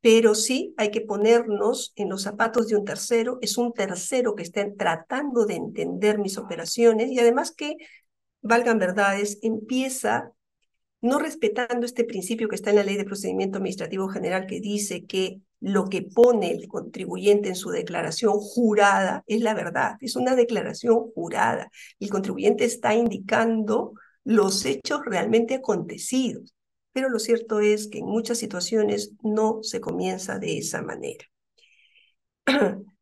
Pero 0.00 0.36
sí 0.36 0.74
hay 0.76 0.92
que 0.92 1.00
ponernos 1.00 1.92
en 1.96 2.08
los 2.08 2.22
zapatos 2.22 2.68
de 2.68 2.76
un 2.76 2.84
tercero, 2.84 3.38
es 3.42 3.58
un 3.58 3.72
tercero 3.72 4.36
que 4.36 4.44
está 4.44 4.64
tratando 4.72 5.44
de 5.44 5.56
entender 5.56 6.20
mis 6.20 6.38
operaciones 6.38 7.10
y 7.10 7.18
además 7.18 7.50
que, 7.50 7.74
valgan 8.42 8.78
verdades, 8.78 9.40
empieza 9.42 10.30
no 11.00 11.18
respetando 11.18 11.84
este 11.84 12.04
principio 12.04 12.48
que 12.48 12.54
está 12.54 12.70
en 12.70 12.76
la 12.76 12.84
Ley 12.84 12.96
de 12.96 13.04
Procedimiento 13.04 13.58
Administrativo 13.58 14.06
General 14.08 14.46
que 14.46 14.60
dice 14.60 15.04
que 15.04 15.40
lo 15.64 15.88
que 15.88 16.02
pone 16.02 16.52
el 16.52 16.68
contribuyente 16.68 17.48
en 17.48 17.56
su 17.56 17.70
declaración 17.70 18.34
jurada 18.38 19.24
es 19.26 19.40
la 19.40 19.54
verdad, 19.54 19.96
es 20.00 20.16
una 20.16 20.36
declaración 20.36 21.10
jurada. 21.14 21.70
El 21.98 22.10
contribuyente 22.10 22.64
está 22.64 22.94
indicando 22.94 23.94
los 24.24 24.64
hechos 24.64 25.00
realmente 25.04 25.54
acontecidos 25.54 26.54
pero 26.94 27.10
lo 27.10 27.18
cierto 27.18 27.60
es 27.60 27.88
que 27.88 27.98
en 27.98 28.06
muchas 28.06 28.38
situaciones 28.38 29.12
no 29.22 29.62
se 29.62 29.80
comienza 29.80 30.38
de 30.38 30.58
esa 30.58 30.80
manera. 30.80 31.26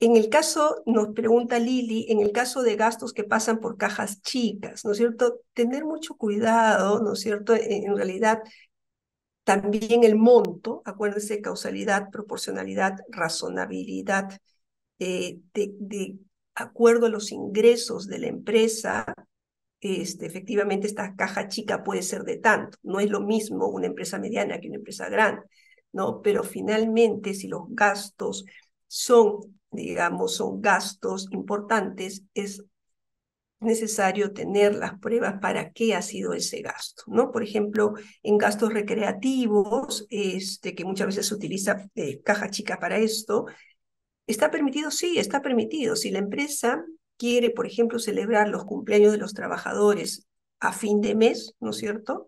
En 0.00 0.14
el 0.16 0.28
caso, 0.28 0.80
nos 0.86 1.08
pregunta 1.08 1.58
Lili, 1.58 2.06
en 2.08 2.20
el 2.20 2.30
caso 2.30 2.62
de 2.62 2.76
gastos 2.76 3.12
que 3.12 3.24
pasan 3.24 3.58
por 3.58 3.76
cajas 3.76 4.22
chicas, 4.22 4.84
¿no 4.84 4.92
es 4.92 4.98
cierto? 4.98 5.40
Tener 5.54 5.84
mucho 5.84 6.14
cuidado, 6.14 7.02
¿no 7.02 7.14
es 7.14 7.20
cierto? 7.20 7.52
En 7.56 7.96
realidad, 7.96 8.38
también 9.48 10.04
el 10.04 10.14
monto, 10.14 10.82
acuérdense, 10.84 11.40
causalidad, 11.40 12.10
proporcionalidad, 12.10 12.98
razonabilidad, 13.08 14.38
eh, 14.98 15.38
de, 15.54 15.70
de 15.78 16.18
acuerdo 16.54 17.06
a 17.06 17.08
los 17.08 17.32
ingresos 17.32 18.08
de 18.08 18.18
la 18.18 18.26
empresa, 18.26 19.06
este, 19.80 20.26
efectivamente 20.26 20.86
esta 20.86 21.16
caja 21.16 21.48
chica 21.48 21.82
puede 21.82 22.02
ser 22.02 22.24
de 22.24 22.36
tanto. 22.36 22.76
No 22.82 23.00
es 23.00 23.08
lo 23.08 23.22
mismo 23.22 23.68
una 23.68 23.86
empresa 23.86 24.18
mediana 24.18 24.60
que 24.60 24.68
una 24.68 24.76
empresa 24.76 25.08
grande, 25.08 25.40
¿no? 25.92 26.20
Pero 26.20 26.44
finalmente, 26.44 27.32
si 27.32 27.48
los 27.48 27.62
gastos 27.70 28.44
son, 28.86 29.58
digamos, 29.70 30.34
son 30.36 30.60
gastos 30.60 31.26
importantes, 31.30 32.22
es 32.34 32.62
necesario 33.60 34.32
tener 34.32 34.74
las 34.74 34.98
pruebas 34.98 35.40
para 35.40 35.72
qué 35.72 35.94
ha 35.94 36.02
sido 36.02 36.32
ese 36.32 36.62
gasto, 36.62 37.04
¿no? 37.06 37.32
Por 37.32 37.42
ejemplo, 37.42 37.94
en 38.22 38.38
gastos 38.38 38.72
recreativos, 38.72 40.06
este, 40.10 40.74
que 40.74 40.84
muchas 40.84 41.08
veces 41.08 41.26
se 41.26 41.34
utiliza 41.34 41.88
eh, 41.94 42.20
caja 42.22 42.50
chica 42.50 42.78
para 42.78 42.98
esto, 42.98 43.46
¿está 44.26 44.50
permitido? 44.50 44.90
Sí, 44.90 45.18
está 45.18 45.42
permitido. 45.42 45.96
Si 45.96 46.10
la 46.10 46.20
empresa 46.20 46.84
quiere, 47.16 47.50
por 47.50 47.66
ejemplo, 47.66 47.98
celebrar 47.98 48.48
los 48.48 48.64
cumpleaños 48.64 49.12
de 49.12 49.18
los 49.18 49.34
trabajadores 49.34 50.26
a 50.60 50.72
fin 50.72 51.00
de 51.00 51.14
mes, 51.14 51.54
¿no 51.60 51.70
es 51.70 51.76
cierto? 51.76 52.26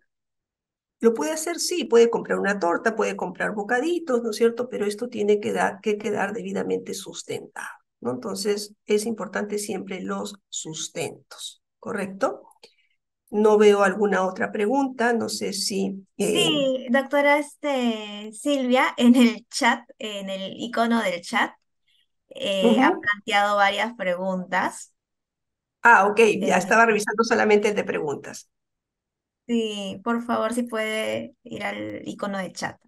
Lo 1.00 1.14
puede 1.14 1.32
hacer, 1.32 1.58
sí, 1.58 1.84
puede 1.84 2.10
comprar 2.10 2.38
una 2.38 2.58
torta, 2.58 2.94
puede 2.94 3.16
comprar 3.16 3.54
bocaditos, 3.54 4.22
¿no 4.22 4.30
es 4.30 4.36
cierto? 4.36 4.68
Pero 4.68 4.84
esto 4.84 5.08
tiene 5.08 5.40
que, 5.40 5.52
dar, 5.52 5.80
que 5.80 5.96
quedar 5.96 6.34
debidamente 6.34 6.92
sustentado, 6.92 7.68
¿no? 8.00 8.12
Entonces, 8.12 8.74
es 8.86 9.06
importante 9.06 9.58
siempre 9.58 10.00
los 10.00 10.34
sustentos, 10.48 11.62
¿correcto? 11.78 12.42
No 13.30 13.58
veo 13.58 13.82
alguna 13.82 14.24
otra 14.26 14.50
pregunta, 14.50 15.12
no 15.12 15.28
sé 15.28 15.52
si... 15.52 16.06
Eh, 16.18 16.34
sí, 16.34 16.86
doctora 16.90 17.38
este, 17.38 18.32
Silvia, 18.32 18.94
en 18.96 19.14
el 19.14 19.46
chat, 19.48 19.88
en 19.98 20.30
el 20.30 20.54
icono 20.60 21.00
del 21.02 21.20
chat, 21.20 21.52
eh, 22.30 22.80
ha 22.80 22.92
planteado 22.98 23.56
varias 23.56 23.94
preguntas. 23.94 24.92
Ah, 25.82 26.06
ok, 26.06 26.18
ya 26.40 26.56
eh, 26.56 26.58
estaba 26.58 26.86
revisando 26.86 27.24
solamente 27.24 27.68
el 27.68 27.74
de 27.74 27.84
preguntas. 27.84 28.50
Sí, 29.46 30.00
por 30.04 30.22
favor, 30.22 30.54
si 30.54 30.62
puede 30.62 31.34
ir 31.42 31.64
al 31.64 32.06
icono 32.06 32.38
de 32.38 32.52
chat. 32.52 32.80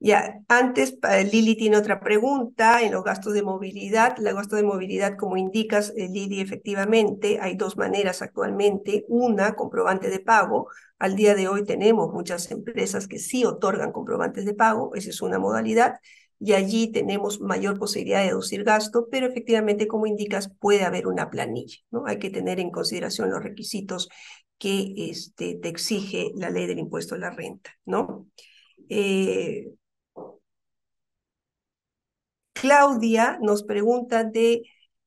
Ya, 0.00 0.40
antes 0.46 0.96
Lili 1.32 1.56
tiene 1.56 1.76
otra 1.76 1.98
pregunta 1.98 2.82
en 2.82 2.92
los 2.92 3.02
gastos 3.02 3.32
de 3.32 3.42
movilidad. 3.42 4.16
Los 4.18 4.34
gastos 4.34 4.58
de 4.58 4.62
movilidad, 4.62 5.16
como 5.16 5.36
indicas, 5.36 5.92
eh, 5.96 6.08
Lili, 6.08 6.40
efectivamente, 6.40 7.38
hay 7.40 7.56
dos 7.56 7.76
maneras 7.76 8.22
actualmente. 8.22 9.04
Una, 9.08 9.54
comprobante 9.54 10.08
de 10.08 10.20
pago. 10.20 10.68
Al 11.00 11.16
día 11.16 11.34
de 11.34 11.48
hoy 11.48 11.64
tenemos 11.64 12.12
muchas 12.12 12.50
empresas 12.52 13.08
que 13.08 13.18
sí 13.18 13.44
otorgan 13.44 13.90
comprobantes 13.90 14.44
de 14.44 14.54
pago, 14.54 14.94
esa 14.94 15.10
es 15.10 15.20
una 15.20 15.38
modalidad 15.38 15.96
y 16.40 16.52
allí 16.52 16.92
tenemos 16.92 17.40
mayor 17.40 17.78
posibilidad 17.78 18.20
de 18.20 18.26
deducir 18.26 18.62
gasto, 18.64 19.08
pero 19.10 19.26
efectivamente, 19.26 19.88
como 19.88 20.06
indicas, 20.06 20.50
puede 20.60 20.84
haber 20.84 21.06
una 21.06 21.30
planilla, 21.30 21.78
¿no? 21.90 22.06
Hay 22.06 22.18
que 22.18 22.30
tener 22.30 22.60
en 22.60 22.70
consideración 22.70 23.30
los 23.30 23.42
requisitos 23.42 24.08
que 24.58 24.94
este, 24.96 25.56
te 25.56 25.68
exige 25.68 26.30
la 26.36 26.50
ley 26.50 26.66
del 26.66 26.78
impuesto 26.78 27.16
a 27.16 27.18
la 27.18 27.30
renta, 27.30 27.70
¿no? 27.84 28.28
Eh, 28.88 29.72
Claudia 32.60 33.38
nos 33.40 33.62
pregunta 33.62 34.24
de 34.24 34.62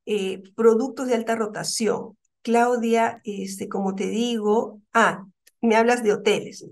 eh, 0.06 0.42
productos 0.56 1.08
de 1.08 1.16
alta 1.16 1.36
rotación. 1.36 2.18
Claudia, 2.42 3.22
este, 3.24 3.68
como 3.68 3.96
te 3.96 4.08
digo, 4.08 4.82
ah, 4.94 5.26
me 5.62 5.76
hablas 5.76 6.04
de 6.04 6.14
hoteles. 6.14 6.66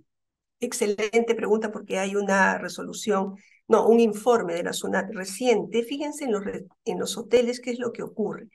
Excelente 0.60 1.36
pregunta 1.36 1.72
porque 1.72 2.00
hay 2.00 2.16
una 2.16 2.58
resolución 2.58 3.36
no, 3.70 3.88
un 3.88 4.00
informe 4.00 4.56
de 4.56 4.64
la 4.64 4.74
zona 4.74 5.08
reciente, 5.14 5.84
fíjense 5.84 6.26
en 6.26 6.32
los, 6.32 6.44
en 6.86 7.00
los 7.00 7.18
hoteles 7.18 7.62
qué 7.62 7.70
es 7.70 7.80
lo 7.80 7.92
que 7.92 8.02
ocurre. 8.02 8.50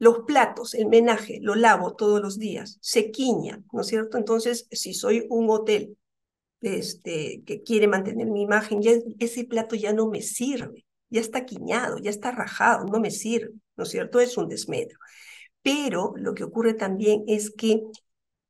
Los 0.00 0.20
platos, 0.26 0.74
el 0.74 0.86
menaje, 0.86 1.38
lo 1.40 1.54
lavo 1.54 1.94
todos 1.94 2.20
los 2.20 2.38
días, 2.38 2.78
se 2.80 3.12
quiña, 3.12 3.62
¿no 3.72 3.82
es 3.82 3.86
cierto? 3.86 4.18
Entonces, 4.18 4.66
si 4.72 4.92
soy 4.92 5.24
un 5.30 5.48
hotel 5.50 5.96
este, 6.60 7.42
que 7.46 7.62
quiere 7.62 7.86
mantener 7.86 8.26
mi 8.26 8.42
imagen, 8.42 8.82
ya 8.82 8.92
ese 9.20 9.44
plato 9.44 9.76
ya 9.76 9.92
no 9.92 10.08
me 10.08 10.20
sirve, 10.20 10.84
ya 11.10 11.20
está 11.20 11.44
quiñado, 11.46 11.98
ya 11.98 12.10
está 12.10 12.30
rajado, 12.30 12.86
no 12.86 13.00
me 13.00 13.10
sirve, 13.10 13.54
¿no 13.76 13.84
es 13.84 13.90
cierto? 13.90 14.20
Es 14.20 14.36
un 14.36 14.48
desmedro. 14.48 14.98
Pero 15.62 16.14
lo 16.16 16.34
que 16.34 16.44
ocurre 16.44 16.74
también 16.74 17.24
es 17.26 17.50
que 17.50 17.82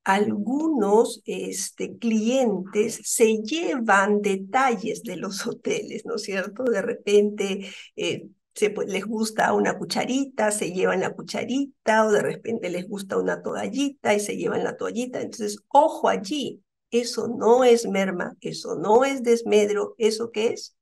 algunos 0.08 1.20
este, 1.26 1.98
clientes 1.98 3.00
se 3.04 3.42
llevan 3.42 4.22
detalles 4.22 5.02
de 5.02 5.16
los 5.16 5.46
hoteles, 5.46 6.06
¿no 6.06 6.14
es 6.14 6.22
cierto? 6.22 6.64
De 6.64 6.80
repente 6.80 7.70
eh, 7.94 8.28
se, 8.54 8.74
les 8.86 9.04
gusta 9.04 9.52
una 9.52 9.76
cucharita, 9.76 10.50
se 10.50 10.72
llevan 10.72 11.00
la 11.00 11.12
cucharita, 11.14 12.06
o 12.06 12.10
de 12.10 12.22
repente 12.22 12.70
les 12.70 12.88
gusta 12.88 13.18
una 13.18 13.42
toallita 13.42 14.14
y 14.14 14.20
se 14.20 14.36
llevan 14.38 14.64
la 14.64 14.78
toallita. 14.78 15.20
Entonces, 15.20 15.58
ojo 15.68 16.08
allí, 16.08 16.62
eso 16.90 17.28
no 17.28 17.62
es 17.64 17.86
merma, 17.86 18.34
eso 18.40 18.76
no 18.76 19.04
es 19.04 19.22
desmedro, 19.22 19.94
¿eso 19.98 20.30
qué 20.32 20.48
es? 20.54 20.77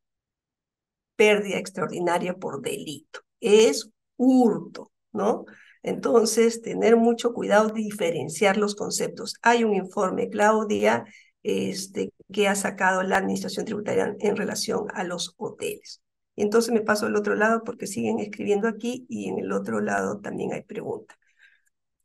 Pérdida 1.16 1.59
extraordinaria 1.59 2.34
por 2.34 2.62
delito, 2.62 3.20
es 3.40 3.90
hurto, 4.16 4.93
¿no? 5.12 5.44
Entonces, 5.82 6.62
tener 6.62 6.97
mucho 6.97 7.32
cuidado 7.32 7.68
de 7.68 7.80
diferenciar 7.80 8.56
los 8.56 8.74
conceptos. 8.74 9.34
Hay 9.43 9.64
un 9.64 9.74
informe, 9.74 10.28
Claudia, 10.28 11.05
este, 11.43 12.12
que 12.32 12.48
ha 12.48 12.56
sacado 12.56 13.02
la 13.05 13.18
Administración 13.18 13.64
Tributaria 13.66 14.16
en 14.18 14.36
relación 14.36 14.86
a 14.94 15.05
los 15.05 15.34
hoteles. 15.36 16.02
entonces 16.36 16.72
me 16.72 16.80
paso 16.80 17.06
al 17.06 17.16
otro 17.16 17.34
lado 17.36 17.62
porque 17.64 17.86
siguen 17.86 18.18
escribiendo 18.18 18.68
aquí 18.68 19.06
y 19.09 19.28
en 19.28 19.38
el 19.38 19.52
otro 19.52 19.80
lado 19.80 20.20
también 20.20 20.52
hay 20.52 20.62
preguntas. 20.62 21.16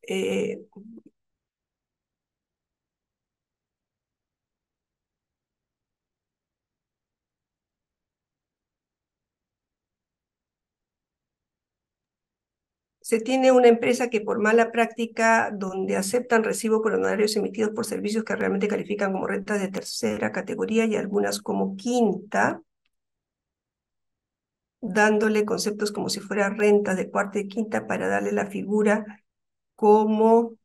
Eh, 0.08 0.60
se 13.12 13.20
tiene 13.20 13.52
una 13.52 13.68
empresa 13.68 14.10
que 14.10 14.22
por 14.22 14.40
mala 14.40 14.72
práctica, 14.72 15.52
donde 15.54 15.98
aceptan 15.98 16.46
recibo 16.46 16.82
por 16.82 16.94
honorarios 16.94 17.36
emitidos 17.36 17.72
por 17.72 17.86
servicios 17.86 18.24
que 18.24 18.38
realmente 18.38 18.70
califican 18.70 19.12
como 19.12 19.28
rentas 19.28 19.60
de 19.60 19.68
tercera 19.68 20.32
categoría 20.32 20.86
y 20.86 20.96
algunas 20.96 21.42
como 21.42 21.76
quinta, 21.76 22.62
dándole 24.80 25.44
conceptos 25.44 25.92
como 25.92 26.08
si 26.08 26.22
fuera 26.22 26.52
renta 26.52 26.96
de 26.96 27.10
cuarta 27.12 27.40
y 27.40 27.50
quinta 27.50 27.86
para 27.86 28.08
darle 28.08 28.32
la 28.32 28.46
figura 28.46 29.06
como 29.76 30.56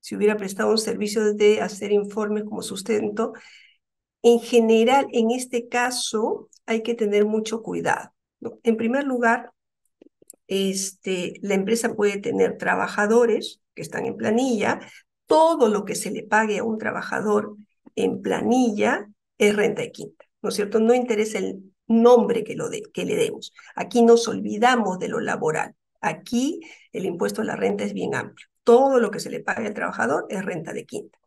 si 0.00 0.16
hubiera 0.16 0.38
prestado 0.38 0.70
un 0.70 0.78
servicio 0.78 1.34
de 1.34 1.60
hacer 1.60 1.92
informes 1.92 2.44
como 2.44 2.62
sustento. 2.62 3.34
En 4.22 4.40
general, 4.40 5.08
en 5.12 5.30
este 5.30 5.68
caso, 5.68 6.48
hay 6.64 6.82
que 6.82 6.94
tener 6.94 7.26
mucho 7.26 7.62
cuidado. 7.62 8.14
En 8.62 8.78
primer 8.78 9.04
lugar, 9.04 9.53
este, 10.46 11.34
la 11.42 11.54
empresa 11.54 11.94
puede 11.94 12.18
tener 12.18 12.58
trabajadores 12.58 13.60
que 13.74 13.82
están 13.82 14.06
en 14.06 14.16
planilla. 14.16 14.80
Todo 15.26 15.68
lo 15.68 15.84
que 15.84 15.94
se 15.94 16.10
le 16.10 16.22
pague 16.22 16.58
a 16.58 16.64
un 16.64 16.78
trabajador 16.78 17.56
en 17.96 18.22
planilla 18.22 19.08
es 19.38 19.56
renta 19.56 19.82
de 19.82 19.92
quinta, 19.92 20.24
¿no 20.42 20.50
es 20.50 20.54
cierto? 20.54 20.80
No 20.80 20.94
interesa 20.94 21.38
el 21.38 21.72
nombre 21.86 22.44
que, 22.44 22.54
lo 22.54 22.68
que 22.92 23.04
le 23.04 23.16
demos. 23.16 23.52
Aquí 23.74 24.02
nos 24.02 24.28
olvidamos 24.28 24.98
de 24.98 25.08
lo 25.08 25.20
laboral. 25.20 25.74
Aquí 26.00 26.60
el 26.92 27.06
impuesto 27.06 27.42
a 27.42 27.44
la 27.44 27.56
renta 27.56 27.84
es 27.84 27.92
bien 27.92 28.14
amplio. 28.14 28.46
Todo 28.62 29.00
lo 29.00 29.10
que 29.10 29.20
se 29.20 29.30
le 29.30 29.40
pague 29.40 29.66
al 29.66 29.74
trabajador 29.74 30.26
es 30.28 30.44
renta 30.44 30.72
de 30.72 30.86
quinta. 30.86 31.18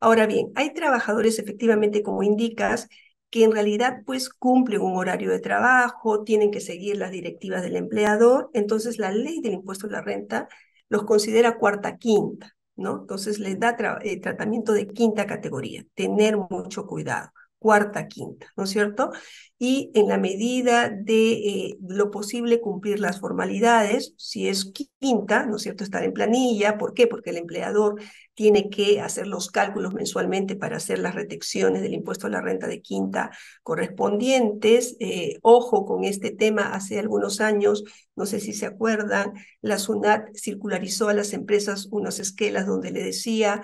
Ahora 0.00 0.26
bien, 0.26 0.52
hay 0.54 0.74
trabajadores 0.74 1.38
efectivamente, 1.38 2.02
como 2.02 2.22
indicas, 2.22 2.88
que 3.32 3.44
en 3.44 3.52
realidad 3.52 4.02
pues 4.04 4.28
cumplen 4.28 4.82
un 4.82 4.98
horario 4.98 5.30
de 5.30 5.40
trabajo, 5.40 6.22
tienen 6.22 6.50
que 6.50 6.60
seguir 6.60 6.98
las 6.98 7.10
directivas 7.12 7.62
del 7.62 7.76
empleador, 7.76 8.50
entonces 8.52 8.98
la 8.98 9.10
ley 9.10 9.40
del 9.40 9.54
impuesto 9.54 9.86
a 9.86 9.90
la 9.90 10.02
renta 10.02 10.48
los 10.90 11.04
considera 11.04 11.56
cuarta 11.56 11.96
quinta, 11.96 12.54
¿no? 12.76 13.00
Entonces 13.00 13.38
les 13.38 13.58
da 13.58 13.74
eh, 14.02 14.20
tratamiento 14.20 14.74
de 14.74 14.86
quinta 14.86 15.26
categoría, 15.26 15.82
tener 15.94 16.36
mucho 16.36 16.86
cuidado 16.86 17.30
cuarta, 17.62 18.08
quinta, 18.08 18.48
¿no 18.56 18.64
es 18.64 18.70
cierto? 18.70 19.12
Y 19.58 19.92
en 19.94 20.08
la 20.08 20.18
medida 20.18 20.90
de 20.90 21.32
eh, 21.34 21.76
lo 21.86 22.10
posible 22.10 22.60
cumplir 22.60 22.98
las 22.98 23.20
formalidades, 23.20 24.12
si 24.16 24.48
es 24.48 24.72
quinta, 24.98 25.46
¿no 25.46 25.56
es 25.56 25.62
cierto? 25.62 25.84
Estar 25.84 26.02
en 26.02 26.12
planilla, 26.12 26.78
¿por 26.78 26.94
qué? 26.94 27.06
Porque 27.06 27.30
el 27.30 27.36
empleador 27.36 28.02
tiene 28.34 28.70
que 28.70 29.00
hacer 29.00 29.28
los 29.28 29.50
cálculos 29.50 29.94
mensualmente 29.94 30.56
para 30.56 30.78
hacer 30.78 30.98
las 30.98 31.14
retenciones 31.14 31.82
del 31.82 31.94
impuesto 31.94 32.26
a 32.26 32.30
la 32.30 32.40
renta 32.40 32.66
de 32.66 32.82
quinta 32.82 33.30
correspondientes. 33.62 34.96
Eh, 34.98 35.38
ojo 35.42 35.84
con 35.84 36.02
este 36.02 36.32
tema, 36.32 36.74
hace 36.74 36.98
algunos 36.98 37.40
años, 37.40 37.84
no 38.16 38.26
sé 38.26 38.40
si 38.40 38.52
se 38.54 38.66
acuerdan, 38.66 39.32
la 39.60 39.78
SUNAT 39.78 40.34
circularizó 40.34 41.08
a 41.08 41.14
las 41.14 41.32
empresas 41.32 41.86
unas 41.92 42.18
esquelas 42.18 42.66
donde 42.66 42.90
le 42.90 43.04
decía 43.04 43.62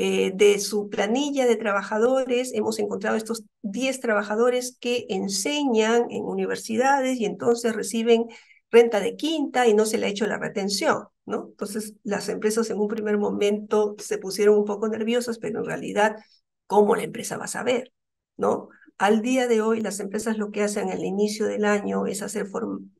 eh, 0.00 0.30
de 0.32 0.60
su 0.60 0.88
planilla 0.88 1.44
de 1.44 1.56
trabajadores, 1.56 2.54
hemos 2.54 2.78
encontrado 2.78 3.16
estos 3.16 3.42
10 3.62 3.98
trabajadores 3.98 4.76
que 4.80 5.06
enseñan 5.08 6.08
en 6.10 6.22
universidades 6.22 7.18
y 7.18 7.24
entonces 7.24 7.74
reciben 7.74 8.26
renta 8.70 9.00
de 9.00 9.16
quinta 9.16 9.66
y 9.66 9.74
no 9.74 9.86
se 9.86 9.98
le 9.98 10.06
ha 10.06 10.08
hecho 10.08 10.28
la 10.28 10.38
retención, 10.38 11.08
¿no? 11.26 11.48
Entonces 11.48 11.94
las 12.04 12.28
empresas 12.28 12.70
en 12.70 12.78
un 12.78 12.86
primer 12.86 13.18
momento 13.18 13.96
se 13.98 14.18
pusieron 14.18 14.56
un 14.58 14.64
poco 14.64 14.88
nerviosas, 14.88 15.40
pero 15.40 15.58
en 15.58 15.64
realidad, 15.64 16.14
¿cómo 16.68 16.94
la 16.94 17.02
empresa 17.02 17.36
va 17.36 17.46
a 17.46 17.48
saber, 17.48 17.92
¿no? 18.36 18.68
Al 18.98 19.20
día 19.20 19.48
de 19.48 19.62
hoy, 19.62 19.80
las 19.80 19.98
empresas 19.98 20.38
lo 20.38 20.52
que 20.52 20.62
hacen 20.62 20.90
al 20.90 21.04
inicio 21.04 21.46
del 21.46 21.64
año 21.64 22.06
es 22.06 22.22
hacer 22.22 22.46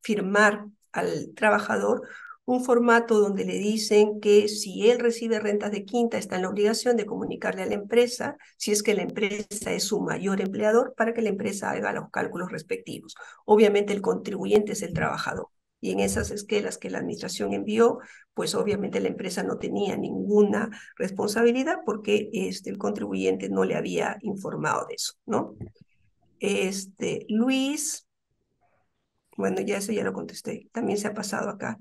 firmar 0.03 0.67
al 0.91 1.33
trabajador 1.37 2.03
un 2.49 2.65
formato 2.65 3.21
donde 3.21 3.45
le 3.45 3.59
dicen 3.59 4.21
que 4.21 4.49
si 4.49 4.89
él 4.89 5.01
recibe 5.01 5.39
rentas 5.39 5.71
de 5.71 5.85
quinta 5.85 6.17
está 6.17 6.37
en 6.37 6.43
la 6.43 6.49
obligación 6.49 6.97
de 6.97 7.05
comunicarle 7.05 7.63
a 7.63 7.67
la 7.67 7.75
empresa 7.75 8.39
si 8.57 8.73
es 8.73 8.83
que 8.83 8.95
la 8.95 9.03
empresa 9.03 9.71
es 9.71 9.85
su 9.85 10.01
mayor 10.01 10.41
empleador 10.41 10.95
para 10.97 11.13
que 11.13 11.21
la 11.21 11.29
empresa 11.29 11.71
haga 11.71 11.93
los 11.93 12.11
cálculos 12.11 12.51
respectivos. 12.51 13.17
Obviamente 13.45 13.93
el 13.93 14.01
contribuyente 14.01 14.73
es 14.73 14.81
el 14.81 14.95
trabajador 14.95 15.49
y 15.83 15.91
en 15.91 16.01
esas 16.01 16.31
esquelas 16.31 16.79
que 16.79 16.89
la 16.89 17.01
administración 17.01 17.53
envió, 17.53 17.99
pues 18.33 18.55
obviamente 18.55 19.01
la 19.01 19.09
empresa 19.09 19.43
no 19.43 19.59
tenía 19.59 19.99
ninguna 19.99 20.71
responsabilidad 20.97 21.81
porque 21.85 22.31
este, 22.33 22.71
el 22.71 22.79
contribuyente 22.79 23.51
no 23.51 23.65
le 23.65 23.77
había 23.77 24.17
informado 24.23 24.87
de 24.87 24.95
eso, 24.95 25.13
¿no? 25.27 25.55
Este, 26.41 27.27
Luis, 27.29 28.07
bueno, 29.37 29.61
ya 29.61 29.77
eso 29.77 29.93
ya 29.93 30.03
lo 30.03 30.15
contesté, 30.15 30.71
también 30.73 30.97
se 30.97 31.09
ha 31.09 31.13
pasado 31.13 31.51
acá. 31.51 31.79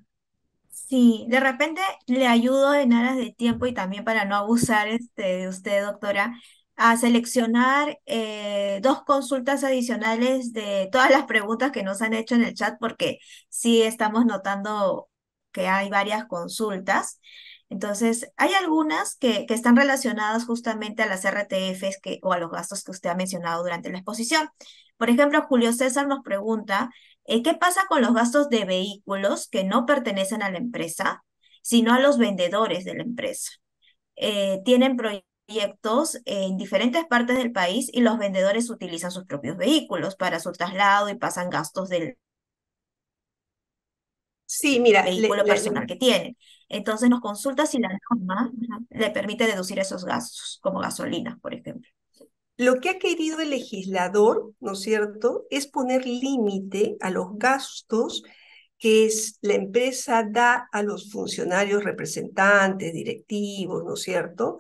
Sí, 0.86 1.26
de 1.28 1.40
repente 1.41 1.82
le 2.06 2.28
ayudo 2.28 2.74
en 2.74 2.94
aras 2.94 3.18
de 3.18 3.34
tiempo 3.34 3.66
y 3.66 3.74
también 3.74 4.06
para 4.06 4.24
no 4.26 4.36
abusar 4.36 4.88
este, 4.88 5.24
de 5.38 5.48
usted, 5.49 5.84
doctora, 5.84 6.40
a 6.76 6.95
seleccionar 6.98 7.99
eh, 8.06 8.80
dos 8.82 9.04
consultas 9.04 9.64
adicionales 9.64 10.54
de 10.54 10.88
todas 10.91 11.10
las 11.10 11.26
preguntas 11.26 11.72
que 11.72 11.84
nos 11.84 12.02
han 12.02 12.14
hecho 12.14 12.36
en 12.36 12.44
el 12.44 12.54
chat, 12.54 12.78
porque 12.80 13.20
sí 13.49 13.82
estamos 13.82 14.26
notando 14.26 15.10
que 15.52 15.68
hay 15.68 15.90
varias 15.90 16.26
consultas. 16.28 17.20
Entonces, 17.70 18.32
hay 18.38 18.54
algunas 18.54 19.16
que, 19.18 19.45
que 19.45 19.54
están 19.56 19.76
relacionadas 19.76 20.45
justamente 20.45 21.04
a 21.04 21.08
las 21.08 21.26
RTFs 21.26 21.99
que, 22.02 22.20
o 22.24 22.32
a 22.32 22.38
los 22.40 22.52
gastos 22.52 22.84
que 22.84 22.91
usted 22.91 23.10
ha 23.10 23.16
mencionado 23.16 23.62
durante 23.64 23.90
la 23.91 23.98
exposición. 23.98 24.49
Por 24.98 25.10
ejemplo, 25.10 25.41
Julio 25.44 25.74
César 25.74 26.08
nos 26.08 26.24
pregunta 26.24 26.90
eh, 27.28 27.44
¿Qué 27.44 27.54
pasa 27.56 27.84
con 27.90 28.02
los 28.02 28.14
gastos 28.14 28.49
de 28.49 28.66
vehículos 28.66 29.48
que 29.49 29.64
no 29.66 29.86
pertenecen 29.86 30.44
a 30.44 30.52
la 30.52 30.58
empresa, 30.60 31.24
sino 31.62 31.94
a 31.94 31.99
los 31.99 32.18
vendedores 32.18 32.86
de 32.86 32.95
la 32.95 33.04
empresa? 33.04 33.52
Eh, 34.18 34.62
tienen 34.66 34.98
proyectos 34.98 36.20
en 36.26 36.58
diferentes 36.58 37.06
partes 37.06 37.38
del 37.38 37.52
país 37.54 37.90
y 37.94 38.02
los 38.02 38.18
vendedores 38.20 38.70
utilizan 38.70 39.12
sus 39.12 39.26
propios 39.26 39.58
vehículos 39.58 40.16
para 40.16 40.40
su 40.40 40.52
traslado 40.54 41.10
y 41.10 41.16
pasan 41.16 41.49
gastos 41.49 41.90
del 41.90 42.18
sí, 44.45 44.80
mira, 44.80 45.04
vehículo 45.04 45.45
personal 45.45 45.86
que 45.86 45.95
tienen. 45.95 46.38
Entonces 46.70 47.10
nos 47.10 47.22
consulta 47.22 47.66
si 47.66 47.80
la 47.80 47.90
norma 48.10 48.52
le 48.90 49.10
permite 49.12 49.45
deducir 49.48 49.80
esos 49.80 50.06
gastos, 50.06 50.60
como 50.62 50.80
gasolina, 50.80 51.38
por 51.41 51.54
ejemplo. 51.54 51.90
Lo 52.58 52.80
que 52.80 52.90
ha 52.90 53.00
querido 53.00 53.40
el 53.40 53.52
legislador, 53.52 54.52
¿no 54.60 54.74
es 54.74 54.80
cierto?, 54.80 55.46
es 55.52 55.68
poner 55.68 56.08
límite 56.08 56.98
a 57.02 57.12
los 57.12 57.38
gastos 57.38 58.24
que 58.80 59.10
la 59.42 59.54
empresa 59.54 60.26
da 60.30 60.68
a 60.72 60.84
los 60.84 61.12
funcionarios 61.12 61.84
representantes, 61.84 62.94
directivos, 62.94 63.84
¿no 63.84 63.94
es 63.94 64.02
cierto? 64.02 64.58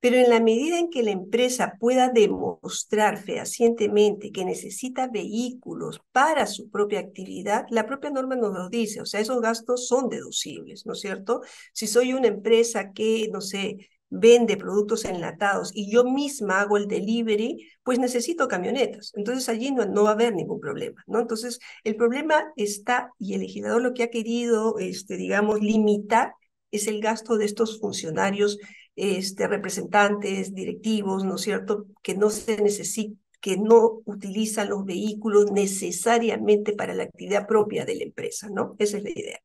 Pero 0.00 0.16
en 0.16 0.30
la 0.30 0.40
medida 0.40 0.78
en 0.78 0.90
que 0.90 1.02
la 1.02 1.10
empresa 1.10 1.74
pueda 1.80 2.08
demostrar 2.08 3.18
fehacientemente 3.18 4.30
que 4.30 4.44
necesita 4.44 5.08
vehículos 5.08 6.00
para 6.12 6.46
su 6.46 6.70
propia 6.70 7.00
actividad, 7.00 7.64
la 7.70 7.86
propia 7.86 8.10
norma 8.10 8.36
nos 8.36 8.54
lo 8.54 8.68
dice, 8.68 9.00
o 9.00 9.06
sea, 9.06 9.20
esos 9.20 9.40
gastos 9.40 9.88
son 9.88 10.08
deducibles, 10.08 10.86
¿no 10.86 10.92
es 10.92 11.00
cierto? 11.00 11.40
Si 11.72 11.86
soy 11.86 12.12
una 12.12 12.28
empresa 12.28 12.92
que, 12.92 13.28
no 13.32 13.40
sé, 13.40 13.88
vende 14.10 14.56
productos 14.56 15.04
enlatados 15.04 15.70
y 15.74 15.90
yo 15.90 16.04
misma 16.04 16.60
hago 16.60 16.76
el 16.76 16.88
delivery, 16.88 17.68
pues 17.82 17.98
necesito 17.98 18.48
camionetas. 18.48 19.12
Entonces 19.14 19.48
allí 19.48 19.70
no, 19.70 19.84
no 19.86 20.04
va 20.04 20.10
a 20.10 20.12
haber 20.12 20.34
ningún 20.34 20.60
problema, 20.60 21.02
¿no? 21.06 21.20
Entonces 21.20 21.58
el 21.84 21.96
problema 21.96 22.52
está, 22.56 23.12
y 23.18 23.34
el 23.34 23.40
legislador 23.40 23.82
lo 23.82 23.94
que 23.94 24.02
ha 24.04 24.10
querido, 24.10 24.78
este, 24.78 25.16
digamos, 25.16 25.60
limitar 25.60 26.32
es 26.70 26.86
el 26.86 27.00
gasto 27.00 27.38
de 27.38 27.46
estos 27.46 27.80
funcionarios, 27.80 28.58
este, 28.96 29.46
representantes, 29.46 30.54
directivos, 30.54 31.24
¿no 31.24 31.36
es 31.36 31.42
cierto?, 31.42 31.86
que 32.02 32.14
no 32.14 32.30
se 32.30 32.60
necesita 32.62 33.14
que 33.40 33.56
no 33.56 34.02
utilizan 34.04 34.68
los 34.68 34.84
vehículos 34.84 35.52
necesariamente 35.52 36.72
para 36.72 36.94
la 36.94 37.04
actividad 37.04 37.46
propia 37.46 37.84
de 37.84 37.94
la 37.94 38.02
empresa, 38.04 38.48
¿no? 38.50 38.74
Esa 38.78 38.96
es 38.96 39.04
la 39.04 39.10
idea. 39.10 39.38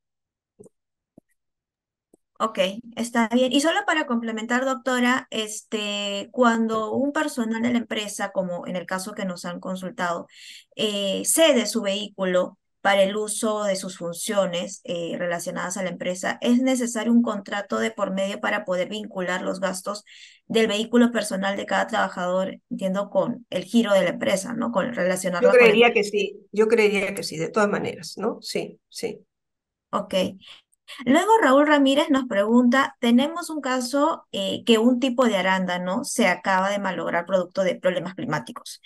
Ok, 2.40 2.60
está 2.96 3.30
bien. 3.30 3.54
Y 3.54 3.62
solo 3.62 3.80
para 3.86 4.06
complementar, 4.06 4.66
doctora, 4.66 5.28
este, 5.30 6.30
cuando 6.32 6.92
un 6.92 7.14
personal 7.14 7.62
de 7.62 7.72
la 7.72 7.78
empresa, 7.78 8.32
como 8.32 8.68
en 8.68 8.76
el 8.76 8.86
caso 8.86 9.14
que 9.14 9.24
nos 9.26 9.46
han 9.46 9.60
consultado, 9.60 10.28
eh, 10.76 11.24
cede 11.26 11.68
su 11.68 11.82
vehículo 11.82 12.58
para 12.82 13.04
el 13.04 13.16
uso 13.16 13.64
de 13.64 13.78
sus 13.78 13.98
funciones 13.98 14.82
eh, 14.84 15.16
relacionadas 15.18 15.78
a 15.78 15.84
la 15.84 15.90
empresa, 15.90 16.38
es 16.42 16.60
necesario 16.60 17.14
un 17.14 17.22
contrato 17.22 17.80
de 17.80 17.92
por 17.92 18.12
medio 18.12 18.42
para 18.42 18.66
poder 18.66 18.90
vincular 18.90 19.42
los 19.42 19.62
gastos 19.62 20.04
del 20.48 20.68
vehículo 20.68 21.12
personal 21.12 21.56
de 21.56 21.66
cada 21.66 21.88
trabajador, 21.88 22.60
entiendo, 22.70 23.10
con 23.10 23.46
el 23.52 23.64
giro 23.64 23.94
de 23.94 24.04
la 24.04 24.10
empresa, 24.10 24.54
¿no? 24.54 24.74
Con 24.74 24.94
relacionarlo 24.94 25.50
Yo 25.50 25.58
creería 25.58 25.94
que 25.94 26.04
sí, 26.04 26.42
yo 26.52 26.68
creería 26.68 27.16
que 27.16 27.24
sí, 27.24 27.38
de 27.38 27.50
todas 27.50 27.70
maneras, 27.70 28.18
¿no? 28.18 28.40
Sí, 28.42 28.82
sí. 28.90 29.22
Ok. 29.92 30.16
Luego 31.06 31.32
Raúl 31.42 31.68
Ramírez 31.68 32.10
nos 32.10 32.26
pregunta, 32.26 32.96
tenemos 33.00 33.50
un 33.50 33.62
caso 33.62 34.26
eh, 34.32 34.64
que 34.66 34.78
un 34.78 35.00
tipo 35.00 35.26
de 35.26 35.38
arándano 35.38 36.04
se 36.04 36.28
acaba 36.28 36.70
de 36.70 36.80
malograr 36.80 37.26
producto 37.26 37.64
de 37.64 37.76
problemas 37.76 38.16
climáticos. 38.16 38.82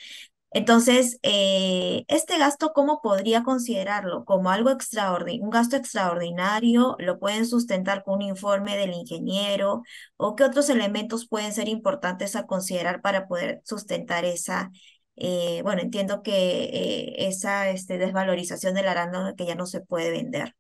Entonces, 0.52 1.20
eh, 1.24 2.06
este 2.08 2.38
gasto, 2.38 2.72
¿cómo 2.74 3.02
podría 3.02 3.44
considerarlo? 3.44 4.24
¿Como 4.26 4.50
algo 4.50 4.70
extraordinario, 4.72 5.44
un 5.44 5.50
gasto 5.50 5.76
extraordinario? 5.76 6.96
¿Lo 7.00 7.20
pueden 7.20 7.46
sustentar 7.46 8.04
con 8.04 8.16
un 8.16 8.22
informe 8.24 8.78
del 8.78 8.94
ingeniero? 8.94 9.84
¿O 10.16 10.36
qué 10.36 10.46
otros 10.46 10.70
elementos 10.70 11.28
pueden 11.28 11.54
ser 11.54 11.68
importantes 11.68 12.36
a 12.36 12.46
considerar 12.48 13.02
para 13.02 13.28
poder 13.28 13.62
sustentar 13.66 14.24
esa, 14.26 14.72
eh, 15.18 15.62
bueno, 15.64 15.82
entiendo 15.82 16.24
que 16.24 17.14
esa 17.18 17.70
este, 17.70 17.98
desvalorización 17.98 18.74
del 18.74 18.88
arándano 18.88 19.36
que 19.36 19.46
ya 19.46 19.56
no 19.56 19.66
se 19.66 19.82
puede 19.82 20.12
vender. 20.12 20.56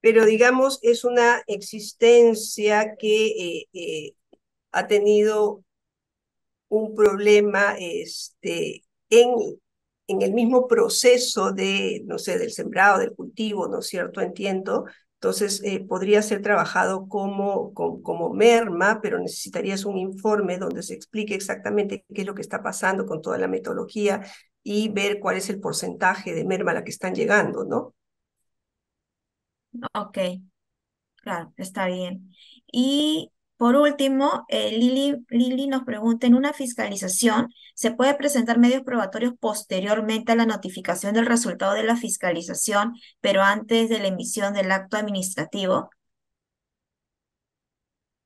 Pero 0.00 0.24
digamos, 0.24 0.78
es 0.82 1.04
una 1.04 1.42
existencia 1.46 2.96
que 2.96 3.66
eh, 3.72 4.14
ha 4.72 4.86
tenido 4.86 5.64
un 6.68 6.94
problema 6.94 7.74
este, 7.78 8.84
en, 9.10 9.34
en 10.06 10.22
el 10.22 10.32
mismo 10.32 10.66
proceso 10.68 11.52
de, 11.52 12.02
no 12.06 12.18
sé, 12.18 12.38
del 12.38 12.52
sembrado, 12.52 12.98
del 12.98 13.14
cultivo, 13.14 13.68
¿no 13.68 13.80
es 13.80 13.88
cierto? 13.88 14.20
Entiendo. 14.20 14.86
Entonces, 15.14 15.62
eh, 15.64 15.84
podría 15.86 16.22
ser 16.22 16.40
trabajado 16.42 17.06
como, 17.08 17.74
como, 17.74 18.02
como, 18.02 18.30
merma, 18.32 19.00
pero 19.02 19.18
necesitarías 19.18 19.84
un 19.84 19.98
informe 19.98 20.58
donde 20.58 20.82
se 20.82 20.94
explique 20.94 21.34
exactamente 21.34 22.04
qué 22.14 22.22
es 22.22 22.26
lo 22.26 22.34
que 22.34 22.40
está 22.42 22.62
pasando 22.62 23.04
con 23.04 23.20
toda 23.20 23.36
la 23.36 23.48
metodología 23.48 24.22
y 24.62 24.88
ver 24.88 25.20
cuál 25.20 25.36
es 25.36 25.50
el 25.50 25.60
porcentaje 25.60 26.34
de 26.34 26.44
merma 26.44 26.70
a 26.70 26.74
la 26.74 26.84
que 26.84 26.90
están 26.90 27.14
llegando, 27.14 27.64
¿no? 27.64 27.94
Ok, 29.94 30.18
claro, 31.22 31.52
está 31.56 31.86
bien. 31.86 32.32
Y 32.72 33.30
por 33.56 33.76
último, 33.76 34.46
eh, 34.48 34.70
Lili, 34.72 35.16
Lili 35.28 35.66
nos 35.68 35.84
pregunta, 35.84 36.26
en 36.26 36.34
una 36.34 36.52
fiscalización, 36.52 37.48
¿se 37.74 37.90
puede 37.92 38.14
presentar 38.14 38.58
medios 38.58 38.82
probatorios 38.82 39.34
posteriormente 39.38 40.32
a 40.32 40.36
la 40.36 40.46
notificación 40.46 41.14
del 41.14 41.26
resultado 41.26 41.74
de 41.74 41.82
la 41.84 41.96
fiscalización, 41.96 42.94
pero 43.20 43.42
antes 43.42 43.88
de 43.88 43.98
la 43.98 44.08
emisión 44.08 44.54
del 44.54 44.72
acto 44.72 44.96
administrativo? 44.96 45.90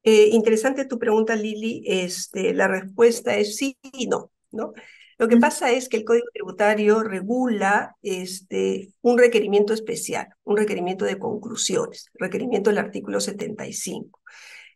Eh, 0.02 0.28
interesante 0.32 0.84
tu 0.84 0.98
pregunta, 0.98 1.34
Lili. 1.34 1.82
Este, 1.86 2.52
la 2.54 2.68
respuesta 2.68 3.36
es 3.36 3.56
sí 3.56 3.76
y 3.92 4.06
no, 4.06 4.30
¿no? 4.52 4.72
Lo 5.19 5.28
que 5.28 5.36
pasa 5.36 5.70
es 5.70 5.89
que 5.89 5.99
el 5.99 6.05
Código 6.05 6.27
Tributario 6.32 7.03
regula 7.03 7.97
este, 8.03 8.93
un 9.01 9.19
requerimiento 9.19 9.73
especial, 9.73 10.28
un 10.45 10.57
requerimiento 10.57 11.05
de 11.05 11.19
conclusiones, 11.19 12.11
requerimiento 12.15 12.70
del 12.70 12.78
artículo 12.78 13.20
75. 13.20 14.20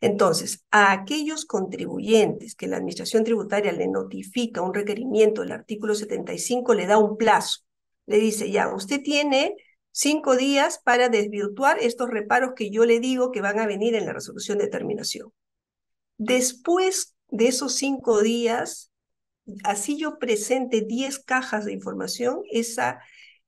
Entonces, 0.00 0.64
a 0.70 0.92
aquellos 0.92 1.44
contribuyentes 1.44 2.54
que 2.54 2.68
la 2.68 2.76
Administración 2.76 3.24
Tributaria 3.24 3.72
le 3.72 3.88
notifica 3.88 4.62
un 4.62 4.72
requerimiento 4.72 5.42
del 5.42 5.52
artículo 5.52 5.94
75, 5.94 6.74
le 6.74 6.86
da 6.86 6.98
un 6.98 7.16
plazo. 7.16 7.62
Le 8.06 8.18
dice, 8.18 8.50
ya, 8.50 8.72
usted 8.72 9.02
tiene 9.02 9.56
cinco 9.90 10.36
días 10.36 10.80
para 10.84 11.08
desvirtuar 11.08 11.78
estos 11.80 12.08
reparos 12.08 12.52
que 12.54 12.70
yo 12.70 12.84
le 12.84 13.00
digo 13.00 13.32
que 13.32 13.40
van 13.40 13.58
a 13.58 13.66
venir 13.66 13.96
en 13.96 14.06
la 14.06 14.12
resolución 14.12 14.58
de 14.58 14.68
terminación. 14.68 15.32
Después 16.16 17.16
de 17.28 17.48
esos 17.48 17.74
cinco 17.74 18.22
días, 18.22 18.87
así 19.64 19.98
yo 19.98 20.18
presente 20.18 20.82
10 20.82 21.20
cajas 21.20 21.64
de 21.64 21.72
información, 21.72 22.42
esa, 22.50 23.00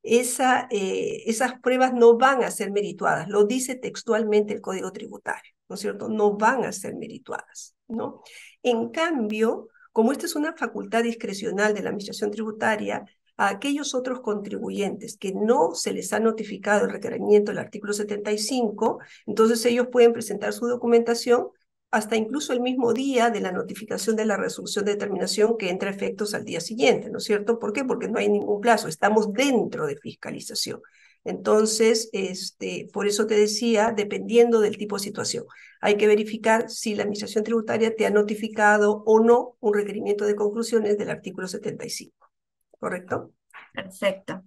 eh, 0.02 1.22
esas 1.27 1.60
pruebas 1.60 1.93
no 1.94 2.16
van 2.16 2.43
a 2.43 2.51
ser 2.51 2.70
merituadas, 2.72 3.28
lo 3.28 3.44
dice 3.44 3.74
textualmente 3.74 4.55
el 4.55 4.60
Código 4.60 4.93
Tributario. 4.93 5.52
¿no 5.70 5.74
es 5.74 5.81
cierto? 5.81 6.09
No 6.09 6.36
van 6.36 6.64
a 6.64 6.72
ser 6.72 6.97
merituadas, 6.97 7.77
¿no? 7.86 8.22
En 8.62 8.90
cambio, 8.90 9.68
como 9.93 10.10
esta 10.10 10.27
es 10.27 10.35
una 10.35 10.52
facultad 10.52 11.05
discrecional 11.05 11.72
de 11.74 11.82
la 11.82 11.90
Administración 11.90 12.32
Tributaria, 12.32 13.05
a 13.36 13.48
aquellos 13.48 13.94
otros 13.94 14.20
contribuyentes 14.20 15.16
que 15.16 15.32
no 15.32 15.74
se 15.74 15.93
les 15.93 16.12
ha 16.12 16.18
notificado 16.18 16.85
el 16.85 16.90
requerimiento 16.90 17.52
del 17.52 17.60
artículo 17.60 17.93
75, 17.93 18.98
entonces 19.27 19.64
ellos 19.64 19.86
pueden 19.90 20.12
presentar 20.12 20.52
su 20.52 20.66
documentación 20.66 21.48
hasta 21.91 22.17
incluso 22.17 22.53
el 22.53 22.61
mismo 22.61 22.93
día 22.93 23.31
de 23.31 23.41
la 23.41 23.53
notificación 23.53 24.17
de 24.17 24.25
la 24.25 24.37
resolución 24.37 24.85
de 24.85 24.93
determinación 24.93 25.57
que 25.57 25.71
entra 25.71 25.91
a 25.91 25.95
efectos 25.95 26.35
al 26.35 26.45
día 26.45 26.61
siguiente, 26.61 27.11
¿no 27.11 27.19
es 27.19 27.25
cierto? 27.25 27.59
¿Por 27.59 27.73
qué? 27.73 27.85
Porque 27.85 28.09
no 28.09 28.19
hay 28.19 28.29
ningún 28.29 28.61
plazo, 28.61 28.89
estamos 28.89 29.33
dentro 29.33 29.87
de 29.87 29.97
fiscalización. 29.97 30.81
Entonces, 31.25 32.09
este, 32.12 32.89
por 32.93 33.07
eso 33.07 33.27
te 33.27 33.35
decía, 33.35 33.93
dependiendo 33.95 34.61
del 34.61 34.79
tipo 34.79 34.97
de 34.97 35.03
situación, 35.03 35.45
hay 35.81 35.97
que 35.97 36.07
verificar 36.07 36.71
si 36.71 36.95
la 36.95 37.03
Administración 37.03 37.45
Tributaria 37.45 37.95
te 37.95 38.07
ha 38.07 38.11
notificado 38.11 39.03
o 39.05 39.21
no 39.21 39.57
un 39.61 39.75
requerimiento 39.75 40.25
de 40.25 40.37
conclusiones 40.37 40.97
del 40.97 41.11
artículo 41.11 41.47
75. 41.47 42.31
¿Correcto? 42.79 43.33
Perfecto. 43.75 44.45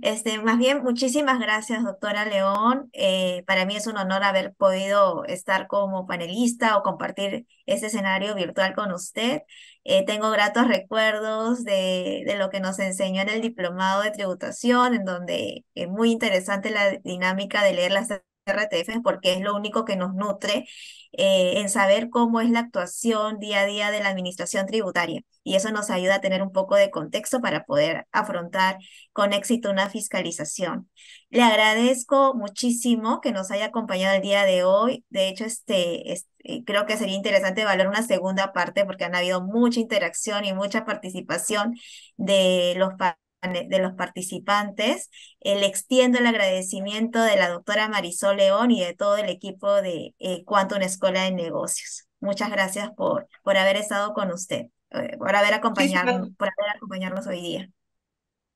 Este, 0.00 0.40
más 0.40 0.56
bien, 0.56 0.82
muchísimas 0.82 1.38
gracias, 1.38 1.84
doctora 1.84 2.24
León. 2.24 2.88
Eh, 2.94 3.44
para 3.46 3.66
mí 3.66 3.76
es 3.76 3.86
un 3.86 3.98
honor 3.98 4.24
haber 4.24 4.54
podido 4.54 5.24
estar 5.26 5.66
como 5.66 6.06
panelista 6.06 6.78
o 6.78 6.82
compartir 6.82 7.46
este 7.66 7.86
escenario 7.88 8.34
virtual 8.34 8.74
con 8.74 8.90
usted. 8.92 9.42
Eh, 9.84 10.04
tengo 10.06 10.30
gratos 10.30 10.66
recuerdos 10.66 11.62
de, 11.64 12.22
de, 12.26 12.36
lo 12.36 12.48
que 12.48 12.60
nos 12.60 12.78
enseñó 12.78 13.20
en 13.20 13.28
el 13.28 13.42
diplomado 13.42 14.02
de 14.02 14.12
tributación, 14.12 14.94
en 14.94 15.04
donde 15.04 15.66
es 15.74 15.88
muy 15.88 16.10
interesante 16.10 16.70
la 16.70 16.92
dinámica 17.04 17.62
de 17.62 17.74
leer 17.74 17.92
las 17.92 18.08
RTF 18.46 19.00
porque 19.02 19.34
es 19.34 19.40
lo 19.40 19.54
único 19.54 19.84
que 19.84 19.96
nos 19.96 20.14
nutre 20.14 20.66
eh, 21.12 21.60
en 21.60 21.68
saber 21.68 22.10
cómo 22.10 22.40
es 22.40 22.50
la 22.50 22.60
actuación 22.60 23.38
día 23.38 23.60
a 23.60 23.66
día 23.66 23.90
de 23.90 24.00
la 24.00 24.08
administración 24.08 24.66
tributaria. 24.66 25.22
Y 25.44 25.56
eso 25.56 25.70
nos 25.72 25.90
ayuda 25.90 26.16
a 26.16 26.20
tener 26.20 26.42
un 26.42 26.52
poco 26.52 26.76
de 26.76 26.90
contexto 26.90 27.40
para 27.40 27.64
poder 27.64 28.06
afrontar 28.12 28.78
con 29.12 29.32
éxito 29.32 29.70
una 29.70 29.90
fiscalización. 29.90 30.90
Le 31.30 31.42
agradezco 31.42 32.34
muchísimo 32.34 33.20
que 33.20 33.32
nos 33.32 33.50
haya 33.50 33.66
acompañado 33.66 34.16
el 34.16 34.22
día 34.22 34.44
de 34.44 34.64
hoy. 34.64 35.04
De 35.10 35.28
hecho, 35.28 35.44
este, 35.44 36.12
este 36.12 36.64
creo 36.64 36.86
que 36.86 36.96
sería 36.96 37.16
interesante 37.16 37.64
valorar 37.64 37.88
una 37.88 38.02
segunda 38.02 38.52
parte 38.52 38.84
porque 38.84 39.04
han 39.04 39.14
habido 39.14 39.42
mucha 39.42 39.80
interacción 39.80 40.44
y 40.44 40.52
mucha 40.52 40.84
participación 40.84 41.74
de 42.16 42.74
los 42.76 42.94
de 43.42 43.78
los 43.78 43.92
participantes. 43.94 45.10
Le 45.40 45.66
extiendo 45.66 46.18
el 46.18 46.26
agradecimiento 46.26 47.22
de 47.22 47.36
la 47.36 47.48
doctora 47.48 47.88
Marisol 47.88 48.36
León 48.36 48.70
y 48.70 48.80
de 48.80 48.94
todo 48.94 49.16
el 49.16 49.28
equipo 49.28 49.82
de 49.82 50.14
eh, 50.18 50.44
Quantum 50.44 50.82
Escuela 50.82 51.24
de 51.24 51.32
Negocios. 51.32 52.06
Muchas 52.20 52.50
gracias 52.50 52.90
por, 52.96 53.26
por 53.42 53.56
haber 53.56 53.76
estado 53.76 54.14
con 54.14 54.30
usted, 54.30 54.66
eh, 54.90 55.16
por 55.18 55.34
haber 55.34 55.54
acompañado, 55.54 56.28
por 56.38 56.48
haber 56.48 56.76
acompañarnos 56.76 57.26
hoy 57.26 57.40
día. 57.40 57.68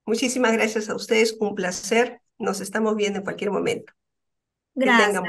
Muchísimas 0.05 0.53
gracias 0.53 0.89
a 0.89 0.95
ustedes, 0.95 1.37
un 1.41 1.57
placer. 1.57 2.21
Nos 2.39 2.61
estamos 2.61 2.95
viendo 2.95 3.19
en 3.19 3.25
cualquier 3.25 3.51
momento. 3.51 3.93
Gracias, 4.77 5.23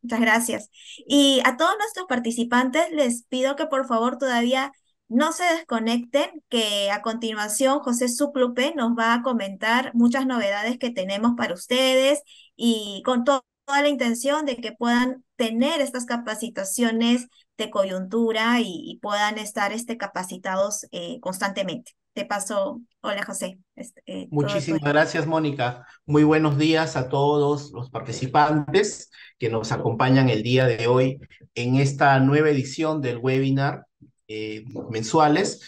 Muchas 0.00 0.20
gracias. 0.20 0.70
Y 1.06 1.42
a 1.44 1.56
todos 1.56 1.76
nuestros 1.76 2.06
participantes 2.06 2.90
les 2.92 3.24
pido 3.24 3.56
que 3.56 3.66
por 3.66 3.86
favor 3.86 4.16
todavía 4.16 4.72
no 5.08 5.32
se 5.32 5.44
desconecten, 5.44 6.42
que 6.48 6.90
a 6.90 7.02
continuación 7.02 7.80
José 7.80 8.08
Suclupe 8.08 8.74
nos 8.74 8.92
va 8.98 9.14
a 9.14 9.22
comentar 9.22 9.92
muchas 9.94 10.26
novedades 10.26 10.78
que 10.78 10.90
tenemos 10.90 11.32
para 11.36 11.54
ustedes 11.54 12.22
y 12.56 13.02
con 13.04 13.24
toda 13.24 13.44
la 13.66 13.88
intención 13.88 14.44
de 14.46 14.56
que 14.56 14.72
puedan 14.72 15.24
tener 15.36 15.80
estas 15.80 16.06
capacitaciones 16.06 17.28
de 17.56 17.70
coyuntura 17.70 18.60
y, 18.60 18.98
puedan 19.02 19.38
estar 19.38 19.72
este, 19.72 19.96
capacitados 19.96 20.86
eh, 20.90 21.20
constantemente. 21.20 21.92
Te 22.12 22.24
paso, 22.24 22.80
hola 23.00 23.24
José. 23.24 23.58
Este, 23.74 24.02
eh, 24.06 24.28
Muchísimas 24.30 24.82
gracias, 24.82 25.26
Mónica. 25.26 25.84
Muy 26.06 26.22
buenos 26.22 26.56
días 26.58 26.96
a 26.96 27.08
todos 27.08 27.72
los 27.72 27.90
participantes 27.90 29.10
que 29.38 29.50
nos 29.50 29.72
acompañan 29.72 30.28
el 30.28 30.42
día 30.42 30.66
de 30.66 30.86
hoy 30.86 31.18
en 31.54 31.76
esta 31.76 32.18
nueva 32.20 32.50
edición 32.50 33.00
del 33.00 33.18
webinar 33.18 33.86
eh, 34.26 34.64
mensuales 34.90 35.60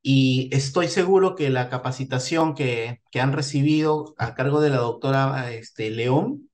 y 0.00 0.48
estoy 0.52 0.88
seguro 0.88 1.34
que 1.34 1.50
la 1.50 1.68
capacitación 1.68 2.54
que, 2.54 3.02
que, 3.10 3.20
han 3.20 3.32
recibido 3.34 4.14
a 4.16 4.34
cargo 4.34 4.62
de 4.62 4.70
la 4.70 4.78
doctora 4.78 5.52
este, 5.52 5.90
León 5.90 6.50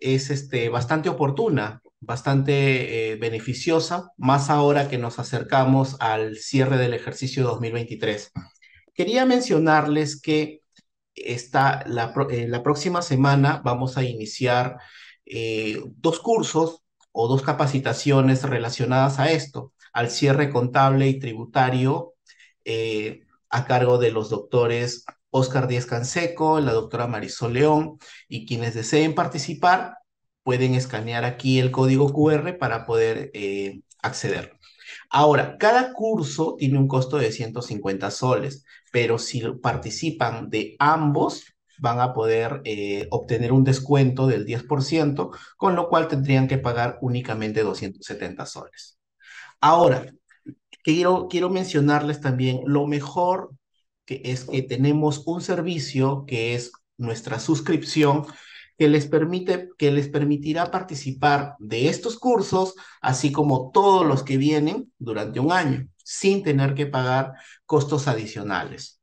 es 0.00 0.30
este, 0.30 0.68
bastante 0.68 1.08
oportuna, 1.08 1.82
bastante 2.00 3.12
eh, 3.12 3.16
beneficiosa, 3.16 4.10
más 4.16 4.50
ahora 4.50 4.88
que 4.88 4.98
nos 4.98 5.20
acercamos 5.20 5.96
al 6.00 6.36
cierre 6.36 6.78
del 6.78 6.94
ejercicio 6.94 7.44
2023. 7.44 8.32
Quería 8.92 9.24
mencionarles 9.24 10.20
que 10.20 10.62
esta, 11.14 11.84
la, 11.86 12.12
eh, 12.30 12.48
la 12.48 12.64
próxima 12.64 13.02
semana 13.02 13.62
vamos 13.64 13.96
a 13.96 14.02
iniciar 14.02 14.78
dos 15.96 16.20
cursos 16.20 16.82
o 17.12 17.28
dos 17.28 17.42
capacitaciones 17.42 18.42
relacionadas 18.42 19.18
a 19.18 19.30
esto 19.30 19.72
al 19.96 20.10
cierre 20.10 20.50
contable 20.50 21.08
y 21.08 21.18
tributario 21.18 22.16
eh, 22.66 23.22
a 23.48 23.64
cargo 23.64 23.96
de 23.96 24.10
los 24.10 24.28
doctores 24.28 25.06
Oscar 25.30 25.68
Díaz 25.68 25.86
Canseco, 25.86 26.60
la 26.60 26.72
doctora 26.72 27.06
Marisol 27.06 27.54
León, 27.54 27.98
y 28.28 28.44
quienes 28.46 28.74
deseen 28.74 29.14
participar 29.14 29.96
pueden 30.42 30.74
escanear 30.74 31.24
aquí 31.24 31.58
el 31.58 31.70
código 31.70 32.12
QR 32.12 32.58
para 32.58 32.84
poder 32.84 33.30
eh, 33.32 33.80
acceder. 34.02 34.58
Ahora, 35.08 35.56
cada 35.56 35.94
curso 35.94 36.56
tiene 36.58 36.78
un 36.78 36.88
costo 36.88 37.16
de 37.16 37.32
150 37.32 38.10
soles, 38.10 38.64
pero 38.92 39.18
si 39.18 39.40
participan 39.62 40.50
de 40.50 40.76
ambos, 40.78 41.44
van 41.78 42.00
a 42.00 42.12
poder 42.12 42.60
eh, 42.64 43.08
obtener 43.10 43.50
un 43.50 43.64
descuento 43.64 44.26
del 44.26 44.44
10%, 44.44 45.30
con 45.56 45.74
lo 45.74 45.88
cual 45.88 46.06
tendrían 46.06 46.48
que 46.48 46.58
pagar 46.58 46.98
únicamente 47.00 47.62
270 47.62 48.44
soles. 48.44 48.95
Ahora, 49.60 50.12
quiero, 50.82 51.28
quiero 51.28 51.50
mencionarles 51.50 52.20
también 52.20 52.60
lo 52.66 52.86
mejor 52.86 53.50
que 54.04 54.22
es 54.24 54.44
que 54.44 54.62
tenemos 54.62 55.22
un 55.26 55.40
servicio 55.42 56.24
que 56.26 56.54
es 56.54 56.72
nuestra 56.96 57.40
suscripción 57.40 58.26
que 58.78 58.88
les 58.88 59.06
permite, 59.06 59.70
que 59.78 59.90
les 59.90 60.08
permitirá 60.08 60.70
participar 60.70 61.54
de 61.58 61.88
estos 61.88 62.18
cursos, 62.18 62.74
así 63.00 63.32
como 63.32 63.70
todos 63.72 64.06
los 64.06 64.22
que 64.22 64.36
vienen 64.36 64.92
durante 64.98 65.40
un 65.40 65.50
año, 65.52 65.88
sin 66.04 66.42
tener 66.42 66.74
que 66.74 66.86
pagar 66.86 67.32
costos 67.64 68.06
adicionales. 68.06 69.00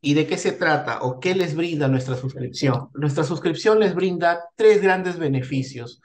¿Y 0.00 0.14
de 0.14 0.26
qué 0.26 0.38
se 0.38 0.52
trata 0.52 1.02
o 1.02 1.18
qué 1.18 1.34
les 1.34 1.54
brinda 1.56 1.88
nuestra 1.88 2.16
suscripción? 2.16 2.88
Nuestra 2.94 3.24
suscripción 3.24 3.80
les 3.80 3.94
brinda 3.94 4.44
tres 4.56 4.80
grandes 4.80 5.18
beneficios 5.18 6.00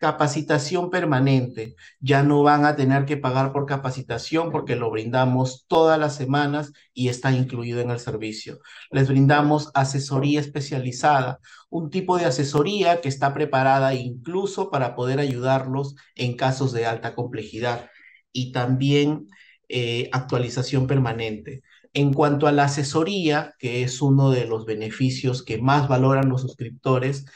capacitación 0.00 0.88
permanente. 0.90 1.76
Ya 2.00 2.22
no 2.22 2.42
van 2.42 2.64
a 2.64 2.74
tener 2.74 3.04
que 3.04 3.18
pagar 3.18 3.52
por 3.52 3.66
capacitación 3.66 4.50
porque 4.50 4.74
lo 4.74 4.90
brindamos 4.90 5.66
todas 5.68 5.98
las 6.00 6.16
semanas 6.16 6.72
y 6.94 7.08
está 7.08 7.32
incluido 7.32 7.80
en 7.80 7.90
el 7.90 8.00
servicio. 8.00 8.60
Les 8.90 9.08
brindamos 9.08 9.70
asesoría 9.74 10.40
especializada, 10.40 11.38
un 11.68 11.90
tipo 11.90 12.16
de 12.16 12.24
asesoría 12.24 13.02
que 13.02 13.10
está 13.10 13.34
preparada 13.34 13.94
incluso 13.94 14.70
para 14.70 14.96
poder 14.96 15.20
ayudarlos 15.20 15.96
en 16.16 16.34
casos 16.34 16.72
de 16.72 16.86
alta 16.86 17.14
complejidad 17.14 17.90
y 18.32 18.52
también 18.52 19.26
eh, 19.68 20.08
actualización 20.12 20.86
permanente. 20.86 21.62
En 21.92 22.14
cuanto 22.14 22.46
a 22.46 22.52
la 22.52 22.64
asesoría, 22.64 23.54
que 23.58 23.82
es 23.82 24.00
uno 24.00 24.30
de 24.30 24.46
los 24.46 24.64
beneficios 24.64 25.42
que 25.42 25.58
más 25.60 25.88
valoran 25.88 26.30
los 26.30 26.40
suscriptores, 26.40 27.26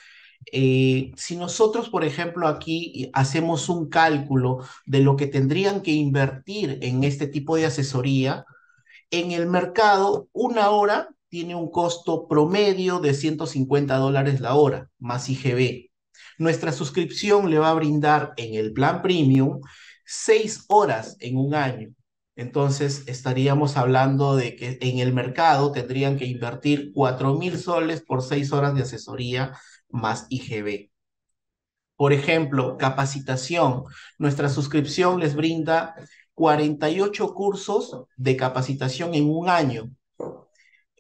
eh, 0.53 1.13
si 1.17 1.37
nosotros, 1.37 1.89
por 1.89 2.05
ejemplo, 2.05 2.49
aquí 2.49 3.11
hacemos 3.13 3.69
un 3.69 3.89
cálculo 3.89 4.59
de 4.87 5.01
lo 5.01 5.17
que 5.17 5.27
tendrían 5.27 5.83
que 5.83 5.93
invertir 5.93 6.79
en 6.83 7.05
este 7.05 7.27
tipo 7.27 7.57
de 7.57 7.67
asesoría, 7.67 8.45
en 9.11 9.33
el 9.33 9.47
mercado, 9.47 10.29
una 10.33 10.71
hora 10.71 11.09
tiene 11.29 11.55
un 11.55 11.71
costo 11.71 12.29
promedio 12.29 13.01
de 13.01 13.15
150 13.15 13.97
dólares 13.97 14.41
la 14.41 14.55
hora, 14.55 14.91
más 14.99 15.29
IGB. 15.29 15.91
Nuestra 16.39 16.73
suscripción 16.73 17.51
le 17.51 17.59
va 17.59 17.71
a 17.71 17.75
brindar 17.75 18.35
en 18.37 18.55
el 18.55 18.73
plan 18.73 19.03
premium 19.03 19.61
seis 20.05 20.65
horas 20.69 21.17
en 21.21 21.37
un 21.37 21.55
año. 21.55 21.95
Entonces, 22.37 23.05
estaríamos 23.07 23.77
hablando 23.77 24.35
de 24.35 24.57
que 24.57 24.79
en 24.81 24.99
el 24.99 25.13
mercado 25.13 25.71
tendrían 25.71 26.17
que 26.17 26.27
invertir 26.27 26.91
4 26.93 27.35
mil 27.35 27.59
soles 27.59 28.03
por 28.03 28.23
seis 28.23 28.53
horas 28.53 28.75
de 28.75 28.83
asesoría 28.83 29.57
más 29.91 30.27
IGB. 30.31 30.91
Por 31.97 32.13
ejemplo, 32.13 32.77
capacitación. 32.77 33.85
Nuestra 34.19 34.49
suscripción 34.49 35.21
les 35.21 35.35
brinda 35.37 35.95
48 36.35 37.35
cursos 37.35 38.07
de 38.17 38.37
capacitación 38.37 39.15
en 39.15 39.29
un 39.31 39.49
año. 39.49 39.91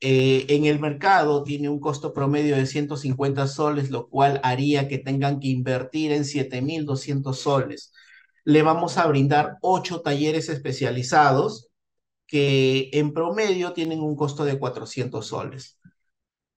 Eh, 0.01 0.47
en 0.51 0.67
el 0.67 0.81
mercado 0.81 1.45
tiene 1.45 1.69
un 1.69 1.81
costo 1.81 2.13
promedio 2.13 2.57
de 2.57 2.67
150 2.67 3.47
soles, 3.49 3.91
lo 3.91 4.09
cual 4.09 4.41
haría 4.43 4.87
que 4.89 4.99
tengan 4.99 5.41
que 5.41 5.49
invertir 5.49 6.13
en 6.13 6.25
7.200 6.25 7.39
soles. 7.39 7.93
Le 8.45 8.63
vamos 8.63 8.99
a 8.99 9.07
brindar 9.07 9.59
8 9.63 10.03
talleres 10.03 10.49
especializados 10.49 11.71
que 12.27 12.91
en 12.93 13.13
promedio 13.15 13.73
tienen 13.73 14.01
un 14.01 14.17
costo 14.17 14.45
de 14.45 14.59
400 14.59 15.27
soles. 15.27 15.79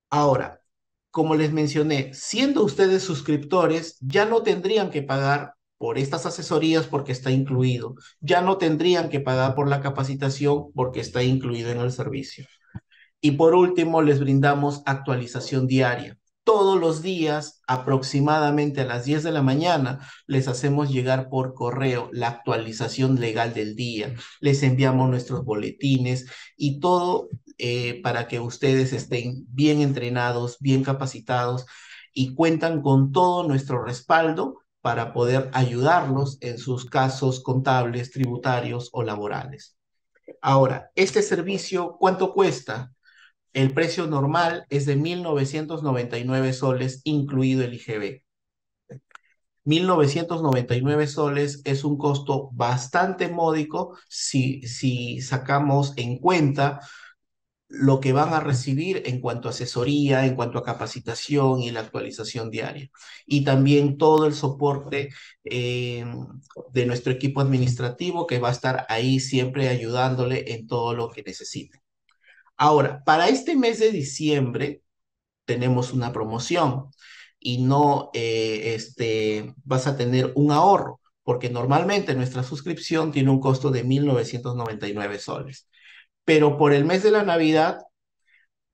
Ahora, 0.09 0.61
como 1.11 1.35
les 1.35 1.51
mencioné, 1.51 2.13
siendo 2.13 2.63
ustedes 2.63 3.03
suscriptores, 3.03 3.97
ya 4.01 4.25
no 4.25 4.43
tendrían 4.43 4.89
que 4.89 5.01
pagar 5.01 5.53
por 5.77 5.97
estas 5.97 6.25
asesorías 6.25 6.87
porque 6.87 7.11
está 7.11 7.31
incluido. 7.31 7.95
Ya 8.19 8.41
no 8.41 8.57
tendrían 8.57 9.09
que 9.09 9.19
pagar 9.19 9.55
por 9.55 9.67
la 9.67 9.81
capacitación 9.81 10.71
porque 10.73 10.99
está 10.99 11.23
incluido 11.23 11.71
en 11.71 11.79
el 11.79 11.91
servicio. 11.91 12.45
Y 13.21 13.31
por 13.31 13.55
último, 13.55 14.01
les 14.01 14.19
brindamos 14.19 14.81
actualización 14.85 15.67
diaria 15.67 16.17
todos 16.47 16.79
los 16.79 17.01
días, 17.01 17.61
aproximadamente 17.67 18.79
a 18.79 18.85
las 18.85 19.03
10 19.03 19.23
de 19.23 19.33
la 19.33 19.41
mañana, 19.41 19.99
les 20.27 20.47
hacemos 20.47 20.89
llegar 20.89 21.27
por 21.27 21.53
correo 21.53 22.09
la 22.13 22.29
actualización 22.29 23.19
legal 23.19 23.53
del 23.53 23.75
día, 23.75 24.15
les 24.39 24.63
enviamos 24.63 25.09
nuestros 25.09 25.43
boletines 25.43 26.25
y 26.55 26.79
todo 26.79 27.27
eh, 27.57 28.01
para 28.01 28.27
que 28.27 28.39
ustedes 28.39 28.93
estén 28.93 29.45
bien 29.49 29.81
entrenados, 29.81 30.57
bien 30.59 30.83
capacitados 30.83 31.65
y 32.13 32.33
cuentan 32.33 32.81
con 32.81 33.11
todo 33.11 33.47
nuestro 33.47 33.83
respaldo 33.83 34.61
para 34.81 35.13
poder 35.13 35.49
ayudarlos 35.53 36.37
en 36.41 36.57
sus 36.57 36.85
casos 36.85 37.41
contables, 37.41 38.11
tributarios 38.11 38.89
o 38.93 39.03
laborales. 39.03 39.77
Ahora, 40.41 40.91
este 40.95 41.21
servicio, 41.21 41.97
¿cuánto 41.99 42.33
cuesta? 42.33 42.91
El 43.53 43.73
precio 43.73 44.07
normal 44.07 44.65
es 44.69 44.85
de 44.85 44.97
1.999 44.97 46.53
soles, 46.53 47.01
incluido 47.03 47.63
el 47.63 47.73
IGB. 47.73 48.23
1.999 49.65 51.07
soles 51.07 51.61
es 51.65 51.83
un 51.83 51.97
costo 51.97 52.49
bastante 52.53 53.27
módico 53.27 53.97
si, 54.07 54.61
si 54.61 55.21
sacamos 55.21 55.93
en 55.97 56.19
cuenta 56.19 56.79
lo 57.69 57.99
que 57.99 58.13
van 58.13 58.33
a 58.33 58.39
recibir 58.39 59.03
en 59.05 59.19
cuanto 59.19 59.47
a 59.47 59.51
asesoría, 59.51 60.25
en 60.25 60.35
cuanto 60.35 60.57
a 60.59 60.63
capacitación 60.63 61.61
y 61.61 61.71
la 61.71 61.81
actualización 61.81 62.49
diaria. 62.49 62.89
Y 63.25 63.43
también 63.43 63.97
todo 63.97 64.25
el 64.25 64.33
soporte 64.33 65.09
eh, 65.43 66.05
de 66.71 66.85
nuestro 66.85 67.11
equipo 67.11 67.41
administrativo 67.41 68.25
que 68.27 68.39
va 68.39 68.49
a 68.49 68.53
estar 68.53 68.85
ahí 68.89 69.19
siempre 69.19 69.67
ayudándole 69.69 70.53
en 70.53 70.67
todo 70.67 70.93
lo 70.95 71.09
que 71.09 71.23
necesite. 71.23 71.81
Ahora, 72.57 73.03
para 73.03 73.29
este 73.29 73.55
mes 73.55 73.79
de 73.79 73.91
diciembre 73.91 74.81
tenemos 75.45 75.93
una 75.93 76.11
promoción 76.13 76.89
y 77.39 77.59
no 77.63 78.11
eh, 78.13 78.73
este, 78.75 79.53
vas 79.63 79.87
a 79.87 79.97
tener 79.97 80.33
un 80.35 80.51
ahorro, 80.51 81.01
porque 81.23 81.49
normalmente 81.49 82.15
nuestra 82.15 82.43
suscripción 82.43 83.11
tiene 83.11 83.29
un 83.29 83.39
costo 83.39 83.71
de 83.71 83.85
1.999 83.85 85.19
soles. 85.19 85.67
Pero 86.27 86.57
por 86.59 86.73
el 86.73 86.85
mes 86.85 87.01
de 87.01 87.11
la 87.11 87.23
Navidad 87.23 87.79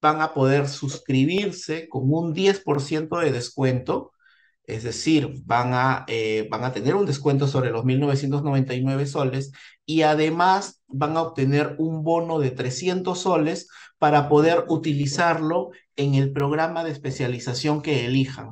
van 0.01 0.21
a 0.21 0.33
poder 0.33 0.67
suscribirse 0.67 1.87
con 1.87 2.11
un 2.11 2.33
10% 2.33 3.19
de 3.19 3.31
descuento 3.31 4.13
es 4.65 4.83
decir, 4.83 5.41
van 5.45 5.73
a, 5.73 6.05
eh, 6.07 6.47
van 6.49 6.63
a 6.63 6.71
tener 6.71 6.95
un 6.95 7.05
descuento 7.05 7.47
sobre 7.47 7.69
los 7.71 7.83
1.999 7.83 9.05
soles 9.05 9.51
y 9.85 10.03
además 10.03 10.81
van 10.87 11.17
a 11.17 11.21
obtener 11.21 11.75
un 11.79 12.03
bono 12.03 12.39
de 12.39 12.51
300 12.51 13.19
soles 13.19 13.67
para 13.97 14.29
poder 14.29 14.65
utilizarlo 14.69 15.71
en 15.97 16.15
el 16.15 16.31
programa 16.31 16.83
de 16.83 16.91
especialización 16.91 17.81
que 17.81 18.05
elijan. 18.05 18.51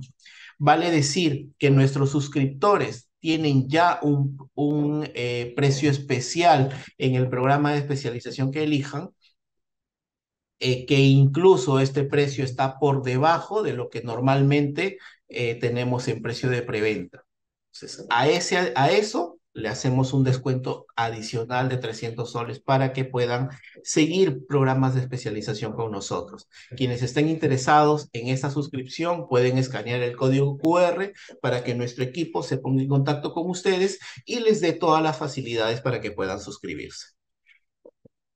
Vale 0.57 0.91
decir 0.91 1.49
que 1.57 1.71
nuestros 1.71 2.11
suscriptores 2.11 3.09
tienen 3.21 3.69
ya 3.69 3.99
un, 4.03 4.37
un 4.55 5.09
eh, 5.15 5.53
precio 5.55 5.89
especial 5.91 6.71
en 6.97 7.15
el 7.15 7.29
programa 7.29 7.73
de 7.73 7.79
especialización 7.79 8.51
que 8.51 8.63
elijan, 8.63 9.11
eh, 10.59 10.85
que 10.85 10.99
incluso 10.99 11.79
este 11.79 12.03
precio 12.03 12.43
está 12.43 12.77
por 12.79 13.03
debajo 13.03 13.63
de 13.63 13.73
lo 13.73 13.89
que 13.89 14.01
normalmente 14.03 14.97
eh, 15.27 15.55
tenemos 15.59 16.07
en 16.07 16.21
precio 16.21 16.49
de 16.49 16.61
preventa. 16.61 17.23
Entonces, 17.73 18.05
a, 18.09 18.27
ese, 18.27 18.73
a 18.75 18.91
eso 18.91 19.30
le 19.53 19.69
hacemos 19.69 20.13
un 20.13 20.23
descuento 20.23 20.85
adicional 20.95 21.69
de 21.69 21.77
300 21.77 22.31
soles 22.31 22.59
para 22.59 22.93
que 22.93 23.05
puedan 23.05 23.49
seguir 23.83 24.45
programas 24.47 24.95
de 24.95 25.01
especialización 25.01 25.73
con 25.73 25.91
nosotros. 25.91 26.47
Quienes 26.75 27.01
estén 27.01 27.27
interesados 27.27 28.09
en 28.13 28.27
esta 28.27 28.49
suscripción 28.49 29.27
pueden 29.27 29.57
escanear 29.57 30.01
el 30.01 30.15
código 30.15 30.57
QR 30.57 31.11
para 31.41 31.63
que 31.63 31.75
nuestro 31.75 32.03
equipo 32.03 32.43
se 32.43 32.57
ponga 32.57 32.81
en 32.81 32.89
contacto 32.89 33.33
con 33.33 33.49
ustedes 33.49 33.99
y 34.25 34.39
les 34.39 34.61
dé 34.61 34.73
todas 34.73 35.03
las 35.03 35.17
facilidades 35.17 35.81
para 35.81 36.01
que 36.01 36.11
puedan 36.11 36.39
suscribirse. 36.39 37.20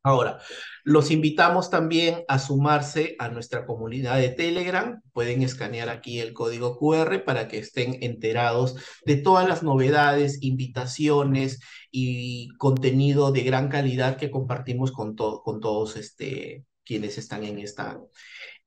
Ahora, 0.06 0.38
los 0.84 1.10
invitamos 1.10 1.72
también 1.72 2.26
a 2.28 2.38
sumarse 2.38 3.16
a 3.18 3.30
nuestra 3.30 3.66
comunidad 3.66 4.18
de 4.18 4.30
Telegram. 4.30 5.02
Pueden 5.14 5.42
escanear 5.42 5.90
aquí 5.90 6.20
el 6.20 6.32
código 6.32 6.78
QR 6.78 7.24
para 7.26 7.48
que 7.48 7.58
estén 7.58 7.98
enterados 8.04 8.76
de 9.04 9.16
todas 9.16 9.50
las 9.50 9.64
novedades, 9.64 10.44
invitaciones 10.44 11.60
y 11.90 12.50
contenido 12.60 13.32
de 13.32 13.42
gran 13.42 13.68
calidad 13.68 14.18
que 14.18 14.30
compartimos 14.30 14.92
con, 14.92 15.16
con 15.16 15.60
todos 15.60 15.96
este, 15.96 16.66
quienes 16.84 17.18
están 17.18 17.44
en 17.44 17.58
esta, 17.58 18.00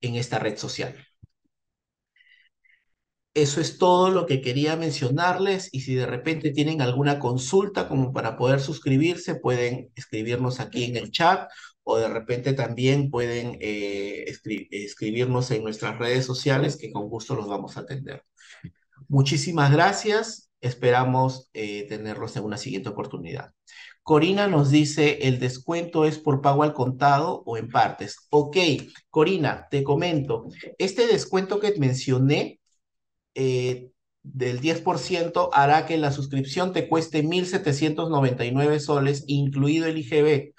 en 0.00 0.16
esta 0.16 0.40
red 0.40 0.56
social. 0.56 0.96
Eso 3.34 3.60
es 3.60 3.78
todo 3.78 4.10
lo 4.10 4.26
que 4.26 4.40
quería 4.40 4.76
mencionarles 4.76 5.68
y 5.72 5.82
si 5.82 5.94
de 5.94 6.06
repente 6.06 6.50
tienen 6.50 6.82
alguna 6.82 7.18
consulta 7.18 7.88
como 7.88 8.12
para 8.12 8.36
poder 8.36 8.60
suscribirse, 8.60 9.36
pueden 9.36 9.90
escribirnos 9.94 10.60
aquí 10.60 10.84
en 10.84 10.96
el 10.96 11.10
chat 11.10 11.48
o 11.84 11.98
de 11.98 12.08
repente 12.08 12.52
también 12.52 13.10
pueden 13.10 13.56
eh, 13.60 14.24
escribirnos 14.70 15.50
en 15.50 15.62
nuestras 15.62 15.98
redes 15.98 16.26
sociales 16.26 16.76
que 16.76 16.92
con 16.92 17.08
gusto 17.08 17.34
los 17.34 17.48
vamos 17.48 17.76
a 17.76 17.80
atender. 17.80 18.24
Muchísimas 19.08 19.72
gracias. 19.72 20.50
Esperamos 20.60 21.48
eh, 21.54 21.86
tenerlos 21.88 22.36
en 22.36 22.44
una 22.44 22.58
siguiente 22.58 22.88
oportunidad. 22.88 23.52
Corina 24.02 24.48
nos 24.48 24.70
dice, 24.70 25.28
el 25.28 25.38
descuento 25.38 26.04
es 26.04 26.18
por 26.18 26.40
pago 26.40 26.62
al 26.62 26.72
contado 26.72 27.42
o 27.46 27.56
en 27.56 27.68
partes. 27.68 28.16
Ok, 28.30 28.56
Corina, 29.10 29.68
te 29.70 29.84
comento, 29.84 30.46
este 30.78 31.06
descuento 31.06 31.60
que 31.60 31.74
mencioné 31.78 32.58
eh, 33.38 33.92
del 34.24 34.60
10% 34.60 35.50
hará 35.52 35.86
que 35.86 35.96
la 35.96 36.12
suscripción 36.12 36.72
te 36.72 36.88
cueste 36.88 37.22
1.799 37.22 38.80
soles, 38.80 39.24
incluido 39.28 39.86
el 39.86 39.98
IGB, 39.98 40.54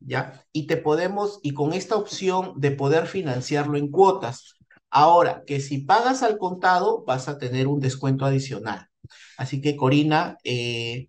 ¿ya? 0.00 0.44
Y 0.52 0.66
te 0.68 0.76
podemos, 0.76 1.40
y 1.42 1.52
con 1.54 1.72
esta 1.72 1.96
opción 1.96 2.54
de 2.56 2.70
poder 2.72 3.06
financiarlo 3.06 3.76
en 3.78 3.90
cuotas. 3.90 4.56
Ahora, 4.90 5.42
que 5.46 5.60
si 5.60 5.78
pagas 5.78 6.22
al 6.22 6.38
contado, 6.38 7.04
vas 7.06 7.28
a 7.28 7.38
tener 7.38 7.66
un 7.66 7.80
descuento 7.80 8.24
adicional. 8.24 8.88
Así 9.36 9.60
que, 9.60 9.76
Corina, 9.76 10.38
eh, 10.44 11.08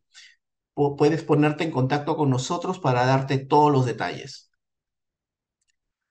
puedes 0.74 1.24
ponerte 1.24 1.64
en 1.64 1.72
contacto 1.72 2.18
con 2.18 2.30
nosotros 2.30 2.80
para 2.80 3.06
darte 3.06 3.38
todos 3.40 3.72
los 3.72 3.86
detalles. 3.86 4.52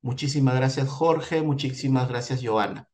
Muchísimas 0.02 0.54
gracias, 0.54 0.88
Jorge. 0.88 1.42
Muchísimas 1.42 2.08
gracias, 2.08 2.40
Joana. 2.44 2.91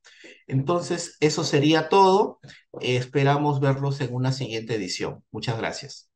Entonces, 0.49 1.17
eso 1.21 1.45
sería 1.45 1.89
todo. 1.89 2.41
esperamos 2.81 3.61
verlos 3.61 4.01
en 4.01 4.15
una 4.15 4.33
siguiente 4.33 4.75
edición. 4.77 5.25
Muchas 5.31 5.59
gracias. 5.59 6.08